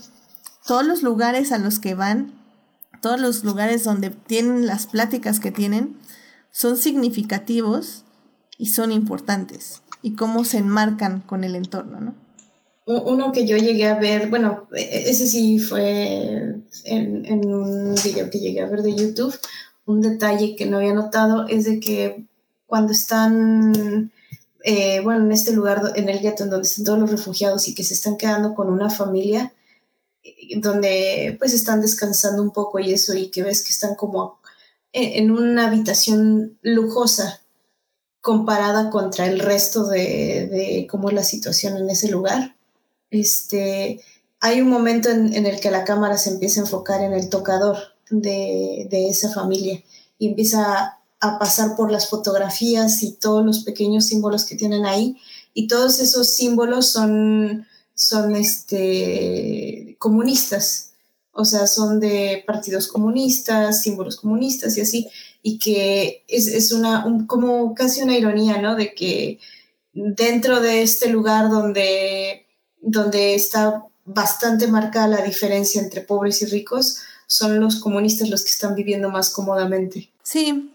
todos 0.67 0.87
los 0.87 1.03
lugares 1.03 1.53
a 1.53 1.59
los 1.59 1.79
que 1.79 1.95
van, 1.95 2.33
todos 3.03 3.21
los 3.21 3.45
lugares 3.45 3.85
donde 3.85 4.11
tienen 4.11 4.67
las 4.67 4.87
pláticas 4.87 5.41
que 5.41 5.51
tienen, 5.51 5.97
son 6.51 6.77
significativos 6.77 8.05
y 8.57 8.67
son 8.67 8.93
importantes 8.93 9.83
y 10.03 10.15
cómo 10.15 10.45
se 10.45 10.59
enmarcan 10.59 11.21
con 11.21 11.45
el 11.45 11.55
entorno, 11.57 12.01
¿no? 12.01 12.15
Uno 12.91 13.31
que 13.31 13.47
yo 13.47 13.57
llegué 13.57 13.87
a 13.87 13.95
ver, 13.95 14.29
bueno, 14.31 14.69
e-, 14.75 15.11
ese 15.11 15.29
sí 15.29 15.61
fue 15.61 16.57
en, 16.85 17.47
un 17.47 17.95
video 18.03 18.29
que 18.31 18.41
llegué 18.41 18.63
a 18.63 18.67
ver 18.67 18.83
de 18.83 18.97
YouTube, 18.97 19.39
un 19.87 20.01
detalle 20.01 20.57
que 20.57 20.67
no 20.67 20.79
había 20.79 20.93
notado 20.93 21.47
es 21.47 21.65
de 21.67 21.79
que 21.79 22.27
cuando 22.67 22.93
están, 22.93 24.11
eh, 24.65 25.01
bueno, 25.05 25.25
en 25.25 25.33
este 25.33 25.53
lugar, 25.53 25.93
en 25.95 26.09
el 26.09 26.21
gueto, 26.21 26.43
en 26.43 26.51
donde 26.51 26.67
están 26.67 26.85
todos 26.85 26.99
los 26.99 27.11
refugiados 27.11 27.69
y 27.69 27.75
que 27.75 27.85
se 27.85 27.95
están 27.95 28.17
quedando 28.17 28.55
con 28.55 28.69
una 28.69 28.91
familia, 28.91 29.53
donde 30.57 31.37
pues 31.39 31.55
están 31.55 31.81
descansando 31.81 32.43
un 32.43 32.51
poco 32.53 32.81
y 32.81 32.93
eso, 32.93 33.15
y 33.15 33.31
que 33.31 33.45
ves 33.45 33.63
que 33.63 33.71
están 33.71 33.95
como 33.95 34.41
en 34.93 35.31
una 35.31 35.69
habitación 35.69 36.59
lujosa 36.63 37.41
comparada 38.21 38.91
contra 38.91 39.27
el 39.27 39.39
resto 39.39 39.87
de 39.87 40.87
cómo 40.91 41.09
es 41.09 41.15
la 41.15 41.25
situación 41.25 41.77
en 41.77 41.89
ese 41.89 42.09
lugar. 42.09 42.57
Este, 43.11 44.01
hay 44.41 44.61
un 44.61 44.69
momento 44.69 45.11
en, 45.11 45.35
en, 45.35 45.47
el 45.47 45.61
que 45.61 45.71
la 45.71 45.85
cámara 45.85 46.17
se 46.17 46.31
empieza 46.31 46.61
a 46.61 46.65
enfocar 46.65 47.03
en 47.03 47.13
el 47.13 47.29
tocador 47.29 47.77
de, 48.11 48.87
de 48.91 49.09
esa 49.09 49.33
familia 49.33 49.83
y 50.19 50.29
empieza 50.29 50.99
a 51.21 51.39
pasar 51.39 51.77
por 51.77 51.91
las 51.91 52.09
fotografías 52.09 53.03
y 53.03 53.13
todos 53.13 53.45
los 53.45 53.65
pequeños 53.65 54.07
símbolos 54.07 54.45
que 54.45 54.57
tienen 54.57 54.87
ahí. 54.87 55.17
Y 55.53 55.67
todos 55.67 56.01
esos 56.01 56.35
símbolos 56.35 56.89
son 56.89 57.67
son 58.01 58.35
este, 58.35 59.95
comunistas, 59.99 60.93
o 61.33 61.45
sea, 61.45 61.67
son 61.67 62.01
de 62.01 62.43
partidos 62.47 62.89
comunistas, 62.89 63.83
símbolos 63.83 64.17
comunistas 64.17 64.77
y 64.79 64.81
así, 64.81 65.09
y 65.43 65.59
que 65.59 66.25
es, 66.27 66.47
es 66.47 66.73
una, 66.73 67.05
como 67.27 67.75
casi 67.75 68.03
una 68.03 68.17
ironía, 68.17 68.61
¿no? 68.63 68.75
De 68.75 68.95
que 68.95 69.39
dentro 69.93 70.61
de 70.61 70.81
este 70.83 71.11
lugar 71.11 71.51
donde, 71.51 72.40
donde 72.81 73.35
está 73.35 73.85
bastante 74.05 74.67
marcada 74.67 75.09
la 75.09 75.23
diferencia 75.23 75.81
entre 75.81 76.01
pobres 76.01 76.43
y 76.43 76.47
ricos, 76.47 77.03
son 77.27 77.61
los 77.61 77.77
comunistas 77.77 78.29
los 78.29 78.43
que 78.43 78.51
están 78.51 78.75
viviendo 78.75 79.11
más 79.11 79.31
cómodamente. 79.31 80.11
Sí, 80.23 80.73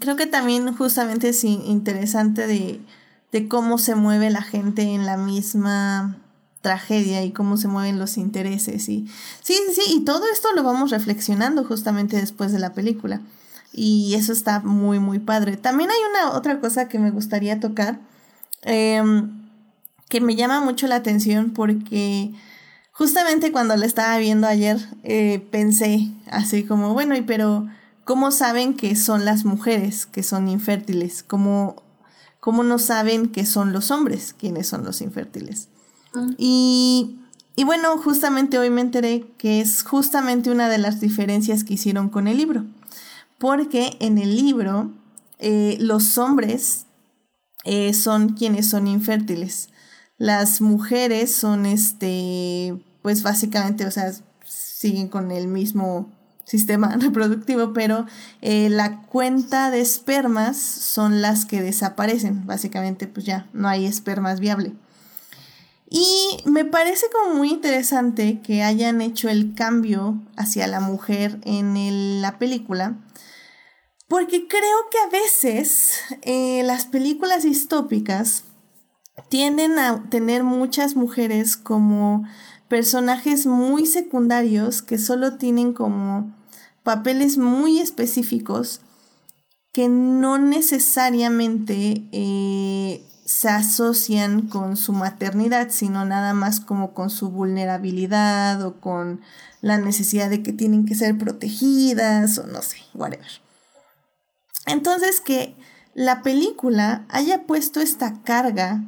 creo 0.00 0.16
que 0.16 0.26
también 0.26 0.74
justamente 0.74 1.28
es 1.28 1.44
interesante 1.44 2.46
de, 2.46 2.80
de 3.32 3.48
cómo 3.48 3.78
se 3.78 3.94
mueve 3.94 4.30
la 4.30 4.42
gente 4.42 4.82
en 4.82 5.06
la 5.06 5.16
misma 5.16 6.18
tragedia 6.60 7.22
y 7.22 7.30
cómo 7.30 7.56
se 7.56 7.68
mueven 7.68 8.00
los 8.00 8.16
intereses 8.16 8.88
y 8.88 9.06
sí, 9.42 9.56
sí, 9.72 9.82
y 9.88 10.04
todo 10.04 10.24
esto 10.32 10.52
lo 10.52 10.64
vamos 10.64 10.90
reflexionando 10.90 11.62
justamente 11.62 12.16
después 12.16 12.50
de 12.50 12.58
la 12.58 12.72
película 12.72 13.20
y 13.72 14.14
eso 14.14 14.32
está 14.32 14.60
muy, 14.60 14.98
muy 14.98 15.18
padre. 15.18 15.56
También 15.58 15.90
hay 15.90 15.98
una 16.10 16.36
otra 16.36 16.60
cosa 16.60 16.88
que 16.88 16.98
me 16.98 17.10
gustaría 17.10 17.60
tocar 17.60 18.00
em, 18.62 19.45
que 20.08 20.20
me 20.20 20.36
llama 20.36 20.60
mucho 20.60 20.86
la 20.86 20.96
atención 20.96 21.50
porque 21.50 22.32
justamente 22.92 23.52
cuando 23.52 23.76
la 23.76 23.86
estaba 23.86 24.16
viendo 24.18 24.46
ayer 24.46 24.78
eh, 25.02 25.46
pensé 25.50 26.08
así 26.30 26.64
como, 26.64 26.92
bueno, 26.94 27.16
y 27.16 27.22
pero 27.22 27.66
¿cómo 28.04 28.30
saben 28.30 28.74
que 28.74 28.96
son 28.96 29.24
las 29.24 29.44
mujeres 29.44 30.06
que 30.06 30.22
son 30.22 30.48
infértiles? 30.48 31.22
¿Cómo, 31.22 31.82
cómo 32.40 32.62
no 32.62 32.78
saben 32.78 33.28
que 33.28 33.44
son 33.44 33.72
los 33.72 33.90
hombres 33.90 34.34
quienes 34.38 34.68
son 34.68 34.84
los 34.84 35.00
infértiles? 35.00 35.68
Y, 36.38 37.18
y 37.56 37.64
bueno, 37.64 37.98
justamente 37.98 38.58
hoy 38.58 38.70
me 38.70 38.80
enteré 38.80 39.26
que 39.36 39.60
es 39.60 39.82
justamente 39.82 40.50
una 40.50 40.68
de 40.68 40.78
las 40.78 41.00
diferencias 41.00 41.64
que 41.64 41.74
hicieron 41.74 42.08
con 42.08 42.26
el 42.26 42.38
libro. 42.38 42.64
Porque 43.38 43.96
en 44.00 44.16
el 44.16 44.34
libro 44.36 44.90
eh, 45.38 45.76
los 45.80 46.16
hombres 46.16 46.86
eh, 47.64 47.92
son 47.92 48.30
quienes 48.30 48.68
son 48.70 48.86
infértiles. 48.86 49.68
Las 50.18 50.60
mujeres 50.60 51.34
son 51.34 51.66
este, 51.66 52.76
pues 53.02 53.22
básicamente, 53.22 53.86
o 53.86 53.90
sea, 53.90 54.12
siguen 54.44 55.08
con 55.08 55.30
el 55.30 55.46
mismo 55.46 56.10
sistema 56.44 56.96
reproductivo, 57.00 57.72
pero 57.72 58.06
eh, 58.40 58.68
la 58.70 59.02
cuenta 59.02 59.70
de 59.70 59.80
espermas 59.80 60.56
son 60.56 61.20
las 61.20 61.44
que 61.44 61.60
desaparecen. 61.60 62.46
Básicamente, 62.46 63.06
pues 63.06 63.26
ya 63.26 63.48
no 63.52 63.68
hay 63.68 63.84
espermas 63.84 64.40
viable. 64.40 64.74
Y 65.88 66.38
me 66.46 66.64
parece 66.64 67.06
como 67.12 67.36
muy 67.36 67.50
interesante 67.50 68.40
que 68.42 68.62
hayan 68.62 69.00
hecho 69.00 69.28
el 69.28 69.54
cambio 69.54 70.20
hacia 70.36 70.66
la 70.66 70.80
mujer 70.80 71.38
en 71.44 72.20
la 72.20 72.38
película, 72.38 72.96
porque 74.08 74.48
creo 74.48 74.78
que 74.90 74.98
a 74.98 75.20
veces 75.22 76.00
eh, 76.22 76.62
las 76.64 76.86
películas 76.86 77.44
distópicas 77.44 78.44
tienden 79.28 79.78
a 79.78 80.08
tener 80.10 80.44
muchas 80.44 80.96
mujeres 80.96 81.56
como 81.56 82.24
personajes 82.68 83.46
muy 83.46 83.86
secundarios 83.86 84.82
que 84.82 84.98
solo 84.98 85.36
tienen 85.36 85.72
como 85.72 86.34
papeles 86.82 87.38
muy 87.38 87.80
específicos 87.80 88.80
que 89.72 89.88
no 89.88 90.38
necesariamente 90.38 92.08
eh, 92.12 93.04
se 93.26 93.48
asocian 93.48 94.48
con 94.48 94.76
su 94.76 94.92
maternidad, 94.92 95.68
sino 95.70 96.04
nada 96.04 96.32
más 96.32 96.60
como 96.60 96.94
con 96.94 97.10
su 97.10 97.30
vulnerabilidad 97.30 98.62
o 98.62 98.80
con 98.80 99.20
la 99.60 99.78
necesidad 99.78 100.30
de 100.30 100.42
que 100.42 100.52
tienen 100.52 100.86
que 100.86 100.94
ser 100.94 101.18
protegidas 101.18 102.38
o 102.38 102.46
no 102.46 102.62
sé, 102.62 102.78
whatever. 102.94 103.26
Entonces 104.64 105.20
que 105.20 105.56
la 105.92 106.22
película 106.22 107.04
haya 107.08 107.42
puesto 107.42 107.80
esta 107.80 108.22
carga 108.22 108.82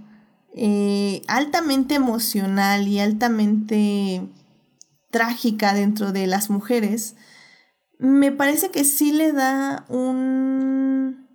eh, 0.54 1.22
altamente 1.26 1.94
emocional 1.94 2.88
y 2.88 3.00
altamente 3.00 4.28
trágica 5.10 5.74
dentro 5.74 6.12
de 6.12 6.26
las 6.26 6.50
mujeres, 6.50 7.14
me 7.98 8.32
parece 8.32 8.70
que 8.70 8.84
sí 8.84 9.12
le 9.12 9.32
da 9.32 9.84
un 9.88 11.28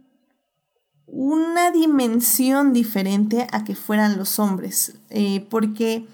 una 1.06 1.69
dimensión 1.69 2.73
diferente 2.73 3.48
a 3.52 3.64
que 3.64 3.76
fueran 3.76 4.18
los 4.18 4.40
hombres, 4.40 4.95
eh, 5.11 5.45
porque 5.48 6.07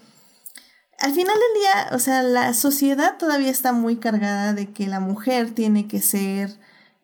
al 0.98 1.14
final 1.14 1.34
del 1.34 1.62
día, 1.62 1.96
o 1.96 1.98
sea, 1.98 2.22
la 2.22 2.52
sociedad 2.52 3.16
todavía 3.16 3.50
está 3.50 3.72
muy 3.72 3.96
cargada 3.96 4.52
de 4.52 4.70
que 4.70 4.86
la 4.86 5.00
mujer 5.00 5.52
tiene 5.52 5.88
que 5.88 6.02
ser, 6.02 6.58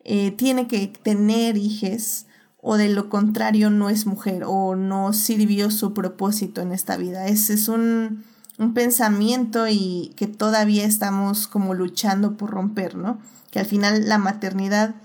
eh, 0.04 0.30
tiene 0.32 0.68
que 0.68 0.88
tener 0.88 1.56
hijos, 1.56 2.25
o 2.68 2.76
de 2.76 2.88
lo 2.88 3.08
contrario 3.08 3.70
no 3.70 3.90
es 3.90 4.06
mujer, 4.06 4.42
o 4.44 4.74
no 4.74 5.12
sirvió 5.12 5.70
su 5.70 5.94
propósito 5.94 6.60
en 6.60 6.72
esta 6.72 6.96
vida. 6.96 7.28
Ese 7.28 7.54
es 7.54 7.68
un, 7.68 8.24
un 8.58 8.74
pensamiento 8.74 9.68
y 9.68 10.12
que 10.16 10.26
todavía 10.26 10.84
estamos 10.84 11.46
como 11.46 11.74
luchando 11.74 12.36
por 12.36 12.50
romper, 12.50 12.96
¿no? 12.96 13.20
Que 13.52 13.60
al 13.60 13.66
final 13.66 14.08
la 14.08 14.18
maternidad, 14.18 14.96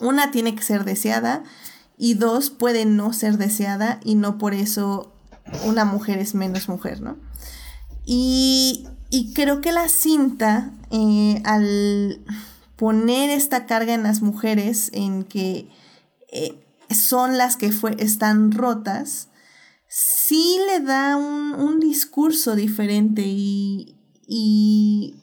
una 0.00 0.30
tiene 0.30 0.54
que 0.54 0.62
ser 0.62 0.84
deseada, 0.84 1.42
y 1.98 2.14
dos, 2.14 2.48
puede 2.48 2.86
no 2.86 3.12
ser 3.12 3.36
deseada 3.36 4.00
y 4.02 4.14
no 4.14 4.38
por 4.38 4.54
eso 4.54 5.12
una 5.66 5.84
mujer 5.84 6.16
es 6.16 6.34
menos 6.34 6.70
mujer, 6.70 7.02
¿no? 7.02 7.18
Y, 8.06 8.88
creo 9.34 9.60
que 9.60 9.72
la 9.72 9.90
cinta, 9.90 10.72
eh, 10.90 11.42
al 11.44 12.24
poner 12.76 13.28
esta 13.28 13.66
carga 13.66 13.92
en 13.92 14.04
las 14.04 14.22
mujeres, 14.22 14.88
en 14.94 15.24
que 15.24 15.68
eh, 16.32 16.64
son 16.90 17.38
las 17.38 17.56
que 17.56 17.72
fue, 17.72 17.96
están 17.98 18.52
rotas, 18.52 19.28
sí 19.88 20.58
le 20.66 20.80
da 20.80 21.16
un, 21.16 21.80
discurso 21.80 22.54
diferente 22.54 23.22
y, 23.24 23.96
y, 24.26 25.14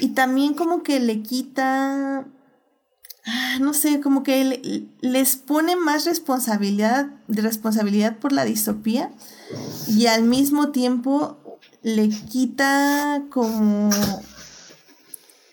y 0.00 0.08
también 0.10 0.54
como 0.54 0.82
que 0.82 1.00
le 1.00 1.22
quita 1.22 2.26
Ah, 3.26 3.58
no 3.60 3.74
sé, 3.74 4.00
como 4.00 4.22
que 4.22 4.88
les 5.00 5.36
pone 5.36 5.76
más 5.76 6.06
responsabilidad, 6.06 7.10
responsabilidad 7.28 8.16
por 8.18 8.32
la 8.32 8.44
distopía 8.44 9.10
y 9.86 10.06
al 10.06 10.22
mismo 10.22 10.70
tiempo 10.70 11.38
le 11.82 12.08
quita 12.08 13.22
como 13.30 13.90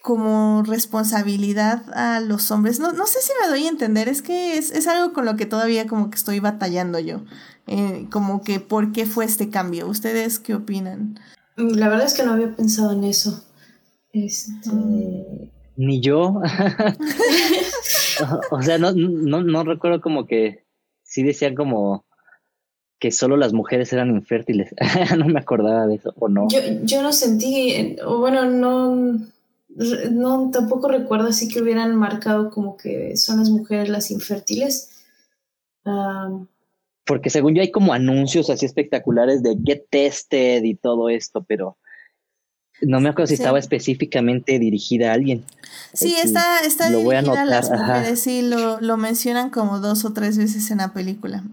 como 0.07 0.63
responsabilidad 0.63 1.83
a 1.93 2.21
los 2.21 2.49
hombres. 2.49 2.79
No, 2.79 2.93
no 2.93 3.05
sé 3.05 3.19
si 3.21 3.33
me 3.41 3.49
doy 3.49 3.65
a 3.65 3.69
entender, 3.69 4.07
es 4.07 4.21
que 4.21 4.57
es, 4.57 4.71
es 4.71 4.87
algo 4.87 5.11
con 5.11 5.25
lo 5.25 5.35
que 5.35 5.45
todavía 5.45 5.85
como 5.85 6.09
que 6.09 6.15
estoy 6.15 6.39
batallando 6.39 6.97
yo. 6.97 7.23
Eh, 7.67 8.05
como 8.09 8.41
que 8.41 8.61
por 8.61 8.93
qué 8.93 9.05
fue 9.05 9.25
este 9.25 9.49
cambio. 9.49 9.85
¿Ustedes 9.85 10.39
qué 10.39 10.55
opinan? 10.55 11.19
La 11.57 11.89
verdad 11.89 12.05
es 12.05 12.13
que 12.13 12.23
no 12.23 12.31
había 12.31 12.55
pensado 12.55 12.93
en 12.93 13.03
eso. 13.03 13.43
Este... 14.13 14.71
Mm. 14.71 15.49
Ni 15.75 15.99
yo. 15.99 16.41
o 18.51 18.61
sea, 18.61 18.77
no, 18.77 18.93
no, 18.93 19.43
no 19.43 19.63
recuerdo 19.65 19.99
como 19.99 20.25
que 20.25 20.63
sí 21.03 21.21
decían 21.21 21.53
como 21.53 22.05
que 22.97 23.11
solo 23.11 23.35
las 23.35 23.51
mujeres 23.51 23.91
eran 23.91 24.11
infértiles. 24.11 24.73
no 25.17 25.25
me 25.25 25.41
acordaba 25.41 25.85
de 25.85 25.95
eso, 25.95 26.13
¿o 26.15 26.29
no? 26.29 26.47
Yo, 26.49 26.59
yo 26.83 27.01
no 27.01 27.11
sentí, 27.11 27.97
o 28.05 28.19
bueno, 28.19 28.45
no, 28.45 29.19
no, 29.69 30.49
tampoco 30.51 30.87
recuerdo 30.87 31.27
así 31.27 31.47
que 31.47 31.61
hubieran 31.61 31.95
marcado 31.95 32.49
como 32.49 32.77
que 32.77 33.15
son 33.17 33.39
las 33.39 33.49
mujeres 33.49 33.89
las 33.89 34.11
infértiles. 34.11 34.89
Porque 37.05 37.29
según 37.29 37.55
yo 37.55 37.61
hay 37.61 37.71
como 37.71 37.93
anuncios 37.93 38.49
así 38.49 38.65
espectaculares 38.65 39.43
de 39.43 39.57
get 39.63 39.85
tested 39.89 40.63
y 40.63 40.75
todo 40.75 41.09
esto, 41.09 41.43
pero 41.43 41.77
no 42.81 42.99
me 42.99 43.09
acuerdo 43.09 43.27
si 43.27 43.35
estaba 43.35 43.59
específicamente 43.59 44.59
dirigida 44.59 45.11
a 45.11 45.13
alguien. 45.13 45.43
Sí, 45.93 46.15
está, 46.21 46.59
está 46.65 46.89
lo 46.89 46.99
dirigida 46.99 47.21
voy 47.21 47.37
a, 47.37 47.41
a, 47.41 47.45
las 47.45 47.71
mujeres, 47.71 48.19
sí, 48.19 48.41
lo, 48.41 48.79
lo, 48.81 48.97
mencionan 48.97 49.49
como 49.49 49.79
dos 49.79 50.05
o 50.05 50.13
tres 50.13 50.37
veces 50.37 50.69
en 50.69 50.79
la 50.79 50.93
película. 50.93 51.43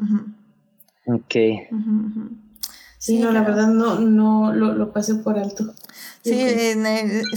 Ok. 1.06 1.34
Sí, 3.04 3.18
no, 3.18 3.32
la 3.32 3.42
verdad 3.42 3.66
no, 3.66 4.00
no 4.00 4.54
lo, 4.54 4.72
lo 4.72 4.90
pasé 4.90 5.14
por 5.16 5.38
alto. 5.38 5.74
Sí, 6.22 6.32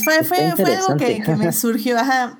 fue, 0.02 0.23
fue, 0.23 0.53
fue 0.56 0.76
algo 0.77 0.95
que, 0.95 1.22
que, 1.22 1.35
me 1.35 1.52
surgió, 1.52 1.99
ajá. 1.99 2.39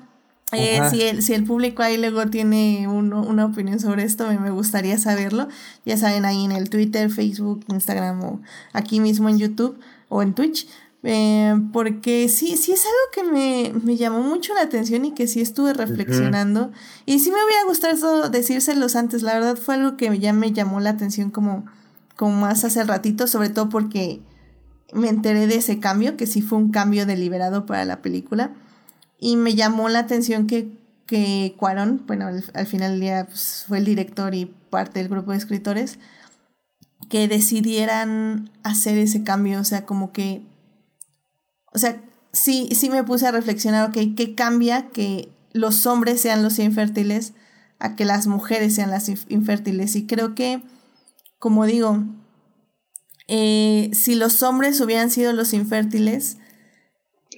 Eh, 0.52 0.80
si, 0.88 1.02
el, 1.02 1.22
si 1.22 1.34
el 1.34 1.44
público 1.44 1.82
ahí 1.82 1.98
luego 1.98 2.24
tiene 2.28 2.88
uno, 2.88 3.22
una 3.22 3.44
opinión 3.44 3.80
sobre 3.80 4.04
esto, 4.04 4.26
me, 4.28 4.38
me 4.38 4.48
gustaría 4.48 4.96
saberlo. 4.96 5.46
Ya 5.84 5.98
saben, 5.98 6.24
ahí 6.24 6.42
en 6.46 6.52
el 6.52 6.70
Twitter, 6.70 7.10
Facebook, 7.10 7.66
Instagram 7.68 8.24
o 8.24 8.40
aquí 8.72 8.98
mismo 8.98 9.28
en 9.28 9.38
YouTube 9.38 9.78
o 10.08 10.22
en 10.22 10.32
Twitch. 10.32 10.66
Eh, 11.02 11.54
porque 11.74 12.30
sí, 12.30 12.56
sí 12.56 12.72
es 12.72 12.82
algo 12.86 12.96
que 13.12 13.30
me, 13.30 13.78
me, 13.84 13.96
llamó 13.96 14.22
mucho 14.22 14.54
la 14.54 14.62
atención 14.62 15.04
y 15.04 15.12
que 15.12 15.26
sí 15.26 15.42
estuve 15.42 15.74
reflexionando. 15.74 16.72
Y 17.04 17.18
sí 17.18 17.30
me 17.30 17.44
hubiera 17.44 17.64
gustado 17.66 18.30
decírselos 18.30 18.96
antes, 18.96 19.22
la 19.22 19.34
verdad 19.34 19.58
fue 19.58 19.74
algo 19.74 19.98
que 19.98 20.18
ya 20.18 20.32
me 20.32 20.50
llamó 20.52 20.80
la 20.80 20.90
atención 20.90 21.30
como, 21.30 21.66
como 22.18 22.32
más 22.32 22.64
hace 22.64 22.84
ratito, 22.84 23.26
sobre 23.26 23.48
todo 23.48 23.70
porque 23.70 24.20
me 24.92 25.08
enteré 25.08 25.46
de 25.46 25.54
ese 25.54 25.78
cambio, 25.78 26.18
que 26.18 26.26
sí 26.26 26.42
fue 26.42 26.58
un 26.58 26.70
cambio 26.70 27.06
deliberado 27.06 27.64
para 27.64 27.86
la 27.86 28.02
película. 28.02 28.52
Y 29.18 29.36
me 29.36 29.54
llamó 29.54 29.88
la 29.88 30.00
atención 30.00 30.46
que, 30.46 30.76
que 31.06 31.56
bueno, 31.58 32.26
al, 32.26 32.66
final 32.66 32.92
del 32.92 33.00
día 33.00 33.26
pues, 33.26 33.64
fue 33.66 33.78
el 33.78 33.84
director 33.84 34.34
y 34.34 34.46
parte 34.46 34.98
del 35.00 35.08
grupo 35.08 35.30
de 35.30 35.38
escritores, 35.38 35.98
que 37.08 37.28
decidieran 37.28 38.50
hacer 38.62 38.98
ese 38.98 39.22
cambio, 39.22 39.60
o 39.60 39.64
sea, 39.64 39.86
como 39.86 40.12
que 40.12 40.42
o 41.72 41.78
sea, 41.78 42.00
sí, 42.32 42.68
sí 42.72 42.90
me 42.90 43.04
puse 43.04 43.26
a 43.26 43.30
reflexionar, 43.32 43.88
ok, 43.88 44.16
¿qué 44.16 44.34
cambia 44.34 44.88
que 44.88 45.30
los 45.52 45.86
hombres 45.86 46.20
sean 46.20 46.42
los 46.42 46.58
infértiles 46.58 47.34
a 47.78 47.94
que 47.94 48.04
las 48.04 48.26
mujeres 48.26 48.74
sean 48.74 48.90
las 48.90 49.08
infértiles? 49.28 49.94
Y 49.96 50.06
creo 50.06 50.34
que, 50.34 50.62
como 51.38 51.66
digo, 51.66 52.04
eh, 53.26 53.90
si 53.92 54.14
los 54.14 54.42
hombres 54.42 54.80
hubieran 54.80 55.10
sido 55.10 55.32
los 55.32 55.52
infértiles, 55.52 56.38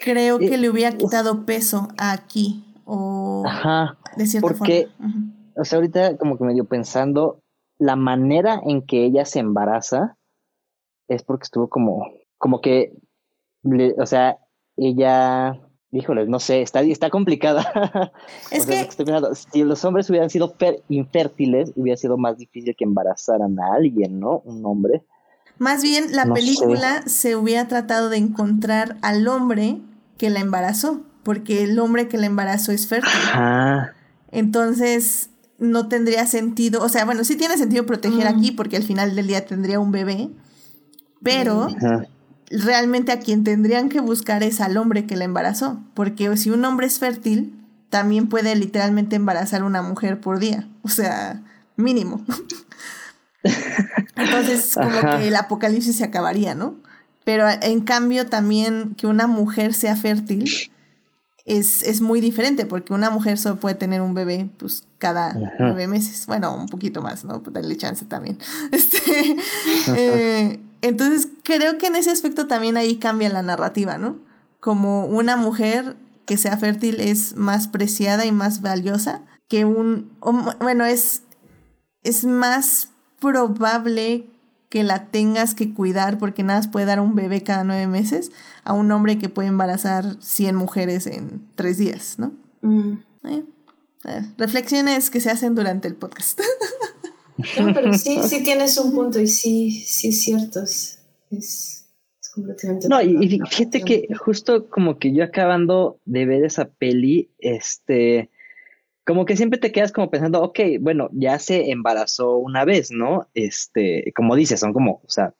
creo 0.01 0.39
que 0.39 0.59
le 0.59 0.71
hubiera 0.71 0.97
quitado 0.97 1.45
peso 1.47 1.89
aquí. 1.99 2.65
O 2.85 3.45
Ajá, 3.47 3.99
de 4.17 4.27
cierta 4.27 4.49
porque, 4.49 4.89
o 5.57 5.65
sea, 5.65 5.77
ahorita 5.77 6.17
como 6.17 6.37
que 6.39 6.45
me 6.45 6.55
dio 6.55 6.65
pensando, 6.65 7.41
la 7.79 7.97
manera 7.97 8.61
en 8.65 8.83
que 8.83 9.05
ella 9.05 9.25
se 9.25 9.39
embaraza 9.39 10.17
es 11.09 11.23
porque 11.23 11.45
estuvo 11.45 11.69
como, 11.69 12.05
como 12.39 12.61
que 12.61 12.93
o 13.99 14.07
sea, 14.07 14.39
ella, 14.77 15.61
híjole, 15.93 16.27
no 16.27 16.39
sé, 16.41 16.62
está, 16.62 16.83
está 16.83 17.11
complicada. 17.11 18.12
Es 18.51 18.67
que... 18.67 18.89
si 19.53 19.62
los 19.65 19.85
hombres 19.85 20.09
hubieran 20.11 20.31
sido 20.31 20.55
infértiles, 20.89 21.73
hubiera 21.77 21.97
sido 21.97 22.17
más 22.17 22.37
difícil 22.39 22.75
que 22.77 22.85
embarazaran 22.85 23.59
a 23.61 23.75
alguien, 23.75 24.21
¿no? 24.21 24.43
Un 24.45 24.65
hombre. 24.65 25.03
Más 25.59 25.83
bien, 25.83 26.12
la 26.12 26.25
película 26.33 27.03
se 27.07 27.37
hubiera 27.37 27.69
tratado 27.69 28.09
de 28.09 28.17
encontrar 28.17 28.97
al 29.03 29.29
hombre 29.29 29.79
que 30.17 30.31
la 30.31 30.41
embarazó, 30.41 31.03
porque 31.23 31.65
el 31.65 31.79
hombre 31.79 32.09
que 32.09 32.17
la 32.17 32.27
embarazó 32.27 32.73
es 32.73 32.87
fértil. 32.87 33.12
Entonces, 34.31 35.31
no 35.59 35.89
tendría 35.89 36.27
sentido, 36.27 36.83
o 36.83 36.89
sea, 36.89 37.05
bueno, 37.05 37.25
sí 37.25 37.37
tiene 37.37 37.59
sentido 37.59 37.85
proteger 37.85 38.27
aquí, 38.27 38.53
porque 38.53 38.77
al 38.77 38.83
final 38.83 39.15
del 39.15 39.27
día 39.27 39.45
tendría 39.45 39.79
un 39.79 39.93
bebé, 39.93 40.31
pero 41.23 41.69
realmente 42.51 43.13
a 43.13 43.21
quien 43.21 43.45
tendrían 43.45 43.89
que 43.89 44.01
buscar 44.01 44.43
es 44.43 44.61
al 44.61 44.77
hombre 44.77 45.07
que 45.07 45.17
la 45.17 45.25
embarazó, 45.25 45.81
porque 45.95 46.37
si 46.37 46.51
un 46.51 46.65
hombre 46.65 46.87
es 46.87 46.99
fértil, 46.99 47.57
también 47.89 48.29
puede 48.29 48.55
literalmente 48.55 49.17
embarazar 49.17 49.63
a 49.63 49.65
una 49.65 49.83
mujer 49.83 50.21
por 50.21 50.39
día, 50.39 50.69
o 50.83 50.89
sea, 50.89 51.43
mínimo. 51.77 52.25
Entonces, 54.17 54.75
como 54.75 55.17
que 55.17 55.29
el 55.29 55.37
apocalipsis 55.37 55.97
se 55.97 56.05
acabaría, 56.05 56.55
¿no? 56.55 56.77
Pero 57.25 57.47
en 57.49 57.81
cambio 57.81 58.27
también 58.27 58.95
que 58.97 59.07
una 59.07 59.27
mujer 59.27 59.73
sea 59.75 59.97
fértil 59.97 60.71
es, 61.45 61.83
es 61.83 62.01
muy 62.01 62.21
diferente, 62.21 62.67
porque 62.67 62.93
una 62.93 63.11
mujer 63.11 63.39
solo 63.39 63.59
puede 63.59 63.75
tener 63.75 64.01
un 64.01 64.15
bebé 64.15 64.49
pues 64.57 64.85
cada 64.99 65.35
nueve 65.59 65.87
meses, 65.87 66.27
bueno, 66.27 66.55
un 66.55 66.67
poquito 66.67 67.03
más, 67.03 67.25
¿no? 67.25 67.43
Pues 67.43 67.55
darle 67.55 67.77
chance 67.77 68.05
también. 68.05 68.39
Este, 68.73 69.37
eh, 69.97 70.61
entonces, 70.83 71.29
creo 71.51 71.79
que 71.79 71.87
en 71.87 71.97
ese 71.97 72.11
aspecto 72.11 72.47
también 72.47 72.77
ahí 72.77 72.97
cambia 72.97 73.29
la 73.29 73.43
narrativa, 73.43 73.99
¿no? 73.99 74.19
Como 74.61 75.07
una 75.07 75.37
mujer 75.37 75.97
que 76.27 76.37
sea 76.37 76.57
fértil 76.57 77.01
es 77.01 77.35
más 77.37 77.67
preciada 77.67 78.25
y 78.25 78.33
más 78.33 78.61
valiosa 78.61 79.23
que 79.49 79.65
un, 79.65 80.13
bueno, 80.61 80.85
es, 80.85 81.25
es 82.05 82.25
más 82.25 82.91
probable 83.19 84.27
que 84.69 84.85
la 84.85 85.07
tengas 85.07 85.57
que 85.57 85.75
cuidar 85.75 86.19
porque 86.19 86.45
nada 86.45 86.61
más 86.61 86.69
puede 86.69 86.87
dar 86.87 87.01
un 87.01 87.17
bebé 87.17 87.43
cada 87.43 87.65
nueve 87.65 87.89
meses 87.89 88.31
a 88.63 88.73
un 88.73 88.93
hombre 88.93 89.19
que 89.19 89.29
puede 89.29 89.49
embarazar 89.49 90.17
100 90.21 90.55
mujeres 90.55 91.09
en 91.09 91.49
tres 91.57 91.79
días, 91.79 92.19
¿no? 92.19 92.33
Mm. 92.63 92.93
Eh, 93.25 93.45
eh, 94.05 94.23
reflexiones 94.39 95.11
que 95.11 95.21
se 95.21 95.31
hacen 95.31 95.57
durante 95.57 95.89
el 95.89 95.97
podcast. 95.97 96.41
No, 97.59 97.73
pero 97.75 97.95
sí, 97.95 98.21
sí 98.29 98.43
tienes 98.43 98.77
un 98.77 98.93
punto 98.93 99.19
y 99.19 99.27
sí, 99.27 99.71
sí 99.87 100.09
es 100.09 100.23
cierto. 100.23 100.63
Es, 100.63 101.00
es, 101.31 101.90
completamente. 102.35 102.89
No, 102.89 103.01
y, 103.02 103.40
fíjate 103.48 103.82
que 103.82 104.09
justo 104.19 104.69
como 104.69 104.98
que 104.98 105.12
yo 105.12 105.24
acabando 105.24 105.98
de 106.05 106.27
ver 106.27 106.44
esa 106.44 106.69
peli, 106.70 107.31
este, 107.39 108.31
como 109.05 109.24
que 109.24 109.36
siempre 109.36 109.59
te 109.59 109.73
quedas 109.73 109.93
como 109.93 110.11
pensando, 110.11 110.43
ok, 110.43 110.61
bueno, 110.81 111.09
ya 111.12 111.39
se 111.39 111.70
embarazó 111.70 112.36
una 112.36 112.65
vez, 112.65 112.90
¿no? 112.90 113.28
Este, 113.35 114.12
como 114.15 114.36
dices, 114.36 114.61
son 114.61 114.73
como, 114.73 115.01
o 115.05 115.11
sea, 115.11 115.35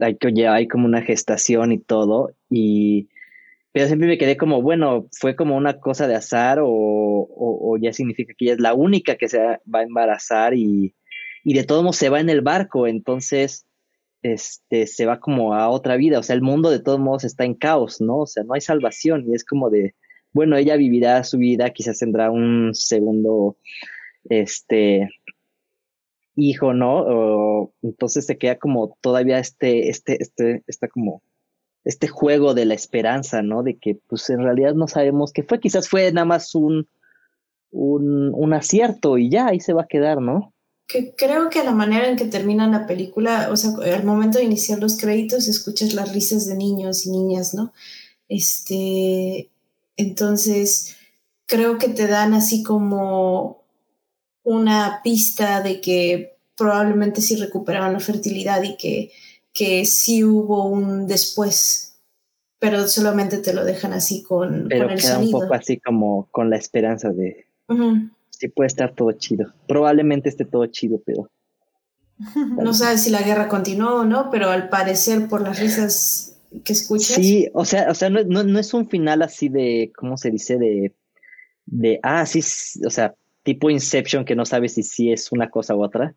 hay, 0.00 0.16
ya 0.32 0.54
hay 0.54 0.68
como 0.68 0.86
una 0.86 1.02
gestación 1.02 1.72
y 1.72 1.78
todo, 1.78 2.32
y 2.50 3.08
pero 3.72 3.88
siempre 3.88 4.06
me 4.06 4.18
quedé 4.18 4.36
como, 4.36 4.62
bueno, 4.62 5.08
fue 5.10 5.34
como 5.34 5.56
una 5.56 5.80
cosa 5.80 6.06
de 6.06 6.14
azar 6.14 6.60
o, 6.60 6.68
o, 6.68 7.72
o, 7.72 7.76
ya 7.76 7.92
significa 7.92 8.32
que 8.32 8.44
ella 8.44 8.54
es 8.54 8.60
la 8.60 8.72
única 8.72 9.16
que 9.16 9.28
se 9.28 9.38
va 9.38 9.58
a 9.72 9.82
embarazar 9.82 10.54
y, 10.54 10.94
y 11.42 11.54
de 11.54 11.64
todos 11.64 11.82
modos 11.82 11.96
se 11.96 12.08
va 12.08 12.20
en 12.20 12.30
el 12.30 12.40
barco, 12.40 12.86
entonces 12.86 13.66
este, 14.24 14.86
se 14.86 15.04
va 15.04 15.20
como 15.20 15.54
a 15.54 15.68
otra 15.68 15.96
vida, 15.96 16.18
o 16.18 16.22
sea, 16.22 16.34
el 16.34 16.40
mundo 16.40 16.70
de 16.70 16.80
todos 16.80 16.98
modos 16.98 17.24
está 17.24 17.44
en 17.44 17.54
caos, 17.54 18.00
¿no? 18.00 18.20
O 18.20 18.26
sea, 18.26 18.42
no 18.42 18.54
hay 18.54 18.62
salvación 18.62 19.26
y 19.28 19.34
es 19.34 19.44
como 19.44 19.68
de, 19.68 19.94
bueno, 20.32 20.56
ella 20.56 20.76
vivirá 20.76 21.22
su 21.24 21.36
vida, 21.36 21.70
quizás 21.70 21.98
tendrá 21.98 22.30
un 22.30 22.70
segundo, 22.72 23.58
este, 24.30 25.10
hijo, 26.36 26.72
¿no? 26.72 27.02
O, 27.02 27.74
entonces 27.82 28.24
se 28.24 28.38
queda 28.38 28.56
como 28.56 28.96
todavía 29.02 29.38
este, 29.38 29.90
este, 29.90 30.22
este, 30.22 30.64
está 30.66 30.88
como 30.88 31.22
este 31.84 32.08
juego 32.08 32.54
de 32.54 32.64
la 32.64 32.72
esperanza, 32.72 33.42
¿no? 33.42 33.62
De 33.62 33.76
que 33.76 33.98
pues 34.08 34.30
en 34.30 34.42
realidad 34.42 34.72
no 34.72 34.88
sabemos 34.88 35.34
qué 35.34 35.42
fue, 35.42 35.60
quizás 35.60 35.86
fue 35.86 36.10
nada 36.12 36.24
más 36.24 36.54
un, 36.54 36.88
un, 37.70 38.32
un 38.32 38.54
acierto 38.54 39.18
y 39.18 39.28
ya 39.28 39.48
ahí 39.48 39.60
se 39.60 39.74
va 39.74 39.82
a 39.82 39.86
quedar, 39.86 40.22
¿no? 40.22 40.53
Que 40.86 41.14
creo 41.14 41.48
que 41.48 41.64
la 41.64 41.72
manera 41.72 42.08
en 42.08 42.16
que 42.16 42.26
termina 42.26 42.68
la 42.68 42.86
película, 42.86 43.48
o 43.50 43.56
sea, 43.56 43.72
al 43.94 44.04
momento 44.04 44.38
de 44.38 44.44
iniciar 44.44 44.78
los 44.78 44.96
créditos 44.98 45.48
escuchas 45.48 45.94
las 45.94 46.12
risas 46.12 46.46
de 46.46 46.56
niños 46.56 47.06
y 47.06 47.10
niñas, 47.10 47.54
¿no? 47.54 47.72
Este, 48.28 49.50
entonces, 49.96 50.96
creo 51.46 51.78
que 51.78 51.88
te 51.88 52.06
dan 52.06 52.34
así 52.34 52.62
como 52.62 53.64
una 54.42 55.00
pista 55.02 55.62
de 55.62 55.80
que 55.80 56.36
probablemente 56.56 57.22
sí 57.22 57.36
recuperaban 57.36 57.94
la 57.94 58.00
fertilidad 58.00 58.62
y 58.62 58.76
que, 58.76 59.10
que 59.52 59.84
sí 59.86 60.22
hubo 60.24 60.66
un 60.66 61.06
después. 61.06 61.96
pero 62.58 62.88
solamente 62.88 63.38
te 63.38 63.52
lo 63.52 63.64
dejan 63.64 63.92
así 63.92 64.22
con, 64.22 64.68
Pero 64.68 64.84
con 64.84 64.92
el 64.94 65.00
queda 65.00 65.14
sonido. 65.16 65.38
un 65.38 65.42
poco 65.44 65.54
así 65.54 65.78
como 65.80 66.28
con 66.30 66.48
la 66.48 66.56
esperanza 66.56 67.10
de 67.10 67.46
sí 68.44 68.48
puede 68.48 68.68
estar 68.68 68.94
todo 68.94 69.12
chido. 69.12 69.52
Probablemente 69.66 70.28
esté 70.28 70.44
todo 70.44 70.66
chido, 70.66 71.00
pero 71.04 71.30
No 72.62 72.72
sabes 72.72 73.04
si 73.04 73.10
la 73.10 73.22
guerra 73.22 73.48
continuó 73.48 73.96
o 73.96 74.04
no, 74.04 74.30
pero 74.30 74.50
al 74.50 74.68
parecer 74.68 75.28
por 75.28 75.42
las 75.42 75.58
risas 75.58 76.36
que 76.64 76.72
escuchas. 76.72 77.16
Sí, 77.16 77.48
o 77.52 77.64
sea, 77.64 77.90
o 77.90 77.94
sea, 77.94 78.10
no, 78.10 78.22
no, 78.24 78.44
no 78.44 78.58
es 78.58 78.74
un 78.74 78.88
final 78.88 79.22
así 79.22 79.48
de, 79.48 79.92
¿cómo 79.96 80.16
se 80.16 80.30
dice? 80.30 80.56
De, 80.58 80.94
de, 81.66 82.00
ah, 82.02 82.24
sí, 82.26 82.40
o 82.86 82.90
sea, 82.90 83.14
tipo 83.42 83.70
Inception 83.70 84.24
que 84.24 84.36
no 84.36 84.44
sabes 84.44 84.74
si 84.74 84.82
sí 84.82 85.12
es 85.12 85.32
una 85.32 85.50
cosa 85.50 85.74
u 85.74 85.82
otra, 85.82 86.14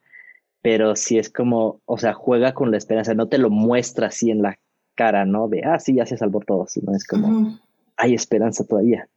pero 0.61 0.95
sí 0.95 1.17
es 1.17 1.29
como, 1.29 1.81
o 1.85 1.97
sea, 1.97 2.13
juega 2.13 2.53
con 2.53 2.71
la 2.71 2.77
esperanza, 2.77 3.13
no 3.13 3.27
te 3.27 3.37
lo 3.37 3.49
muestra 3.49 4.07
así 4.07 4.29
en 4.29 4.41
la 4.41 4.59
cara, 4.95 5.25
¿no? 5.25 5.47
De, 5.47 5.63
ah, 5.63 5.79
sí, 5.79 5.95
ya 5.95 6.05
se 6.05 6.17
salvó 6.17 6.39
todo, 6.41 6.67
sino 6.67 6.95
es 6.95 7.05
como, 7.05 7.59
hay 7.95 8.13
esperanza 8.13 8.63
todavía. 8.63 9.07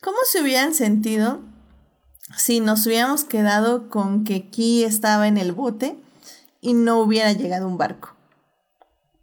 ¿Cómo 0.00 0.18
se 0.24 0.42
hubieran 0.42 0.74
sentido 0.74 1.40
si 2.36 2.60
nos 2.60 2.86
hubiéramos 2.86 3.24
quedado 3.24 3.88
con 3.88 4.24
que 4.24 4.48
Ki 4.48 4.84
estaba 4.84 5.28
en 5.28 5.36
el 5.38 5.52
bote 5.52 5.96
y 6.60 6.74
no 6.74 7.00
hubiera 7.00 7.32
llegado 7.32 7.66
un 7.68 7.78
barco? 7.78 8.14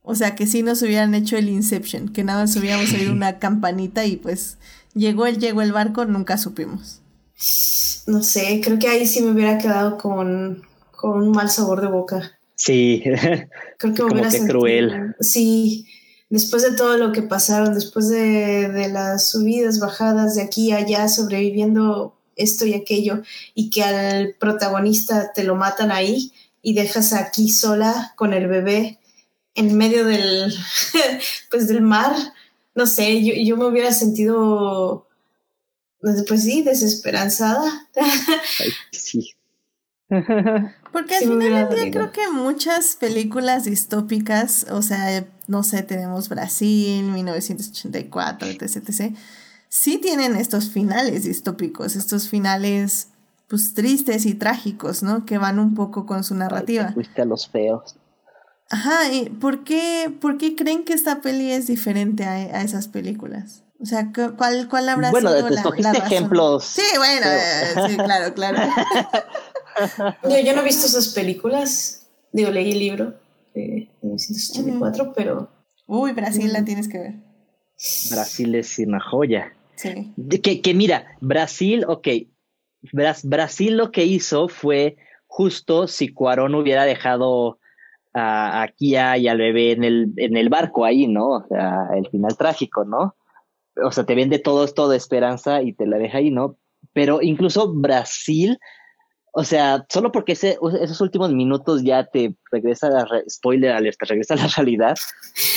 O 0.04 0.16
sea, 0.16 0.36
que 0.36 0.48
sí 0.48 0.64
nos 0.64 0.82
hubieran 0.82 1.14
hecho 1.14 1.38
el 1.38 1.50
Inception, 1.50 2.10
que 2.10 2.24
nada 2.24 2.42
más 2.42 2.56
hubiéramos 2.56 2.92
oído 2.94 3.12
una 3.12 3.38
campanita 3.40 4.06
y 4.06 4.16
pues 4.18 4.58
llegó 4.94 5.26
el, 5.28 5.38
llegó 5.40 5.62
el 5.62 5.72
barco, 5.72 6.06
nunca 6.06 6.38
supimos. 6.38 7.02
No 8.08 8.24
sé, 8.24 8.60
creo 8.64 8.80
que 8.80 8.88
ahí 8.88 9.06
sí 9.06 9.22
me 9.22 9.32
hubiera 9.32 9.58
quedado 9.60 9.98
con, 9.98 10.64
con 10.92 11.22
un 11.22 11.32
mal 11.32 11.50
sabor 11.50 11.82
de 11.82 11.88
boca. 11.88 12.32
Sí, 12.56 13.02
Creo 13.78 13.78
que 13.80 13.88
me 13.88 13.96
Como 13.96 14.14
hubiera 14.14 14.30
que 14.30 14.38
sentido- 14.38 14.60
cruel. 14.60 15.16
Sí, 15.22 15.86
después 16.30 16.64
de 16.64 16.72
todo 16.76 16.98
lo 16.98 17.12
que 17.12 17.22
pasaron, 17.22 17.74
después 17.76 18.10
de, 18.10 18.68
de 18.70 18.90
las 18.90 19.30
subidas, 19.30 19.80
bajadas 19.80 20.36
de 20.36 20.42
aquí 20.42 20.72
a 20.72 20.78
allá, 20.78 21.08
sobreviviendo 21.08 22.19
esto 22.40 22.66
y 22.66 22.74
aquello, 22.74 23.22
y 23.54 23.70
que 23.70 23.84
al 23.84 24.36
protagonista 24.40 25.32
te 25.34 25.44
lo 25.44 25.56
matan 25.56 25.92
ahí 25.92 26.32
y 26.62 26.74
dejas 26.74 27.14
aquí 27.14 27.50
sola 27.50 28.14
con 28.16 28.34
el 28.34 28.48
bebé 28.48 29.00
en 29.56 29.78
medio 29.78 30.06
del, 30.06 30.54
pues 31.52 31.68
del 31.68 31.82
mar. 31.82 32.16
No 32.76 32.86
sé, 32.88 33.24
yo, 33.24 33.34
yo 33.36 33.58
me 33.58 33.66
hubiera 33.66 33.92
sentido, 33.92 35.08
pues 36.00 36.44
sí, 36.44 36.64
desesperanzada. 36.64 37.88
Ay, 37.96 38.72
sí. 38.92 39.34
Porque 40.92 41.16
al 41.16 41.22
Sí 41.22 41.28
final 41.28 41.70
del 41.70 41.80
día 41.80 41.92
creo 41.92 42.12
que 42.12 42.28
muchas 42.30 42.96
películas 42.96 43.66
distópicas, 43.66 44.66
o 44.72 44.82
sea, 44.82 45.28
no 45.48 45.64
sé, 45.64 45.84
tenemos 45.84 46.30
Brasil, 46.30 47.04
1984, 47.04 48.48
etc, 48.48 48.62
etc, 48.78 49.16
sí 49.70 49.98
tienen 50.00 50.36
estos 50.36 50.70
finales 50.70 51.24
distópicos, 51.24 51.96
estos 51.96 52.28
finales 52.28 53.10
pues 53.48 53.74
tristes 53.74 54.26
y 54.26 54.36
trágicos, 54.36 55.02
¿no? 55.02 55.26
Que 55.26 55.38
van 55.38 55.58
un 55.60 55.74
poco 55.74 56.06
con 56.06 56.24
su 56.24 56.34
Ay, 56.36 56.40
narrativa. 56.42 56.92
fuiste 56.94 57.22
a 57.22 57.26
los 57.26 57.48
feos. 57.48 57.96
Ajá, 58.70 59.12
¿y 59.12 59.30
por 59.30 59.64
qué, 59.64 60.14
por 60.22 60.38
qué 60.38 60.56
creen 60.56 60.84
que 60.84 60.94
esta 60.94 61.22
peli 61.22 61.52
es 61.52 61.66
diferente 61.66 62.26
a, 62.26 62.34
a 62.34 62.62
esas 62.62 62.88
películas? 62.88 63.64
O 63.82 63.86
sea, 63.86 64.12
¿cu- 64.14 64.36
¿cuál, 64.38 64.68
cuál 64.70 64.90
habrá 64.90 65.10
Bueno, 65.10 65.32
sido 65.32 65.46
te 65.48 65.54
la, 65.56 65.62
escogiste 65.62 65.84
la 65.84 65.94
razón? 65.94 66.08
ejemplos 66.08 66.66
Sí, 66.66 66.84
bueno, 66.98 67.26
eh, 67.28 67.76
sí, 67.88 67.98
claro, 67.98 68.34
claro. 68.36 68.60
Yo, 70.30 70.38
yo 70.46 70.54
no 70.54 70.62
he 70.62 70.66
visto 70.66 70.86
esas 70.86 71.08
películas. 71.10 72.02
Digo, 72.32 72.52
leí 72.52 72.72
el 72.74 72.80
libro 72.80 73.14
de 73.56 73.90
1984, 74.02 75.14
pero 75.16 75.50
Uy, 75.88 76.12
Brasil 76.12 76.52
la 76.54 76.60
Ujú. 76.60 76.66
tienes 76.66 76.88
que 76.90 77.00
ver. 77.00 77.14
Brasil 78.12 78.54
es 78.56 78.78
una 78.80 79.00
joya. 79.00 79.54
Que, 80.42 80.62
que 80.62 80.74
mira, 80.74 81.18
Brasil, 81.22 81.86
ok, 81.88 82.08
Bras- 82.94 83.28
Brasil 83.28 83.78
lo 83.78 83.92
que 83.92 84.06
hizo 84.06 84.48
fue 84.48 84.98
justo 85.28 85.88
si 85.88 86.14
Cuarón 86.14 86.56
hubiera 86.56 86.86
dejado 86.86 87.60
a, 88.14 88.64
a 88.64 88.68
Kia 88.70 89.18
y 89.18 89.28
al 89.28 89.38
bebé 89.38 89.72
en 89.72 89.84
el, 89.84 90.14
en 90.18 90.38
el 90.38 90.50
barco 90.50 90.86
ahí, 90.86 91.08
¿no? 91.08 91.30
O 91.30 91.48
sea, 91.48 91.90
el 91.96 92.10
final 92.10 92.36
trágico, 92.38 92.86
¿no? 92.86 93.16
O 93.84 93.92
sea, 93.92 94.06
te 94.06 94.16
vende 94.16 94.40
todo 94.40 94.64
esto 94.66 94.90
de 94.90 94.98
esperanza 94.98 95.62
y 95.62 95.74
te 95.74 95.86
la 95.86 95.98
deja 95.98 96.18
ahí, 96.18 96.32
¿no? 96.32 96.58
Pero 96.94 97.22
incluso 97.22 97.72
Brasil, 97.74 98.58
o 99.34 99.44
sea, 99.44 99.86
solo 99.90 100.12
porque 100.12 100.34
ese, 100.34 100.58
esos 100.82 101.02
últimos 101.02 101.32
minutos 101.32 101.84
ya 101.84 102.06
te 102.06 102.36
regresa 102.52 102.88
a 102.88 102.92
la 102.92 103.08
spoiler 103.30 103.72
alerta, 103.72 104.06
regresa 104.06 104.34
a 104.34 104.38
la 104.38 104.48
realidad, 104.58 104.98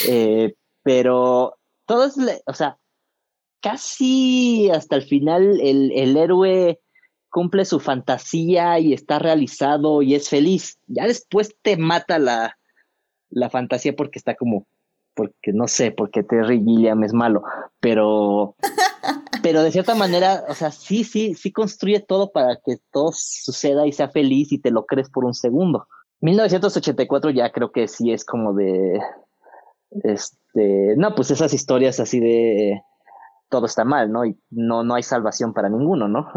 eh, 0.07 0.53
pero 0.83 1.57
todo 1.85 2.05
es, 2.05 2.15
o 2.45 2.53
sea, 2.53 2.77
casi 3.63 4.69
hasta 4.69 4.97
el 4.97 5.03
final 5.03 5.59
el, 5.61 5.91
el 5.95 6.17
héroe 6.17 6.81
cumple 7.29 7.65
su 7.65 7.79
fantasía 7.79 8.77
y 8.77 8.93
está 8.93 9.17
realizado 9.17 10.03
y 10.03 10.13
es 10.13 10.29
feliz. 10.29 10.77
Ya 10.85 11.07
después 11.07 11.55
te 11.63 11.77
mata 11.77 12.19
la, 12.19 12.57
la 13.31 13.49
fantasía 13.49 13.95
porque 13.95 14.19
está 14.19 14.35
como, 14.35 14.67
porque 15.15 15.53
no 15.53 15.67
sé, 15.67 15.91
porque 15.91 16.23
Terry 16.23 16.59
Gilliam 16.59 17.03
es 17.03 17.13
malo, 17.13 17.41
pero, 17.79 18.55
pero 19.41 19.63
de 19.63 19.71
cierta 19.71 19.95
manera, 19.95 20.43
o 20.47 20.53
sea, 20.53 20.69
sí, 20.71 21.03
sí, 21.03 21.33
sí 21.33 21.51
construye 21.51 22.01
todo 22.01 22.31
para 22.31 22.57
que 22.63 22.77
todo 22.91 23.11
suceda 23.15 23.87
y 23.87 23.93
sea 23.93 24.09
feliz 24.09 24.51
y 24.51 24.59
te 24.59 24.71
lo 24.71 24.85
crees 24.85 25.09
por 25.09 25.25
un 25.25 25.33
segundo. 25.33 25.87
1984 26.21 27.31
ya 27.31 27.51
creo 27.51 27.71
que 27.71 27.87
sí 27.87 28.11
es 28.11 28.25
como 28.25 28.53
de, 28.53 28.99
este, 30.03 30.95
no, 30.97 31.15
pues 31.15 31.31
esas 31.31 31.53
historias 31.53 31.99
así 31.99 32.19
de 32.19 32.81
todo 33.53 33.67
está 33.67 33.85
mal, 33.85 34.11
¿no? 34.11 34.25
Y 34.25 34.35
no, 34.49 34.83
no 34.83 34.95
hay 34.95 35.03
salvación 35.03 35.53
para 35.53 35.69
ninguno, 35.69 36.07
¿no? 36.07 36.27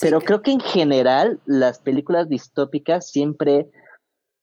Pero 0.00 0.20
creo 0.20 0.42
que 0.42 0.50
en 0.50 0.58
general 0.58 1.40
las 1.46 1.78
películas 1.78 2.28
distópicas 2.28 3.08
siempre 3.08 3.70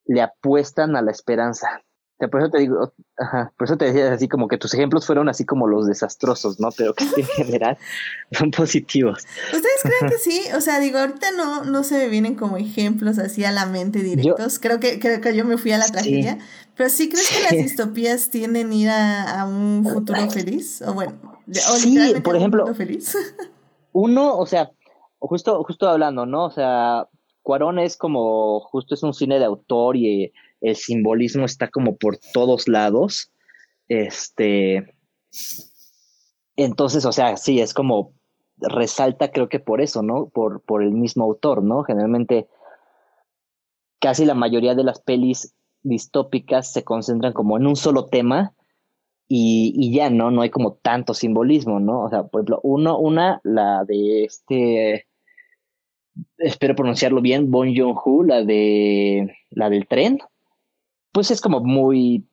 le 0.05 0.21
apuestan 0.21 0.95
a 0.95 1.01
la 1.01 1.11
esperanza. 1.11 1.83
Por 2.19 2.39
eso 2.41 2.49
te 2.51 2.59
digo, 2.59 2.93
ajá, 3.17 3.51
por 3.57 3.65
eso 3.65 3.75
te 3.75 3.85
decía 3.85 4.13
así 4.13 4.29
como 4.29 4.47
que 4.47 4.57
tus 4.57 4.73
ejemplos 4.73 5.05
fueron 5.05 5.27
así 5.27 5.45
como 5.45 5.67
los 5.67 5.87
desastrosos, 5.87 6.59
¿no? 6.59 6.69
Pero 6.71 6.93
que 6.93 7.03
en 7.17 7.25
general 7.25 7.77
son 8.31 8.51
positivos. 8.51 9.25
¿Ustedes 9.53 9.81
creen 9.81 10.09
que 10.09 10.17
sí? 10.17 10.41
O 10.55 10.61
sea, 10.61 10.79
digo, 10.79 10.99
ahorita 10.99 11.31
no, 11.31 11.65
no 11.65 11.83
se 11.83 11.97
me 11.97 12.07
vienen 12.07 12.35
como 12.35 12.55
ejemplos 12.57 13.19
así 13.19 13.43
a 13.43 13.51
la 13.51 13.65
mente 13.65 13.99
directos. 14.03 14.59
creo, 14.59 14.79
que, 14.79 14.99
creo 14.99 15.19
que 15.19 15.35
yo 15.35 15.43
me 15.43 15.57
fui 15.57 15.71
a 15.73 15.77
la 15.77 15.85
Sí. 15.85 15.91
tragedia. 15.91 16.37
Pero 16.75 16.89
sí 16.89 17.09
crees 17.09 17.29
que 17.29 17.43
las 17.43 17.51
distopías 17.51 18.29
tienden 18.29 18.71
a 18.71 18.75
ir 18.75 18.89
a, 18.89 19.41
a 19.41 19.45
un 19.45 19.85
futuro 19.87 20.29
feliz? 20.29 20.81
O 20.81 20.93
bueno, 20.93 21.13
o 21.23 21.75
Sí, 21.75 22.13
por 22.23 22.35
un 22.35 22.39
ejemplo, 22.39 22.63
mundo 22.63 22.75
feliz. 22.77 23.15
Uno, 23.91 24.37
o 24.37 24.45
sea, 24.45 24.71
justo, 25.19 25.63
justo 25.65 25.87
hablando, 25.89 26.25
¿no? 26.25 26.45
O 26.45 26.51
sea, 26.51 27.07
Cuarón 27.43 27.77
es 27.77 27.97
como, 27.97 28.61
justo 28.61 28.95
es 28.95 29.03
un 29.03 29.13
cine 29.13 29.37
de 29.37 29.45
autor 29.45 29.97
y 29.97 30.31
el 30.63 30.77
simbolismo 30.77 31.45
está 31.45 31.69
como 31.69 31.97
por 31.97 32.17
todos 32.33 32.67
lados. 32.67 33.31
Este. 33.89 34.95
Entonces, 36.55 37.05
o 37.05 37.11
sea, 37.11 37.37
sí, 37.37 37.59
es 37.59 37.73
como 37.73 38.13
resalta, 38.57 39.31
creo 39.31 39.49
que 39.49 39.59
por 39.59 39.81
eso, 39.81 40.01
¿no? 40.01 40.29
Por, 40.29 40.61
por 40.61 40.81
el 40.81 40.91
mismo 40.91 41.25
autor, 41.25 41.63
¿no? 41.63 41.83
Generalmente, 41.83 42.47
casi 43.99 44.25
la 44.25 44.35
mayoría 44.35 44.73
de 44.73 44.85
las 44.85 45.01
pelis 45.01 45.53
distópicas 45.81 46.71
se 46.71 46.83
concentran 46.83 47.33
como 47.33 47.57
en 47.57 47.67
un 47.67 47.75
solo 47.75 48.05
tema 48.05 48.53
y, 49.27 49.73
y 49.75 49.93
ya, 49.93 50.09
¿no? 50.09 50.31
No 50.31 50.43
hay 50.43 50.49
como 50.49 50.75
tanto 50.75 51.13
simbolismo, 51.13 51.81
¿no? 51.81 52.03
O 52.03 52.09
sea, 52.09 52.23
por 52.23 52.39
ejemplo, 52.41 52.61
uno, 52.63 52.97
una, 52.97 53.41
la 53.43 53.83
de 53.83 54.23
este, 54.23 55.07
espero 56.37 56.75
pronunciarlo 56.75 57.19
bien, 57.19 57.51
Bon 57.51 57.75
Joon-ho, 57.75 58.23
la 58.23 58.45
de, 58.45 59.35
la 59.49 59.69
del 59.69 59.87
tren, 59.87 60.19
pues 61.13 61.31
es 61.31 61.39
como 61.39 61.61
muy 61.61 62.27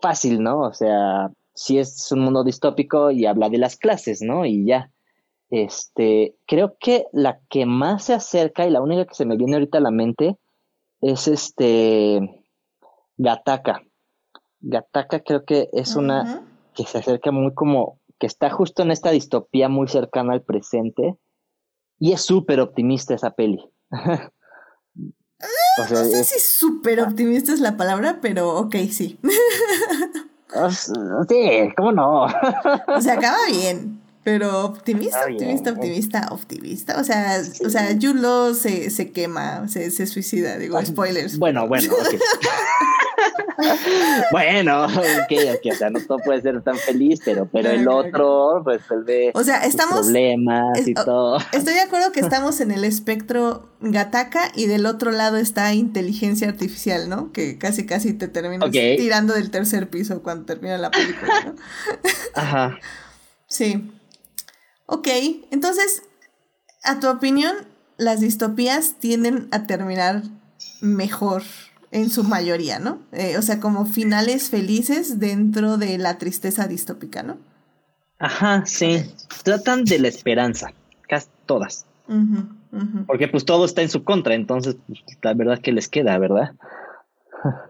fácil, 0.00 0.42
¿no? 0.42 0.62
O 0.62 0.72
sea, 0.72 1.30
sí 1.54 1.78
es 1.78 2.10
un 2.10 2.20
mundo 2.20 2.42
distópico 2.42 3.10
y 3.10 3.26
habla 3.26 3.48
de 3.48 3.58
las 3.58 3.76
clases, 3.76 4.22
¿no? 4.22 4.44
Y 4.44 4.66
ya. 4.66 4.90
Este, 5.50 6.34
creo 6.46 6.76
que 6.80 7.06
la 7.12 7.38
que 7.48 7.66
más 7.66 8.04
se 8.04 8.14
acerca 8.14 8.66
y 8.66 8.70
la 8.70 8.80
única 8.80 9.04
que 9.04 9.14
se 9.14 9.26
me 9.26 9.36
viene 9.36 9.54
ahorita 9.54 9.78
a 9.78 9.82
la 9.82 9.92
mente 9.92 10.38
es 11.00 11.28
este 11.28 12.42
Gataka. 13.16 13.82
Gataka 14.60 15.20
creo 15.20 15.44
que 15.44 15.68
es 15.72 15.94
una 15.94 16.44
que 16.74 16.84
se 16.84 16.98
acerca 16.98 17.30
muy 17.30 17.54
como 17.54 18.00
que 18.18 18.26
está 18.26 18.50
justo 18.50 18.82
en 18.82 18.90
esta 18.90 19.10
distopía 19.10 19.68
muy 19.68 19.86
cercana 19.86 20.32
al 20.32 20.42
presente 20.42 21.16
y 21.98 22.12
es 22.12 22.22
súper 22.22 22.60
optimista 22.60 23.14
esa 23.14 23.30
peli. 23.30 23.64
o 25.78 25.86
sea, 25.88 25.98
No 25.98 26.04
sé 26.04 26.20
es- 26.20 26.28
si 26.28 26.38
súper 26.40 27.00
optimista 27.00 27.52
es 27.52 27.60
la 27.60 27.76
palabra, 27.76 28.18
pero 28.20 28.56
ok, 28.56 28.76
sí. 28.90 29.18
sí, 31.28 31.42
¿cómo 31.76 31.92
no? 31.92 32.24
O 32.24 33.00
sea, 33.00 33.14
acaba 33.14 33.38
bien. 33.50 34.00
Pero 34.24 34.64
optimista, 34.64 35.24
bien. 35.26 35.36
optimista, 35.40 35.70
optimista, 35.72 36.28
optimista. 36.32 37.00
O 37.00 37.04
sea, 37.04 37.40
o 37.64 37.70
sea, 37.70 37.96
Julo 38.00 38.54
se, 38.54 38.90
se 38.90 39.12
quema, 39.12 39.68
se, 39.68 39.92
se 39.92 40.04
suicida, 40.08 40.58
digo, 40.58 40.84
spoilers. 40.84 41.38
bueno, 41.38 41.68
bueno, 41.68 41.92
ok. 41.94 42.14
bueno, 44.30 44.86
ok, 44.86 45.70
o 45.70 45.74
sea, 45.74 45.90
no 45.90 46.00
todo 46.00 46.18
puede 46.18 46.42
ser 46.42 46.62
tan 46.62 46.76
feliz, 46.76 47.20
pero, 47.24 47.48
pero 47.50 47.70
el 47.70 47.88
otro 47.88 48.62
resuelve 48.62 49.30
o 49.34 49.42
sea, 49.42 49.64
estamos, 49.64 50.00
problemas 50.00 50.86
y 50.86 50.94
todo. 50.94 51.38
Estoy 51.52 51.74
de 51.74 51.80
acuerdo 51.80 52.12
que 52.12 52.20
estamos 52.20 52.60
en 52.60 52.70
el 52.70 52.84
espectro 52.84 53.68
Gataka 53.80 54.52
y 54.54 54.66
del 54.66 54.86
otro 54.86 55.10
lado 55.10 55.36
está 55.36 55.72
inteligencia 55.74 56.48
artificial, 56.48 57.08
¿no? 57.08 57.32
Que 57.32 57.58
casi 57.58 57.86
casi 57.86 58.12
te 58.12 58.28
terminas 58.28 58.70
tirando 58.70 59.34
del 59.34 59.50
tercer 59.50 59.88
piso 59.88 60.22
cuando 60.22 60.44
termina 60.44 60.78
la 60.78 60.90
película, 60.90 61.40
¿no? 61.44 61.54
Ajá. 62.34 62.78
Sí. 63.48 63.90
Ok, 64.86 65.08
entonces, 65.50 66.02
a 66.82 67.00
tu 67.00 67.08
opinión, 67.08 67.54
las 67.96 68.20
distopías 68.20 68.94
tienden 68.98 69.48
a 69.50 69.66
terminar 69.66 70.22
mejor 70.80 71.42
en 71.90 72.10
su 72.10 72.24
mayoría, 72.24 72.78
¿no? 72.78 73.00
Eh, 73.12 73.36
o 73.38 73.42
sea, 73.42 73.60
como 73.60 73.86
finales 73.86 74.50
felices 74.50 75.18
dentro 75.18 75.76
de 75.76 75.98
la 75.98 76.18
tristeza 76.18 76.66
distópica, 76.66 77.22
¿no? 77.22 77.38
Ajá, 78.18 78.64
sí. 78.66 79.02
Tratan 79.42 79.84
de 79.84 79.98
la 79.98 80.08
esperanza, 80.08 80.72
casi 81.08 81.28
todas. 81.46 81.86
Porque 83.06 83.28
pues 83.28 83.44
todo 83.44 83.64
está 83.64 83.82
en 83.82 83.88
su 83.88 84.04
contra, 84.04 84.34
entonces 84.34 84.76
pues, 84.86 85.00
la 85.22 85.34
verdad 85.34 85.60
que 85.60 85.72
les 85.72 85.88
queda, 85.88 86.18
¿verdad? 86.18 86.52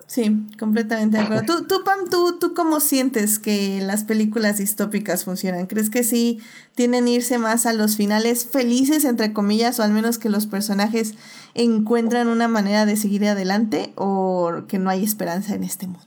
Sí, 0.06 0.46
completamente 0.58 1.16
de 1.16 1.24
acuerdo. 1.24 1.44
¿Tú, 1.46 1.66
tú, 1.66 1.84
Pam, 1.84 2.08
tú, 2.08 2.38
tú 2.38 2.54
cómo 2.54 2.80
sientes 2.80 3.38
que 3.38 3.80
las 3.80 4.04
películas 4.04 4.58
distópicas 4.58 5.24
funcionan? 5.24 5.66
¿Crees 5.66 5.90
que 5.90 6.04
sí 6.04 6.40
tienen 6.74 7.08
irse 7.08 7.38
más 7.38 7.66
a 7.66 7.72
los 7.72 7.96
finales 7.96 8.44
felices, 8.44 9.04
entre 9.04 9.32
comillas, 9.32 9.80
o 9.80 9.82
al 9.82 9.92
menos 9.92 10.18
que 10.18 10.28
los 10.28 10.46
personajes 10.46 11.14
encuentran 11.54 12.28
una 12.28 12.48
manera 12.48 12.86
de 12.86 12.96
seguir 12.96 13.26
adelante 13.26 13.92
o 13.96 14.64
que 14.68 14.78
no 14.78 14.90
hay 14.90 15.02
esperanza 15.02 15.54
en 15.54 15.64
este 15.64 15.86
mundo? 15.86 16.06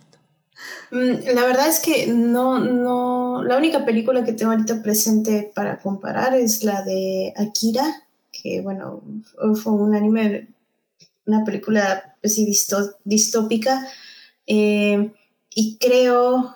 Mm, 0.91 1.35
la 1.35 1.45
verdad 1.45 1.67
es 1.67 1.79
que 1.79 2.07
no, 2.07 2.59
no, 2.59 3.43
la 3.43 3.57
única 3.57 3.85
película 3.85 4.23
que 4.23 4.33
tengo 4.33 4.51
ahorita 4.51 4.81
presente 4.81 5.51
para 5.53 5.79
comparar 5.79 6.35
es 6.35 6.63
la 6.63 6.83
de 6.83 7.33
Akira, 7.37 8.03
que 8.31 8.61
bueno, 8.61 9.01
fue 9.61 9.73
un 9.73 9.95
anime 9.95 10.47
una 11.30 11.45
película 11.45 12.18
así 12.23 12.45
distópica. 13.06 13.88
Eh, 14.45 15.11
y 15.53 15.77
creo, 15.77 16.56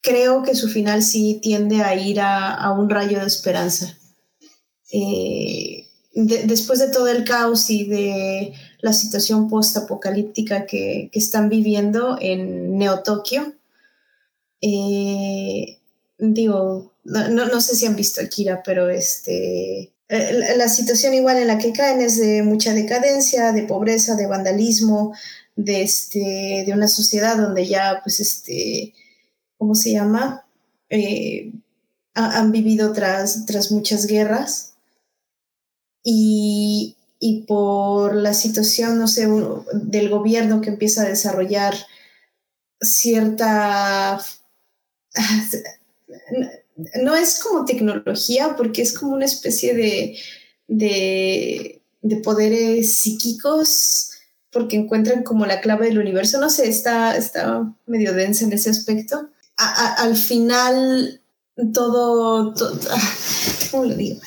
creo 0.00 0.42
que 0.42 0.54
su 0.54 0.68
final 0.68 1.02
sí 1.02 1.40
tiende 1.42 1.82
a 1.82 1.94
ir 1.94 2.20
a, 2.20 2.70
un 2.72 2.90
rayo 2.90 3.20
de 3.20 3.26
esperanza. 3.26 3.96
Eh, 4.92 5.86
después 6.12 6.78
de 6.78 6.90
todo 6.90 7.08
el 7.08 7.24
caos 7.24 7.70
y 7.70 7.84
de 7.84 8.52
la 8.80 8.92
situación 8.92 9.48
post-apocalíptica 9.48 10.66
que, 10.66 11.10
están 11.12 11.48
viviendo 11.48 12.18
en 12.20 12.78
Neo-Tokio, 12.78 13.54
eh, 14.60 15.78
digo, 16.18 16.94
no, 17.04 17.28
no, 17.28 17.60
sé 17.60 17.76
si 17.76 17.86
han 17.86 17.96
visto 17.96 18.20
Akira, 18.20 18.62
pero 18.64 18.90
este, 18.90 19.92
la 20.08 20.68
situación 20.68 21.14
igual 21.14 21.36
en 21.36 21.48
la 21.48 21.58
que 21.58 21.72
caen 21.72 22.00
es 22.00 22.18
de 22.18 22.42
mucha 22.42 22.72
decadencia, 22.72 23.52
de 23.52 23.64
pobreza, 23.64 24.16
de 24.16 24.26
vandalismo, 24.26 25.14
de, 25.54 25.82
este, 25.82 26.64
de 26.66 26.72
una 26.72 26.88
sociedad 26.88 27.36
donde 27.36 27.66
ya, 27.66 28.00
pues, 28.02 28.20
este, 28.20 28.94
¿cómo 29.58 29.74
se 29.74 29.92
llama? 29.92 30.46
Eh, 30.88 31.52
han 32.14 32.52
vivido 32.52 32.92
tras, 32.92 33.44
tras 33.46 33.70
muchas 33.70 34.06
guerras 34.06 34.74
y, 36.02 36.96
y 37.20 37.42
por 37.42 38.14
la 38.14 38.34
situación, 38.34 38.98
no 38.98 39.06
sé, 39.08 39.28
del 39.74 40.08
gobierno 40.08 40.60
que 40.60 40.70
empieza 40.70 41.02
a 41.02 41.08
desarrollar 41.08 41.74
cierta 42.80 44.20
no 47.02 47.16
es 47.16 47.40
como 47.40 47.64
tecnología, 47.64 48.54
porque 48.56 48.82
es 48.82 48.96
como 48.96 49.12
una 49.14 49.24
especie 49.24 49.74
de, 49.74 50.16
de, 50.68 51.82
poderes 52.22 52.94
psíquicos, 52.94 54.10
porque 54.50 54.76
encuentran 54.76 55.24
como 55.24 55.46
la 55.46 55.60
clave 55.60 55.86
del 55.86 55.98
universo. 55.98 56.40
No 56.40 56.50
sé, 56.50 56.68
está, 56.68 57.16
está 57.16 57.74
medio 57.86 58.12
densa 58.14 58.44
en 58.44 58.52
ese 58.52 58.70
aspecto. 58.70 59.28
al 59.56 60.16
final, 60.16 61.20
todo, 61.74 62.54
¿cómo 63.70 63.84
lo 63.84 63.94
digo? 63.94 64.20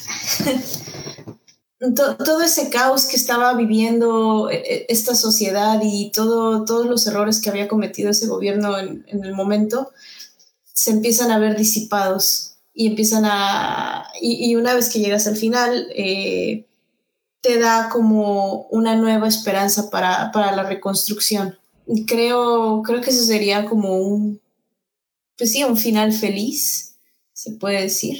todo, 1.95 2.41
ese 2.41 2.69
caos 2.69 3.05
que 3.05 3.15
estaba 3.15 3.53
viviendo 3.53 4.49
e, 4.51 4.57
e, 4.57 4.85
esta 4.89 5.15
sociedad 5.15 5.79
y 5.81 6.11
todo, 6.11 6.65
todos 6.65 6.85
los 6.85 7.07
errores 7.07 7.39
que 7.41 7.49
había 7.49 7.69
cometido 7.69 8.11
ese 8.11 8.27
gobierno 8.27 8.77
en 8.77 9.05
el 9.07 9.33
momento, 9.33 9.91
se 10.81 10.89
empiezan 10.89 11.29
a 11.29 11.37
ver 11.37 11.55
disipados 11.55 12.55
y 12.73 12.87
empiezan 12.87 13.23
a... 13.25 14.07
Y, 14.19 14.55
una 14.55 14.73
vez 14.73 14.89
que 14.89 14.97
llegas 14.97 15.27
al 15.27 15.35
final, 15.35 15.89
eh, 15.95 16.65
te 17.39 17.59
da 17.59 17.89
como 17.89 18.63
una 18.71 18.95
nueva 18.95 19.27
esperanza 19.27 19.91
para, 19.91 20.31
la 20.33 20.63
reconstrucción. 20.63 21.55
Creo, 22.07 22.81
creo 22.81 22.99
que 22.99 23.11
eso 23.11 23.23
sería 23.23 23.65
como 23.65 23.95
un, 23.99 24.41
pues 25.37 25.51
sí, 25.51 25.63
un 25.63 25.77
final 25.77 26.13
feliz, 26.13 26.95
se 27.31 27.51
puede 27.51 27.83
decir. 27.83 28.17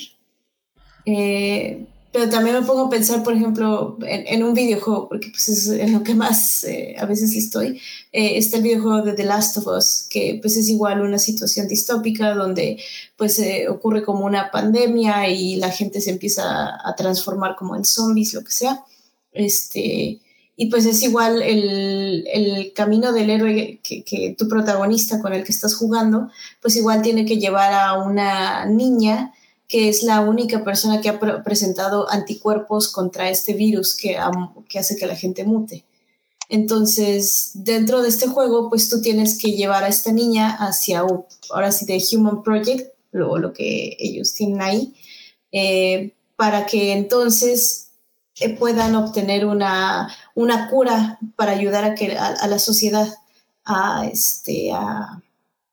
Eh, 1.08 1.88
pero 2.12 2.30
también 2.30 2.60
me 2.60 2.66
pongo 2.66 2.88
a 2.88 2.90
pensar, 2.90 3.24
por 3.24 3.34
ejemplo, 3.34 3.98
en, 4.06 4.44
un 4.44 4.54
videojuego, 4.54 5.08
porque 5.08 5.30
pues 5.30 5.48
es 5.48 5.68
en 5.70 5.94
lo 5.94 6.04
que 6.04 6.14
más 6.14 6.64
eh, 6.66 6.96
a 7.00 7.06
veces 7.06 7.34
estoy. 7.36 7.80
Eh, 8.12 8.38
está 8.38 8.58
el 8.58 8.64
videojuego 8.64 9.02
de 9.04 9.14
The 9.14 9.24
Last 9.24 9.58
of 9.58 9.68
Us, 9.68 10.08
que 10.10 10.38
pues 10.42 10.58
es 10.58 10.68
igual 10.68 11.02
una 11.02 11.20
situación 11.20 11.70
distópica 11.70 12.34
donde 12.34 12.82
pues 13.16 13.40
eh, 13.40 13.70
ocurre 13.70 14.04
como 14.04 14.26
una 14.26 14.52
pandemia 14.52 15.30
y 15.30 15.56
la 15.56 15.70
gente 15.70 16.02
se 16.02 16.10
empieza 16.10 16.70
a 16.84 16.96
transformar 16.98 17.56
como 17.56 17.78
en 17.78 17.86
zombies, 17.86 18.34
lo 18.34 18.44
que 18.44 18.52
sea. 18.52 18.84
Este, 19.32 20.20
y 20.58 20.66
pues 20.66 20.86
es 20.86 21.02
igual 21.04 21.42
el, 21.42 22.28
el 22.34 22.74
camino 22.74 23.14
del 23.14 23.30
héroe 23.30 23.80
que, 23.82 24.04
que 24.04 24.36
tu 24.38 24.50
protagonista 24.50 25.22
con 25.22 25.32
el 25.32 25.46
que 25.46 25.54
estás 25.54 25.76
jugando, 25.76 26.30
pues 26.62 26.76
igual 26.76 27.02
tiene 27.02 27.26
que 27.26 27.38
llevar 27.38 27.72
a 27.72 27.94
una 27.94 28.66
niña 28.66 29.34
que 29.72 29.88
es 29.88 30.04
la 30.04 30.20
única 30.20 30.66
persona 30.66 31.00
que 31.00 31.08
ha 31.08 31.18
presentado 31.46 32.12
anticuerpos 32.12 32.90
contra 32.90 33.30
este 33.30 33.54
virus 33.54 33.96
que, 33.96 34.18
hace 34.18 34.98
que 34.98 35.06
la 35.06 35.16
gente 35.16 35.46
mute. 35.46 35.86
Entonces, 36.50 37.52
dentro 37.54 38.02
de 38.02 38.10
este 38.10 38.28
juego, 38.28 38.70
pues 38.70 38.90
tú 38.90 39.02
tienes 39.02 39.38
que 39.38 39.54
llevar 39.54 39.86
a 39.86 39.88
esta 39.88 40.12
niña 40.12 40.58
hacia, 40.60 41.06
ahora 41.52 41.72
sí, 41.72 41.86
de 41.86 42.04
Human 42.12 42.44
Project, 42.44 42.94
lo, 43.14 43.38
lo 43.38 43.54
que 43.54 43.96
ellos 43.98 44.34
tienen 44.34 44.62
ahí, 44.62 44.94
eh, 45.54 46.16
para 46.36 46.66
que 46.66 46.92
entonces 46.92 47.92
eh, 48.42 48.50
puedan 48.50 48.94
obtener 48.98 49.46
una, 49.46 50.14
una, 50.36 50.70
cura 50.70 51.18
para 51.38 51.54
ayudar 51.54 51.86
a, 51.86 51.96
que, 51.96 52.18
a, 52.18 52.46
la 52.46 52.60
sociedad 52.60 53.08
a, 53.64 54.06
este, 54.12 54.74
a, 54.74 55.24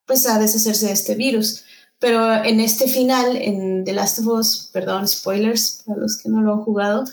pues 0.06 0.24
a 0.28 0.38
deshacerse 0.38 0.86
de 0.86 0.92
este 0.92 1.16
virus. 1.16 1.64
Pero 1.98 2.44
en 2.44 2.60
este 2.60 2.86
final, 2.86 3.36
en 3.36 3.68
The 3.84 3.92
Last 3.92 4.20
of 4.20 4.26
Us, 4.26 4.70
perdón, 4.72 5.09
spoilers 5.09 5.82
para 5.86 6.00
los 6.00 6.18
que 6.18 6.28
no 6.28 6.40
lo 6.42 6.55
han 6.55 6.60
jugado, 6.60 7.05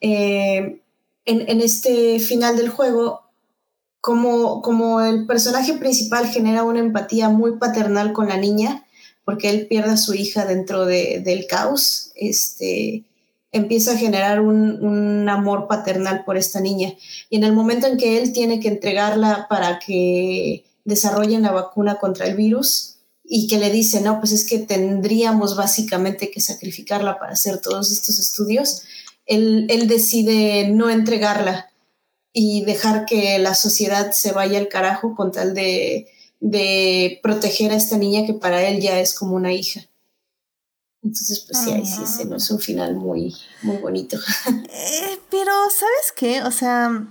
eh, 0.00 0.80
en, 1.26 1.60
este 1.60 2.18
final 2.18 2.56
del 2.56 2.70
juego, 2.70 3.22
como, 4.00 4.62
como 4.62 5.00
el 5.00 5.26
personaje 5.26 5.74
principal 5.74 6.26
genera 6.26 6.64
una 6.64 6.80
empatía 6.80 7.28
muy 7.28 7.58
paternal 7.58 8.12
con 8.12 8.28
la 8.28 8.36
niña, 8.36 8.84
porque 9.24 9.50
él 9.50 9.66
pierde 9.66 9.92
a 9.92 9.96
su 9.96 10.14
hija 10.14 10.44
dentro 10.44 10.86
del 10.86 11.46
caos, 11.46 12.10
este, 12.16 13.04
empieza 13.52 13.92
a 13.92 13.98
generar 13.98 14.40
un, 14.40 14.84
un, 14.84 15.28
amor 15.28 15.68
paternal 15.68 16.24
por 16.24 16.36
esta 16.36 16.60
niña. 16.60 16.94
Y 17.28 17.36
en 17.36 17.44
el 17.44 17.52
momento 17.52 17.86
en 17.86 17.96
que 17.96 18.18
él 18.20 18.32
tiene 18.32 18.58
que 18.58 18.68
entregarla 18.68 19.46
para 19.48 19.78
que 19.78 20.64
desarrollen 20.84 21.42
la 21.42 21.52
vacuna 21.52 21.96
contra 21.96 22.26
el 22.26 22.36
virus, 22.36 22.89
y 23.32 23.46
que 23.46 23.58
le 23.58 23.70
dice, 23.70 24.00
no, 24.00 24.18
pues 24.18 24.32
es 24.32 24.44
que 24.44 24.58
tendríamos 24.58 25.56
básicamente 25.56 26.32
que 26.32 26.40
sacrificarla 26.40 27.16
para 27.20 27.34
hacer 27.34 27.60
todos 27.60 27.92
estos 27.92 28.18
estudios, 28.18 28.82
él, 29.24 29.68
decide 29.86 30.66
no 30.66 30.90
entregarla 30.90 31.70
y 32.32 32.64
dejar 32.64 33.06
que 33.06 33.38
la 33.38 33.54
sociedad 33.54 34.10
se 34.10 34.32
vaya 34.32 34.58
al 34.58 34.66
carajo 34.66 35.14
con 35.14 35.30
tal 35.30 35.54
de, 35.54 36.10
proteger 37.22 37.70
a 37.70 37.76
esta 37.76 37.96
niña 37.96 38.26
que 38.26 38.34
para 38.34 38.66
él 38.66 38.80
ya 38.80 38.98
es 38.98 39.14
como 39.14 39.36
una 39.36 39.52
hija. 39.52 39.82
Entonces, 41.00 41.46
pues 41.48 41.62
sí, 41.62 41.70
ahí 41.70 41.86
sí, 41.86 42.02
ese 42.02 42.24
no 42.24 42.34
es 42.34 42.50
un 42.50 42.58
final 42.58 42.96
muy, 42.96 43.32
muy 43.62 43.76
bonito. 43.76 44.18
Eh, 44.72 45.18
pero, 45.30 45.52
¿sabes 45.70 46.12
qué? 46.16 46.42
O 46.42 46.50
sea, 46.50 47.06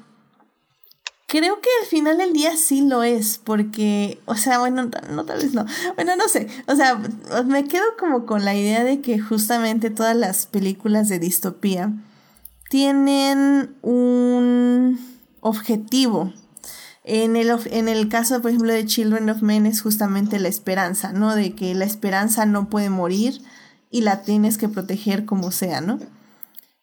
Creo 1.29 1.61
que 1.61 1.69
al 1.83 1.87
final 1.87 2.17
del 2.17 2.33
día 2.33 2.57
sí 2.57 2.81
lo 2.81 3.03
es, 3.03 3.37
porque, 3.37 4.19
o 4.25 4.33
sea, 4.33 4.57
bueno, 4.57 4.89
no, 5.11 5.25
tal 5.25 5.37
vez 5.39 5.53
no. 5.53 5.63
Bueno, 5.93 6.15
no 6.15 6.27
sé. 6.27 6.47
O 6.65 6.75
sea, 6.75 6.99
me 7.45 7.65
quedo 7.65 7.83
como 7.99 8.25
con 8.25 8.45
la 8.45 8.55
idea 8.55 8.83
de 8.83 8.99
que 8.99 9.19
justamente 9.19 9.91
todas 9.91 10.15
las 10.15 10.47
películas 10.47 11.07
de 11.07 11.19
distopía 11.19 11.93
tienen 12.71 13.75
un 13.83 14.99
objetivo. 15.41 16.33
En 17.03 17.35
el, 17.35 17.51
en 17.67 17.89
el 17.89 18.09
caso, 18.09 18.41
por 18.41 18.49
ejemplo, 18.49 18.73
de 18.73 18.87
Children 18.87 19.29
of 19.29 19.43
Men 19.43 19.67
es 19.67 19.83
justamente 19.83 20.39
la 20.39 20.47
esperanza, 20.47 21.13
¿no? 21.13 21.35
De 21.35 21.53
que 21.53 21.75
la 21.75 21.85
esperanza 21.85 22.47
no 22.47 22.71
puede 22.71 22.89
morir 22.89 23.39
y 23.91 24.01
la 24.01 24.23
tienes 24.23 24.57
que 24.57 24.67
proteger 24.67 25.25
como 25.25 25.51
sea, 25.51 25.79
¿no? 25.79 25.99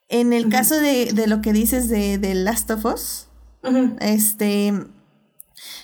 En 0.09 0.33
el 0.33 0.49
caso 0.51 0.77
de, 0.77 1.13
de, 1.13 1.27
lo 1.27 1.43
que 1.43 1.53
dices 1.53 1.89
de, 1.89 2.19
de 2.19 2.37
Last 2.37 2.71
of 2.71 2.85
Us, 2.85 3.26
este, 4.01 4.73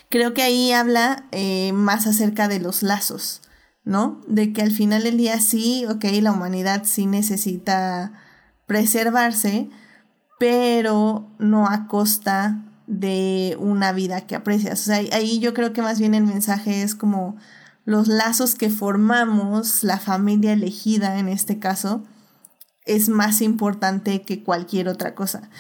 creo 0.08 0.34
que 0.34 0.42
ahí 0.42 0.72
habla 0.72 1.26
eh, 1.32 1.72
más 1.72 2.06
acerca 2.06 2.48
de 2.48 2.60
los 2.60 2.82
lazos, 2.82 3.42
¿no? 3.84 4.20
De 4.26 4.52
que 4.52 4.62
al 4.62 4.70
final 4.70 5.02
del 5.02 5.16
día 5.16 5.40
sí, 5.40 5.84
ok, 5.86 6.04
la 6.20 6.32
humanidad 6.32 6.82
sí 6.84 7.06
necesita 7.06 8.12
preservarse, 8.66 9.68
pero 10.38 11.30
no 11.38 11.66
a 11.68 11.86
costa 11.86 12.62
de 12.86 13.56
una 13.58 13.92
vida 13.92 14.22
que 14.22 14.34
aprecias. 14.34 14.80
O 14.80 14.84
sea, 14.84 14.96
ahí 15.12 15.38
yo 15.38 15.54
creo 15.54 15.72
que 15.72 15.82
más 15.82 15.98
bien 15.98 16.14
el 16.14 16.24
mensaje 16.24 16.82
es 16.82 16.94
como 16.94 17.36
los 17.84 18.08
lazos 18.08 18.54
que 18.54 18.70
formamos, 18.70 19.82
la 19.82 19.98
familia 19.98 20.52
elegida 20.52 21.18
en 21.18 21.28
este 21.28 21.58
caso, 21.58 22.02
es 22.84 23.08
más 23.08 23.40
importante 23.40 24.22
que 24.22 24.42
cualquier 24.42 24.88
otra 24.88 25.14
cosa. 25.14 25.50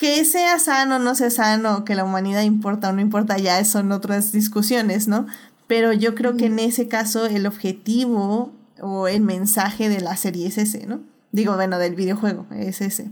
Que 0.00 0.24
sea 0.24 0.58
sano 0.58 0.96
o 0.96 0.98
no 0.98 1.14
sea 1.14 1.30
sano, 1.30 1.84
que 1.84 1.94
la 1.94 2.04
humanidad 2.04 2.42
importa 2.42 2.88
o 2.88 2.92
no 2.92 3.00
importa, 3.00 3.38
ya 3.38 3.62
son 3.64 3.92
otras 3.92 4.32
discusiones, 4.32 5.06
¿no? 5.06 5.26
Pero 5.66 5.92
yo 5.92 6.14
creo 6.14 6.36
que 6.36 6.46
en 6.46 6.58
ese 6.58 6.88
caso 6.88 7.26
el 7.26 7.46
objetivo 7.46 8.50
o 8.80 9.06
el 9.06 9.20
mensaje 9.20 9.88
de 9.88 10.00
la 10.00 10.16
serie 10.16 10.48
es 10.48 10.58
ese, 10.58 10.86
¿no? 10.86 11.00
Digo, 11.30 11.54
bueno, 11.54 11.78
del 11.78 11.94
videojuego, 11.94 12.46
es 12.56 12.80
ese. 12.80 13.10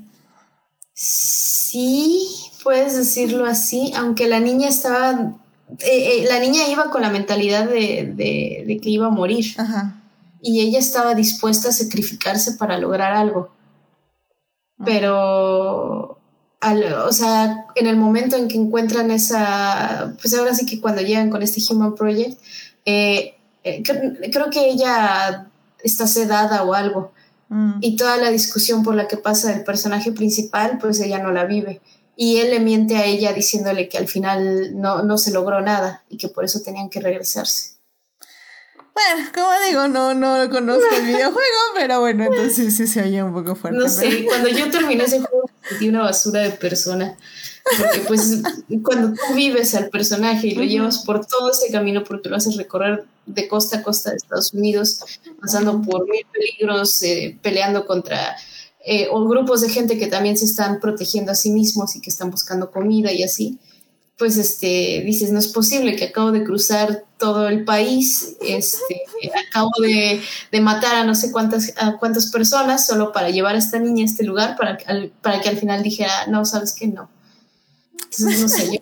Sí, 0.94 2.26
puedes 2.64 2.96
decirlo 2.96 3.44
así, 3.44 3.92
aunque 3.94 4.26
la 4.26 4.40
niña 4.40 4.68
estaba, 4.68 5.36
eh, 5.78 6.22
eh, 6.22 6.26
la 6.28 6.40
niña 6.40 6.66
iba 6.68 6.90
con 6.90 7.02
la 7.02 7.10
mentalidad 7.10 7.68
de, 7.68 8.14
de 8.66 8.80
que 8.82 8.90
iba 8.90 9.06
a 9.06 9.10
morir. 9.10 9.54
Ajá. 9.58 10.00
Y 10.40 10.62
ella 10.62 10.78
estaba 10.78 11.14
dispuesta 11.14 11.68
a 11.68 11.72
sacrificarse 11.72 12.52
para 12.52 12.78
lograr 12.78 13.12
algo 13.12 13.50
pero 14.84 16.17
o 16.60 17.12
sea, 17.12 17.66
en 17.74 17.86
el 17.86 17.96
momento 17.96 18.36
en 18.36 18.48
que 18.48 18.56
encuentran 18.56 19.10
esa, 19.10 20.14
pues 20.20 20.34
ahora 20.34 20.54
sí 20.54 20.66
que 20.66 20.80
cuando 20.80 21.02
llegan 21.02 21.30
con 21.30 21.42
este 21.42 21.62
Human 21.70 21.94
Project, 21.94 22.38
eh, 22.84 23.36
eh, 23.64 23.82
creo 23.82 24.50
que 24.50 24.68
ella 24.68 25.48
está 25.82 26.06
sedada 26.06 26.64
o 26.64 26.74
algo. 26.74 27.12
Mm. 27.48 27.78
Y 27.80 27.96
toda 27.96 28.16
la 28.16 28.30
discusión 28.30 28.82
por 28.82 28.94
la 28.94 29.08
que 29.08 29.16
pasa 29.16 29.54
el 29.54 29.64
personaje 29.64 30.12
principal, 30.12 30.78
pues 30.80 31.00
ella 31.00 31.18
no 31.18 31.32
la 31.32 31.44
vive. 31.44 31.80
Y 32.16 32.38
él 32.38 32.50
le 32.50 32.60
miente 32.60 32.96
a 32.96 33.04
ella 33.04 33.32
diciéndole 33.32 33.88
que 33.88 33.98
al 33.98 34.08
final 34.08 34.78
no, 34.80 35.02
no 35.04 35.18
se 35.18 35.30
logró 35.30 35.60
nada 35.60 36.02
y 36.08 36.16
que 36.16 36.28
por 36.28 36.44
eso 36.44 36.60
tenían 36.60 36.90
que 36.90 37.00
regresarse. 37.00 37.77
Bueno, 38.98 39.30
como 39.32 39.48
digo, 39.68 39.88
no, 39.88 40.14
no 40.14 40.50
conozco 40.50 40.88
el 40.96 41.06
videojuego, 41.06 41.58
pero 41.74 42.00
bueno, 42.00 42.24
entonces 42.24 42.76
sí 42.76 42.86
se 42.88 43.02
oye 43.02 43.22
un 43.22 43.32
poco 43.32 43.54
fuerte. 43.54 43.78
No 43.78 43.88
sé, 43.88 44.24
cuando 44.24 44.48
yo 44.48 44.70
terminé 44.70 45.04
ese 45.04 45.20
juego 45.20 45.48
sentí 45.68 45.88
una 45.88 46.02
basura 46.02 46.40
de 46.40 46.50
persona. 46.50 47.16
Porque 47.78 48.00
pues 48.00 48.40
cuando 48.82 49.12
tú 49.12 49.34
vives 49.34 49.74
al 49.74 49.90
personaje 49.90 50.48
y 50.48 50.54
lo 50.54 50.64
llevas 50.64 51.04
por 51.04 51.26
todo 51.26 51.50
ese 51.50 51.70
camino 51.70 52.02
porque 52.02 52.30
lo 52.30 52.36
haces 52.36 52.56
recorrer 52.56 53.04
de 53.26 53.46
costa 53.46 53.78
a 53.78 53.82
costa 53.82 54.10
de 54.10 54.16
Estados 54.16 54.54
Unidos, 54.54 55.00
pasando 55.38 55.82
por 55.82 56.08
mil 56.08 56.24
peligros, 56.32 57.02
eh, 57.02 57.38
peleando 57.42 57.86
contra 57.86 58.36
eh, 58.86 59.08
o 59.10 59.28
grupos 59.28 59.60
de 59.60 59.68
gente 59.68 59.98
que 59.98 60.06
también 60.06 60.38
se 60.38 60.46
están 60.46 60.80
protegiendo 60.80 61.30
a 61.30 61.34
sí 61.34 61.50
mismos 61.50 61.94
y 61.94 62.00
que 62.00 62.08
están 62.08 62.30
buscando 62.30 62.70
comida 62.70 63.12
y 63.12 63.22
así 63.22 63.58
pues 64.18 64.36
este, 64.36 65.02
dices, 65.04 65.30
no 65.30 65.38
es 65.38 65.48
posible 65.48 65.94
que 65.94 66.06
acabo 66.06 66.32
de 66.32 66.42
cruzar 66.42 67.04
todo 67.18 67.48
el 67.48 67.64
país, 67.64 68.36
este, 68.40 69.02
acabo 69.48 69.70
de, 69.80 70.20
matar 70.60 70.96
a 70.96 71.04
no 71.04 71.14
sé 71.14 71.30
cuántas, 71.30 71.72
cuántas 72.00 72.30
personas 72.32 72.84
solo 72.84 73.12
para 73.12 73.30
llevar 73.30 73.54
a 73.54 73.58
esta 73.58 73.78
niña 73.78 74.02
a 74.02 74.06
este 74.06 74.24
lugar 74.24 74.56
para, 74.56 74.76
para 75.22 75.40
que 75.40 75.48
al 75.48 75.56
final 75.56 75.84
dijera, 75.84 76.26
no, 76.26 76.44
sabes 76.44 76.72
que 76.72 76.88
no. 76.88 77.08
Entonces, 77.94 78.40
no 78.40 78.48
sé, 78.48 78.66
yo 78.72 78.80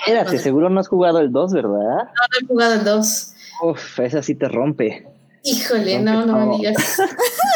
Espérate, 0.00 0.38
seguro 0.38 0.70
no 0.70 0.80
has 0.80 0.88
jugado 0.88 1.18
el 1.18 1.30
2, 1.30 1.52
¿verdad? 1.52 1.70
No, 1.70 1.94
no 1.98 2.38
he 2.40 2.46
jugado 2.46 2.74
el 2.74 2.84
2. 2.84 3.32
Uf, 3.62 4.00
esa 4.00 4.22
sí 4.22 4.34
te 4.34 4.48
rompe. 4.48 5.06
Híjole, 5.42 5.98
no, 5.98 6.24
no 6.24 6.46
me 6.46 6.56
digas. 6.56 6.98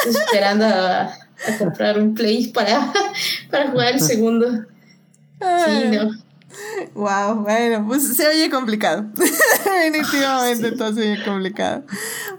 Estoy 0.05 0.23
esperando 0.23 0.67
a, 0.67 1.15
comprar 1.59 1.99
un 1.99 2.15
play 2.15 2.49
para, 2.49 2.93
para 3.51 3.71
jugar 3.71 3.95
el 3.95 4.01
segundo. 4.03 4.67
Sí, 5.41 5.89
no. 5.91 6.22
Wow, 6.95 7.43
bueno, 7.43 7.85
pues 7.87 8.17
se 8.17 8.27
oye 8.29 8.51
complicado. 8.51 9.07
Definitivamente 9.15 10.73
todo 10.73 10.93
se 10.93 11.13
oye 11.13 11.25
complicado. 11.25 11.85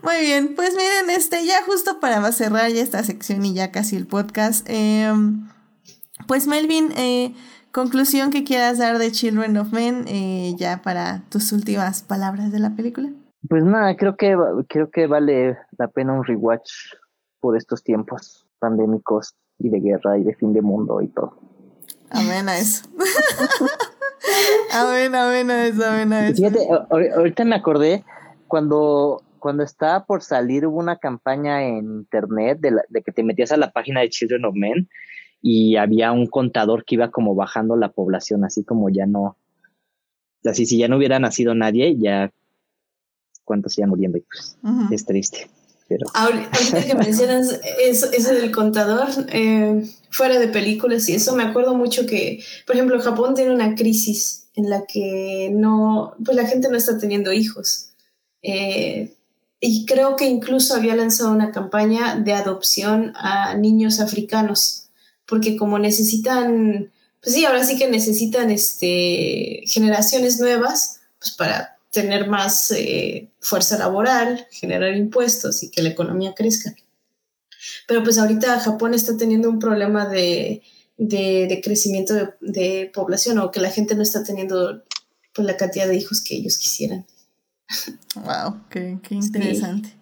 Muy 0.02 0.20
bien, 0.22 0.54
pues 0.56 0.76
miren, 0.76 1.10
este, 1.10 1.46
ya 1.46 1.64
justo 1.66 2.00
para 2.00 2.32
cerrar 2.32 2.72
ya 2.72 2.82
esta 2.82 3.04
sección 3.04 3.46
y 3.46 3.54
ya 3.54 3.72
casi 3.72 3.96
el 3.96 4.08
podcast. 4.08 4.66
Em, 4.70 5.48
pues 6.28 6.48
Melvin, 6.48 6.92
eh, 6.98 7.34
conclusión 7.72 8.32
que 8.32 8.44
quieras 8.44 8.78
dar 8.78 8.98
de 8.98 9.12
Children 9.12 9.58
of 9.58 9.72
Men, 9.72 10.06
eh, 10.08 10.54
ya 10.58 10.82
para 10.82 11.24
tus 11.30 11.52
últimas 11.52 12.04
palabras 12.04 12.52
de 12.52 12.60
la 12.60 12.76
película. 12.76 13.10
Pues 13.50 13.64
nada, 13.64 13.96
creo 13.98 14.16
que 14.16 14.36
creo 14.70 14.90
que 14.90 15.08
vale 15.08 15.58
la 15.78 15.88
pena 15.88 16.14
un 16.14 16.24
rewatch 16.24 16.72
por 17.42 17.58
estos 17.58 17.84
tiempos 17.84 18.48
pandémicos 18.60 19.36
y 19.60 19.70
de 19.70 19.80
guerra 19.80 20.18
y 20.18 20.24
de 20.24 20.34
fin 20.36 20.54
de 20.54 20.62
mundo 20.62 21.02
y 21.02 21.10
todo. 21.10 21.38
Amén 22.10 22.48
a 22.48 22.58
eso. 22.58 22.88
amén, 24.72 25.14
amén 25.16 25.52
a 25.52 25.68
eso, 25.68 25.86
amén 25.86 26.14
a 26.14 26.28
eso. 26.28 26.38
Fíjate, 26.38 26.68
ahorita 27.16 27.46
me 27.46 27.56
acordé 27.56 28.04
cuando, 28.48 29.22
cuando 29.40 29.64
estaba 29.64 30.06
por 30.06 30.24
salir 30.24 30.66
hubo 30.66 30.80
una 30.80 30.98
campaña 30.98 31.64
en 31.64 31.86
internet 31.86 32.60
de, 32.60 32.78
de 32.90 33.02
que 33.02 33.12
te 33.12 33.24
metías 33.24 33.52
a 33.52 33.58
la 33.58 33.72
página 33.72 34.02
de 34.02 34.10
Children 34.10 34.46
of 34.46 34.56
Men 34.56 34.90
y 35.42 35.76
había 35.76 36.12
un 36.12 36.28
contador 36.28 36.86
que 36.86 36.96
iba 36.96 37.12
como 37.12 37.36
bajando 37.36 37.76
la 37.76 37.90
población, 37.90 38.46
así 38.46 38.64
como 38.64 38.90
ya 38.90 39.06
no, 39.06 39.38
así 40.46 40.66
si 40.66 40.78
ya 40.78 40.88
no 40.88 40.98
hubiera 40.98 41.20
nacido 41.20 41.54
nadie, 41.54 41.98
ya 41.98 42.32
cuántos 43.44 43.78
iban 43.78 43.90
muriendo 43.90 44.18
y 44.18 44.22
pues 44.22 44.58
es 44.92 45.06
triste. 45.06 45.50
Ahorita 46.14 46.86
que 46.86 46.96
mencionas 46.96 47.60
eso, 47.82 48.12
eso 48.12 48.34
del 48.34 48.52
contador, 48.52 49.10
eh, 49.30 49.84
fuera 50.10 50.40
de 50.40 50.48
películas 50.48 51.08
y 51.10 51.16
eso, 51.16 51.36
me 51.36 51.44
acuerdo 51.44 51.76
mucho 51.76 52.06
que, 52.06 52.44
por 52.66 52.76
ejemplo, 52.76 53.02
Japón 53.02 53.36
tiene 53.36 53.54
una 53.54 53.76
crisis 53.76 54.46
en 54.56 54.70
la 54.70 54.86
que 54.86 55.52
no, 55.54 56.16
pues 56.24 56.38
la 56.38 56.46
gente 56.46 56.70
no 56.70 56.78
está 56.78 56.98
teniendo 56.98 57.34
hijos. 57.34 57.90
Eh, 58.42 59.16
y 59.60 59.86
creo 59.86 60.16
que 60.16 60.26
incluso 60.26 60.76
había 60.76 60.96
lanzado 60.96 61.32
una 61.32 61.52
campaña 61.52 62.18
de 62.18 62.34
adopción 62.34 63.14
a 63.16 63.56
niños 63.56 64.00
africanos, 64.00 64.90
porque 65.26 65.56
como 65.56 65.80
necesitan, 65.80 66.92
pues 67.22 67.34
sí, 67.36 67.46
ahora 67.46 67.64
sí 67.64 67.78
que 67.78 67.90
necesitan 67.90 68.52
este, 68.52 69.62
generaciones 69.66 70.40
nuevas, 70.40 71.00
pues 71.18 71.32
para 71.32 71.73
tener 71.94 72.28
más 72.28 72.72
eh, 72.72 73.30
fuerza 73.40 73.78
laboral, 73.78 74.48
generar 74.52 74.96
impuestos 74.96 75.64
y 75.64 75.70
que 75.70 75.84
la 75.84 75.90
economía 75.90 76.34
crezca. 76.36 76.74
Pero 77.88 78.04
pues 78.04 78.18
ahorita 78.18 78.60
Japón 78.60 78.94
está 78.94 79.16
teniendo 79.16 79.50
un 79.50 79.60
problema 79.60 80.08
de, 80.08 80.64
de, 80.98 81.62
crecimiento 81.64 82.34
de, 82.42 82.92
población 82.94 83.38
o 83.38 83.52
que 83.52 83.62
la 83.62 83.70
gente 83.70 83.96
no 83.96 84.02
está 84.02 84.24
teniendo 84.24 84.84
pues, 85.34 85.46
la 85.46 85.56
cantidad 85.56 85.88
de 85.88 85.96
hijos 85.96 86.22
que 86.22 86.36
ellos 86.36 86.58
quisieran. 86.58 87.06
Wow, 88.16 88.64
qué, 88.70 88.98
qué 89.08 89.16
interesante. 89.16 89.94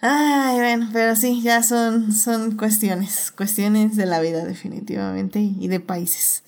Ay, 0.00 0.56
bueno, 0.56 0.88
pero 0.92 1.14
sí, 1.14 1.42
ya 1.42 1.62
son, 1.62 2.12
son 2.12 2.56
cuestiones, 2.56 3.30
cuestiones 3.30 3.96
de 3.96 4.06
la 4.06 4.20
vida 4.20 4.44
definitivamente 4.44 5.40
y 5.40 5.68
de 5.68 5.80
países. 5.80 6.42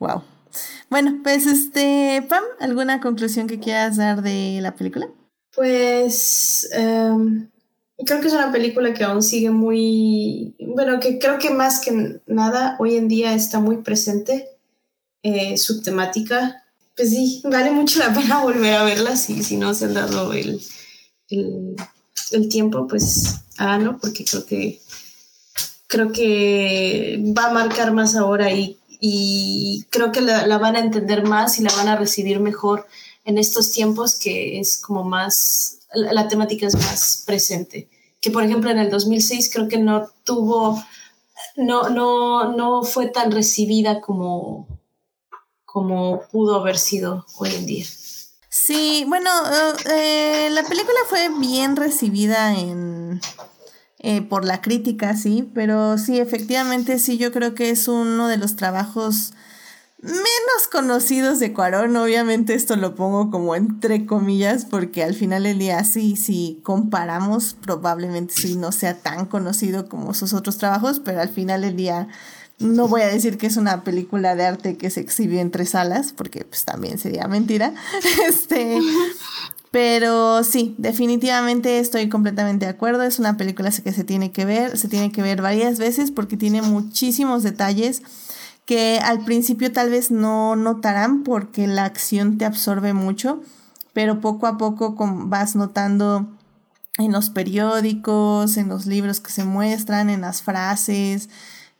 Wow. 0.00 0.24
Bueno, 0.90 1.20
pues 1.22 1.46
este, 1.46 2.24
Pam, 2.28 2.44
¿alguna 2.60 3.00
conclusión 3.00 3.46
que 3.46 3.60
quieras 3.60 3.96
dar 3.96 4.22
de 4.22 4.58
la 4.60 4.74
película? 4.74 5.08
Pues 5.54 6.68
em, 6.72 7.48
creo 8.04 8.20
que 8.20 8.28
es 8.28 8.32
una 8.32 8.52
película 8.52 8.94
que 8.94 9.04
aún 9.04 9.22
sigue 9.22 9.50
muy, 9.50 10.54
bueno, 10.60 11.00
que 11.00 11.18
creo 11.18 11.38
que 11.38 11.50
más 11.50 11.80
que 11.80 12.20
nada 12.26 12.76
hoy 12.78 12.96
en 12.96 13.08
día 13.08 13.34
está 13.34 13.60
muy 13.60 13.78
presente 13.78 14.48
eh, 15.22 15.56
su 15.56 15.82
temática. 15.82 16.64
Pues 16.96 17.10
sí, 17.10 17.42
vale 17.44 17.70
mucho 17.70 17.98
la 17.98 18.12
pena 18.12 18.38
volver 18.42 18.74
a 18.74 18.84
verla 18.84 19.16
si, 19.16 19.42
si 19.42 19.56
no 19.56 19.74
se 19.74 19.86
han 19.86 19.94
dado 19.94 20.32
el, 20.32 20.60
el, 21.28 22.48
tiempo, 22.48 22.86
pues 22.86 23.34
háganlo 23.56 23.98
porque 23.98 24.24
creo 24.24 24.46
que 24.46 24.80
creo 25.86 26.12
que 26.12 27.22
va 27.36 27.46
a 27.46 27.52
marcar 27.52 27.92
más 27.92 28.14
ahora 28.14 28.52
y 28.52 28.78
y 29.00 29.84
creo 29.90 30.12
que 30.12 30.20
la, 30.20 30.58
van 30.58 30.76
a 30.76 30.80
entender 30.80 31.22
más 31.24 31.58
y 31.58 31.62
la 31.62 31.72
van 31.74 31.88
a 31.88 31.96
recibir 31.96 32.40
mejor 32.40 32.86
en 33.24 33.38
estos 33.38 33.72
tiempos 33.72 34.18
que 34.18 34.58
es 34.58 34.78
como 34.78 35.04
más, 35.04 35.80
la, 35.92 36.28
temática 36.28 36.66
es 36.66 36.74
más 36.74 37.22
presente. 37.26 37.88
Que 38.20 38.30
por 38.30 38.42
ejemplo 38.42 38.70
en 38.70 38.78
el 38.78 38.90
2006 38.90 39.50
creo 39.52 39.68
que 39.68 39.78
no 39.78 40.08
tuvo, 40.24 40.82
no, 41.56 41.88
no, 41.90 42.52
no 42.52 42.82
fue 42.82 43.06
tan 43.06 43.30
recibida 43.30 44.00
como, 44.00 44.66
como 45.64 46.22
pudo 46.32 46.56
haber 46.56 46.78
sido 46.78 47.24
hoy 47.36 47.54
en 47.54 47.66
día. 47.66 47.86
Sí, 48.48 49.04
bueno, 49.06 49.30
eh, 49.94 50.48
la 50.50 50.64
película 50.64 50.98
fue 51.08 51.28
bien 51.38 51.76
recibida 51.76 52.58
en 52.58 53.20
eh, 54.00 54.22
por 54.22 54.44
la 54.44 54.60
crítica, 54.60 55.16
sí, 55.16 55.48
pero 55.54 55.98
sí, 55.98 56.18
efectivamente, 56.20 56.98
sí, 56.98 57.18
yo 57.18 57.32
creo 57.32 57.54
que 57.54 57.70
es 57.70 57.88
uno 57.88 58.28
de 58.28 58.36
los 58.36 58.56
trabajos 58.56 59.32
menos 60.00 60.68
conocidos 60.70 61.40
de 61.40 61.52
Cuarón. 61.52 61.96
Obviamente 61.96 62.54
esto 62.54 62.76
lo 62.76 62.94
pongo 62.94 63.30
como 63.30 63.56
entre 63.56 64.06
comillas 64.06 64.64
porque 64.64 65.02
al 65.02 65.14
final 65.14 65.42
del 65.42 65.58
día 65.58 65.82
sí, 65.84 66.16
si 66.16 66.60
comparamos, 66.62 67.54
probablemente 67.54 68.34
sí 68.34 68.56
no 68.56 68.70
sea 68.70 68.98
tan 68.98 69.26
conocido 69.26 69.88
como 69.88 70.14
sus 70.14 70.32
otros 70.32 70.58
trabajos, 70.58 71.00
pero 71.00 71.20
al 71.20 71.28
final 71.28 71.62
del 71.62 71.76
día 71.76 72.08
no 72.60 72.88
voy 72.88 73.02
a 73.02 73.08
decir 73.08 73.38
que 73.38 73.46
es 73.46 73.56
una 73.56 73.84
película 73.84 74.34
de 74.34 74.44
arte 74.44 74.76
que 74.76 74.90
se 74.90 75.00
exhibe 75.00 75.40
en 75.40 75.50
tres 75.50 75.70
salas, 75.70 76.12
porque 76.12 76.44
pues 76.44 76.64
también 76.64 76.98
sería 76.98 77.26
mentira. 77.28 77.74
Este, 78.28 78.78
pero 79.70 80.42
sí, 80.44 80.74
definitivamente 80.78 81.78
estoy 81.78 82.08
completamente 82.08 82.66
de 82.66 82.70
acuerdo. 82.70 83.02
Es 83.02 83.18
una 83.18 83.36
película 83.36 83.70
que 83.70 83.92
se 83.92 84.04
tiene 84.04 84.32
que 84.32 84.44
ver, 84.44 84.78
se 84.78 84.88
tiene 84.88 85.12
que 85.12 85.22
ver 85.22 85.42
varias 85.42 85.78
veces 85.78 86.10
porque 86.10 86.36
tiene 86.36 86.62
muchísimos 86.62 87.42
detalles 87.42 88.02
que 88.64 88.98
al 89.02 89.24
principio 89.24 89.72
tal 89.72 89.90
vez 89.90 90.10
no 90.10 90.56
notarán 90.56 91.22
porque 91.22 91.66
la 91.66 91.84
acción 91.84 92.38
te 92.38 92.44
absorbe 92.44 92.92
mucho, 92.92 93.42
pero 93.92 94.20
poco 94.20 94.46
a 94.46 94.58
poco 94.58 94.94
vas 94.98 95.56
notando 95.56 96.28
en 96.98 97.12
los 97.12 97.30
periódicos, 97.30 98.56
en 98.56 98.68
los 98.68 98.86
libros 98.86 99.20
que 99.20 99.30
se 99.30 99.44
muestran, 99.44 100.10
en 100.10 100.22
las 100.22 100.42
frases, 100.42 101.28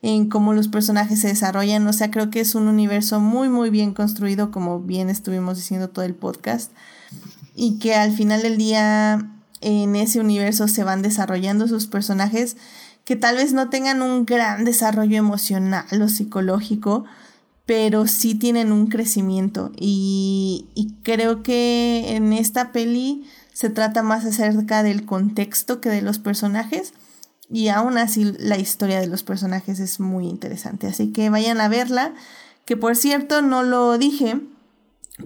en 0.01 0.29
cómo 0.29 0.53
los 0.53 0.67
personajes 0.67 1.19
se 1.21 1.27
desarrollan. 1.27 1.85
O 1.87 1.93
sea, 1.93 2.09
creo 2.09 2.29
que 2.29 2.39
es 2.39 2.55
un 2.55 2.67
universo 2.67 3.19
muy, 3.19 3.49
muy 3.49 3.69
bien 3.69 3.93
construido, 3.93 4.49
como 4.49 4.79
bien 4.79 5.09
estuvimos 5.09 5.57
diciendo 5.57 5.89
todo 5.89 6.05
el 6.05 6.15
podcast 6.15 6.71
y 7.59 7.77
que 7.77 7.93
al 7.93 8.13
final 8.13 8.41
del 8.41 8.57
día 8.57 9.29
en 9.59 9.97
ese 9.97 10.21
universo 10.21 10.69
se 10.69 10.85
van 10.85 11.01
desarrollando 11.01 11.67
sus 11.67 11.87
personajes 11.87 12.55
que 13.03 13.17
tal 13.17 13.35
vez 13.35 13.51
no 13.51 13.69
tengan 13.69 14.01
un 14.01 14.25
gran 14.25 14.63
desarrollo 14.63 15.17
emocional 15.17 15.85
o 16.01 16.07
psicológico, 16.07 17.03
pero 17.65 18.07
sí 18.07 18.33
tienen 18.33 18.71
un 18.71 18.87
crecimiento. 18.87 19.73
Y, 19.75 20.67
creo 21.03 21.43
que 21.43 22.15
en 22.15 22.31
esta 22.31 22.71
peli 22.71 23.25
se 23.51 23.69
trata 23.69 24.03
más 24.03 24.23
acerca 24.25 24.81
del 24.81 25.05
contexto 25.05 25.81
que 25.81 25.89
de 25.89 26.01
los 26.01 26.17
personajes 26.17 26.93
y 27.51 27.67
aún 27.67 27.97
así 27.97 28.31
la 28.37 28.57
historia 28.57 29.01
de 29.01 29.07
los 29.07 29.23
personajes 29.23 29.79
es 29.79 29.99
muy 29.99 30.27
interesante, 30.27 30.87
así 30.87 31.11
que 31.11 31.29
vayan 31.29 31.59
a 31.59 31.67
verla, 31.67 32.13
que 32.65 32.77
por 32.77 32.95
cierto 32.95 33.41
no 33.41 33.63
lo 33.63 33.97
dije, 33.97 34.39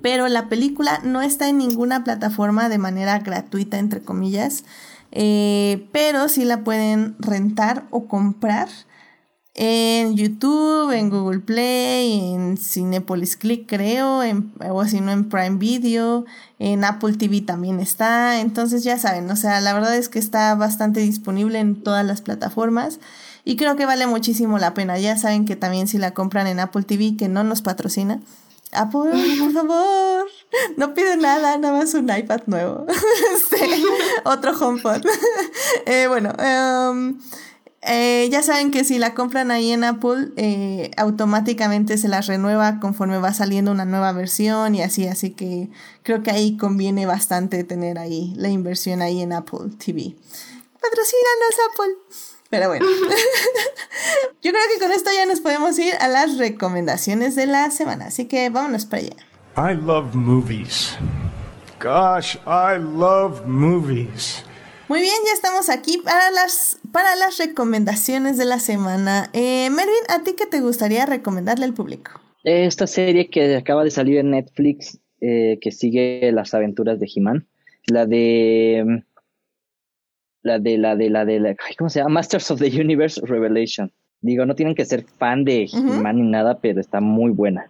pero 0.02 0.28
la 0.28 0.50
película 0.50 1.00
no 1.04 1.22
está 1.22 1.50
en 1.50 1.58
ninguna 1.58 2.04
plataforma 2.04 2.70
de 2.70 2.78
manera 2.78 3.20
gratuita, 3.20 3.78
entre 3.78 4.02
comillas, 4.02 4.64
eh, 5.12 5.88
pero 5.92 6.28
sí 6.28 6.46
la 6.46 6.64
pueden 6.64 7.16
rentar 7.20 7.86
o 7.92 8.08
comprar 8.08 8.70
en 9.56 10.16
YouTube, 10.16 10.92
en 10.92 11.12
Google 11.12 11.40
Play, 11.40 12.34
en 12.34 12.58
Cinepolis 12.58 13.38
Click 13.38 13.70
creo, 13.70 14.22
o 14.72 14.86
si 14.86 15.00
no 15.00 15.12
en 15.12 15.30
Prime 15.30 15.58
Video, 15.58 16.26
en 16.58 16.84
Apple 16.84 17.14
TV 17.14 17.42
también 17.42 17.80
está, 17.80 18.40
entonces 18.40 18.84
ya 18.84 18.98
saben, 18.98 19.30
o 19.30 19.36
sea, 19.36 19.62
la 19.62 19.74
verdad 19.74 19.96
es 19.96 20.10
que 20.10 20.18
está 20.18 20.56
bastante 20.56 21.02
disponible 21.02 21.60
en 21.60 21.84
todas 21.84 22.04
las 22.04 22.22
plataformas 22.22 23.00
y 23.46 23.56
creo 23.56 23.76
que 23.76 23.86
vale 23.86 24.08
muchísimo 24.08 24.58
la 24.58 24.74
pena, 24.74 24.98
ya 24.98 25.18
saben 25.18 25.46
que 25.46 25.56
también 25.56 25.88
si 25.88 26.00
la 26.00 26.16
compran 26.16 26.48
en 26.48 26.60
Apple 26.60 26.84
TV, 26.84 27.16
que 27.16 27.30
no 27.30 27.44
nos 27.44 27.62
patrocina, 27.62 28.22
Apple, 28.76 29.12
por 29.40 29.54
favor. 29.54 30.26
No 30.78 30.94
pido 30.94 31.16
nada, 31.18 31.58
nada 31.58 31.78
más 31.78 31.94
un 31.94 32.10
iPad 32.16 32.42
nuevo. 32.46 32.86
Otro 34.26 34.52
HomePod. 34.58 35.04
Eh, 35.86 36.08
bueno, 36.08 36.32
em, 36.40 37.20
eh, 37.82 38.30
ya 38.32 38.42
saben 38.42 38.72
que 38.72 38.84
si 38.84 39.00
la 39.00 39.14
compran 39.14 39.52
ahí 39.52 39.72
en 39.72 39.84
Apple, 39.84 40.30
eh, 40.38 40.92
automáticamente 40.98 41.98
se 41.98 42.08
las 42.08 42.28
renueva 42.28 42.80
conforme 42.80 43.18
va 43.18 43.34
saliendo 43.34 43.72
una 43.72 43.86
nueva 43.86 44.12
versión 44.14 44.76
y 44.76 44.82
así. 44.82 45.08
Así 45.08 45.32
que 45.32 45.70
creo 46.04 46.24
que 46.24 46.32
ahí 46.32 46.58
conviene 46.58 47.06
bastante 47.06 47.64
tener 47.64 48.00
ahí 48.00 48.34
la 48.38 48.50
inversión 48.50 49.02
ahí 49.02 49.22
en 49.22 49.34
Apple 49.34 49.72
TV. 49.78 50.16
Patrocínanos, 50.82 51.56
Apple. 51.72 52.33
Pero 52.54 52.68
bueno, 52.68 52.86
yo 54.44 54.52
creo 54.52 54.62
que 54.72 54.80
con 54.80 54.92
esto 54.92 55.10
ya 55.12 55.26
nos 55.26 55.40
podemos 55.40 55.80
ir 55.80 55.96
a 56.00 56.08
las 56.08 56.38
recomendaciones 56.38 57.36
de 57.36 57.48
la 57.48 57.72
semana. 57.72 58.06
Así 58.06 58.26
que 58.26 58.48
vámonos 58.52 58.86
para 58.86 59.02
allá. 59.02 59.16
I 59.58 59.76
love 59.84 60.14
movies. 60.14 60.96
Gosh, 61.82 62.36
I 62.46 62.78
love 62.78 63.44
movies. 63.48 64.46
Muy 64.88 65.02
bien, 65.02 65.16
ya 65.26 65.34
estamos 65.34 65.68
aquí 65.72 65.98
para 65.98 66.30
las, 66.30 66.78
para 66.92 67.16
las 67.16 67.40
recomendaciones 67.40 68.38
de 68.38 68.46
la 68.46 68.60
semana. 68.60 69.32
Eh, 69.34 69.72
Mervin, 69.72 69.96
¿a 70.10 70.22
ti 70.22 70.36
qué 70.38 70.46
te 70.46 70.62
gustaría 70.62 71.08
recomendarle 71.08 71.66
al 71.66 71.74
público? 71.74 72.22
Esta 72.44 72.86
serie 72.86 73.32
que 73.32 73.56
acaba 73.56 73.84
de 73.84 73.90
salir 73.90 74.20
en 74.20 74.30
Netflix, 74.30 75.00
eh, 75.22 75.58
que 75.60 75.72
sigue 75.72 76.32
las 76.32 76.54
aventuras 76.54 77.00
de 77.00 77.10
He-Man, 77.16 77.48
la 77.88 78.06
de 78.06 79.04
la 80.44 80.60
de 80.60 80.78
la 80.78 80.96
de 80.96 81.10
la 81.10 81.26
de 81.26 81.40
la 81.40 81.56
¿cómo 81.78 81.90
se 81.90 82.00
llama? 82.00 82.16
Masters 82.16 82.52
of 82.52 82.60
the 82.60 82.68
Universe 82.68 83.20
Revelation. 83.26 83.92
Digo, 84.22 84.46
no 84.46 84.56
tienen 84.56 84.76
que 84.76 84.86
ser 84.86 85.06
fan 85.18 85.44
de 85.44 85.68
He-Man 85.72 86.16
ni 86.16 86.30
nada, 86.30 86.60
pero 86.60 86.80
está 86.80 87.02
muy 87.02 87.32
buena. 87.32 87.70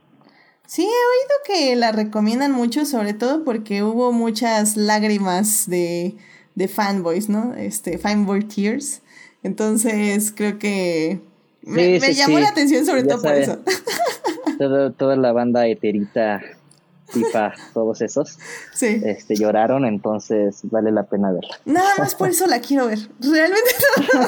Sí, 0.68 0.84
he 0.84 0.86
oído 0.86 1.36
que 1.46 1.76
la 1.76 1.92
recomiendan 1.92 2.52
mucho, 2.52 2.86
sobre 2.86 3.14
todo 3.14 3.44
porque 3.44 3.82
hubo 3.82 4.12
muchas 4.12 4.78
lágrimas 4.78 5.68
de, 5.68 6.16
de 6.54 6.68
fanboys, 6.68 7.28
¿no? 7.28 7.56
Este, 7.56 7.98
fanboy 7.98 8.44
tears. 8.48 9.02
Entonces, 9.42 10.32
creo 10.32 10.60
que 10.60 11.22
me, 11.64 12.00
llamó 12.00 12.40
la 12.40 12.50
atención 12.50 12.86
sobre 12.86 13.04
todo 13.04 13.22
por 13.22 13.34
eso. 13.34 13.60
toda 14.98 15.16
la 15.16 15.32
banda 15.32 15.68
eterita 15.68 16.42
Tifa, 17.12 17.54
todos 17.74 18.02
esos, 18.02 18.40
sí. 18.74 19.02
este, 19.04 19.36
lloraron, 19.36 19.86
entonces 19.86 20.60
vale 20.64 20.92
la 20.92 21.04
pena 21.04 21.32
verla. 21.32 21.58
Nada 21.66 21.94
más 21.98 22.16
por 22.16 22.30
eso 22.30 22.48
la 22.48 22.60
quiero 22.60 22.88
ver. 22.88 23.00
Realmente 23.20 23.72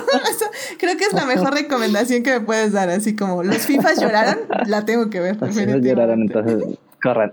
creo 0.80 0.98
que 0.98 1.06
es 1.06 1.14
la 1.14 1.26
mejor 1.26 1.54
recomendación 1.54 2.24
que 2.24 2.32
me 2.32 2.42
puedes 2.42 2.74
dar, 2.74 2.90
así 2.90 3.16
como 3.16 3.44
los 3.44 3.58
FIFAs 3.66 4.00
lloraron, 4.00 4.40
la 4.68 4.86
tengo 4.86 5.10
que 5.10 5.20
ver. 5.20 5.38
Los 5.42 5.56
lloraron, 5.56 6.22
entonces 6.22 6.78
corran. 7.02 7.32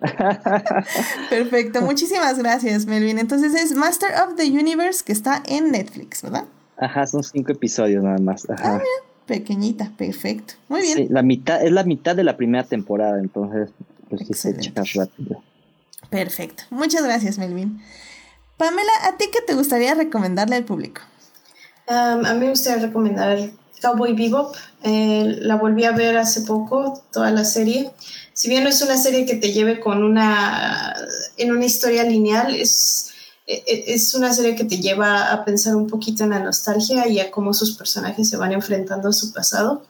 Perfecto, 1.31 1.83
muchísimas 1.83 2.39
gracias, 2.39 2.87
Melvin. 2.87 3.19
Entonces 3.19 3.55
es 3.55 3.75
Master 3.75 4.11
of 4.23 4.37
the 4.37 4.45
Universe 4.45 5.03
que 5.05 5.13
está 5.13 5.43
en 5.47 5.71
Netflix, 5.71 6.23
¿verdad? 6.23 6.45
Ajá, 6.77 7.07
son 7.07 7.23
cinco 7.23 7.53
episodios 7.53 8.03
nada 8.03 8.19
más. 8.19 8.49
Ajá. 8.51 8.77
Ah, 8.77 8.83
pequeñita, 9.27 9.91
perfecto. 9.97 10.55
Muy 10.69 10.83
bien. 10.83 10.99
Sí, 10.99 11.07
la 11.09 11.23
mitad, 11.23 11.65
es 11.65 11.73
la 11.73 11.85
mitad 11.85 12.15
de 12.15 12.25
la 12.25 12.37
primera 12.37 12.65
temporada, 12.65 13.19
entonces 13.19 13.71
Perfecto. 16.11 16.65
Muchas 16.71 17.03
gracias, 17.03 17.39
Melvin. 17.39 17.83
Pamela, 18.57 18.93
¿a 19.05 19.17
ti 19.17 19.27
qué 19.33 19.41
te 19.41 19.55
gustaría 19.55 19.95
recomendarle 19.95 20.57
al 20.57 20.65
público? 20.65 21.01
Um, 21.89 22.25
a 22.25 22.35
mí 22.35 22.41
me 22.41 22.51
gustaría 22.51 22.87
recomendar 22.87 23.51
Cowboy 23.83 24.15
Bebop. 24.15 24.55
Eh, 24.83 25.39
la 25.41 25.57
volví 25.57 25.85
a 25.85 25.93
ver 25.93 26.17
hace 26.17 26.43
poco, 26.43 27.03
toda 27.13 27.31
la 27.31 27.45
serie. 27.45 27.91
Si 28.33 28.49
bien 28.49 28.63
no 28.63 28.71
es 28.71 28.81
una 28.83 28.97
serie 28.97 29.27
que 29.27 29.37
te 29.37 29.53
lleve 29.53 29.81
con 29.81 30.03
una, 30.03 30.95
en 31.37 31.53
una 31.53 31.65
historia 31.65 32.05
lineal, 32.05 32.55
es, 32.55 33.11
e, 33.47 33.63
e, 33.67 33.95
es 33.95 34.15
una 34.15 34.33
serie 34.33 34.55
que 34.55 34.65
te 34.65 34.79
lleva 34.79 35.33
a 35.33 35.45
pensar 35.45 35.75
un 35.75 35.89
poquito 35.89 36.25
en 36.25 36.31
la 36.31 36.39
nostalgia 36.39 37.09
y 37.09 37.21
a 37.21 37.31
cómo 37.31 37.53
sus 37.53 37.77
personajes 37.77 38.29
se 38.29 38.37
van 38.37 38.53
enfrentando 38.53 39.09
a 39.09 39.13
su 39.13 39.33
pasado. 39.33 39.83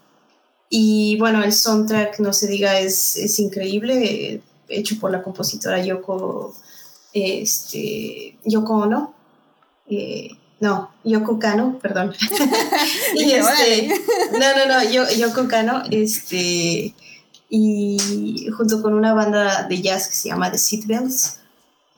Y 0.74 1.18
bueno, 1.18 1.44
el 1.44 1.52
soundtrack, 1.52 2.18
no 2.20 2.32
se 2.32 2.46
diga, 2.46 2.80
es, 2.80 3.18
es 3.18 3.38
increíble, 3.38 4.40
hecho 4.70 4.98
por 4.98 5.10
la 5.10 5.22
compositora 5.22 5.84
Yoko, 5.84 6.54
este, 7.12 8.38
Yoko 8.42 8.76
Ono. 8.76 9.14
Eh, 9.90 10.30
no, 10.60 10.90
Yoko 11.04 11.38
Kano, 11.38 11.78
perdón. 11.78 12.14
y 13.14 13.32
este, 13.32 13.88
no, 14.32 14.38
no, 14.56 14.66
no, 14.66 15.10
Yoko 15.14 15.46
Kano, 15.46 15.82
este, 15.90 16.94
y 17.50 18.48
junto 18.56 18.80
con 18.80 18.94
una 18.94 19.12
banda 19.12 19.64
de 19.64 19.82
jazz 19.82 20.08
que 20.08 20.14
se 20.14 20.30
llama 20.30 20.50
The 20.50 20.56
Seatbelts. 20.56 21.36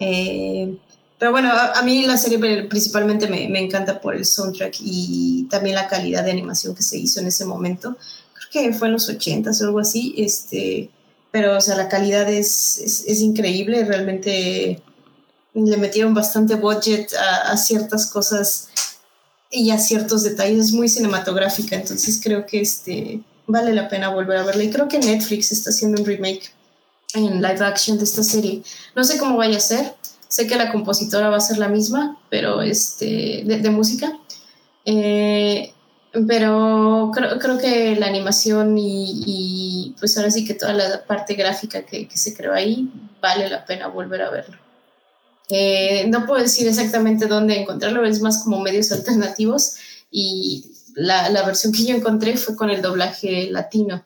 Eh, 0.00 0.76
pero 1.16 1.30
bueno, 1.30 1.52
a, 1.52 1.80
mí 1.82 2.06
la 2.06 2.16
serie 2.16 2.64
principalmente 2.64 3.28
me, 3.28 3.48
me, 3.48 3.60
encanta 3.60 4.00
por 4.00 4.16
el 4.16 4.24
soundtrack 4.24 4.74
y 4.80 5.46
también 5.48 5.76
la 5.76 5.86
calidad 5.86 6.24
de 6.24 6.32
animación 6.32 6.74
que 6.74 6.82
se 6.82 6.98
hizo 6.98 7.20
en 7.20 7.28
ese 7.28 7.44
momento 7.44 7.96
que 8.62 8.72
fue 8.72 8.86
en 8.86 8.92
los 8.92 9.08
80 9.08 9.50
o 9.50 9.64
algo 9.64 9.80
así, 9.80 10.14
este, 10.16 10.88
pero 11.32 11.56
o 11.56 11.60
sea, 11.60 11.76
la 11.76 11.88
calidad 11.88 12.30
es, 12.30 12.78
es, 12.78 13.20
increíble, 13.20 13.84
realmente 13.84 14.80
le 15.54 15.76
metieron 15.76 16.14
bastante 16.14 16.54
budget 16.54 17.12
a, 17.14 17.56
ciertas 17.56 18.06
cosas 18.06 18.68
y 19.50 19.70
a 19.70 19.78
ciertos 19.78 20.22
detalles, 20.22 20.66
es 20.66 20.72
muy 20.72 20.88
cinematográfica, 20.88 21.74
entonces 21.74 22.20
creo 22.22 22.46
que 22.46 22.60
este, 22.60 23.20
vale 23.48 23.72
la 23.72 23.88
pena 23.88 24.10
volver 24.10 24.36
a 24.36 24.44
verla 24.44 24.62
y 24.62 24.70
creo 24.70 24.86
que 24.86 25.00
Netflix 25.00 25.50
está 25.50 25.70
haciendo 25.70 26.00
un 26.00 26.06
remake 26.06 26.52
en 27.14 27.42
live 27.42 27.64
action 27.64 27.98
de 27.98 28.04
esta 28.04 28.22
serie. 28.22 28.62
No 28.94 29.02
sé 29.02 29.18
cómo 29.18 29.36
vaya 29.36 29.56
a 29.56 29.60
ser, 29.60 29.94
sé 30.28 30.46
que 30.46 30.54
la 30.54 30.70
compositora 30.70 31.28
va 31.28 31.38
a 31.38 31.40
ser 31.40 31.58
la 31.58 31.68
misma, 31.68 32.20
pero 32.30 32.62
este, 32.62 33.42
de, 33.44 33.70
música. 33.70 34.16
Eh, 34.84 35.73
pero 36.28 37.10
creo, 37.12 37.38
creo, 37.38 37.58
que 37.58 37.96
la 37.96 38.06
animación 38.06 38.76
y, 38.78 39.94
pues 39.98 40.16
ahora 40.16 40.30
sí 40.30 40.44
que 40.44 40.54
toda 40.54 40.72
la 40.72 41.04
parte 41.04 41.34
gráfica 41.34 41.84
que, 41.84 42.08
se 42.14 42.34
creó 42.36 42.52
ahí 42.52 42.88
vale 43.20 43.48
la 43.48 43.64
pena 43.64 43.88
volver 43.88 44.22
a 44.22 44.30
verlo. 44.30 44.56
Eh, 45.50 46.06
no 46.08 46.24
puedo 46.24 46.40
decir 46.40 46.68
exactamente 46.68 47.26
dónde 47.26 47.60
encontrarlo, 47.60 48.04
es 48.06 48.20
más 48.20 48.42
como 48.44 48.60
medios 48.60 48.92
alternativos 48.92 49.76
y 50.10 50.64
la, 50.94 51.28
la, 51.28 51.44
versión 51.44 51.72
que 51.72 51.84
yo 51.84 51.94
encontré 51.94 52.36
fue 52.36 52.56
con 52.56 52.70
el 52.70 52.80
doblaje 52.80 53.50
latino, 53.50 54.04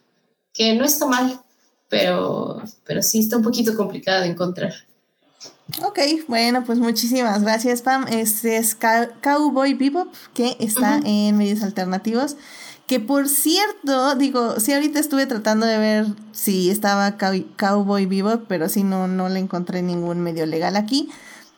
que 0.52 0.74
no 0.74 0.84
está 0.84 1.06
mal, 1.06 1.40
pero, 1.88 2.62
pero 2.84 3.02
sí 3.02 3.20
está 3.20 3.36
un 3.36 3.42
poquito 3.42 3.76
complicada 3.76 4.22
de 4.22 4.28
encontrar. 4.28 4.87
Ok, 5.82 5.98
bueno, 6.26 6.64
pues 6.64 6.78
muchísimas 6.78 7.42
gracias, 7.42 7.82
Pam. 7.82 8.06
Este 8.08 8.56
es 8.56 8.76
Cowboy 9.22 9.74
Bebop, 9.74 10.12
que 10.34 10.56
está 10.60 11.00
en 11.04 11.36
medios 11.36 11.62
alternativos. 11.62 12.36
Que 12.86 13.00
por 13.00 13.28
cierto, 13.28 14.14
digo, 14.14 14.58
sí, 14.60 14.72
ahorita 14.72 14.98
estuve 14.98 15.26
tratando 15.26 15.66
de 15.66 15.76
ver 15.76 16.06
si 16.32 16.70
estaba 16.70 17.16
Cowboy 17.18 18.06
Bebop, 18.06 18.44
pero 18.48 18.68
sí 18.70 18.82
no, 18.82 19.06
no 19.08 19.28
le 19.28 19.40
encontré 19.40 19.82
ningún 19.82 20.20
medio 20.20 20.46
legal 20.46 20.74
aquí. 20.74 21.10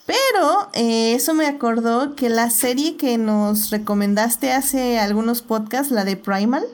Pero 0.07 0.71
eh, 0.73 1.15
eso 1.15 1.35
me 1.35 1.47
acordó 1.47 2.17
que 2.17 2.29
la 2.31 2.51
serie 2.51 2.97
que 2.97 3.17
nos 3.17 3.71
recomendaste 3.71 4.51
hace 4.51 4.99
algunos 4.99 5.41
podcasts, 5.41 5.93
la 5.93 6.05
de 6.05 6.17
Primal, 6.17 6.65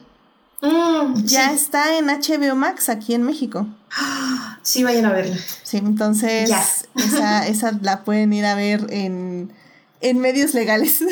mm, 0.63 1.25
ya 1.25 1.53
está 1.53 1.97
en 1.99 2.07
HBO 2.07 2.57
Max 2.57 2.89
aquí 2.89 3.15
en 3.15 3.23
México. 3.23 3.67
Sí, 4.63 4.83
vayan 4.83 5.05
a 5.07 5.13
verla. 5.13 5.37
Sí, 5.63 5.77
entonces 5.77 6.51
esa, 6.97 7.47
esa 7.47 7.73
la 7.83 8.03
pueden 8.03 8.33
ir 8.33 8.45
a 8.45 8.57
ver 8.57 8.89
en, 8.91 9.53
en 10.01 10.19
medios 10.19 10.55
legales. 10.55 10.99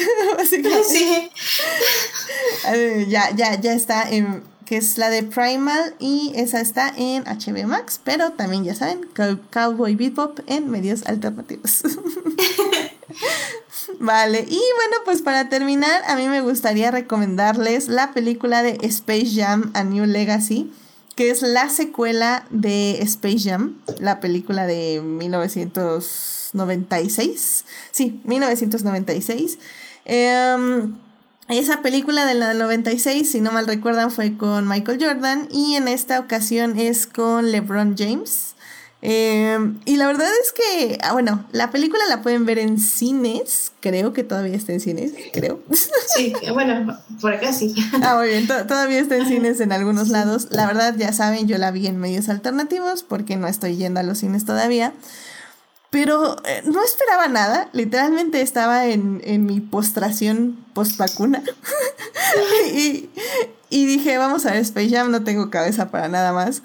Sí. 0.89 1.31
ya, 3.09 3.31
ya, 3.31 3.61
ya 3.61 3.73
está 3.73 4.11
en 4.11 4.43
que 4.65 4.77
es 4.77 4.99
la 4.99 5.11
de 5.11 5.23
Primal 5.23 5.95
y 5.99 6.33
esa 6.37 6.61
está 6.61 6.93
en 6.97 7.25
HBO 7.25 7.69
Max, 7.69 8.01
pero 8.03 8.33
también 8.33 8.65
ya 8.65 8.75
saben, 8.75 9.07
Cowboy 9.51 9.95
Bebop 9.95 10.41
en 10.47 10.71
medios 10.71 11.05
alternativos. 11.07 11.83
vale, 14.01 14.45
y 14.49 14.61
bueno, 14.77 14.97
pues 15.05 15.23
para 15.23 15.49
terminar, 15.49 16.03
a 16.07 16.17
mí 16.17 16.27
me 16.29 16.41
gustaría 16.41 16.91
recomendarles 16.91 17.87
la 17.89 18.13
película 18.13 18.63
de 18.63 18.79
Space 18.83 19.31
Jam 19.35 19.71
A 19.75 19.85
New 19.85 20.07
Legacy, 20.07 20.73
que 21.15 21.31
es 21.31 21.43
la 21.43 21.69
secuela 21.69 22.47
de 22.51 23.03
Space 23.03 23.51
Jam, 23.51 23.79
la 24.01 24.19
película 24.21 24.67
de 24.67 25.01
1996. 25.01 27.65
Sí, 27.93 28.21
1996. 28.25 29.59
Esa 31.49 31.83
película 31.83 32.27
de 32.27 32.35
la 32.35 32.55
96, 32.55 33.31
si 33.31 33.41
no 33.41 33.53
mal 33.53 33.67
recuerdan, 33.67 34.11
fue 34.11 34.37
con 34.37 34.67
Michael 34.67 34.99
Jordan 34.99 35.47
y 35.53 35.77
en 35.77 35.87
esta 35.89 36.19
ocasión 36.19 36.79
es 36.79 37.07
con 37.07 37.53
LeBron 37.53 37.97
James. 37.99 38.54
Eh, 39.07 39.59
y 39.85 39.99
la 39.99 40.07
verdad 40.07 40.31
es 40.43 40.53
que, 40.53 40.99
ah, 41.03 41.13
bueno, 41.13 41.45
la 41.53 41.71
película 41.71 42.03
la 42.09 42.23
pueden 42.23 42.47
ver 42.47 42.59
en 42.59 42.81
cines, 42.81 43.73
creo 43.81 44.15
que 44.15 44.25
todavía 44.25 44.57
está 44.57 44.73
en 44.73 44.81
cines, 44.81 45.13
creo. 45.35 45.61
Sí, 46.17 46.33
bueno, 46.55 46.99
por 47.21 47.35
acá 47.35 47.53
sí. 47.53 47.75
Ah, 48.03 48.15
muy 48.17 48.29
bien, 48.29 48.47
todavía 48.47 49.01
está 49.01 49.17
en 49.17 49.27
cines 49.27 49.61
en 49.61 49.73
algunos 49.73 50.09
lados. 50.09 50.49
La 50.51 50.67
verdad, 50.67 50.95
ya 50.97 51.13
saben, 51.13 51.47
yo 51.49 51.59
la 51.59 51.71
vi 51.71 51.87
en 51.87 51.99
medios 51.99 52.31
alternativos 52.31 53.03
porque 53.03 53.37
no 53.37 53.47
estoy 53.47 53.77
yendo 53.77 54.01
a 54.01 54.05
los 54.05 54.19
cines 54.19 54.47
todavía. 54.47 54.95
Pero 55.91 56.37
eh, 56.47 56.63
no 56.65 56.83
esperaba 56.83 57.29
nada, 57.29 57.69
literalmente 57.73 58.41
estaba 58.41 58.87
en, 58.87 59.21
mi 59.45 59.61
postración 59.61 60.65
post 60.73 60.97
vacuna. 60.97 61.43
y, 62.75 63.11
y, 63.69 63.85
dije, 63.85 64.17
vamos 64.17 64.47
a 64.47 64.53
ver 64.53 64.61
Space 64.61 64.89
Jam, 64.89 65.11
no 65.11 65.25
tengo 65.25 65.51
cabeza 65.51 65.91
para 65.91 66.09
nada 66.09 66.33
más. 66.33 66.63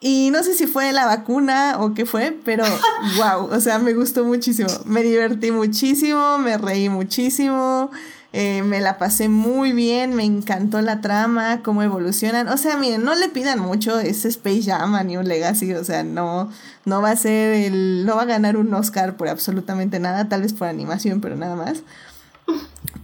Y 0.00 0.30
no 0.30 0.42
sé 0.44 0.54
si 0.54 0.66
fue 0.66 0.92
la 0.92 1.06
vacuna 1.06 1.76
o 1.80 1.92
qué 1.94 2.06
fue, 2.06 2.36
pero 2.44 2.64
wow, 3.16 3.48
o 3.50 3.60
sea, 3.60 3.78
me 3.78 3.94
gustó 3.94 4.24
muchísimo. 4.24 4.68
Me 4.84 5.02
divertí 5.02 5.50
muchísimo, 5.50 6.38
me 6.38 6.56
reí 6.56 6.88
muchísimo. 6.88 7.90
Eh, 8.34 8.62
me 8.62 8.80
la 8.80 8.98
pasé 8.98 9.30
muy 9.30 9.72
bien, 9.72 10.14
me 10.14 10.22
encantó 10.22 10.82
la 10.82 11.00
trama, 11.00 11.62
cómo 11.62 11.82
evolucionan. 11.82 12.48
O 12.48 12.58
sea, 12.58 12.76
miren, 12.76 13.02
no 13.02 13.14
le 13.14 13.30
pidan 13.30 13.58
mucho, 13.58 13.98
es 13.98 14.26
Space 14.26 14.64
Jam 14.64 14.94
a 14.94 15.02
New 15.02 15.22
Legacy, 15.22 15.72
o 15.72 15.82
sea, 15.82 16.04
no, 16.04 16.50
no 16.84 17.00
va 17.00 17.12
a 17.12 17.16
ser 17.16 17.54
el, 17.54 18.04
no 18.04 18.16
va 18.16 18.22
a 18.22 18.26
ganar 18.26 18.58
un 18.58 18.72
Oscar 18.74 19.16
por 19.16 19.28
absolutamente 19.28 19.98
nada, 19.98 20.28
tal 20.28 20.42
vez 20.42 20.52
por 20.52 20.68
animación, 20.68 21.22
pero 21.22 21.36
nada 21.36 21.56
más. 21.56 21.82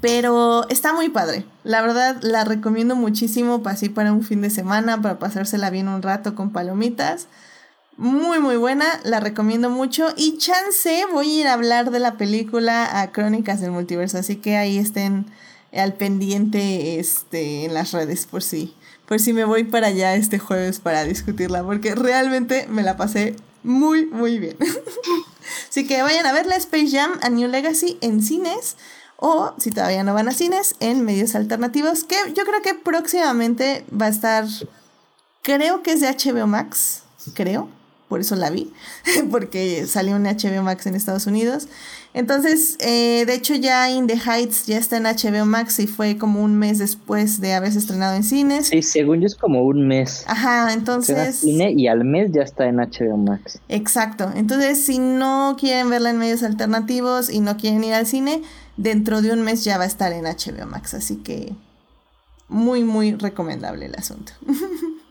Pero 0.00 0.68
está 0.68 0.92
muy 0.92 1.08
padre. 1.08 1.46
La 1.62 1.80
verdad, 1.80 2.18
la 2.20 2.44
recomiendo 2.44 2.94
muchísimo 2.94 3.62
para 3.62 3.74
así 3.74 3.88
para 3.88 4.12
un 4.12 4.22
fin 4.22 4.42
de 4.42 4.50
semana, 4.50 5.00
para 5.00 5.18
pasársela 5.18 5.70
bien 5.70 5.88
un 5.88 6.02
rato 6.02 6.34
con 6.34 6.52
palomitas. 6.52 7.26
Muy, 7.96 8.38
muy 8.40 8.56
buena, 8.56 8.84
la 9.04 9.20
recomiendo 9.20 9.70
mucho. 9.70 10.08
Y 10.16 10.36
chance, 10.36 11.04
voy 11.12 11.30
a 11.30 11.40
ir 11.40 11.46
a 11.46 11.54
hablar 11.54 11.90
de 11.90 12.00
la 12.00 12.18
película 12.18 13.00
a 13.00 13.12
Crónicas 13.12 13.60
del 13.60 13.70
Multiverso, 13.70 14.18
así 14.18 14.36
que 14.36 14.56
ahí 14.56 14.78
estén 14.78 15.26
al 15.72 15.94
pendiente 15.94 16.98
este, 16.98 17.64
en 17.64 17.74
las 17.74 17.92
redes 17.92 18.26
por 18.26 18.42
si, 18.42 18.74
por 19.06 19.20
si 19.20 19.32
me 19.32 19.44
voy 19.44 19.64
para 19.64 19.88
allá 19.88 20.14
este 20.16 20.38
jueves 20.38 20.80
para 20.80 21.04
discutirla, 21.04 21.62
porque 21.62 21.94
realmente 21.94 22.66
me 22.68 22.82
la 22.82 22.96
pasé 22.96 23.36
muy, 23.62 24.06
muy 24.06 24.38
bien. 24.38 24.56
así 25.70 25.86
que 25.86 26.02
vayan 26.02 26.26
a 26.26 26.32
ver 26.32 26.46
la 26.46 26.56
Space 26.56 26.90
Jam 26.90 27.12
a 27.22 27.28
New 27.30 27.48
Legacy 27.48 27.96
en 28.00 28.22
cines 28.22 28.76
o 29.26 29.54
si 29.56 29.70
todavía 29.70 30.04
no 30.04 30.12
van 30.12 30.28
a 30.28 30.32
cines 30.32 30.76
en 30.80 31.02
medios 31.02 31.34
alternativos 31.34 32.04
que 32.04 32.16
yo 32.34 32.44
creo 32.44 32.60
que 32.60 32.74
próximamente 32.74 33.82
va 33.90 34.06
a 34.06 34.10
estar 34.10 34.44
creo 35.40 35.82
que 35.82 35.92
es 35.92 36.02
de 36.02 36.08
HBO 36.08 36.46
Max 36.46 37.04
creo 37.32 37.70
por 38.08 38.20
eso 38.20 38.36
la 38.36 38.50
vi, 38.50 38.70
porque 39.30 39.86
salió 39.86 40.16
en 40.16 40.22
HBO 40.22 40.62
Max 40.62 40.86
en 40.86 40.94
Estados 40.94 41.26
Unidos. 41.26 41.68
Entonces, 42.12 42.76
eh, 42.78 43.24
de 43.26 43.34
hecho 43.34 43.56
ya 43.56 43.90
In 43.90 44.06
the 44.06 44.16
Heights 44.16 44.66
ya 44.66 44.78
está 44.78 44.98
en 44.98 45.02
HBO 45.02 45.46
Max 45.46 45.80
y 45.80 45.88
fue 45.88 46.16
como 46.16 46.40
un 46.40 46.56
mes 46.56 46.78
después 46.78 47.40
de 47.40 47.54
haberse 47.54 47.80
estrenado 47.80 48.14
en 48.14 48.22
cines. 48.22 48.68
Sí, 48.68 48.82
según 48.82 49.20
yo 49.20 49.26
es 49.26 49.34
como 49.34 49.62
un 49.62 49.88
mes. 49.88 50.22
Ajá, 50.28 50.72
entonces... 50.72 51.36
cine 51.36 51.74
y 51.76 51.88
al 51.88 52.04
mes 52.04 52.30
ya 52.32 52.42
está 52.42 52.66
en 52.66 52.76
HBO 52.76 53.16
Max. 53.16 53.58
Exacto, 53.68 54.30
entonces 54.36 54.84
si 54.84 55.00
no 55.00 55.56
quieren 55.58 55.90
verla 55.90 56.10
en 56.10 56.18
medios 56.18 56.44
alternativos 56.44 57.30
y 57.30 57.40
no 57.40 57.56
quieren 57.56 57.82
ir 57.82 57.94
al 57.94 58.06
cine, 58.06 58.42
dentro 58.76 59.22
de 59.22 59.32
un 59.32 59.42
mes 59.42 59.64
ya 59.64 59.78
va 59.78 59.84
a 59.84 59.88
estar 59.88 60.12
en 60.12 60.24
HBO 60.24 60.66
Max, 60.66 60.94
así 60.94 61.16
que 61.16 61.54
muy, 62.48 62.84
muy 62.84 63.14
recomendable 63.14 63.86
el 63.86 63.94
asunto. 63.94 64.32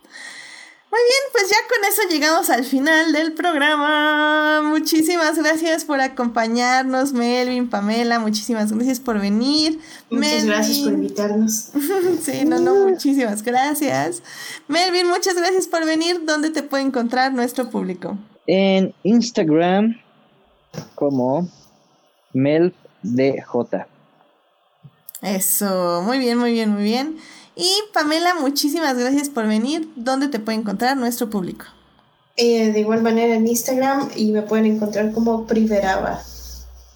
Muy 0.94 1.02
bien, 1.02 1.22
pues 1.32 1.50
ya 1.50 1.58
con 1.68 1.84
eso 1.90 2.02
llegamos 2.08 2.50
al 2.52 2.64
final 2.66 3.14
del 3.14 3.34
programa. 3.34 4.62
Muchísimas 4.62 5.40
gracias 5.40 5.86
por 5.86 6.00
acompañarnos, 6.00 7.14
Melvin, 7.14 7.68
Pamela. 7.68 8.20
Muchísimas 8.20 8.72
gracias 8.72 9.00
por 9.00 9.20
venir. 9.20 9.80
Muchas 10.12 10.46
gracias 10.46 10.78
por 10.82 10.94
invitarnos. 10.94 11.72
sí, 12.22 12.46
no, 12.46 12.60
no, 12.60 12.76
muchísimas 12.90 13.42
gracias. 13.42 14.22
Melvin, 14.68 15.08
muchas 15.08 15.34
gracias 15.34 15.66
por 15.66 15.84
venir. 15.84 16.26
¿Dónde 16.28 16.52
te 16.52 16.62
puede 16.62 16.84
encontrar 16.84 17.34
nuestro 17.34 17.72
público? 17.72 18.16
En 18.46 18.94
Instagram 19.02 20.00
como 20.94 21.50
MelDJ. 23.04 23.86
Eso, 25.22 26.02
muy 26.02 26.20
bien, 26.20 26.38
muy 26.38 26.52
bien, 26.52 26.72
muy 26.72 26.84
bien. 26.84 27.18
Y 27.56 27.70
Pamela, 27.94 28.36
muchísimas 28.36 28.98
gracias 28.98 29.30
por 29.30 29.48
venir. 29.48 29.90
¿Dónde 29.96 30.28
te 30.28 30.40
puede 30.40 30.58
encontrar 30.58 30.98
nuestro 30.98 31.30
público? 31.30 31.66
Eh, 32.36 32.72
de 32.72 32.80
igual 32.80 33.04
manera 33.04 33.36
en 33.36 33.48
Instagram 33.48 34.10
y 34.16 34.32
me 34.32 34.42
pueden 34.42 34.66
encontrar 34.66 35.12
como 35.14 35.46
Priveraba. 35.46 36.22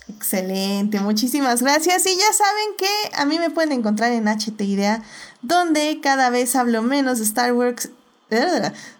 Excelente, 0.09 0.99
muchísimas 0.99 1.61
gracias. 1.61 2.05
Y 2.05 2.15
ya 2.15 2.33
saben 2.33 2.75
que 2.77 3.15
a 3.15 3.25
mí 3.25 3.37
me 3.39 3.49
pueden 3.49 3.71
encontrar 3.71 4.11
en 4.13 4.27
HT 4.27 4.59
Idea, 4.61 5.03
donde 5.41 5.99
cada 6.01 6.29
vez 6.29 6.55
hablo 6.55 6.81
menos 6.81 7.19
de 7.19 7.25
Star 7.25 7.53
Wars. 7.53 7.89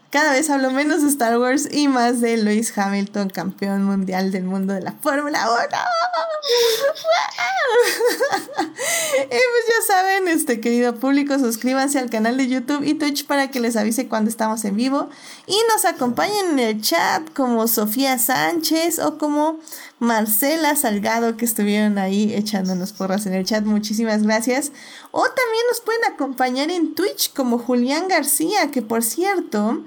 Cada 0.10 0.32
vez 0.32 0.50
hablo 0.50 0.72
menos 0.72 1.02
de 1.02 1.10
Star 1.10 1.38
Wars 1.38 1.68
y 1.70 1.90
más 1.90 2.22
de 2.22 2.38
Lewis 2.38 2.72
Hamilton, 2.78 3.30
campeón 3.30 3.84
mundial 3.84 4.32
del 4.32 4.44
mundo 4.44 4.74
de 4.74 4.80
la 4.82 4.94
Fórmula 4.94 5.52
1. 5.52 5.60
y 9.24 9.28
pues 9.28 9.66
ya 9.68 9.82
saben, 9.86 10.30
este 10.30 10.62
querido 10.62 10.96
público, 10.96 11.38
suscríbanse 11.40 12.00
al 12.00 12.10
canal 12.10 12.38
de 12.38 12.48
YouTube 12.48 12.84
y 12.84 12.94
Twitch 12.94 13.26
para 13.26 13.50
que 13.50 13.60
les 13.60 13.76
avise 13.76 14.08
cuando 14.08 14.30
estamos 14.30 14.64
en 14.64 14.78
vivo. 14.78 15.10
Y 15.48 15.56
nos 15.74 15.86
acompañen 15.86 16.52
en 16.52 16.60
el 16.60 16.82
chat 16.82 17.34
como 17.34 17.68
Sofía 17.70 18.20
Sánchez 18.20 19.00
o 19.00 19.18
como 19.18 19.60
Marcela 19.98 20.76
Salgado 20.76 21.38
que 21.38 21.46
estuvieron 21.46 21.98
ahí 21.98 22.34
echándonos 22.34 22.92
porras 22.92 23.26
en 23.26 23.34
el 23.34 23.46
chat. 23.46 23.64
Muchísimas 23.64 24.24
gracias. 24.24 24.74
O 25.12 25.22
también 25.22 25.64
nos 25.70 25.80
pueden 25.80 26.04
acompañar 26.14 26.70
en 26.70 26.94
Twitch 26.96 27.34
como 27.34 27.58
Julián 27.60 28.10
García, 28.10 28.72
que 28.72 28.82
por 28.82 29.04
cierto 29.04 29.84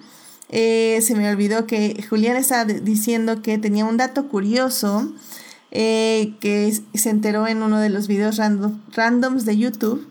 Eh, 0.53 0.99
se 1.03 1.15
me 1.15 1.31
olvidó 1.31 1.65
que 1.65 2.05
Julián 2.11 2.37
estaba 2.37 2.65
diciendo 2.65 3.41
que 3.41 3.57
tenía 3.59 3.85
un 3.85 3.97
dato 3.97 4.27
curioso 4.27 5.13
eh, 5.71 6.35
que 6.41 6.77
se 6.95 7.11
enteró 7.11 7.47
en 7.47 7.63
uno 7.63 7.79
de 7.79 7.89
los 7.89 8.09
videos 8.09 8.41
randoms 8.93 9.45
de 9.45 9.57
YouTube. 9.57 10.09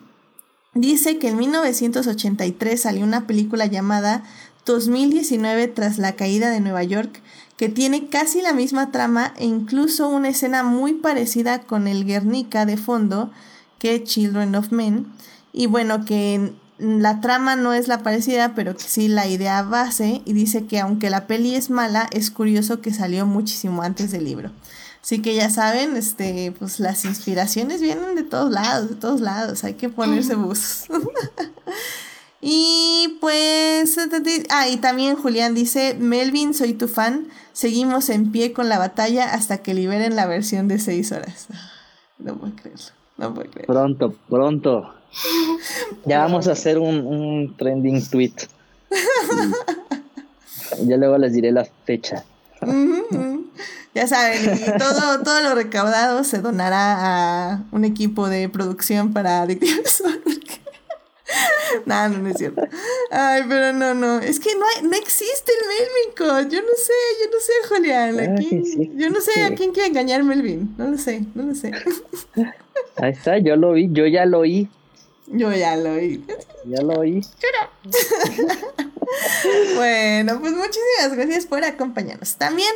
Dice 0.74 1.18
que 1.18 1.28
en 1.28 1.38
1983 1.38 2.82
salió 2.82 3.04
una 3.04 3.28
película 3.28 3.66
llamada 3.66 4.24
2019 4.66 5.68
tras 5.68 5.98
la 5.98 6.14
caída 6.16 6.50
de 6.50 6.60
Nueva 6.60 6.84
York, 6.84 7.22
que 7.58 7.70
tiene 7.70 8.08
casi 8.08 8.42
la 8.42 8.54
misma 8.54 8.92
trama 8.92 9.34
e 9.38 9.46
incluso 9.46 10.08
una 10.08 10.30
escena 10.30 10.64
muy 10.64 10.94
parecida 10.94 11.62
con 11.62 11.88
el 11.88 12.06
Guernica 12.06 12.66
de 12.66 12.78
fondo 12.78 13.32
que 13.80 14.04
Children 14.04 14.56
of 14.56 14.72
Men. 14.72 15.08
Y 15.52 15.66
bueno, 15.66 16.06
que 16.06 16.54
la 16.78 17.20
trama 17.20 17.56
no 17.56 17.74
es 17.74 17.88
la 17.88 18.04
parecida, 18.04 18.56
pero 18.56 18.76
que 18.78 18.84
sí 18.84 19.08
la 19.08 19.28
idea 19.28 19.64
base. 19.64 20.22
Y 20.26 20.34
dice 20.34 20.66
que 20.66 20.80
aunque 20.80 21.10
la 21.10 21.28
peli 21.28 21.56
es 21.56 21.70
mala, 21.70 22.08
es 22.12 22.32
curioso 22.32 22.82
que 22.82 22.94
salió 22.94 23.26
muchísimo 23.26 23.82
antes 23.82 24.12
del 24.12 24.24
libro. 24.26 24.52
Así 25.02 25.22
que 25.22 25.34
ya 25.34 25.50
saben, 25.50 25.96
este, 25.96 26.54
pues 26.60 26.80
las 26.80 27.06
inspiraciones 27.06 27.82
vienen 27.82 28.16
de 28.16 28.24
todos 28.24 28.52
lados, 28.52 28.90
de 28.90 28.96
todos 28.96 29.22
lados. 29.22 29.64
Hay 29.64 29.74
que 29.74 29.90
ponerse 29.90 30.36
buzos. 30.36 30.86
y 32.42 33.18
pues, 33.20 33.98
ah, 34.50 34.70
y 34.70 34.78
también 34.78 35.16
Julián 35.16 35.54
dice, 35.56 35.96
Melvin, 36.00 36.54
soy 36.54 36.74
tu 36.74 36.88
fan. 36.88 37.28
Seguimos 37.52 38.10
en 38.10 38.32
pie 38.32 38.54
con 38.54 38.70
la 38.70 38.80
batalla 38.80 39.34
hasta 39.34 39.58
que 39.58 39.74
liberen 39.74 40.16
la 40.16 40.26
versión 40.26 40.68
de 40.68 40.80
seis 40.80 41.12
horas. 41.12 41.48
No 42.22 42.36
puedo 42.36 42.54
creerlo, 42.54 42.84
no 43.18 43.34
puedo 43.34 43.50
creerlo. 43.50 43.74
Pronto, 43.74 44.16
pronto. 44.30 44.94
Ya 46.06 46.20
vamos 46.20 46.50
a 46.50 46.52
hacer 46.52 46.78
un, 46.78 47.08
un 47.08 47.56
trending 47.56 48.06
tweet. 48.10 48.34
ya 50.86 50.98
luego 50.98 51.18
les 51.18 51.32
diré 51.32 51.54
la 51.54 51.66
fecha. 51.86 52.26
Ya 53.96 54.08
saben, 54.08 54.54
y 54.54 54.78
todo, 54.78 55.24
todo 55.24 55.42
lo 55.42 55.56
recaudado 55.56 56.26
se 56.26 56.40
donará 56.40 57.54
a 57.54 57.64
un 57.72 57.86
equipo 57.86 58.28
de 58.28 58.50
producción 58.50 59.14
para 59.14 59.42
Adictivos. 59.44 60.04
no, 61.86 62.10
no, 62.10 62.18
no 62.18 62.30
es 62.30 62.38
cierto. 62.38 62.62
Ay, 63.12 63.44
pero 63.48 63.72
no, 63.74 63.94
no. 63.94 64.20
Es 64.20 64.40
que 64.40 64.56
no, 64.56 64.66
hay, 64.66 64.82
no 64.84 64.96
existe 64.96 65.52
el 65.52 65.68
Melvin 65.68 66.16
Code. 66.18 66.48
Yo 66.56 66.62
no 66.62 66.74
sé, 66.78 66.94
yo 67.22 67.28
no 67.32 67.40
sé, 67.40 67.54
Julián. 67.68 68.38
yo 68.98 69.10
no 69.10 69.20
sé 69.22 69.44
a 69.44 69.54
quién 69.56 69.72
quiere 69.72 69.90
engañar 69.90 70.24
Melvin. 70.24 70.74
No 70.78 70.90
lo 70.90 70.98
sé, 70.98 71.26
no 71.34 71.44
lo 71.44 71.56
sé. 71.56 71.72
Ahí 72.98 73.12
está, 73.12 73.38
yo 73.38 73.56
lo 73.56 73.74
vi, 73.74 73.90
yo 73.92 74.08
ya 74.08 74.26
lo 74.26 74.40
oí. 74.40 74.68
Yo 75.28 75.54
ya 75.54 75.76
lo 75.76 75.92
oí. 75.94 76.26
Ya 76.66 76.82
lo 76.82 77.00
oí. 77.00 77.22
bueno, 79.76 80.40
pues 80.40 80.54
muchísimas 80.54 81.14
gracias 81.16 81.46
por 81.46 81.64
acompañarnos. 81.64 82.36
También 82.36 82.74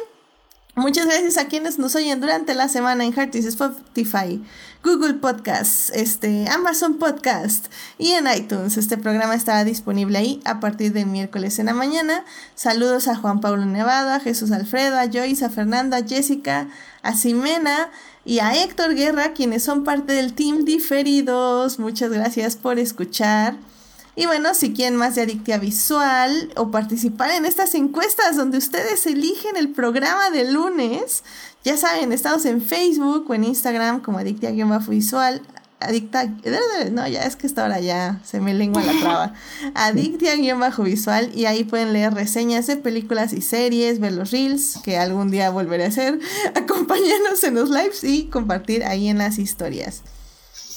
Muchas 0.76 1.06
gracias 1.06 1.38
a 1.38 1.45
quienes 1.45 1.78
nos 1.78 1.94
oyen 1.94 2.20
durante 2.20 2.56
la 2.56 2.68
semana 2.68 3.06
en 3.06 3.14
Heartis, 3.14 3.45
Spotify, 3.45 4.44
Google 4.84 5.14
Podcasts, 5.14 5.91
este, 5.94 6.50
Amazon 6.50 6.98
Podcast 6.98 7.68
y 8.00 8.14
en 8.14 8.26
iTunes. 8.26 8.76
Este 8.78 8.98
programa 8.98 9.36
estará 9.36 9.66
disponible 9.66 10.18
ahí 10.18 10.41
a 10.45 10.60
partir 10.60 10.91
del 10.91 11.06
miércoles 11.06 11.60
en 11.60 11.68
la 11.68 11.76
mañana. 11.76 12.26
Saludos 12.56 13.08
a 13.08 13.16
Juan 13.16 13.40
Pablo 13.40 13.68
Nevado, 13.68 14.14
a 14.14 14.20
Jesús 14.20 14.50
Alfredo, 14.50 14.98
a 14.98 15.06
Joyce, 15.06 15.45
a 15.45 15.52
Fernanda, 15.52 15.98
a 15.98 16.08
Jessica, 16.08 16.68
a 17.04 17.14
Ximena 17.14 17.91
y 18.26 18.40
a 18.40 18.64
Héctor 18.64 18.95
Guerra, 18.95 19.34
quienes 19.34 19.62
son 19.62 19.84
parte 19.84 20.14
del 20.14 20.34
team 20.34 20.66
Diferidos. 20.66 21.78
Muchas 21.78 22.10
gracias 22.10 22.56
por 22.56 22.80
escuchar. 22.80 23.58
Y 24.15 24.27
bueno, 24.27 24.53
si 24.53 24.73
quieren 24.73 24.95
más 24.95 25.15
de 25.15 25.23
Adictia 25.23 25.57
Visual 25.57 26.52
o 26.56 26.69
participar 26.69 27.31
en 27.31 27.45
estas 27.45 27.73
encuestas 27.73 28.35
donde 28.35 28.60
ustedes 28.60 29.07
eligen 29.07 29.57
el 29.57 29.69
programa 29.69 30.30
de 30.30 30.52
lunes, 30.52 31.23
ya 31.64 31.77
saben, 31.77 32.11
estamos 32.11 32.45
en 32.45 32.61
Facebook 32.61 33.26
o 33.30 33.34
en 33.34 33.45
Instagram 33.45 34.02
como 34.02 34.19
Adictia-Visual. 34.19 35.41
Adicta, 35.80 36.26
no, 36.91 37.07
ya 37.07 37.23
es 37.23 37.35
que 37.35 37.48
esta 37.48 37.65
hora 37.65 37.80
ya 37.80 38.22
se 38.23 38.40
me 38.40 38.53
lengua 38.53 38.84
la 38.84 38.99
traba. 38.99 39.34
Adictia-visual 39.73 41.31
y 41.35 41.45
ahí 41.45 41.64
pueden 41.64 41.91
leer 41.91 42.14
reseñas 42.14 42.68
de 42.68 42.77
películas 42.77 43.34
y 43.34 43.41
series, 43.41 43.99
ver 43.99 44.14
los 44.14 44.31
reels, 44.31 44.80
que 44.84 44.98
algún 44.98 45.31
día 45.31 45.49
volveré 45.49 45.85
a 45.85 45.88
hacer, 45.88 46.19
acompañarnos 46.56 47.44
en 47.44 47.56
los 47.56 47.69
lives 47.69 48.03
y 48.03 48.26
compartir 48.26 48.84
ahí 48.85 49.07
en 49.07 49.18
las 49.18 49.40
historias. 49.40 50.03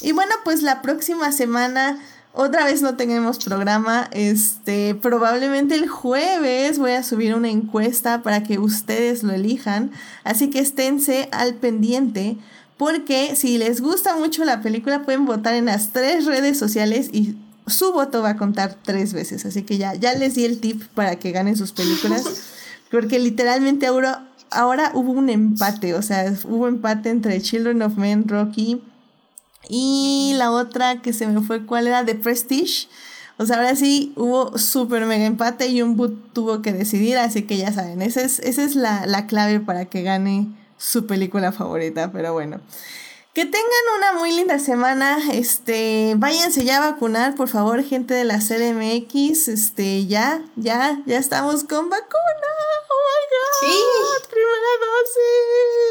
Y 0.01 0.13
bueno, 0.13 0.35
pues 0.45 0.63
la 0.63 0.83
próxima 0.83 1.33
semana 1.33 1.99
otra 2.37 2.67
vez 2.67 2.83
no 2.83 2.97
tenemos 2.97 3.43
programa. 3.43 4.09
Este, 4.13 4.95
probablemente 4.95 5.75
el 5.75 5.89
jueves 5.89 6.79
voy 6.79 6.93
a 6.93 7.03
subir 7.03 7.35
una 7.35 7.49
encuesta 7.49 8.23
para 8.23 8.43
que 8.43 8.59
ustedes 8.59 9.23
lo 9.23 9.33
elijan. 9.33 9.91
Así 10.23 10.51
que 10.51 10.59
esténse 10.59 11.31
al 11.33 11.55
pendiente. 11.55 12.37
Porque 12.77 13.35
si 13.37 13.57
les 13.57 13.81
gusta 13.81 14.19
mucho 14.19 14.45
la 14.45 14.61
película, 14.61 15.03
pueden 15.03 15.25
votar 15.25 15.55
en 15.55 15.65
las 15.65 15.95
tres 15.95 16.27
redes 16.27 16.59
sociales 16.59 17.09
y 17.11 17.37
su 17.67 17.95
voto 17.95 18.21
va 18.21 18.31
a 18.31 18.37
contar 18.37 18.77
tres 18.83 19.15
veces. 19.15 19.47
Así 19.47 19.63
que 19.63 19.79
ya, 19.79 19.95
ya 19.95 20.13
les 20.13 20.35
di 20.35 20.45
el 20.45 20.61
tip 20.61 20.83
para 20.95 21.17
que 21.17 21.33
ganen 21.33 21.57
sus 21.57 21.73
películas. 21.73 22.25
Porque 22.91 23.19
literalmente 23.19 23.87
ahora, 23.87 24.29
ahora 24.51 24.91
hubo 24.93 25.13
un 25.13 25.31
empate. 25.31 25.95
O 25.95 26.03
sea, 26.03 26.35
hubo 26.45 26.69
empate 26.69 27.09
entre 27.09 27.41
Children 27.41 27.81
of 27.81 27.97
Men, 27.97 28.29
Rocky 28.29 28.83
y 29.69 30.33
la 30.37 30.51
otra 30.51 31.03
que 31.03 31.13
se 31.13 31.27
me 31.27 31.41
fue, 31.41 31.65
¿cuál 31.67 31.87
era? 31.87 32.05
The 32.05 32.15
Prestige. 32.15 32.89
O 33.39 33.45
sea, 33.45 33.57
ahora 33.57 33.77
sí 33.77 34.13
hubo 34.17 34.57
súper 34.57 35.05
mega 35.05 35.27
empate 35.27 35.67
y 35.67 35.83
un 35.83 35.97
boot 35.97 36.33
tuvo 36.33 36.63
que 36.63 36.73
decidir, 36.73 37.19
así 37.19 37.43
que 37.43 37.59
ya 37.59 37.73
saben, 37.73 38.01
esa 38.01 38.23
es, 38.23 38.39
esa 38.39 38.63
es 38.63 38.77
la, 38.77 39.05
la 39.07 39.27
clave 39.27 39.61
para 39.61 39.85
que 39.85 40.03
gane 40.03 40.49
su 40.79 41.07
película 41.07 41.53
favorita, 41.53 42.11
pero 42.13 42.33
bueno. 42.33 42.61
Que 43.37 43.45
tengan 43.45 43.69
una 43.99 44.13
muy 44.19 44.33
linda 44.33 44.59
semana. 44.59 45.19
Este, 45.31 46.15
váyanse 46.17 46.65
ya 46.65 46.79
a 46.79 46.93
vacunar, 46.93 47.35
por 47.35 47.49
favor, 47.49 47.85
gente 47.85 48.15
de 48.15 48.25
la 48.25 48.39
CDMX. 48.39 49.49
Este, 49.49 50.07
ya, 50.07 50.43
ya, 50.57 51.03
ya 51.05 51.19
estamos 51.19 51.65
con 51.65 51.91
vacuna. 51.91 52.47
Oh 52.89 53.03
my 53.05 53.27
god. 53.35 53.61
Sí. 53.61 54.29
Primera 54.31 54.73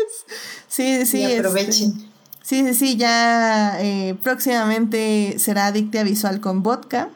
dosis. 0.09 0.39
Sí, 0.67 1.05
sí. 1.05 1.19
Y 1.19 1.37
aprovechen. 1.37 2.14
Sí, 2.45 2.63
sí, 2.63 2.75
sí, 2.75 2.95
ya 2.95 3.81
eh, 3.81 4.15
próximamente 4.21 5.37
será 5.39 5.65
adicta 5.65 6.03
visual 6.03 6.41
con 6.41 6.61
vodka. 6.61 7.09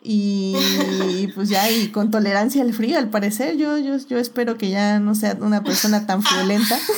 Y 0.00 0.54
pues 1.34 1.48
ya, 1.48 1.68
y 1.68 1.88
con 1.88 2.12
tolerancia 2.12 2.62
al 2.62 2.72
frío, 2.72 2.96
al 2.96 3.10
parecer. 3.10 3.56
Yo, 3.56 3.78
yo, 3.78 3.96
yo 3.96 4.18
espero 4.18 4.56
que 4.56 4.70
ya 4.70 5.00
no 5.00 5.16
sea 5.16 5.36
una 5.40 5.64
persona 5.64 6.06
tan 6.06 6.22
friolenta. 6.22 6.78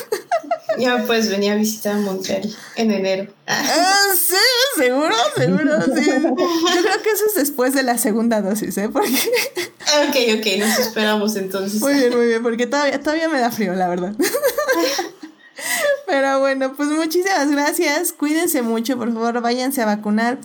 Ya 0.78 1.04
pues 1.06 1.28
venía 1.28 1.52
a 1.52 1.56
visitar 1.56 1.96
Montreal 1.96 2.48
en 2.76 2.90
enero. 2.92 3.30
Ah, 3.46 4.06
sí, 4.16 4.34
seguro, 4.78 5.14
seguro, 5.36 5.82
sí. 5.82 6.10
Yo 6.10 6.34
creo 6.34 7.02
que 7.02 7.10
eso 7.10 7.26
es 7.28 7.34
después 7.34 7.74
de 7.74 7.82
la 7.82 7.98
segunda 7.98 8.40
dosis, 8.40 8.78
¿eh? 8.78 8.88
Porque... 8.88 9.12
Ok, 9.12 10.38
ok, 10.38 10.46
nos 10.58 10.78
esperamos 10.78 11.36
entonces. 11.36 11.78
Muy 11.78 11.92
bien, 11.92 12.16
muy 12.16 12.26
bien, 12.26 12.42
porque 12.42 12.66
todavía, 12.66 12.98
todavía 13.02 13.28
me 13.28 13.38
da 13.38 13.50
frío, 13.50 13.74
la 13.74 13.88
verdad. 13.88 14.14
Pero 16.12 16.40
bueno, 16.40 16.74
pues 16.74 16.90
muchísimas 16.90 17.50
gracias. 17.50 18.12
Cuídense 18.12 18.60
mucho, 18.60 18.98
por 18.98 19.10
favor, 19.14 19.40
váyanse 19.40 19.80
a 19.80 19.86
vacunar. 19.86 20.36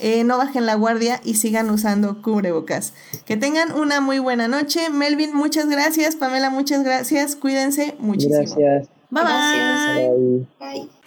Eh, 0.00 0.24
no 0.24 0.38
bajen 0.38 0.66
la 0.66 0.74
guardia 0.74 1.20
y 1.22 1.34
sigan 1.34 1.70
usando 1.70 2.20
cubrebocas. 2.20 2.94
Que 3.24 3.36
tengan 3.36 3.70
una 3.70 4.00
muy 4.00 4.18
buena 4.18 4.48
noche. 4.48 4.90
Melvin, 4.90 5.32
muchas 5.32 5.68
gracias. 5.68 6.16
Pamela, 6.16 6.50
muchas 6.50 6.82
gracias. 6.82 7.36
Cuídense 7.36 7.94
muchísimo. 8.00 8.56
Gracias. 8.56 8.88
bye. 9.10 9.22
bye. 9.22 10.46
bye. 10.58 10.80
bye. 10.82 11.03